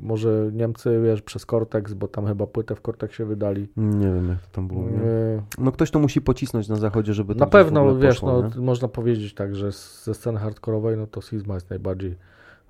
może 0.00 0.50
Niemcy, 0.52 1.00
wiesz, 1.04 1.22
przez 1.22 1.46
Cortex, 1.46 1.94
bo 1.94 2.08
tam 2.08 2.26
chyba 2.26 2.46
płytę 2.46 2.74
w 2.74 2.80
Cortexie 2.80 3.26
wydali. 3.26 3.68
Nie 3.76 4.06
wiem, 4.06 4.28
jak 4.28 4.40
to 4.40 4.48
tam 4.52 4.68
było. 4.68 4.82
Nie? 4.82 4.98
Y, 4.98 5.42
No 5.58 5.72
ktoś 5.72 5.90
to 5.90 5.98
musi 5.98 6.20
pocisnąć 6.20 6.68
na 6.68 6.76
zachodzie, 6.76 7.14
żeby 7.14 7.34
to 7.34 7.40
na 7.40 7.46
pewno, 7.46 7.80
ogóle 7.80 8.00
wiesz, 8.00 8.14
poszło, 8.14 8.42
no, 8.42 8.48
nie? 8.48 8.60
można 8.60 8.88
powiedzieć 8.88 9.34
tak, 9.34 9.56
że 9.56 9.72
ze 10.04 10.14
sceny 10.14 10.38
hardkorowej, 10.38 10.96
no 10.96 11.06
to 11.06 11.22
Schizma 11.22 11.54
jest 11.54 11.70
najbardziej 11.70 12.16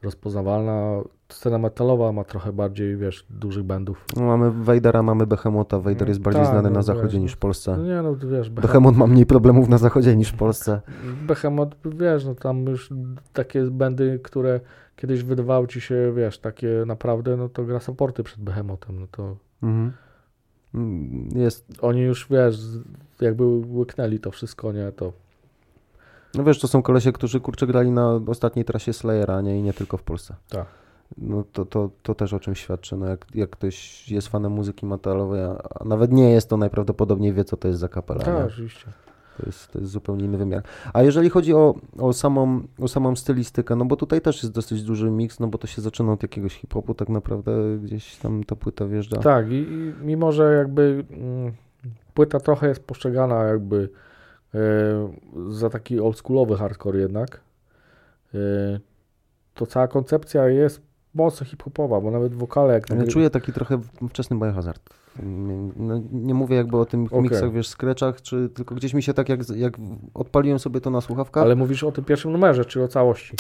rozpoznawalna. 0.03 1.01
Scena 1.33 1.59
metalowa 1.59 2.13
ma 2.13 2.25
trochę 2.25 2.53
bardziej, 2.53 2.97
wiesz, 2.97 3.27
dużych 3.31 3.65
bandów. 3.65 4.05
No, 4.17 4.23
mamy 4.23 4.51
Wejdera, 4.51 5.03
mamy 5.03 5.27
Behemota. 5.27 5.79
Wejder 5.79 6.09
jest 6.09 6.21
bardziej 6.21 6.43
Tak, 6.43 6.51
znany 6.53 6.69
no, 6.71 6.75
na 6.75 6.83
zachodzie 6.83 7.13
wiesz, 7.13 7.23
niż 7.23 7.33
w 7.33 7.37
No 7.37 7.41
Polsce. 7.41 7.79
nie, 7.79 8.03
no 8.03 8.17
wiesz, 8.17 8.51
Behem- 8.51 8.61
Behemot 8.63 8.97
ma 8.97 9.07
mniej 9.07 9.27
problemów 9.27 9.69
na 9.69 9.79
zachodzie 9.79 10.17
niż 10.17 10.29
w 10.29 10.37
Polsce. 10.37 10.81
Behemoth, 11.27 11.77
wiesz, 11.85 12.25
no 12.25 12.35
tam 12.35 12.67
już 12.67 12.91
takie 13.33 13.63
bandy, 13.71 14.21
które 14.23 14.61
kiedyś 14.97 15.23
wydawały 15.23 15.69
ci 15.69 15.81
się, 15.81 16.13
wiesz, 16.17 16.39
takie 16.39 16.69
naprawdę, 16.87 17.37
no 17.37 17.49
to 17.49 17.65
gra 17.65 17.81
supporty 17.81 18.23
przed 18.23 18.41
Behemotem, 18.41 19.01
no 19.01 19.07
to 19.11 19.37
Mhm. 19.63 19.93
Mm, 20.75 21.29
Jest, 21.35 21.67
oni 21.81 22.01
już, 22.01 22.27
wiesz, 22.31 22.61
jakby 23.21 23.45
łyknęli 23.47 24.19
to 24.21 24.31
wszystko, 24.31 24.73
nie, 24.73 24.93
to 24.93 25.13
no 26.35 26.45
wiesz, 26.45 26.61
to 26.61 26.69
są 26.69 26.83
kolesie, 26.83 27.13
którzy 27.13 27.41
kurczę 27.41 27.67
grali 27.67 27.91
na 27.91 28.21
ostatniej 28.27 28.65
trasie 28.65 28.93
Slayera, 28.93 29.41
nie? 29.41 29.59
I 29.59 29.63
nie 29.63 29.73
tylko 29.73 29.97
w 29.97 30.03
Polsce. 30.03 30.35
Tak. 30.49 30.67
No 31.17 31.45
to, 31.53 31.65
to, 31.65 31.91
to 32.03 32.15
też 32.15 32.33
o 32.33 32.41
czymś 32.41 32.61
świadczy. 32.61 32.97
No 32.97 33.07
jak, 33.07 33.27
jak 33.35 33.51
ktoś 33.51 34.09
jest 34.11 34.29
fanem 34.29 34.53
muzyki 34.53 34.87
metalowej, 34.87 35.43
a, 35.43 35.85
nawet 35.85 36.13
nie 36.13 36.31
jest, 36.31 36.49
to 36.49 36.57
najprawdopodobniej 36.57 37.33
wie, 37.33 37.45
co 37.45 37.57
to 37.57 37.69
jest 37.69 37.81
za 37.81 37.89
kapela. 37.89 38.21
tak, 38.21 38.47
oczywiście. 38.47 38.87
To 39.39 39.47
jest, 39.47 39.73
to 39.73 39.79
jest 39.79 39.93
zupełnie 39.93 40.25
inny 40.25 40.39
wymiar. 40.39 40.63
A 40.93 41.03
jeżeli 41.03 41.31
chodzi 41.31 41.55
o, 41.55 41.75
o, 41.99 42.13
samą, 42.13 42.63
o 42.81 42.89
samą 42.89 43.17
stylistykę, 43.17 43.77
no 43.77 43.85
bo 43.85 43.97
tutaj 43.97 44.21
też 44.21 44.43
jest 44.43 44.55
dosyć 44.55 44.83
duży 44.83 45.11
miks, 45.11 45.41
no 45.41 45.47
bo 45.47 45.59
to 45.59 45.67
się 45.67 45.83
zaczyna 45.83 46.13
od 46.13 46.23
jakiegoś 46.23 46.55
hip-hopu, 46.55 46.95
tak 46.95 47.09
naprawdę 47.09 47.79
gdzieś 47.83 48.17
tam 48.17 48.45
ta 48.45 48.57
płyta 48.57 48.87
wjeżdża. 48.87 49.17
Tak, 49.17 49.51
i, 49.51 49.55
i 49.55 49.95
mimo, 50.03 50.33
że 50.33 50.55
jakby 50.55 51.05
mm, 51.11 51.53
płyta 52.15 52.41
trochę 52.41 52.69
jest 52.69 52.85
postrzegana 52.85 53.45
jakby 53.45 53.89
e, 54.55 54.59
za 55.49 55.71
taki 55.71 56.01
oldschoolowy 56.01 56.57
hardcore 56.57 56.99
jednak, 56.99 57.41
e, 58.35 58.39
to 59.55 59.67
cała 59.67 59.89
koncepcja 59.89 60.49
jest 60.49 60.88
mocno 61.19 61.47
hip-hopowa, 61.47 62.01
bo 62.01 62.11
nawet 62.11 62.35
wokale 62.35 62.75
jak 62.75 62.91
Ja 62.91 62.97
nagry- 62.97 63.13
czuję 63.13 63.31
taki 63.31 63.53
trochę 63.53 63.81
wczesny 64.09 64.39
biohazard. 64.39 64.83
No, 65.77 66.01
nie 66.13 66.35
mówię 66.35 66.57
jakby 66.57 66.77
o 66.77 66.85
tym 66.85 67.05
Okej. 67.05 67.23
miksach, 67.23 67.53
wiesz, 67.53 67.69
skreczach, 67.69 68.23
czy 68.23 68.49
tylko 68.49 68.75
gdzieś 68.75 68.95
mi 68.95 69.03
się 69.03 69.15
tak 69.15 69.29
jak, 69.29 69.41
jak 69.57 69.75
odpaliłem 70.15 70.59
sobie 70.59 70.81
to 70.81 70.91
na 70.91 71.01
słuchawkach, 71.01 71.43
Ale 71.43 71.57
mówisz 71.57 71.85
o 71.85 71.93
tym 71.93 72.05
pierwszym 72.05 72.33
numerze, 72.33 72.65
czy 72.65 72.83
o 72.83 72.89
całości? 72.89 73.37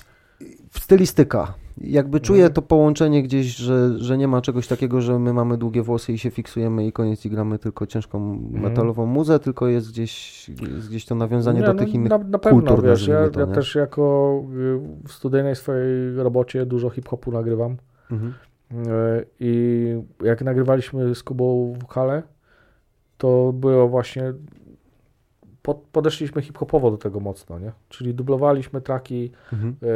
Stylistyka. 0.70 1.54
Jakby 1.80 2.20
czuję 2.20 2.40
Mhm. 2.40 2.54
to 2.54 2.62
połączenie 2.62 3.22
gdzieś, 3.22 3.56
że, 3.56 3.98
że 3.98 4.18
nie 4.18 4.28
ma 4.28 4.40
czegoś 4.40 4.68
takiego, 4.68 5.00
że 5.00 5.18
my 5.18 5.32
mamy 5.32 5.58
długie 5.58 5.82
włosy 5.82 6.12
i 6.12 6.18
się 6.18 6.30
fiksujemy 6.30 6.86
i 6.86 6.92
koniec 6.92 7.26
i 7.26 7.30
gramy 7.30 7.58
tylko 7.58 7.86
ciężką 7.86 8.40
metalową 8.50 9.06
muzę, 9.06 9.38
tylko 9.38 9.68
jest 9.68 9.90
gdzieś, 9.90 10.48
jest 10.48 10.88
gdzieś 10.88 11.04
to 11.04 11.14
nawiązanie 11.14 11.58
Mhm. 11.58 11.76
Nie, 11.76 11.80
do 11.80 11.84
tych 11.84 11.94
no, 11.94 12.00
innych 12.00 12.10
na, 12.10 12.18
na 12.18 12.38
pewno, 12.38 12.60
kultur, 12.60 12.84
wiesz, 12.84 13.06
ja, 13.06 13.30
to, 13.30 13.40
ja 13.40 13.46
też 13.46 13.74
jako 13.74 14.42
y, 14.54 14.78
w 15.08 15.12
studyjnej 15.12 15.56
swojej 15.56 16.16
robocie 16.16 16.66
dużo 16.66 16.90
hip-hopu 16.90 17.32
nagrywam. 17.32 17.76
Mhm. 18.10 18.34
E, 18.72 19.24
I 19.40 19.94
jak 20.22 20.42
nagrywaliśmy 20.42 21.14
z 21.14 21.22
Kubą 21.22 21.74
wokale, 21.80 22.22
to 23.18 23.52
było 23.52 23.88
właśnie. 23.88 24.32
Pod, 25.68 25.78
podeszliśmy 25.92 26.42
hip-hopowo 26.42 26.90
do 26.90 26.96
tego 26.98 27.20
mocno, 27.20 27.58
nie? 27.58 27.72
Czyli 27.88 28.14
dublowaliśmy 28.14 28.80
traki, 28.80 29.32
Mhm. 29.52 29.76
e, 29.82 29.86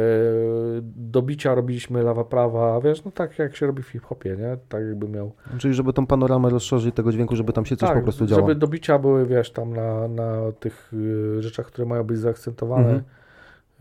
do 0.95 1.21
bicia 1.21 1.55
robiliśmy 1.55 2.03
lawa 2.03 2.23
prawa, 2.23 2.81
wiesz, 2.81 3.05
no 3.05 3.11
tak 3.11 3.39
jak 3.39 3.55
się 3.55 3.67
robi 3.67 3.83
w 3.83 3.87
hip-hopie, 3.87 4.37
nie? 4.37 4.57
Tak 4.69 4.83
jakby 4.83 5.09
miał. 5.09 5.31
Czyli 5.57 5.73
żeby 5.73 5.93
tą 5.93 6.07
panoramę 6.07 6.49
rozszerzyć 6.49 6.95
tego 6.95 7.11
dźwięku, 7.11 7.35
żeby 7.35 7.53
tam 7.53 7.65
się 7.65 7.75
coś 7.75 7.89
tak, 7.89 7.97
po 7.97 8.03
prostu 8.03 8.25
działo. 8.25 8.41
żeby 8.41 8.55
do 8.55 8.67
bicia 8.67 8.99
były, 8.99 9.25
wiesz, 9.25 9.51
tam 9.51 9.73
na, 9.73 10.07
na 10.07 10.51
tych 10.59 10.93
y, 10.93 11.41
rzeczach, 11.41 11.65
które 11.65 11.85
mają 11.87 12.03
być 12.03 12.17
zaakcentowane. 12.17 12.89
Mhm. 12.89 13.03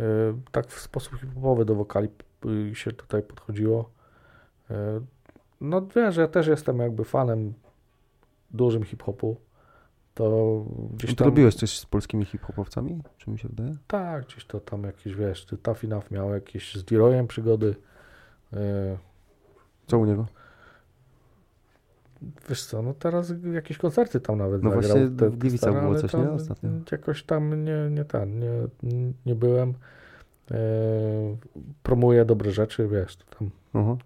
Y, 0.01 0.35
tak 0.53 0.67
w 0.67 0.81
sposób 0.81 1.21
hip-hopowy 1.21 1.65
do 1.65 1.75
wokali 1.75 2.09
się 2.73 2.93
tutaj 2.93 3.23
podchodziło. 3.23 3.91
No 5.61 5.87
wiesz, 5.97 6.17
ja 6.17 6.29
też 6.29 6.47
jestem 6.47 6.79
jakby 6.79 7.05
fanem 7.05 7.53
dużym 8.51 8.83
hip-hopu. 8.85 9.37
To 10.15 10.65
gdzieś 10.95 11.15
tam... 11.15 11.25
robiłeś 11.25 11.55
coś 11.55 11.79
z 11.79 11.87
polskimi 11.87 12.25
hip-hopowcami? 12.25 13.03
Czy 13.19 13.31
mi 13.31 13.39
się 13.39 13.49
wydaje? 13.49 13.77
Tak, 13.87 14.27
gdzieś 14.27 14.45
to 14.45 14.61
tam 14.61 14.83
jakieś, 14.85 15.15
wiesz, 15.15 15.45
ty 15.45 15.57
Tough 15.57 15.85
Enough 15.85 16.11
miał 16.11 16.31
jakieś 16.31 16.75
z 16.75 16.85
D-Royem 16.85 17.27
przygody. 17.27 17.75
Y, 18.53 18.57
Co 19.87 19.99
u 19.99 20.05
niego? 20.05 20.27
Wiesz 22.49 22.65
co, 22.65 22.83
no 22.83 22.95
teraz 22.95 23.33
jakieś 23.53 23.79
koncerty 23.79 24.21
tam 24.21 24.39
nawet 24.39 24.63
No 24.63 24.71
właśnie 24.71 24.95
te- 24.95 25.31
w 25.31 25.37
Gliwicach 25.39 25.81
było 25.83 25.95
coś, 25.95 26.13
nie? 26.15 26.31
Ostatnio. 26.31 26.71
Jakoś 26.93 27.23
tam 27.23 27.65
nie, 27.65 27.89
nie 27.91 28.05
ten, 28.05 28.39
nie, 28.39 29.13
nie 29.27 29.35
byłem. 29.35 29.75
E, 30.51 30.57
promuje 31.83 32.25
dobre 32.25 32.51
rzeczy, 32.51 32.89
wiesz, 32.89 33.17
tam 33.17 33.51
Aha. 33.73 33.97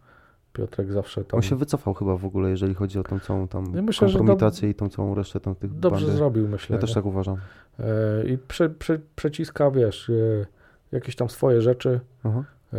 Piotrek 0.57 0.93
zawsze 0.93 1.25
tam 1.25 1.39
On 1.39 1.43
się 1.43 1.57
wycofał 1.57 1.95
chyba 1.95 2.17
w 2.17 2.25
ogóle, 2.25 2.51
jeżeli 2.51 2.75
chodzi 2.75 2.99
o 2.99 3.03
tą 3.03 3.21
całą 3.21 3.49
tam 3.49 3.65
Ja 3.75 3.83
myślę, 3.83 4.09
kompromitację 4.09 4.71
i 4.71 4.75
tą 4.75 4.89
całą 4.89 5.15
resztę 5.15 5.41
tam 5.41 5.55
tych 5.55 5.79
dobrze 5.79 6.01
bandy. 6.05 6.17
zrobił, 6.17 6.49
myślę. 6.49 6.75
Ja 6.77 6.81
też 6.81 6.91
nie? 6.91 6.95
tak 6.95 7.07
uważam. 7.07 7.37
E, 7.79 7.85
I 8.29 8.39
prze, 8.39 8.69
prze, 8.71 8.99
przeciska, 9.17 9.71
wiesz, 9.71 10.11
e, 10.11 10.47
jakieś 10.93 11.17
tam 11.17 11.29
swoje 11.29 11.61
rzeczy, 11.63 12.01
Aha. 12.25 12.45
e, 12.73 12.77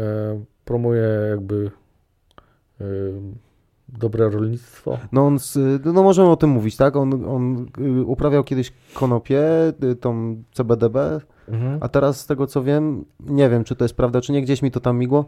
promuje 0.65 1.03
jakby 1.29 1.71
dobre 3.89 4.29
rolnictwo. 4.29 4.97
No 5.11 5.27
on, 5.27 5.39
z, 5.39 5.57
no 5.85 6.03
możemy 6.03 6.29
o 6.29 6.35
tym 6.35 6.49
mówić, 6.49 6.77
tak? 6.77 6.95
On, 6.95 7.25
on 7.25 7.65
y, 7.79 8.03
uprawiał 8.05 8.43
kiedyś 8.43 8.73
konopie, 8.93 9.43
y, 9.83 9.95
tą 9.95 10.43
CBDB, 10.51 10.97
Mhm. 11.49 11.77
a 11.81 11.87
teraz 11.89 12.19
z 12.21 12.25
tego 12.25 12.47
co 12.47 12.63
wiem, 12.63 13.05
nie 13.19 13.49
wiem 13.49 13.63
czy 13.63 13.75
to 13.75 13.83
jest 13.85 13.95
prawda 13.95 14.21
czy 14.21 14.31
nie, 14.31 14.41
gdzieś 14.41 14.61
mi 14.61 14.71
to 14.71 14.79
tam 14.79 14.97
migło, 14.97 15.25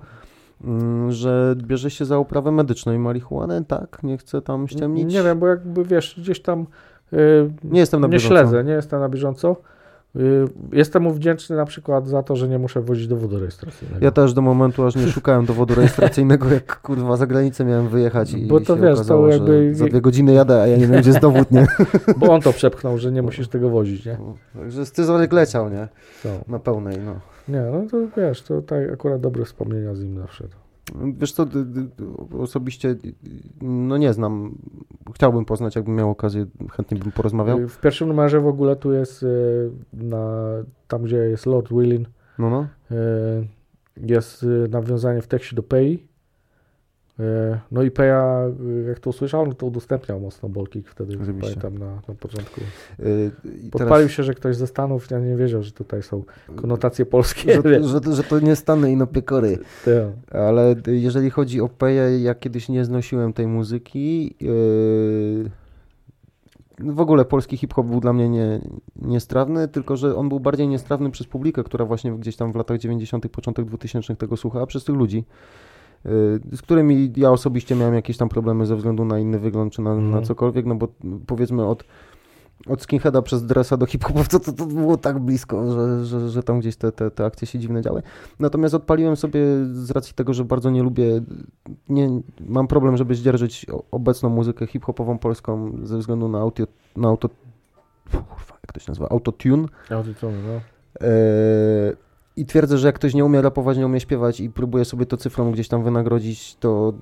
że 1.09 1.55
bierze 1.57 1.89
się 1.89 2.05
za 2.05 2.17
uprawę 2.19 2.51
medyczną 2.51 2.93
i 2.93 2.97
marihuanę, 2.97 3.63
tak? 3.67 3.99
Nie 4.03 4.17
chcę 4.17 4.41
tam 4.41 4.67
ściemnić. 4.67 5.13
Nie 5.13 5.23
wiem, 5.23 5.39
bo 5.39 5.47
jakby 5.47 5.83
wiesz, 5.85 6.15
gdzieś 6.17 6.41
tam 6.41 6.65
e, 7.13 7.17
Nie 7.63 7.79
jestem 7.79 8.01
na 8.01 8.07
nie 8.07 8.11
bieżąco. 8.13 8.35
śledzę, 8.35 8.63
nie 8.63 8.73
jestem 8.73 8.99
na 8.99 9.09
bieżąco. 9.09 9.55
Y, 10.15 10.45
Jestem 10.71 11.03
mu 11.03 11.11
wdzięczny 11.13 11.55
na 11.55 11.65
przykład 11.65 12.07
za 12.07 12.23
to, 12.23 12.35
że 12.35 12.47
nie 12.47 12.59
muszę 12.59 12.81
wozić 12.81 13.07
dowodu 13.07 13.39
rejestracyjnego. 13.39 14.05
Ja 14.05 14.11
też 14.11 14.33
do 14.33 14.41
momentu, 14.41 14.85
aż 14.85 14.95
nie 14.95 15.07
szukałem 15.17 15.45
dowodu 15.45 15.75
rejestracyjnego, 15.75 16.49
jak 16.49 16.81
kurwa 16.81 17.17
za 17.17 17.27
granicę 17.27 17.65
miałem 17.65 17.87
wyjechać 17.87 18.33
i 18.33 18.45
Bo 18.47 18.59
to 18.59 18.75
się 18.75 18.81
wiesz, 18.81 18.89
to 18.89 18.95
okazało, 18.95 19.27
jakby- 19.27 19.69
że 19.73 19.75
za 19.75 19.85
dwie 19.85 20.01
godziny 20.01 20.33
jadę, 20.33 20.61
a 20.61 20.67
ja 20.67 20.77
nie 20.77 20.87
wiem, 20.87 21.01
gdzie 21.01 21.09
jest 21.09 21.21
dowód, 21.21 21.51
nie? 21.51 21.67
Bo 22.17 22.33
on 22.33 22.41
to 22.41 22.53
przepchnął, 22.53 22.97
że 22.97 23.11
nie 23.11 23.21
musisz 23.21 23.47
tego 23.47 23.69
wozić, 23.69 24.05
nie? 24.05 24.17
Także 24.59 24.85
scyzoryk 24.85 25.33
leciał, 25.33 25.69
nie? 25.69 25.87
To. 26.23 26.29
Na 26.47 26.59
pełnej, 26.59 26.97
no. 27.05 27.15
Nie, 27.49 27.61
no 27.61 27.85
to 27.91 27.97
wiesz, 28.17 28.41
to 28.41 28.61
tak 28.61 28.91
akurat 28.93 29.21
dobre 29.21 29.45
wspomnienia 29.45 29.95
z 29.95 30.03
nim 30.03 30.17
zawsze. 30.17 30.47
Wiesz 31.19 31.31
co, 31.31 31.45
osobiście 32.39 32.95
no 33.61 33.97
nie 33.97 34.13
znam. 34.13 34.55
Chciałbym 35.15 35.45
poznać, 35.45 35.75
jakbym 35.75 35.95
miał 35.95 36.09
okazję, 36.09 36.45
chętnie 36.71 36.97
bym 36.97 37.11
porozmawiał. 37.11 37.67
W 37.67 37.79
pierwszym 37.79 38.07
numerze 38.07 38.39
w 38.41 38.47
ogóle 38.47 38.75
tu 38.75 38.91
jest 38.93 39.23
y, 39.23 39.71
na, 39.93 40.43
tam, 40.87 41.03
gdzie 41.03 41.17
jest 41.17 41.45
Lord 41.45 41.69
Willin, 41.69 42.05
No, 42.39 42.49
no. 42.49 42.67
y, 42.91 43.47
jest 43.97 44.43
y, 44.43 44.67
nawiązanie 44.71 45.21
w 45.21 45.27
tekście 45.27 45.55
do 45.55 45.63
Pei. 45.63 46.07
Y, 47.19 47.59
No 47.71 47.83
i 47.83 47.91
Peja, 47.91 48.49
y, 48.83 48.87
jak 48.87 48.99
to 48.99 49.09
usłyszał, 49.09 49.47
no 49.47 49.53
to 49.53 49.65
udostępniał 49.65 50.19
mocno 50.19 50.49
Bolkik 50.49 50.89
wtedy, 50.89 51.17
Zajebiście. 51.17 51.41
pamiętam 51.41 51.77
na, 51.77 51.95
na 52.07 52.15
początku. 52.19 52.61
I 53.63 53.69
Podpalił 53.69 54.09
się, 54.09 54.23
że 54.23 54.33
ktoś 54.33 54.55
ze 54.55 54.67
Stanów, 54.67 55.11
ja 55.11 55.19
nie 55.19 55.35
wiedział, 55.35 55.63
że 55.63 55.71
tutaj 55.71 56.03
są 56.03 56.23
konotacje 56.55 57.05
polskie. 57.05 57.61
że, 57.65 57.83
że, 57.83 58.15
że 58.15 58.23
to 58.23 58.39
nie 58.39 58.55
Stany 58.55 58.91
i 58.91 58.95
no 58.95 59.07
piekory. 59.07 59.57
Tak. 59.85 60.35
Ale 60.41 60.75
jeżeli 60.87 61.29
chodzi 61.29 61.61
o 61.61 61.69
Peję, 61.69 62.19
ja 62.19 62.35
kiedyś 62.35 62.69
nie 62.69 62.85
znosiłem 62.85 63.33
tej 63.33 63.47
muzyki. 63.47 64.35
Yy... 64.39 65.49
W 66.79 66.99
ogóle 66.99 67.25
polski 67.25 67.57
hip-hop 67.57 67.87
był 67.87 67.99
dla 67.99 68.13
mnie 68.13 68.29
nie, 68.29 68.61
niestrawny, 68.95 69.67
tylko 69.67 69.97
że 69.97 70.15
on 70.15 70.29
był 70.29 70.39
bardziej 70.39 70.67
niestrawny 70.67 71.11
przez 71.11 71.27
publikę, 71.27 71.63
która 71.63 71.85
właśnie 71.85 72.11
gdzieś 72.11 72.35
tam 72.35 72.51
w 72.51 72.55
latach 72.55 72.77
90., 72.77 73.27
początek 73.27 73.65
2000 73.65 74.15
tego 74.15 74.37
słuchała, 74.37 74.65
przez 74.65 74.83
tych 74.83 74.95
ludzi, 74.95 75.23
z 76.51 76.61
którymi 76.61 77.13
ja 77.17 77.31
osobiście 77.31 77.75
miałem 77.75 77.93
jakieś 77.95 78.17
tam 78.17 78.29
problemy 78.29 78.65
ze 78.65 78.75
względu 78.75 79.05
na 79.05 79.19
inny 79.19 79.39
wygląd 79.39 79.73
czy 79.73 79.81
na, 79.81 79.95
na 79.95 80.01
Mhm. 80.01 80.23
cokolwiek, 80.25 80.65
no 80.65 80.75
bo 80.75 80.87
powiedzmy 81.27 81.65
od, 81.65 81.83
od 82.67 82.81
skinheada 82.81 83.21
przez 83.21 83.45
dressa 83.45 83.77
do 83.77 83.85
hip-hopowca 83.85 84.39
to, 84.39 84.51
to 84.53 84.65
było 84.65 84.97
tak 84.97 85.19
blisko, 85.19 85.71
że, 85.71 86.05
że, 86.05 86.29
że 86.29 86.43
tam 86.43 86.59
gdzieś 86.59 86.75
te, 86.75 86.91
te, 86.91 87.11
te 87.11 87.25
akcje 87.25 87.47
się 87.47 87.59
dziwne 87.59 87.81
działy. 87.81 88.01
Natomiast 88.39 88.75
odpaliłem 88.75 89.15
sobie 89.15 89.39
z 89.73 89.91
racji 89.91 90.13
tego, 90.15 90.33
że 90.33 90.45
bardzo 90.45 90.69
nie 90.69 90.83
lubię, 90.83 91.21
nie, 91.89 92.09
mam 92.47 92.67
problem, 92.67 92.97
żeby 92.97 93.15
zdzierżyć 93.15 93.65
obecną 93.91 94.29
muzykę 94.29 94.67
hip-hopową 94.67 95.17
polską 95.17 95.71
ze 95.83 95.97
względu 95.97 96.27
na 96.29 96.39
auto, 96.39 96.63
na 96.97 97.07
auto 97.07 97.29
kurwa, 98.11 98.57
jak 98.63 98.73
to 98.73 98.79
się 98.79 98.85
nazywa, 98.91 99.09
autotune. 99.09 99.67
Autotune, 99.89 100.33
no. 100.47 100.61
Eee, 101.01 101.93
I 102.39 102.45
twierdzę, 102.45 102.77
że 102.77 102.87
jak 102.87 102.95
ktoś 102.95 103.13
nie 103.13 103.25
umie 103.25 103.41
rapować, 103.41 103.77
nie 103.77 103.85
umie 103.85 103.99
śpiewać 103.99 104.39
i 104.39 104.49
próbuje 104.49 104.85
sobie 104.85 105.05
to 105.05 105.17
cyfrą 105.17 105.51
gdzieś 105.51 105.67
tam 105.67 105.83
wynagrodzić, 105.83 106.55
to 106.55 106.93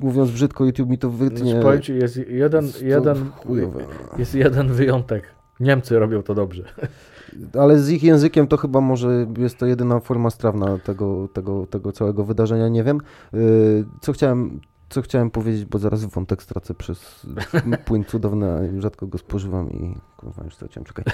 mówiąc 0.00 0.30
brzydko, 0.30 0.64
YouTube 0.64 0.88
mi 0.88 0.98
to 0.98 1.10
wytnie. 1.10 1.50
Znaczy, 1.50 1.62
powiem 1.62 1.82
ci, 1.82 1.94
jest 1.94 2.16
jeden, 2.16 2.72
To 2.72 2.84
jeden, 2.84 3.30
chujowe. 3.30 3.80
jest 4.18 4.34
jeden 4.34 4.68
wyjątek. 4.72 5.34
Niemcy 5.60 5.98
robią 5.98 6.22
to 6.22 6.34
dobrze. 6.34 6.64
Ale 7.60 7.78
z 7.78 7.90
ich 7.90 8.02
językiem 8.02 8.46
to 8.46 8.56
chyba 8.56 8.80
może 8.80 9.26
jest 9.38 9.58
to 9.58 9.66
jedyna 9.66 10.00
forma 10.00 10.30
strawna 10.30 10.78
tego, 10.78 11.28
tego, 11.32 11.66
tego 11.66 11.92
całego 11.92 12.24
wydarzenia, 12.24 12.68
nie 12.68 12.84
wiem. 12.84 13.00
Yy, 13.32 13.84
Co 14.00 14.12
chciałem, 14.12 14.60
co 14.88 15.02
chciałem 15.02 15.30
powiedzieć, 15.30 15.64
bo 15.64 15.78
zaraz 15.78 16.04
wątek 16.04 16.42
stracę 16.42 16.74
przez 16.74 17.26
płyn 17.84 18.04
cudowny, 18.04 18.80
rzadko 18.80 19.06
go 19.06 19.18
spożywam 19.18 19.70
i 19.70 19.94
kurwa 20.16 20.44
już 20.44 20.54
straciłem, 20.54 20.84
czekaj. 20.84 21.04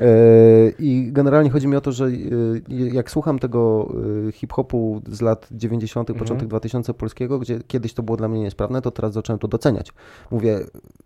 Yy, 0.00 0.74
I 0.78 1.08
generalnie 1.12 1.50
chodzi 1.50 1.68
mi 1.68 1.76
o 1.76 1.80
to, 1.80 1.92
że 1.92 2.10
yy, 2.10 2.62
jak 2.68 3.10
słucham 3.10 3.38
tego 3.38 3.92
yy, 4.24 4.32
hip-hopu 4.32 5.02
z 5.08 5.20
lat 5.20 5.48
90., 5.50 6.10
Mhm. 6.10 6.18
początek 6.24 6.48
2000 6.48 6.94
polskiego, 6.94 7.38
gdzie 7.38 7.60
kiedyś 7.66 7.94
to 7.94 8.02
było 8.02 8.16
dla 8.16 8.28
mnie 8.28 8.40
niesprawne, 8.40 8.82
to 8.82 8.90
teraz 8.90 9.12
zacząłem 9.12 9.38
to 9.38 9.48
doceniać. 9.48 9.92
Mówię, 10.30 10.60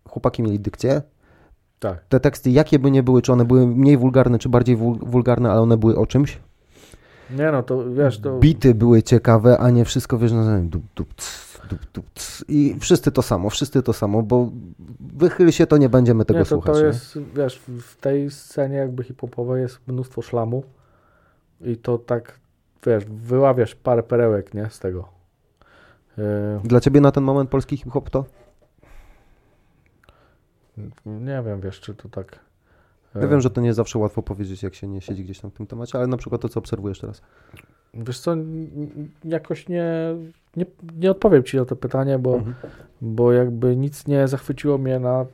chłopaki 0.08 0.42
mieli 0.42 0.60
dykcję, 0.60 1.02
Tak. 1.78 2.04
te 2.08 2.20
teksty, 2.20 2.50
jakie 2.50 2.78
by 2.78 2.90
nie 2.90 3.02
były, 3.02 3.22
czy 3.22 3.32
one 3.32 3.44
były 3.44 3.66
mniej 3.66 3.96
wulgarne, 3.96 4.38
czy 4.38 4.48
bardziej 4.48 4.76
wul- 4.76 4.98
wulgarne, 5.10 5.50
ale 5.50 5.60
one 5.60 5.76
były 5.76 5.96
o 5.98 6.06
czymś. 6.06 6.38
Nie 7.38 7.52
no, 7.52 7.62
to 7.62 7.90
wiesz, 7.90 8.18
to... 8.20 8.38
Bity 8.38 8.74
były 8.74 9.02
ciekawe, 9.02 9.58
a 9.58 9.70
nie 9.70 9.84
wszystko, 9.84 10.18
wiesz, 10.18 10.32
na 10.32 10.60
dup, 10.60 10.82
dup, 10.96 11.14
cs. 11.14 11.45
I 12.48 12.76
wszyscy 12.80 13.12
to 13.12 13.22
samo, 13.22 13.50
wszyscy 13.50 13.82
to 13.82 13.92
samo, 13.92 14.22
bo 14.22 14.50
wychyl 15.00 15.50
się, 15.50 15.66
to 15.66 15.76
nie 15.76 15.88
będziemy 15.88 16.24
tego 16.24 16.38
nie, 16.38 16.44
to, 16.44 16.48
słuchać. 16.48 16.74
to 16.74 16.80
nie? 16.80 16.86
jest, 16.86 17.18
wiesz, 17.34 17.58
w 17.80 17.96
tej 17.96 18.30
scenie 18.30 18.76
jakby 18.76 19.04
hip-hopowej 19.04 19.62
jest 19.62 19.88
mnóstwo 19.88 20.22
szlamu 20.22 20.62
i 21.60 21.76
to 21.76 21.98
tak, 21.98 22.40
wiesz, 22.86 23.04
wyławiasz 23.04 23.74
parę 23.74 24.02
perełek, 24.02 24.54
nie, 24.54 24.70
z 24.70 24.78
tego. 24.78 25.08
Yy, 26.18 26.24
Dla 26.64 26.80
ciebie 26.80 27.00
na 27.00 27.12
ten 27.12 27.24
moment 27.24 27.50
polski 27.50 27.76
hip-hop 27.76 28.10
to? 28.10 28.24
nie 31.06 31.42
wiem, 31.46 31.60
wiesz, 31.60 31.80
czy 31.80 31.94
to 31.94 32.08
tak... 32.08 32.38
Ja 33.14 33.28
wiem, 33.28 33.40
że 33.40 33.50
to 33.50 33.60
nie 33.60 33.74
zawsze 33.74 33.98
łatwo 33.98 34.22
powiedzieć, 34.22 34.62
jak 34.62 34.74
się 34.74 34.88
nie 34.88 35.00
siedzi 35.00 35.24
gdzieś 35.24 35.40
tam 35.40 35.50
w 35.50 35.54
tym 35.54 35.66
temacie, 35.66 35.98
ale 35.98 36.06
na 36.06 36.16
przykład 36.16 36.40
to, 36.40 36.48
co 36.48 36.60
obserwujesz 36.60 37.00
teraz. 37.00 37.22
Wiesz 37.96 38.18
co, 38.20 38.34
jakoś 39.24 39.68
nie, 39.68 39.84
nie, 40.56 40.66
nie 40.96 41.10
odpowiem 41.10 41.44
Ci 41.44 41.56
na 41.56 41.64
to 41.64 41.76
pytanie, 41.76 42.18
bo, 42.18 42.34
Mhm. 42.34 42.54
bo 43.00 43.32
jakby 43.32 43.76
nic 43.76 44.06
nie 44.06 44.28
zachwyciło 44.28 44.78
mnie 44.78 44.98
na 44.98 45.26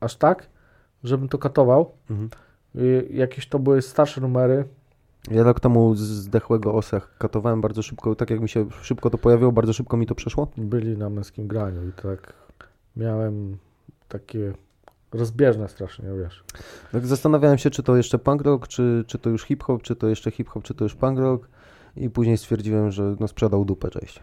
aż 0.00 0.16
tak, 0.16 0.46
żebym 1.04 1.28
to 1.28 1.38
katował. 1.38 1.90
Mhm. 2.10 2.30
Y, 2.76 3.08
Jakieś 3.10 3.48
to 3.48 3.58
były 3.58 3.82
starsze 3.82 4.20
numery. 4.20 4.64
Ja 5.30 5.42
rok 5.42 5.60
temu 5.60 5.94
zdechłego 5.94 6.74
osach 6.74 7.14
katowałem 7.18 7.60
bardzo 7.60 7.82
szybko, 7.82 8.14
tak 8.14 8.30
jak 8.30 8.40
mi 8.40 8.48
się 8.48 8.66
szybko 8.82 9.10
to 9.10 9.18
pojawiło, 9.18 9.52
bardzo 9.52 9.72
szybko 9.72 9.96
mi 9.96 10.06
to 10.06 10.14
przeszło. 10.14 10.48
Byli 10.56 10.98
na 10.98 11.10
męskim 11.10 11.48
graniu 11.48 11.88
i 11.88 11.92
tak 11.92 12.32
miałem 12.96 13.56
takie 14.08 14.52
rozbieżne 15.12 15.68
strasznie, 15.68 16.04
wiesz. 16.22 16.44
Tak 16.92 17.06
zastanawiałem 17.06 17.58
się, 17.58 17.70
czy 17.70 17.82
to 17.82 17.96
jeszcze 17.96 18.18
punk 18.18 18.42
rock, 18.42 18.68
czy, 18.68 19.04
czy 19.06 19.18
to 19.18 19.30
już 19.30 19.44
hip-hop, 19.44 19.82
czy 19.82 19.96
to 19.96 20.08
jeszcze 20.08 20.30
hip-hop, 20.30 20.62
czy 20.64 20.74
to 20.74 20.84
już 20.84 20.94
punk 20.94 21.18
rock. 21.18 21.48
I 22.00 22.10
później 22.10 22.36
stwierdziłem, 22.38 22.90
że 22.90 23.16
no 23.20 23.28
sprzedał 23.28 23.64
dupę, 23.64 23.90
cześć. 23.90 24.22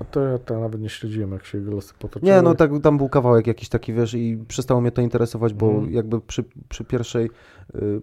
A 0.00 0.04
to 0.04 0.20
ja 0.20 0.38
to 0.38 0.60
nawet 0.60 0.80
nie 0.80 0.88
śledziłem, 0.88 1.32
jak 1.32 1.44
się 1.44 1.58
jego 1.58 1.70
losy 1.70 1.94
potoczyły. 1.98 2.32
Nie, 2.32 2.42
no 2.42 2.54
tak, 2.54 2.70
tam 2.82 2.98
był 2.98 3.08
kawałek 3.08 3.46
jakiś 3.46 3.68
taki, 3.68 3.92
wiesz, 3.92 4.14
i 4.14 4.38
przestało 4.48 4.80
mnie 4.80 4.90
to 4.90 5.02
interesować, 5.02 5.54
bo 5.54 5.66
Mhm. 5.70 5.92
jakby 5.92 6.20
przy, 6.20 6.44
przy, 6.68 6.84
pierwszej, 6.84 7.30
y, 7.74 8.00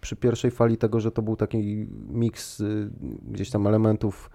przy 0.00 0.16
pierwszej 0.16 0.50
fali 0.50 0.76
tego, 0.76 1.00
że 1.00 1.10
to 1.10 1.22
był 1.22 1.36
taki 1.36 1.86
miks 2.08 2.60
y, 2.60 2.90
gdzieś 3.32 3.50
tam 3.50 3.66
elementów 3.66 4.30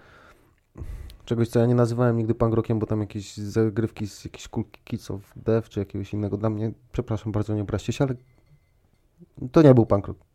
czegoś, 1.24 1.48
co 1.48 1.60
ja 1.60 1.66
nie 1.66 1.74
nazywałem 1.74 2.16
nigdy 2.16 2.34
punk 2.34 2.54
rockiem, 2.54 2.78
bo 2.78 2.86
tam 2.86 3.00
jakieś 3.00 3.36
zagrywki 3.36 4.06
z 4.06 4.24
jakichś 4.24 4.48
Cool 4.48 4.64
Kids 4.84 5.10
of 5.10 5.32
Death, 5.36 5.68
czy 5.68 5.80
jakiegoś 5.80 6.12
innego 6.14 6.36
dla 6.36 6.50
mnie, 6.50 6.72
przepraszam 6.92 7.32
bardzo, 7.32 7.54
nie 7.54 7.62
obraźcie 7.62 7.92
się, 7.92 8.04
ale 8.04 8.14
to 9.52 9.62
nie 9.62 9.74
był 9.74 9.86
punk 9.86 10.06
rock. 10.08 10.27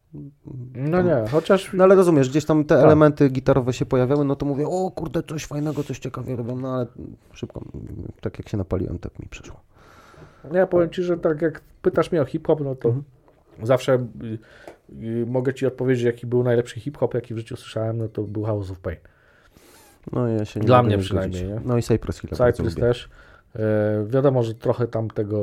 No 0.76 1.02
nie, 1.02 1.24
chociaż 1.32 1.74
No 1.74 1.84
ale 1.84 1.96
rozumiesz, 1.96 2.30
gdzieś 2.30 2.46
tam 2.46 2.66
te 2.66 2.76
Tak. 2.76 2.84
elementy 2.86 3.30
gitarowe 3.30 3.74
się 3.74 3.86
pojawiały, 3.86 4.26
no 4.26 4.36
to 4.36 4.46
mówię, 4.46 4.68
o 4.68 4.92
kurde, 4.92 5.24
coś 5.24 5.46
fajnego, 5.46 5.84
coś 5.84 6.00
ciekawie 6.00 6.36
robią, 6.36 6.56
no 6.56 6.74
ale 6.76 6.86
szybko, 7.34 7.62
tak 8.22 8.40
jak 8.40 8.50
się 8.50 8.58
napaliłem, 8.58 9.00
tak 9.00 9.20
mi 9.20 9.28
przeszło. 9.28 9.60
ja 10.54 10.68
powiem 10.68 10.90
Ci, 10.90 11.04
że 11.04 11.18
tak 11.18 11.42
jak 11.42 11.62
pytasz 11.82 12.12
mnie 12.12 12.22
o 12.22 12.26
hip-hop, 12.26 12.60
no 12.62 12.76
to 12.76 12.90
Mhm. 12.90 13.04
zawsze 13.64 13.94
y, 13.94 14.38
y, 15.04 15.26
mogę 15.28 15.54
Ci 15.54 15.66
odpowiedzieć, 15.66 16.04
jaki 16.06 16.28
był 16.28 16.44
najlepszy 16.44 16.80
hip-hop, 16.80 17.14
jaki 17.14 17.34
w 17.34 17.38
życiu 17.38 17.56
słyszałem, 17.56 17.98
no 17.98 18.08
to 18.08 18.22
był 18.24 18.44
House 18.44 18.72
of 18.72 18.80
Pain. 18.80 18.98
No 20.12 20.28
ja 20.28 20.46
się 20.46 20.60
nie 20.60 20.66
Dla 20.66 20.84
mnie 20.84 20.98
nie 20.98 21.04
przynajmniej, 21.04 21.48
nie? 21.48 21.62
No 21.66 21.78
i 21.78 21.82
Cypress 21.82 22.20
Hill 22.20 22.30
Cypress 22.30 22.76
też. 22.76 23.10
E, 23.56 23.60
wiadomo, 24.08 24.44
że 24.44 24.54
trochę 24.54 24.88
tam 24.88 25.10
tego 25.10 25.38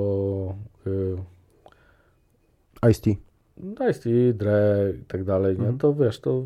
y, 0.87 1.17
Ice-T. 2.91 3.11
No 3.63 3.87
jest 3.87 4.07
i 4.07 4.35
Dre 4.35 4.93
i 5.03 5.05
tak 5.05 5.25
dalej, 5.25 5.55
nie? 5.55 5.61
Mhm. 5.61 5.79
To 5.79 5.95
wiesz, 5.95 6.21
to 6.21 6.45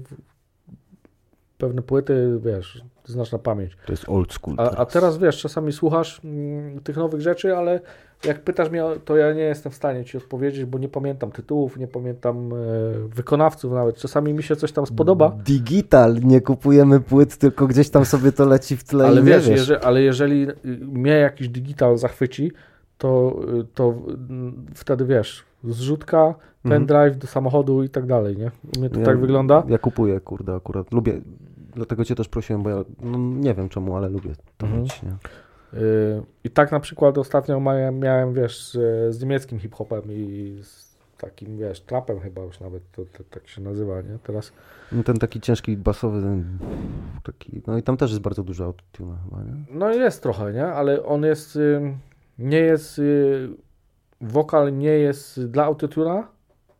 pewne 1.58 1.82
płyty, 1.82 2.40
wiesz, 2.44 2.82
znasz 3.04 3.32
na 3.32 3.38
pamięć. 3.38 3.76
To 3.86 3.92
jest 3.92 4.08
old 4.08 4.32
school 4.32 4.56
A, 4.58 4.70
a 4.70 4.86
teraz 4.86 5.18
wiesz, 5.18 5.40
czasami 5.40 5.72
słuchasz 5.72 6.20
mm, 6.24 6.80
tych 6.80 6.96
nowych 6.96 7.20
rzeczy, 7.20 7.56
ale 7.56 7.80
jak 8.24 8.40
pytasz 8.40 8.70
mnie, 8.70 8.82
to 9.04 9.16
ja 9.16 9.32
nie 9.32 9.42
jestem 9.42 9.72
w 9.72 9.74
stanie 9.74 10.04
ci 10.04 10.16
odpowiedzieć, 10.16 10.64
bo 10.64 10.78
nie 10.78 10.88
pamiętam 10.88 11.32
tytułów, 11.32 11.76
nie 11.76 11.88
pamiętam 11.88 12.52
e, 12.52 12.56
wykonawców 13.08 13.72
nawet. 13.72 13.96
Czasami 13.96 14.32
mi 14.32 14.42
się 14.42 14.56
coś 14.56 14.72
tam 14.72 14.86
spodoba, 14.86 15.30
Digital, 15.30 16.20
nie 16.22 16.40
kupujemy 16.40 17.00
płyt, 17.00 17.36
tylko 17.36 17.66
gdzieś 17.66 17.90
tam 17.90 18.04
sobie 18.04 18.32
to 18.32 18.46
leci 18.46 18.76
w 18.76 18.84
tle 18.84 19.06
ale 19.06 19.20
i 19.20 19.24
wiesz, 19.24 19.48
wiesz. 19.48 19.58
Jeże, 19.58 19.84
ale 19.84 20.02
jeżeli 20.02 20.48
y, 20.50 20.54
mnie 20.80 21.12
jakiś 21.12 21.48
digital 21.48 21.98
zachwyci, 21.98 22.52
to, 22.98 23.40
y, 23.60 23.64
to 23.74 23.94
mm, 24.08 24.66
wtedy 24.74 25.04
wiesz, 25.04 25.44
zrzutka, 25.72 26.34
Mhm. 26.64 26.86
pendrive 26.86 27.18
do 27.18 27.26
samochodu 27.26 27.82
i 27.82 27.88
tak 27.88 28.06
dalej, 28.06 28.36
nie? 28.36 28.50
U 28.76 28.80
mnie 28.80 28.90
to 28.90 29.00
Ja- 29.00 29.06
tak 29.06 29.18
wygląda. 29.20 29.62
Ja 29.68 29.78
kupuję, 29.78 30.20
kurde, 30.20 30.54
akurat. 30.54 30.92
Lubię, 30.92 31.20
dlatego 31.74 32.04
cię 32.04 32.14
też 32.14 32.28
prosiłem, 32.28 32.62
bo 32.62 32.70
ja 32.70 32.84
no, 33.02 33.18
nie 33.18 33.54
wiem 33.54 33.68
czemu, 33.68 33.96
ale 33.96 34.08
lubię 34.08 34.30
to 34.58 34.66
Mhm. 34.66 34.82
mieć, 34.82 35.02
nie? 35.02 35.10
Y, 35.80 36.22
I 36.44 36.50
tak 36.50 36.72
na 36.72 36.80
przykład 36.80 37.18
ostatnio 37.18 37.60
miałem, 37.60 37.98
miałem 37.98 38.34
wiesz, 38.34 38.72
z, 38.72 38.72
z 39.14 39.20
niemieckim 39.22 39.58
hip-hopem 39.58 40.02
i 40.08 40.58
z 40.62 40.94
takim, 41.18 41.58
wiesz, 41.58 41.80
trapem 41.80 42.20
chyba 42.20 42.42
już 42.42 42.60
nawet 42.60 42.82
to, 42.92 43.02
to 43.04 43.24
tak 43.30 43.48
się 43.48 43.62
nazywa, 43.62 44.00
nie? 44.02 44.18
Teraz 44.22 44.52
No, 44.92 45.02
Ten 45.02 45.16
taki 45.16 45.40
ciężki, 45.40 45.76
basowy, 45.76 46.20
ten 46.22 46.58
taki, 47.22 47.62
no 47.66 47.78
i 47.78 47.82
tam 47.82 47.96
też 47.96 48.10
jest 48.10 48.22
bardzo 48.22 48.42
dużo 48.42 48.64
autotuna 48.64 49.16
chyba, 49.24 49.42
nie? 49.42 49.52
No 49.70 49.90
jest 49.92 50.22
trochę, 50.22 50.52
nie? 50.52 50.66
Ale 50.66 51.04
on 51.04 51.22
jest, 51.24 51.58
nie 52.38 52.58
jest, 52.58 52.98
y, 52.98 53.48
wokal 54.20 54.78
nie 54.78 54.88
jest 54.90 55.46
dla 55.50 55.64
autotuna, 55.64 56.28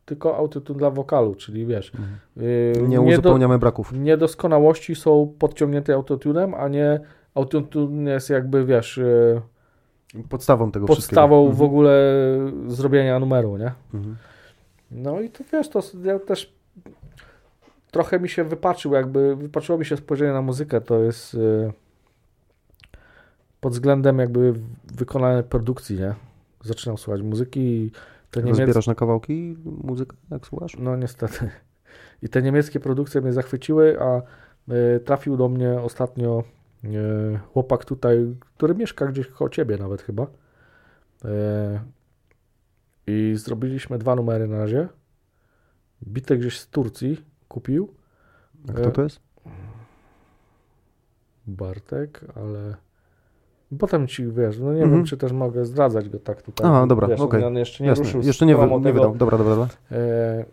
tylko 0.05 0.37
autotune 0.37 0.79
dla 0.79 0.91
wokalu, 0.91 1.35
czyli 1.35 1.67
wiesz, 1.67 1.93
y, 2.37 2.73
Nie 2.83 2.99
niedo- 2.99 3.13
uzupełniamy 3.13 3.59
braków. 3.59 3.93
niedoskonałości 3.93 4.95
są 4.95 5.35
podciągnięte 5.39 5.95
autotunem, 5.95 6.55
a 6.55 6.69
nie 6.69 7.01
autotune 7.35 8.11
jest 8.11 8.31
jakby, 8.31 8.65
wiesz, 8.65 8.99
y, 8.99 9.43
Podstawą 10.29 10.71
tego 10.73 10.87
podstawą 10.87 11.45
wszystkiego. 11.45 11.65
w 11.65 11.69
ogóle 11.69 12.13
zrobienia 12.67 13.19
numeru, 13.19 13.57
nie? 13.57 13.73
Mhm. 13.95 14.17
No 14.91 15.21
i 15.21 15.31
to 15.31 15.45
wiesz, 15.53 15.69
to 15.69 15.81
ja 16.05 16.19
też 16.19 16.53
trochę 17.91 18.21
mi 18.21 18.29
się 18.29 18.45
wypaczył, 18.45 18.93
jakby 18.95 19.37
wypaczyło 19.37 19.79
mi 19.79 19.85
się 19.85 19.97
spojrzenie 19.97 20.33
na 20.33 20.43
muzykę, 20.43 20.81
to 20.81 20.99
jest 21.03 21.35
y, 21.35 21.73
pod 23.61 23.73
względem 23.73 24.19
jakby 24.19 24.55
wykonanej 24.95 25.43
produkcji, 25.43 25.97
nie? 25.99 26.15
Zaczynam 26.65 26.99
słuchać 26.99 27.23
muzyki 27.23 27.61
i 27.61 27.91
te 28.31 28.41
niemieckie, 28.41 28.63
Rozbierasz 28.63 28.87
na 28.87 28.95
kawałki 28.95 29.57
muzykę, 29.65 30.17
jak 30.31 30.47
słuchasz? 30.47 30.77
no 30.79 30.97
niestety, 30.97 31.51
i 32.23 32.29
te 32.29 32.43
niemieckie 32.43 32.81
produkcje 32.81 33.21
mnie 33.21 33.33
zachwyciły, 33.33 34.01
a 34.01 34.23
y, 34.97 35.01
trafił 35.01 35.37
do 35.37 35.49
mnie 35.49 35.81
ostatnio 35.81 36.45
y, 36.85 37.39
chłopak 37.53 37.85
tutaj, 37.85 38.37
który 38.41 38.75
mieszka 38.75 39.07
gdzieś 39.07 39.27
koło 39.27 39.51
ciebie 39.51 39.77
nawet 39.77 40.03
chyba 40.03 40.23
y, 40.23 40.29
i 43.07 43.33
zrobiliśmy 43.37 43.99
dwa 43.99 44.17
numery 44.17 44.49
na 44.49 44.59
razie. 44.59 44.89
Bite 46.07 46.37
gdzieś 46.37 46.61
z 46.61 46.69
Turcji 46.69 47.25
kupił 47.49 47.95
A 48.69 48.73
kto 48.73 48.91
to 48.91 49.03
jest? 49.03 49.21
Bartek, 51.47 52.25
ale 52.35 52.77
potem 53.79 54.07
ci 54.07 54.27
wiesz, 54.27 54.59
no 54.59 54.73
nie 54.73 54.83
Mhm. 54.83 54.91
wiem, 54.93 55.05
czy 55.05 55.17
też 55.17 55.33
mogę 55.33 55.65
zdradzać 55.65 56.09
go 56.09 56.19
tak 56.19 56.43
tutaj. 56.43 56.67
Aha, 56.71 56.87
dobra, 56.87 57.09
wiesz, 57.09 57.21
okej. 57.21 57.45
On 57.45 57.57
jeszcze 57.57 57.85
nie 57.85 57.89
Jasne. 57.91 58.05
ruszył 58.05 58.23
Jeszcze 58.23 58.47
nie, 58.47 58.57
wy, 58.57 58.63
nie 58.63 58.69
tego. 58.83 58.93
wydał. 58.93 59.17
Dobra, 59.17 59.39
dobra, 59.39 59.55
dobra. 59.55 59.69
E, 59.93 60.45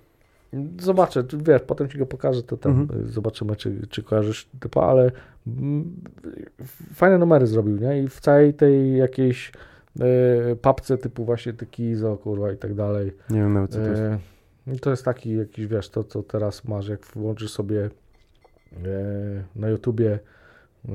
zobaczę, 0.80 1.24
wiesz, 1.48 1.62
potem 1.62 1.90
ci 1.90 1.98
go 1.98 2.06
pokażę, 2.06 2.44
to 2.44 2.58
tam 2.58 2.72
Mhm. 2.82 3.02
e, 3.06 3.08
zobaczymy, 3.08 3.56
czy, 3.56 3.88
czy 3.90 4.04
kojarzysz 4.04 4.50
typa, 4.60 4.82
ale 4.82 5.12
mm, 5.48 5.96
fajne 6.94 7.18
numery 7.18 7.48
zrobił, 7.48 7.78
nie? 7.78 8.04
I 8.04 8.08
w 8.08 8.20
całej 8.20 8.54
tej 8.54 8.98
jakiejś 8.98 9.52
e, 10.00 10.56
papce 10.56 10.98
typu 10.98 11.26
właśnie 11.26 11.54
Tekizo, 11.54 12.18
kurwa 12.18 12.52
i 12.52 12.58
tak 12.58 12.74
dalej. 12.74 13.12
Nie 13.30 13.40
wiem 13.40 13.54
nawet 13.54 13.72
co 13.72 13.78
to 13.80 13.86
jest. 13.86 14.02
E, 14.02 14.20
i 14.76 14.80
to 14.80 14.90
jest 14.90 15.06
taki 15.06 15.38
jakiś, 15.38 15.68
wiesz, 15.68 15.90
to 15.90 16.04
co 16.04 16.24
teraz 16.24 16.66
masz, 16.66 16.88
jak 16.88 17.06
włączysz 17.06 17.52
sobie 17.52 17.86
e, 17.86 17.90
na 19.56 19.70
YouTubie, 19.70 20.20
e, 20.90 20.92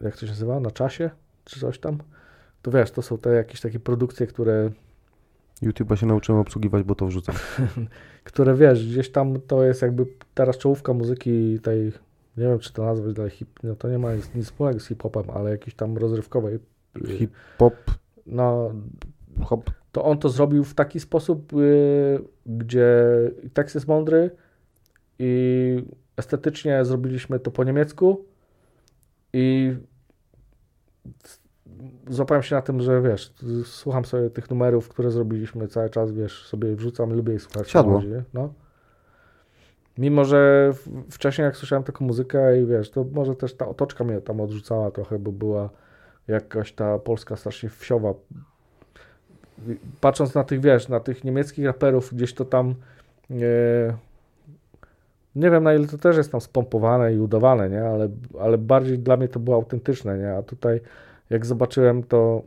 jak 0.00 0.14
to 0.16 0.20
się 0.20 0.26
nazywa, 0.26 0.60
na 0.60 0.70
czasie, 0.70 1.10
czy 1.44 1.60
coś 1.60 1.78
tam, 1.78 1.98
to 2.62 2.70
wiesz, 2.70 2.90
to 2.90 3.02
są 3.02 3.18
te 3.18 3.30
jakieś 3.30 3.60
takie 3.60 3.80
produkcje, 3.80 4.26
które, 4.26 4.70
YouTube'a 5.62 5.96
się 5.96 6.06
nauczyłem 6.06 6.40
obsługiwać, 6.40 6.82
bo 6.82 6.94
to 6.94 7.06
wrzucam. 7.06 7.34
które 8.24 8.54
wiesz, 8.54 8.86
gdzieś 8.86 9.10
tam 9.10 9.40
to 9.40 9.64
jest 9.64 9.82
jakby 9.82 10.06
teraz 10.34 10.58
czołówka 10.58 10.92
muzyki 10.92 11.60
tej, 11.60 11.84
nie 12.36 12.44
wiem 12.44 12.58
czy 12.58 12.72
to 12.72 12.84
nazwać 12.84 13.14
dla 13.14 13.28
hip, 13.28 13.48
no 13.62 13.76
to 13.76 13.88
nie 13.88 13.98
ma 13.98 14.14
nic, 14.14 14.34
nic 14.34 14.44
wspólnego 14.44 14.80
z 14.80 14.86
hip-hopem, 14.86 15.30
ale 15.34 15.50
jakiejś 15.50 15.74
tam 15.74 15.96
rozrywkowej, 15.96 16.58
Hip-hop, 17.06 17.74
no 18.26 18.70
hop. 19.42 19.70
to 19.92 20.04
on 20.04 20.18
to 20.18 20.28
zrobił 20.28 20.64
w 20.64 20.74
taki 20.74 21.00
sposób, 21.00 21.52
y, 21.52 22.18
gdzie 22.46 22.94
tekst 23.54 23.74
jest 23.74 23.88
mądry 23.88 24.30
i 25.18 25.84
estetycznie 26.16 26.84
zrobiliśmy 26.84 27.38
to 27.38 27.50
po 27.50 27.64
niemiecku 27.64 28.24
i 29.38 29.76
złapałem 32.08 32.42
się 32.42 32.54
na 32.54 32.62
tym, 32.62 32.80
że 32.80 33.02
wiesz, 33.02 33.32
słucham 33.64 34.04
sobie 34.04 34.30
tych 34.30 34.50
numerów, 34.50 34.88
które 34.88 35.10
zrobiliśmy 35.10 35.68
cały 35.68 35.90
czas, 35.90 36.12
wiesz, 36.12 36.46
sobie 36.46 36.76
wrzucam, 36.76 37.12
lubię 37.12 37.32
je 37.32 37.40
słuchać. 37.40 37.70
Siadło. 37.70 38.02
No. 38.34 38.52
Mimo, 39.98 40.24
że 40.24 40.72
wcześniej 41.10 41.44
jak 41.44 41.56
słyszałem 41.56 41.82
taką 41.82 42.04
muzykę 42.04 42.60
i 42.60 42.66
wiesz, 42.66 42.90
to 42.90 43.04
może 43.12 43.34
też 43.34 43.54
ta 43.54 43.68
otoczka 43.68 44.04
mnie 44.04 44.20
tam 44.20 44.40
odrzucała 44.40 44.90
trochę, 44.90 45.18
bo 45.18 45.32
była 45.32 45.70
jakaś 46.28 46.72
ta 46.72 46.98
polska 46.98 47.36
strasznie 47.36 47.68
wsiowa 47.68 48.14
patrząc 50.00 50.34
na 50.34 50.44
tych, 50.44 50.60
wiesz, 50.60 50.88
na 50.88 51.00
tych 51.00 51.24
niemieckich 51.24 51.64
raperów, 51.64 52.14
gdzieś 52.14 52.34
to 52.34 52.44
tam 52.44 52.74
e, 53.30 53.34
nie 55.36 55.50
wiem 55.50 55.64
na 55.64 55.74
ile 55.74 55.86
to 55.86 55.98
też 55.98 56.16
jest 56.16 56.32
tam 56.32 56.40
spompowane 56.40 57.14
i 57.14 57.18
udawane, 57.18 57.70
nie, 57.70 57.84
ale, 57.84 58.08
ale 58.40 58.58
bardziej 58.58 58.98
dla 58.98 59.16
mnie 59.16 59.28
to 59.28 59.40
było 59.40 59.56
autentyczne, 59.56 60.18
nie, 60.18 60.32
a 60.32 60.42
tutaj 60.42 60.80
jak 61.30 61.46
zobaczyłem 61.46 62.02
to 62.02 62.42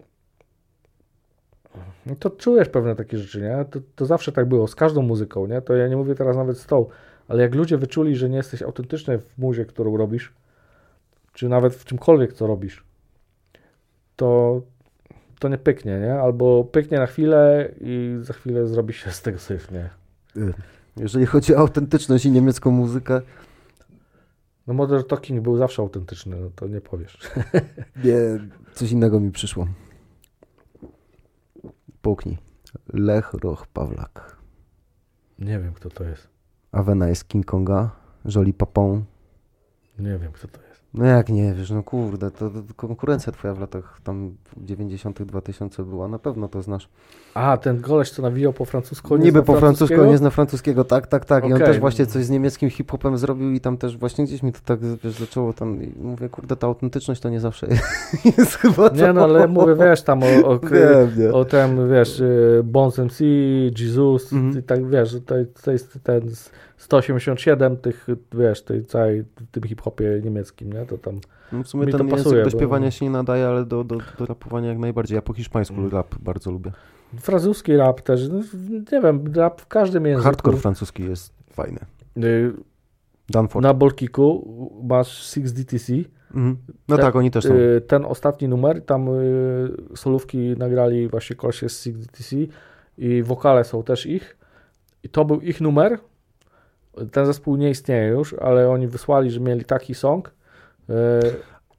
no 2.05 2.15
to 2.15 2.29
czujesz 2.29 2.69
pewne 2.69 2.95
takie 2.95 3.17
rzeczy, 3.17 3.41
nie, 3.41 3.65
to, 3.71 3.79
to 3.95 4.05
zawsze 4.05 4.31
tak 4.31 4.45
było, 4.45 4.67
z 4.67 4.75
każdą 4.75 5.01
muzyką, 5.01 5.47
nie, 5.47 5.61
to 5.61 5.75
ja 5.75 5.87
nie 5.87 5.97
mówię 5.97 6.15
teraz 6.15 6.37
nawet 6.37 6.57
z 6.57 6.65
tą, 6.65 6.85
ale 7.27 7.43
jak 7.43 7.55
ludzie 7.55 7.77
wyczuli, 7.77 8.15
że 8.15 8.29
nie 8.29 8.37
jesteś 8.37 8.61
autentyczny 8.61 9.17
w 9.17 9.37
muzie, 9.37 9.65
którą 9.65 9.97
robisz, 9.97 10.33
czy 11.33 11.49
nawet 11.49 11.75
w 11.75 11.85
czymkolwiek, 11.85 12.33
co 12.33 12.47
robisz, 12.47 12.83
to, 14.15 14.61
to 15.39 15.49
nie 15.49 15.57
pyknie, 15.57 15.99
nie? 15.99 16.13
Albo 16.13 16.63
pyknie 16.63 16.97
na 16.97 17.05
chwilę 17.05 17.71
i 17.81 18.17
za 18.21 18.33
chwilę 18.33 18.67
zrobi 18.67 18.93
się 18.93 19.11
z 19.11 19.21
tego 19.21 19.39
syf, 19.39 19.71
nie? 19.71 19.89
Jeżeli 20.97 21.25
chodzi 21.25 21.55
o 21.55 21.57
autentyczność 21.59 22.25
i 22.25 22.31
niemiecką 22.31 22.71
muzykę, 22.71 23.21
No 24.69 24.75
Modern 24.75 25.03
Talking 25.03 25.41
był 25.41 25.57
zawsze 25.57 25.81
autentyczny, 25.81 26.39
no 26.41 26.49
to 26.55 26.67
nie 26.67 26.81
powiesz. 26.81 27.17
nie, 28.05 28.19
coś 28.73 28.91
innego 28.91 29.19
mi 29.19 29.31
przyszło. 29.31 29.67
Połknij. 32.01 32.37
Lech 32.93 33.33
Roch 33.33 33.67
Pawlak. 33.67 34.37
Nie 35.39 35.59
wiem, 35.59 35.73
kto 35.73 35.89
to 35.89 36.03
jest. 36.03 36.27
Avena 36.71 37.07
jest 37.07 37.27
King 37.27 37.45
Konga. 37.45 37.91
Joli 38.35 38.53
Papon. 38.53 39.03
Nie 39.99 40.17
wiem, 40.17 40.31
kto 40.31 40.47
to 40.47 40.61
jest. 40.61 40.68
No 40.93 41.05
jak 41.05 41.29
nie 41.29 41.53
wiesz, 41.53 41.71
no 41.71 41.83
kurde, 41.83 42.31
to, 42.31 42.49
to 42.49 42.59
konkurencja 42.75 43.33
twoja 43.33 43.53
w 43.53 43.59
latach 43.59 43.99
tam 44.03 44.31
90 44.57 45.23
2000 45.23 45.83
była, 45.83 46.07
na 46.07 46.19
pewno 46.19 46.47
to 46.47 46.61
znasz. 46.61 46.89
A, 47.33 47.57
ten 47.57 47.81
goleś, 47.81 48.09
co 48.11 48.21
nawijał 48.21 48.53
po 48.53 48.65
francusku, 48.65 49.17
nie 49.17 49.25
Niby 49.25 49.43
po 49.43 49.55
francusku, 49.59 50.05
nie 50.05 50.17
zna 50.17 50.29
francuskiego, 50.29 50.83
tak, 50.83 51.07
tak, 51.07 51.25
tak. 51.25 51.49
I 51.49 51.53
on 51.53 51.59
też 51.59 51.79
właśnie 51.79 52.05
coś 52.05 52.25
z 52.25 52.29
niemieckim 52.29 52.69
hip-hopem 52.69 53.17
zrobił 53.17 53.51
i 53.51 53.59
tam 53.59 53.77
też 53.77 53.97
właśnie 53.97 54.25
gdzieś 54.25 54.43
mi 54.43 54.53
to 54.53 54.59
tak, 54.65 54.79
wiesz, 55.03 55.13
zaczęło 55.13 55.53
tam, 55.53 55.83
i 55.83 55.93
mówię, 56.01 56.29
kurde, 56.29 56.55
ta 56.55 56.67
autentyczność 56.67 57.21
to 57.21 57.29
nie 57.29 57.39
zawsze 57.39 57.67
jest 58.37 58.55
chyba 58.55 58.87
Nie 58.87 58.99
to. 58.99 59.13
no, 59.13 59.23
ale 59.23 59.47
mówię, 59.47 59.75
wiesz, 59.75 60.01
tam 60.01 60.23
o, 60.23 60.25
o, 60.47 60.59
nie. 61.17 61.33
o 61.33 61.45
tym, 61.45 61.89
wiesz, 61.89 62.19
y, 62.19 62.61
Bones 62.63 62.97
MC, 62.97 63.19
Jesus 63.79 64.33
Mhm. 64.33 64.59
i 64.59 64.63
tak, 64.63 64.89
wiesz, 64.89 65.17
to, 65.25 65.35
to 65.63 65.71
jest 65.71 65.99
ten 66.03 66.29
z- 66.29 66.49
187 66.79 67.77
tych, 67.77 68.07
wiesz, 68.33 68.61
tej 68.63 68.85
całej, 68.85 69.23
tym 69.51 69.63
hip-hopie 69.63 70.21
niemieckim, 70.23 70.73
nie? 70.73 70.85
To 70.85 70.97
tam, 70.97 71.19
No 71.51 71.63
w 71.63 71.67
sumie 71.67 71.85
mi 71.85 71.91
to 71.91 71.97
ten 71.97 72.07
język 72.07 72.23
pasuje, 72.23 72.43
do 72.43 72.49
bo- 72.51 72.57
śpiewania 72.57 72.91
się 72.91 73.05
nie 73.05 73.11
nadaje, 73.11 73.47
ale 73.47 73.65
do, 73.65 73.83
do, 73.83 73.97
do 74.19 74.25
rapowania 74.25 74.69
jak 74.69 74.77
najbardziej. 74.77 75.15
Ja 75.15 75.21
po 75.21 75.33
hiszpańsku 75.33 75.75
Mm. 75.75 75.89
rap 75.91 76.15
bardzo 76.19 76.51
lubię. 76.51 76.71
francuski 77.19 77.75
rap 77.77 78.01
też, 78.01 78.29
no, 78.29 78.39
nie 78.91 79.01
wiem, 79.01 79.33
rap 79.35 79.61
w 79.61 79.67
każdym 79.67 80.05
języku. 80.05 80.23
Hardcore 80.23 80.57
francuski 80.57 81.03
jest 81.03 81.33
fajny. 81.53 81.79
Y, 82.17 82.53
Danford. 83.29 83.63
Na 83.63 83.73
Bolkiku 83.73 84.47
masz 84.83 85.23
6DTC, 85.23 85.93
Mhm. 86.35 86.57
No 86.87 86.95
Te- 86.97 87.01
tak, 87.03 87.15
oni 87.15 87.31
też 87.31 87.43
są. 87.43 87.53
Y, 87.53 87.81
ten 87.87 88.05
ostatni 88.05 88.47
numer, 88.47 88.85
tam 88.85 89.07
y, 89.09 89.69
solówki 89.95 90.37
nagrali 90.37 91.07
właśnie 91.07 91.35
kolesie 91.35 91.69
z 91.69 91.79
CDTC 91.81 92.35
i 92.97 93.23
wokale 93.23 93.63
są 93.63 93.83
też 93.83 94.05
ich. 94.05 94.37
I 95.03 95.09
to 95.09 95.25
był 95.25 95.41
ich 95.41 95.61
numer. 95.61 95.99
Ten 97.11 97.25
zespół 97.25 97.55
nie 97.55 97.69
istnieje 97.69 98.07
już, 98.07 98.33
ale 98.33 98.69
oni 98.69 98.87
wysłali, 98.87 99.31
że 99.31 99.39
mieli 99.39 99.65
taki 99.65 99.95
song. 99.95 100.31
Y, 100.89 100.93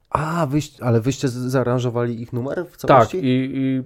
A, 0.09 0.47
wyś, 0.47 0.79
ale 0.81 1.01
wyście 1.01 1.27
zaaranżowali 1.27 2.21
ich 2.21 2.33
numer 2.33 2.65
w 2.65 2.71
tak, 2.71 2.87
całości? 2.87 3.17
i, 3.17 3.51
i 3.57 3.83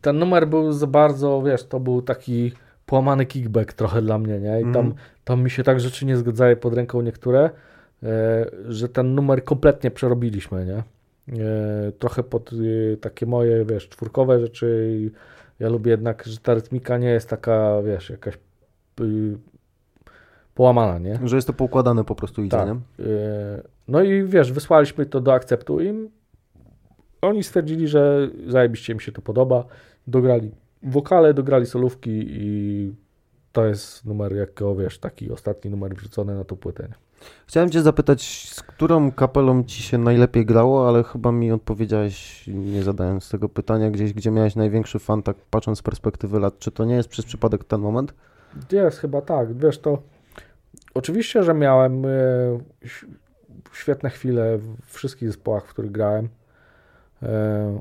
ten 0.00 0.18
numer 0.18 0.48
był 0.48 0.72
za 0.72 0.86
bardzo, 0.86 1.42
wiesz, 1.42 1.64
to 1.64 1.80
był 1.80 2.02
taki 2.02 2.52
połamany 2.86 3.26
kickback 3.26 3.72
trochę 3.72 4.02
dla 4.02 4.18
mnie, 4.18 4.40
nie? 4.40 4.60
I 4.60 4.62
tam, 4.62 4.76
Mhm. 4.76 4.94
tam 5.24 5.42
mi 5.42 5.50
się 5.50 5.62
tak 5.62 5.80
rzeczy 5.80 6.06
nie 6.06 6.16
zgadzały 6.16 6.56
pod 6.56 6.74
ręką 6.74 7.00
niektóre, 7.02 7.50
e, 8.02 8.46
że 8.68 8.88
ten 8.88 9.14
numer 9.14 9.44
kompletnie 9.44 9.90
przerobiliśmy, 9.90 10.66
nie? 10.66 10.82
E, 11.44 11.92
trochę 11.98 12.22
pod 12.22 12.50
e, 12.52 12.96
takie 12.96 13.26
moje, 13.26 13.64
wiesz, 13.64 13.88
czwórkowe 13.88 14.40
rzeczy 14.40 14.98
ja 15.60 15.68
lubię 15.68 15.90
jednak, 15.90 16.24
że 16.26 16.38
ta 16.38 16.54
rytmika 16.54 16.98
nie 16.98 17.08
jest 17.08 17.28
taka, 17.28 17.82
wiesz, 17.82 18.10
jakaś 18.10 18.34
y, 19.00 19.38
połamana, 20.54 20.98
nie? 20.98 21.18
Że 21.24 21.36
jest 21.36 21.46
to 21.46 21.52
poukładane 21.52 22.04
po 22.04 22.14
prostu 22.14 22.42
idzie, 22.42 22.56
Tak. 22.56 22.66
nie? 22.68 22.72
E, 23.06 23.62
No 23.88 24.02
i 24.02 24.24
wiesz, 24.24 24.52
wysłaliśmy 24.52 25.06
to 25.06 25.20
do 25.20 25.32
akceptu 25.32 25.80
i 25.80 26.08
oni 27.22 27.42
stwierdzili, 27.44 27.88
że 27.88 28.28
zajebiście 28.46 28.92
im 28.92 29.00
się 29.00 29.12
to 29.12 29.22
podoba. 29.22 29.64
Dograli 30.06 30.50
wokale, 30.82 31.34
dograli 31.34 31.66
solówki 31.66 32.10
i 32.28 32.94
to 33.52 33.66
jest 33.66 34.04
numer, 34.04 34.36
jako 34.36 34.74
wiesz, 34.76 34.98
taki 34.98 35.30
ostatni 35.30 35.70
numer 35.70 35.94
wrzucony 35.94 36.34
na 36.34 36.44
tą 36.44 36.56
płytę. 36.56 36.82
nie? 36.88 36.94
Chciałem 37.46 37.70
cię 37.70 37.82
zapytać, 37.82 38.48
z 38.48 38.62
którą 38.62 39.12
kapelą 39.12 39.64
ci 39.64 39.82
się 39.82 39.98
najlepiej 39.98 40.46
grało, 40.46 40.88
ale 40.88 41.04
chyba 41.04 41.32
mi 41.32 41.52
odpowiedziałeś, 41.52 42.44
nie 42.46 42.82
zadając 42.82 43.30
tego 43.30 43.48
pytania, 43.48 43.90
gdzieś, 43.90 44.12
gdzie 44.12 44.30
miałeś 44.30 44.56
największy 44.56 44.98
fan, 44.98 45.22
tak 45.22 45.36
patrząc 45.50 45.78
z 45.78 45.82
perspektywy 45.82 46.40
lat. 46.40 46.58
Czy 46.58 46.70
to 46.70 46.84
nie 46.84 46.94
jest 46.94 47.08
przez 47.08 47.24
przypadek 47.24 47.64
ten 47.64 47.80
moment? 47.80 48.14
Jest 48.72 48.98
chyba 48.98 49.20
tak, 49.20 49.56
wiesz, 49.58 49.78
to 49.78 50.02
oczywiście, 50.94 51.42
że 51.42 51.54
miałem 51.54 52.04
e, 52.06 52.08
świetne 53.72 54.10
chwile 54.10 54.58
w 54.58 54.76
wszystkich 54.86 55.28
zespołach, 55.28 55.66
w 55.66 55.68
których 55.68 55.92
grałem. 55.92 56.28
E, 57.22 57.80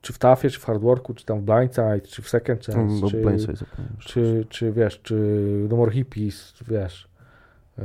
czy 0.00 0.12
w 0.12 0.18
Tafie, 0.18 0.50
czy 0.50 0.60
w 0.60 0.64
Hardworku, 0.64 1.14
czy 1.14 1.24
tam 1.24 1.40
w 1.40 1.42
Blindside, 1.42 2.00
czy 2.00 2.22
w 2.22 2.28
Second 2.28 2.66
Chance, 2.66 3.00
Bo 3.00 3.10
czy, 3.10 3.16
zapomniałem. 3.16 3.56
czy, 3.98 4.46
czy 4.48 4.72
wiesz, 4.72 5.00
czy 5.02 5.14
No 5.70 5.76
More 5.76 5.92
Hippies, 5.92 6.54
wiesz. 6.68 7.08
e, 7.78 7.82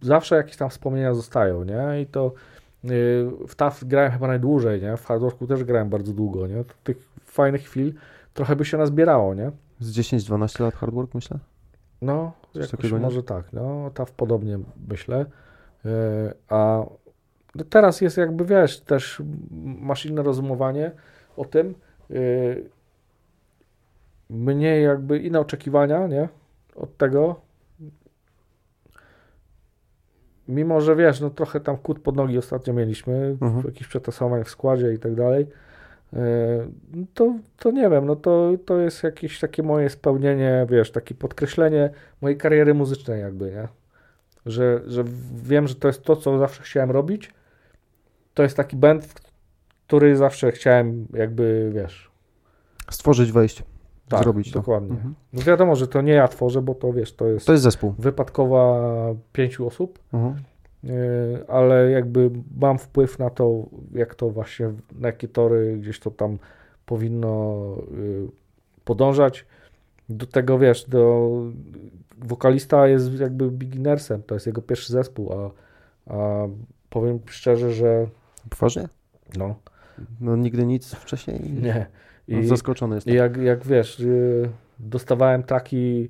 zawsze 0.00 0.36
jakieś 0.36 0.56
tam 0.56 0.70
wspomnienia 0.70 1.14
zostają, 1.14 1.64
nie? 1.64 2.00
I 2.02 2.06
to 2.06 2.32
w 3.48 3.54
TAF 3.54 3.84
grałem 3.84 4.12
chyba 4.12 4.26
najdłużej, 4.26 4.82
nie? 4.82 4.96
W 4.96 5.04
Hardworku 5.06 5.46
też 5.46 5.64
grałem 5.64 5.88
bardzo 5.90 6.12
długo, 6.12 6.46
nie? 6.46 6.64
Tych 6.84 6.96
fajnych 7.24 7.62
chwil 7.62 7.94
trochę 8.34 8.56
by 8.56 8.64
się 8.64 8.78
nazbierało, 8.78 9.34
nie? 9.34 9.50
Z 9.80 9.98
10-12 9.98 10.60
lat 10.62 10.74
hard 10.74 10.94
work, 10.94 11.14
myślę? 11.14 11.38
No, 12.02 12.32
Coś 12.52 12.54
jakoś 12.62 12.70
takiego, 12.70 12.96
nie? 12.98 13.02
może 13.04 13.22
tak, 13.22 13.52
no, 13.52 13.90
TAF 13.94 14.12
podobnie 14.12 14.58
myślę. 14.88 15.26
E, 15.84 15.88
A 16.48 16.84
no 17.54 17.64
teraz 17.70 18.00
jest 18.00 18.16
jakby, 18.16 18.44
wiesz, 18.44 18.80
też 18.80 19.22
masz 19.80 20.06
inne 20.06 20.22
rozumowanie 20.22 20.92
o 21.36 21.44
tym. 21.44 21.74
e, 22.10 22.14
Mniej 24.30 24.84
jakby 24.84 25.18
inne 25.18 25.40
oczekiwania, 25.40 26.06
nie? 26.06 26.28
Od 26.76 26.96
tego. 26.96 27.40
Mimo, 30.48 30.80
że 30.80 30.96
wiesz, 30.96 31.20
no 31.20 31.30
trochę 31.30 31.60
tam 31.60 31.76
kut 31.76 31.98
pod 32.02 32.16
nogi 32.16 32.38
ostatnio 32.38 32.72
mieliśmy, 32.74 33.36
Mhm. 33.40 33.62
jakichś 33.66 33.88
przetasowań 33.88 34.44
w 34.44 34.48
składzie 34.48 34.92
i 34.94 34.98
tak 34.98 35.14
dalej. 35.14 35.46
E, 36.12 36.18
To, 37.14 37.34
to 37.58 37.70
nie 37.70 37.90
wiem, 37.90 38.06
no 38.06 38.16
to, 38.16 38.50
to 38.66 38.78
jest 38.78 39.02
jakieś 39.02 39.40
takie 39.40 39.62
moje 39.62 39.90
spełnienie, 39.90 40.66
wiesz, 40.70 40.90
takie 40.90 41.14
podkreślenie 41.14 41.90
mojej 42.20 42.38
kariery 42.38 42.74
muzycznej 42.74 43.20
jakby, 43.20 43.50
nie? 43.50 43.68
Że, 44.46 44.80
że 44.86 45.04
wiem, 45.42 45.68
że 45.68 45.74
to 45.74 45.88
jest 45.88 46.02
to, 46.02 46.16
co 46.16 46.38
zawsze 46.38 46.62
chciałem 46.62 46.90
robić. 46.90 47.30
To 48.34 48.42
jest 48.42 48.56
taki 48.56 48.76
band, 48.76 49.14
który 49.86 50.16
zawsze 50.16 50.52
chciałem 50.52 51.06
jakby, 51.14 51.70
wiesz, 51.74 52.10
Stworzyć, 52.90 53.32
wejść, 53.32 53.62
tak, 54.08 54.22
zrobić 54.22 54.52
to. 54.52 54.58
dokładnie. 54.58 54.90
Mhm. 54.90 55.14
No 55.32 55.42
wiadomo, 55.42 55.76
że 55.76 55.88
to 55.88 56.00
nie 56.00 56.12
ja 56.12 56.28
tworzę, 56.28 56.62
bo 56.62 56.74
to 56.74 56.92
wiesz, 56.92 57.12
to 57.16 57.26
jest, 57.26 57.46
To 57.46 57.52
jest 57.52 57.64
zespół. 57.64 57.94
wypadkowa 57.98 58.80
pięciu 59.32 59.66
osób, 59.66 59.98
Mhm. 60.12 60.34
Yy, 60.84 60.92
ale 61.48 61.90
jakby 61.90 62.30
mam 62.56 62.78
wpływ 62.78 63.18
na 63.18 63.30
to, 63.30 63.66
jak 63.92 64.14
to 64.14 64.30
właśnie, 64.30 64.72
na 64.98 65.08
jakie 65.08 65.28
tory 65.28 65.76
gdzieś 65.80 66.00
to 66.00 66.10
tam 66.10 66.38
powinno 66.86 67.64
yy, 67.96 68.28
podążać. 68.84 69.46
Do 70.08 70.26
tego 70.26 70.58
wiesz, 70.58 70.84
do 70.88 71.30
wokalista 72.18 72.88
jest 72.88 73.20
jakby 73.20 73.50
beginnersem, 73.50 74.22
to 74.22 74.34
jest 74.34 74.46
jego 74.46 74.62
pierwszy 74.62 74.92
zespół, 74.92 75.32
a, 75.32 75.50
a 76.14 76.46
powiem 76.90 77.18
szczerze, 77.26 77.72
że 77.72 78.06
Poważnie? 78.50 78.88
no, 79.38 79.54
No 80.20 80.36
nigdy 80.36 80.66
nic 80.66 80.94
wcześniej? 80.94 81.40
nie. 81.62 81.86
No, 82.28 82.38
I, 82.38 82.46
zaskoczony 82.46 82.94
I 82.94 82.96
jestem. 82.96 83.14
jak, 83.14 83.36
jak 83.36 83.66
wiesz, 83.66 83.98
yy, 84.00 84.48
dostawałem 84.78 85.42
taki, 85.42 86.08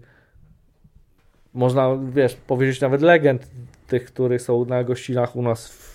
można 1.54 1.96
wiesz, 2.12 2.34
powiedzieć 2.36 2.80
nawet 2.80 3.02
legend 3.02 3.50
tych, 3.86 4.04
które 4.04 4.38
są 4.38 4.64
na 4.64 4.84
gościnach 4.84 5.36
u 5.36 5.42
nas 5.42 5.68
w, 5.68 5.94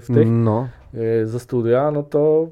w 0.00 0.06
tych, 0.14 0.28
No, 0.30 0.68
yy, 0.92 1.26
ze 1.26 1.40
studia, 1.40 1.90
no 1.90 2.02
to 2.02 2.48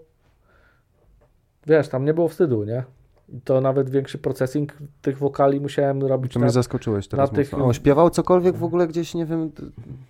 wiesz, 1.67 1.89
tam 1.89 2.05
nie 2.05 2.15
było 2.15 2.29
wstydu, 2.29 2.65
nie? 2.65 2.85
I 3.29 3.41
to 3.41 3.61
nawet 3.61 3.91
większy 3.91 4.19
procesing 4.19 4.73
tych 5.03 5.19
wokali 5.19 5.61
musiałem 5.61 6.03
robić 6.03 6.33
to 6.33 6.39
na, 6.39 6.45
mnie 6.45 6.53
zaskoczyłeś 6.53 7.09
teraz 7.09 7.33
na 7.33 7.37
tych- 7.37 7.55
On 7.55 7.73
śpiewał 7.73 8.11
cokolwiek 8.11 8.57
w 8.57 8.65
ogóle 8.65 8.87
gdzieś, 8.89 9.15
nie 9.15 9.27
wiem, 9.27 9.51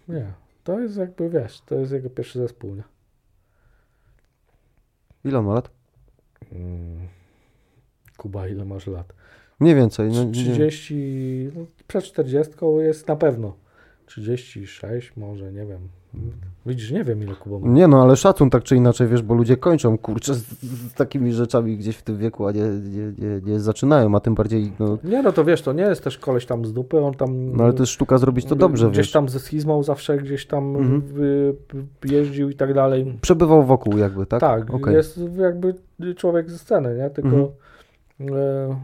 Nie, 0.08 0.32
to 0.64 0.80
jest 0.80 0.96
jakby, 0.96 1.30
wiesz, 1.30 1.60
to 1.60 1.74
jest 1.74 1.92
jego 1.92 2.10
pierwszy 2.10 2.38
zespół, 2.38 2.74
nie? 2.74 2.82
ile 5.24 5.38
on 5.38 5.44
ma 5.46 5.54
lat? 5.54 5.70
Mm. 6.52 7.08
Kuba, 8.16 8.48
ile 8.48 8.64
masz 8.64 8.86
lat? 8.86 9.12
Mniej 9.62 9.74
więcej. 9.74 10.10
No, 10.12 10.24
nie- 10.24 10.32
30, 10.32 11.50
no, 11.56 11.64
przed 11.86 12.04
40 12.04 12.52
jest 12.78 13.08
na 13.08 13.16
pewno. 13.16 13.52
36 14.06 15.12
może, 15.16 15.52
nie 15.52 15.66
wiem. 15.66 15.78
Widzisz, 16.66 16.90
nie 16.90 17.04
wiem 17.04 17.22
ile 17.22 17.34
Kuba 17.34 17.58
ma. 17.58 17.72
Nie 17.72 17.88
no, 17.88 18.02
ale 18.02 18.16
szacun 18.16 18.50
tak 18.50 18.62
czy 18.62 18.76
inaczej, 18.76 19.08
wiesz, 19.08 19.22
bo 19.22 19.34
ludzie 19.34 19.56
kończą, 19.56 19.98
kurczę, 19.98 20.34
z, 20.34 20.40
z 20.62 20.94
takimi 20.94 21.32
rzeczami 21.32 21.76
gdzieś 21.76 21.96
w 21.96 22.02
tym 22.02 22.18
wieku, 22.18 22.46
a 22.46 22.52
nie, 22.52 22.60
nie, 22.62 23.12
nie, 23.18 23.40
nie 23.52 23.60
zaczynają, 23.60 24.14
a 24.16 24.20
tym 24.20 24.34
bardziej, 24.34 24.72
no, 24.78 24.98
Nie, 25.04 25.22
no 25.22 25.32
to 25.32 25.44
wiesz, 25.44 25.62
to 25.62 25.72
nie 25.72 25.82
jest 25.82 26.04
też 26.04 26.18
koleś 26.18 26.46
tam 26.46 26.64
z 26.66 26.72
dupy, 26.72 27.00
on 27.00 27.14
tam... 27.14 27.56
no 27.56 27.64
ale 27.64 27.72
to 27.72 27.82
jest 27.82 27.92
sztuka 27.92 28.18
zrobić 28.18 28.44
to 28.46 28.56
dobrze, 28.56 28.86
Gdzieś 28.86 28.98
wiesz. 28.98 29.12
tam 29.12 29.28
ze 29.28 29.38
schizmą 29.40 29.82
zawsze 29.82 30.18
gdzieś 30.18 30.46
tam 30.46 30.76
Mhm. 30.76 31.02
jeździł 32.04 32.50
i 32.50 32.54
tak 32.54 32.74
dalej. 32.74 33.18
Przebywał 33.20 33.64
wokół 33.64 33.98
jakby, 33.98 34.26
tak? 34.26 34.40
Tak, 34.40 34.74
Okej. 34.74 34.94
jest 34.94 35.20
jakby 35.38 35.74
człowiek 36.16 36.50
ze 36.50 36.58
sceny, 36.58 36.96
nie? 36.96 37.10
Tylko 37.10 37.28
Mhm. 38.20 38.38
e, 38.70 38.76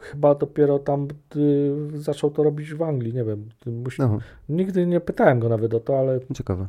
chyba 0.00 0.34
dopiero 0.34 0.78
tam 0.78 1.08
y, 1.36 1.72
zaczął 1.94 2.30
to 2.30 2.42
robić 2.42 2.74
w 2.74 2.82
Anglii, 2.82 3.14
nie 3.14 3.24
wiem. 3.24 3.48
Musi, 3.66 4.02
Aha, 4.02 4.18
Nigdy 4.48 4.86
nie 4.86 5.00
pytałem 5.00 5.40
go 5.40 5.48
nawet 5.48 5.74
o 5.74 5.80
to, 5.80 5.98
ale 5.98 6.20
ciekawe. 6.34 6.66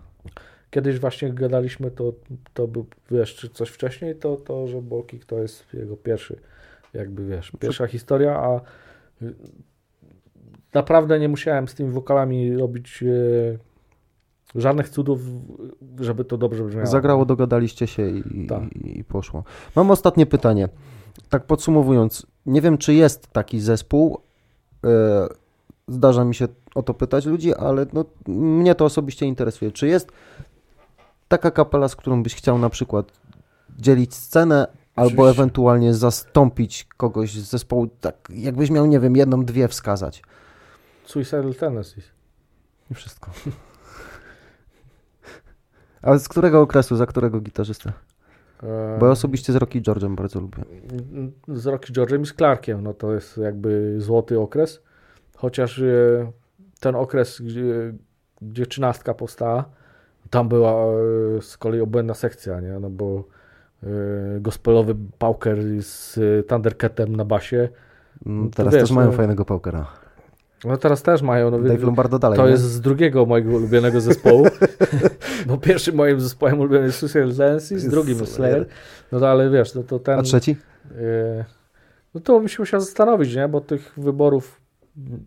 kiedyś 0.70 1.00
właśnie 1.00 1.34
gadaliśmy, 1.34 1.92
to, 1.92 2.14
to 2.54 2.68
był, 2.68 2.86
wiesz, 3.12 3.36
czy 3.36 3.50
coś 3.50 3.70
wcześniej, 3.70 4.16
to, 4.16 4.36
to 4.36 4.68
że 4.68 4.82
Bolkik 4.82 5.26
to 5.26 5.40
jest 5.40 5.74
jego 5.74 5.98
pierwszy, 5.98 6.40
jakby 6.94 7.26
wiesz, 7.26 7.52
pierwsza 7.60 7.88
historia, 7.88 8.36
a 8.40 8.62
y, 9.22 9.34
naprawdę 10.74 11.20
nie 11.20 11.30
musiałem 11.30 11.68
z 11.68 11.76
tymi 11.76 11.90
wokalami 11.90 12.58
robić 12.58 13.04
e, 13.04 13.58
żadnych 14.56 14.90
cudów, 14.90 15.20
żeby 16.00 16.26
to 16.26 16.38
dobrze 16.38 16.64
brzmiało. 16.64 16.88
Zagrało, 16.88 17.26
dogadaliście 17.26 17.88
się 17.88 18.10
i, 18.10 18.48
Tak. 18.48 18.64
i, 18.76 19.00
i 19.00 19.04
poszło. 19.04 19.44
Mam 19.76 19.92
ostatnie 19.92 20.26
pytanie. 20.26 20.70
Tak 21.30 21.44
podsumowując, 21.46 22.26
nie 22.46 22.62
wiem, 22.62 22.78
czy 22.78 22.94
jest 22.94 23.28
taki 23.28 23.60
zespół. 23.60 24.22
E, 24.84 24.90
zdarza 25.88 26.26
mi 26.26 26.36
się 26.36 26.48
o 26.76 26.84
to 26.84 26.94
pytać 26.94 27.26
ludzi, 27.26 27.56
ale 27.56 27.86
no, 27.94 28.06
mnie 28.28 28.76
to 28.76 28.86
osobiście 28.86 29.26
interesuje. 29.26 29.72
Czy 29.72 29.88
jest 29.88 30.12
taka 31.28 31.52
kapela, 31.52 31.88
z 31.88 31.96
którą 31.96 32.24
byś 32.24 32.36
chciał 32.36 32.58
na 32.58 32.70
przykład 32.70 33.12
dzielić 33.80 34.16
scenę, 34.16 34.68
albo 34.96 35.24
Oczywiście. 35.24 35.42
ewentualnie 35.42 35.94
zastąpić 35.94 36.88
kogoś 36.98 37.34
z 37.34 37.50
zespołu, 37.50 37.88
tak 38.02 38.16
jakbyś 38.30 38.70
miał, 38.70 38.86
nie 38.86 39.00
wiem, 39.00 39.16
jedną, 39.16 39.46
dwie 39.46 39.68
wskazać. 39.68 40.24
Suicidal 41.06 41.56
Tendencies. 41.56 42.06
I 42.92 42.94
wszystko. 42.94 43.32
Ale 46.02 46.20
z 46.20 46.28
którego 46.28 46.62
okresu, 46.62 46.96
za 46.96 47.06
którego 47.06 47.40
gitarzystę? 47.40 47.94
E, 48.64 48.98
Bo 49.00 49.06
ja 49.06 49.12
osobiście 49.12 49.54
z 49.54 49.56
Rocky 49.56 49.82
George'em 49.82 50.16
bardzo 50.16 50.40
lubię. 50.40 50.64
z 51.48 51.66
Rocky 51.68 51.94
George'em 51.94 52.22
i 52.22 52.26
z 52.26 52.34
Clarkiem, 52.34 52.84
no 52.84 52.94
to 52.94 53.14
jest 53.14 53.38
jakby 53.38 53.96
złoty 53.98 54.40
okres, 54.40 54.82
chociaż 55.38 55.80
e, 55.80 56.32
ten 56.80 56.96
okres, 56.96 57.42
gdzie, 57.42 57.94
gdzie 58.42 58.66
trzynastka 58.66 59.14
powstała, 59.14 59.66
tam 60.30 60.50
była 60.50 60.72
e, 60.72 61.42
z 61.42 61.58
kolei 61.58 61.82
obłędna 61.82 62.14
sekcja, 62.14 62.60
nie, 62.60 62.80
no 62.80 62.90
bo 62.90 63.24
e, 63.84 63.88
gospelowy 64.40 64.96
pauker 65.20 65.58
z 65.82 66.18
e, 66.18 66.44
Thundercatem 66.44 67.16
na 67.16 67.26
basie, 67.26 67.70
Mm, 68.26 68.44
No 68.44 68.50
Teraz 68.56 68.74
wiesz, 68.74 68.84
też 68.84 68.92
mają 68.92 69.12
no- 69.12 69.18
fajnego 69.18 69.46
pokera. 69.46 69.88
No 70.66 70.78
teraz 70.78 71.02
też 71.04 71.22
mają, 71.22 71.52
no, 71.52 71.60
Dave 71.60 71.84
Lombardo 71.84 72.20
dalej, 72.20 72.38
to 72.38 72.46
nie? 72.46 72.52
jest 72.52 72.64
z 72.64 72.82
drugiego 72.82 73.26
mojego 73.26 73.52
ulubionego 73.52 74.02
zespołu, 74.02 74.46
bo 75.48 75.58
pierwszym 75.58 75.96
moim 75.96 76.22
zespołem 76.22 76.60
ulubionym 76.60 76.86
jest 76.86 77.00
Suicide 77.00 77.60
z 77.60 77.88
drugim 77.90 78.20
jest 78.20 78.34
Slayer, 78.34 78.66
no 79.12 79.28
ale 79.28 79.50
wiesz, 79.50 79.76
no 79.76 79.84
to 79.84 80.00
ten... 80.00 80.20
A 80.20 80.24
trzeci? 80.24 80.56
E, 80.92 81.46
No 82.14 82.22
to 82.22 82.40
bym 82.40 82.48
się 82.48 82.62
musiał 82.62 82.80
zastanowić, 82.80 83.36
nie? 83.36 83.48
Bo 83.48 83.62
tych 83.62 83.94
wyborów 83.98 84.62
mm, 84.98 85.26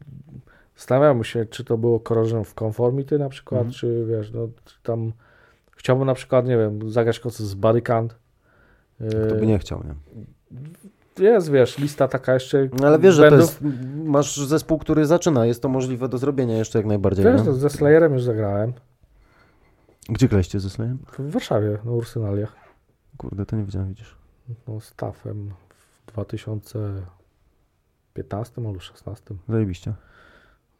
zastanawiamy 0.77 1.25
się, 1.25 1.45
czy 1.47 1.65
to 1.65 1.79
było 1.79 2.01
Corrosion 2.01 2.39
of 2.41 2.55
Conformity 2.55 3.19
na 3.19 3.29
przykład, 3.29 3.61
Mhm. 3.61 3.73
czy 3.75 4.05
wiesz, 4.09 4.33
no 4.33 4.49
tam 4.83 5.13
chciałbym 5.77 6.07
na 6.07 6.15
przykład, 6.15 6.47
nie 6.47 6.57
wiem, 6.57 6.91
zagrać 6.91 7.21
koncert 7.21 7.49
z 7.49 7.55
Bodycount. 7.55 8.17
E, 9.01 9.11
To 9.29 9.35
by 9.35 9.47
nie 9.47 9.59
chciał, 9.59 9.83
nie? 9.85 9.95
Jest, 11.19 11.51
wiesz, 11.51 11.79
lista 11.79 12.09
taka 12.09 12.35
jeszcze 12.35 12.69
No, 12.81 12.87
ale 12.87 12.99
wiesz, 12.99 13.15
że 13.15 13.23
to 13.23 13.31
bandów. 13.31 13.63
jest, 13.63 13.75
masz 14.05 14.37
zespół, 14.37 14.79
który 14.79 15.07
zaczyna, 15.07 15.47
jest 15.47 15.63
to 15.63 15.69
możliwe 15.69 16.09
do 16.09 16.19
zrobienia 16.19 16.59
jeszcze 16.59 16.79
jak 16.79 16.87
najbardziej, 16.87 17.25
Wiesz, 17.25 17.43
no, 17.47 17.53
ze 17.53 17.71
Slayerem 17.71 18.13
już 18.13 18.23
zagrałem. 18.23 18.73
Gdzie 20.09 20.29
graliście 20.29 20.61
ze 20.61 20.71
Slayem? 20.71 20.99
W 21.19 21.31
Warszawie, 21.31 21.79
na 21.85 21.91
Ursynaliach. 21.91 22.57
Kurde, 23.17 23.47
to 23.47 23.57
nie 23.57 23.65
widziałem, 23.65 23.89
widzisz. 23.89 24.17
No, 24.69 24.81
z 24.81 24.95
TAF-em 24.95 25.51
w 26.07 26.13
2015 26.13 28.53
albo 28.57 28.71
2016. 28.73 29.35
Zajebiście. 29.49 29.95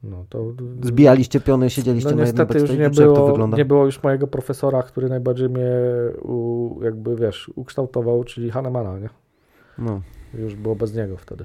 No 0.03 0.25
to 0.29 0.45
Zbijaliście 0.83 1.41
piony, 1.41 1.71
siedzieliście 1.71 2.11
No 2.11 2.17
na 2.17 2.27
jednym 2.27 2.49
już 2.55 2.71
nie 2.71 2.91
było, 2.91 3.47
nie 3.47 3.65
było 3.65 3.85
już 3.85 4.03
mojego 4.03 4.27
profesora, 4.27 4.83
który 4.83 5.09
najbardziej 5.09 5.49
mnie 5.49 5.71
u, 6.23 6.79
jakby 6.83 7.17
wiesz, 7.17 7.51
ukształtował, 7.55 8.25
czyli 8.25 8.51
Hahnemana, 8.51 8.99
nie? 8.99 9.09
No, 9.79 10.01
Już 10.35 10.55
było 10.55 10.77
bez 10.77 10.95
niego 10.95 11.17
wtedy. 11.17 11.45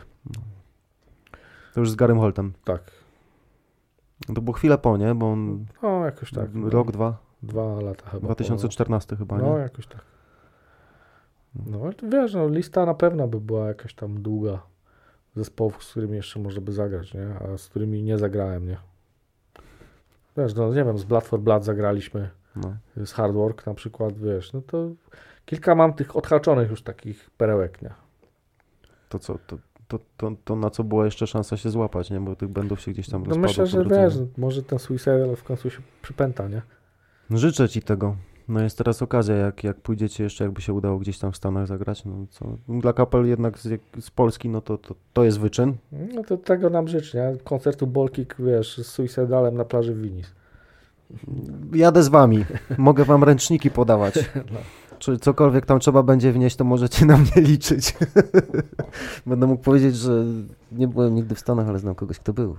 to 1.73 1.79
już 1.79 1.91
z 1.91 1.95
Garym 1.95 2.19
Holtem. 2.19 2.53
Tak. 2.63 2.81
To 4.35 4.41
było 4.41 4.53
chwilę 4.53 4.77
po, 4.77 4.97
nie? 4.97 5.15
Bo 5.15 5.31
on 5.31 5.65
No 5.83 6.05
jakoś 6.05 6.31
tak. 6.31 6.49
rok, 6.69 6.91
dwa, 6.91 7.17
Dwa 7.43 7.81
lata 7.81 8.09
chyba. 8.09 8.25
2014 8.25 9.15
chyba, 9.15 9.35
po- 9.37 9.41
nie? 9.43 9.49
No 9.49 9.57
jakoś 9.57 9.87
tak. 9.87 10.01
No 11.65 11.79
wiesz, 12.03 12.33
no 12.33 12.47
lista 12.49 12.85
na 12.85 12.93
pewno 12.93 13.27
by 13.27 13.41
była 13.41 13.67
jakaś 13.67 13.93
tam 13.93 14.21
długa 14.21 14.59
zespołów, 15.35 15.83
z 15.83 15.91
którymi 15.91 16.15
jeszcze 16.15 16.39
może 16.39 16.61
by 16.61 16.71
zagrać, 16.71 17.13
nie? 17.13 17.27
A 17.39 17.57
z 17.57 17.67
którymi 17.69 18.03
nie 18.03 18.17
zagrałem, 18.17 18.67
nie? 18.67 18.77
Wiesz, 20.37 20.55
no 20.55 20.67
nie 20.73 20.83
wiem, 20.85 20.97
z 20.97 21.03
Blood 21.03 21.25
for 21.25 21.39
Blood 21.39 21.63
zagraliśmy. 21.63 22.29
No. 22.55 22.77
z 23.05 23.11
Hard 23.11 23.33
Work 23.33 23.65
na 23.65 23.73
przykład, 23.73 24.17
wiesz, 24.17 24.53
no 24.53 24.61
to 24.61 24.89
kilka 25.45 25.75
mam 25.75 25.93
tych 25.93 26.15
odhaczonych 26.15 26.69
już 26.69 26.81
takich 26.81 27.29
perełek, 27.29 27.81
nie? 27.81 27.93
To 29.09 29.19
co, 29.19 29.37
to, 29.47 29.57
to, 29.87 29.99
to, 30.17 30.31
to 30.45 30.55
na 30.55 30.69
co 30.69 30.83
była 30.83 31.05
jeszcze 31.05 31.27
szansa 31.27 31.57
się 31.57 31.69
złapać, 31.69 32.09
nie? 32.09 32.19
Bo 32.19 32.35
tych 32.35 32.49
będów 32.49 32.81
się 32.81 32.91
gdzieś 32.91 33.09
tam 33.09 33.23
No 33.27 33.35
myślę, 33.35 33.67
że 33.67 33.85
wiesz, 33.85 34.13
może 34.37 34.63
ten 34.63 34.79
Suicide 34.79 35.35
w 35.35 35.43
końcu 35.43 35.69
się 35.69 35.79
przypęta, 36.01 36.47
nie? 36.47 36.61
Życzę 37.31 37.69
ci 37.69 37.81
tego. 37.81 38.15
No 38.47 38.61
jest 38.61 38.77
teraz 38.77 39.01
okazja, 39.01 39.35
jak, 39.35 39.63
jak 39.63 39.77
pójdziecie 39.77 40.23
jeszcze, 40.23 40.43
jakby 40.43 40.61
się 40.61 40.73
udało 40.73 40.99
gdzieś 40.99 41.19
tam 41.19 41.31
w 41.31 41.37
Stanach 41.37 41.67
zagrać, 41.67 42.05
no 42.05 42.25
co, 42.29 42.57
dla 42.69 42.93
kapel 42.93 43.25
jednak 43.25 43.59
z, 43.59 43.81
z 43.99 44.11
Polski, 44.11 44.49
no 44.49 44.61
to, 44.61 44.77
to, 44.77 44.95
to 45.13 45.23
jest 45.23 45.39
wyczyn. 45.39 45.73
No 46.13 46.23
to 46.23 46.37
tego 46.37 46.69
nam 46.69 46.87
życzę, 46.87 47.31
nie? 47.31 47.37
Koncertu 47.43 47.87
Bolkik, 47.87 48.35
wiesz, 48.39 48.77
z 48.77 48.87
Suicidalem 48.87 49.55
na 49.55 49.65
plaży 49.65 49.93
w 49.93 50.01
Winis. 50.01 50.31
Jadę 51.73 52.03
z 52.03 52.07
wami, 52.07 52.45
mogę 52.77 53.03
wam 53.03 53.23
ręczniki 53.23 53.71
podawać. 53.71 54.15
No. 54.35 54.59
Czy 54.99 55.17
cokolwiek 55.17 55.65
tam 55.65 55.79
trzeba 55.79 56.03
będzie 56.03 56.31
wnieść, 56.31 56.55
to 56.55 56.63
możecie 56.63 57.05
na 57.05 57.17
mnie 57.17 57.31
liczyć. 57.35 57.95
Będę 59.25 59.47
mógł 59.47 59.63
powiedzieć, 59.63 59.95
że 59.95 60.23
nie 60.71 60.87
byłem 60.87 61.15
nigdy 61.15 61.35
w 61.35 61.39
Stanach, 61.39 61.67
ale 61.67 61.79
znam 61.79 61.95
kogoś, 61.95 62.19
kto 62.19 62.33
był. 62.33 62.55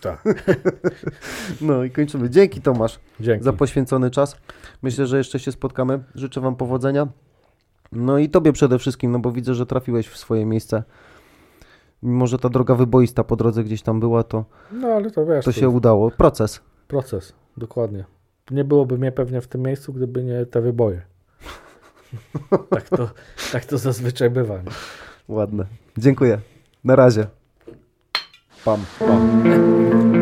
Tak. 0.00 0.24
No 1.60 1.84
i 1.84 1.90
kończymy. 1.90 2.30
Dzięki 2.30 2.60
Tomasz 2.60 2.98
Dzięki. 3.20 3.44
za 3.44 3.52
poświęcony 3.52 4.10
czas. 4.10 4.36
Myślę, 4.82 5.06
że 5.06 5.18
jeszcze 5.18 5.38
się 5.38 5.52
spotkamy. 5.52 6.02
Życzę 6.14 6.40
wam 6.40 6.56
powodzenia. 6.56 7.08
No 7.92 8.18
i 8.18 8.28
tobie 8.28 8.52
przede 8.52 8.78
wszystkim, 8.78 9.12
no 9.12 9.18
bo 9.18 9.32
widzę, 9.32 9.54
że 9.54 9.66
trafiłeś 9.66 10.08
w 10.08 10.16
swoje 10.18 10.46
miejsce. 10.46 10.82
Mimo, 12.02 12.26
że 12.26 12.38
ta 12.38 12.48
droga 12.48 12.74
wyboista 12.74 13.24
po 13.24 13.36
drodze 13.36 13.64
gdzieś 13.64 13.82
tam 13.82 14.00
była, 14.00 14.22
to, 14.22 14.44
No 14.72 14.88
ale 14.88 15.10
to 15.10 15.26
wiesz, 15.26 15.44
to 15.44 15.52
to 15.52 15.60
się 15.60 15.68
udało. 15.68 16.10
Proces. 16.10 16.60
proces, 16.88 17.32
dokładnie. 17.56 18.04
Nie 18.50 18.64
byłoby 18.64 18.98
mnie 18.98 19.12
pewnie 19.12 19.40
w 19.40 19.48
tym 19.48 19.62
miejscu, 19.62 19.92
gdyby 19.92 20.24
nie 20.24 20.46
te 20.46 20.60
wyboje. 20.60 21.02
tak, 22.70 22.88
to, 22.88 23.10
tak 23.52 23.64
to 23.64 23.78
zazwyczaj 23.78 24.30
bywa. 24.30 24.54
Nie? 24.56 24.70
Ładne. 25.28 25.66
Dziękuję. 25.98 26.38
Na 26.84 26.96
razie. 26.96 27.26
Pam. 28.64 28.84
Pa. 28.98 30.19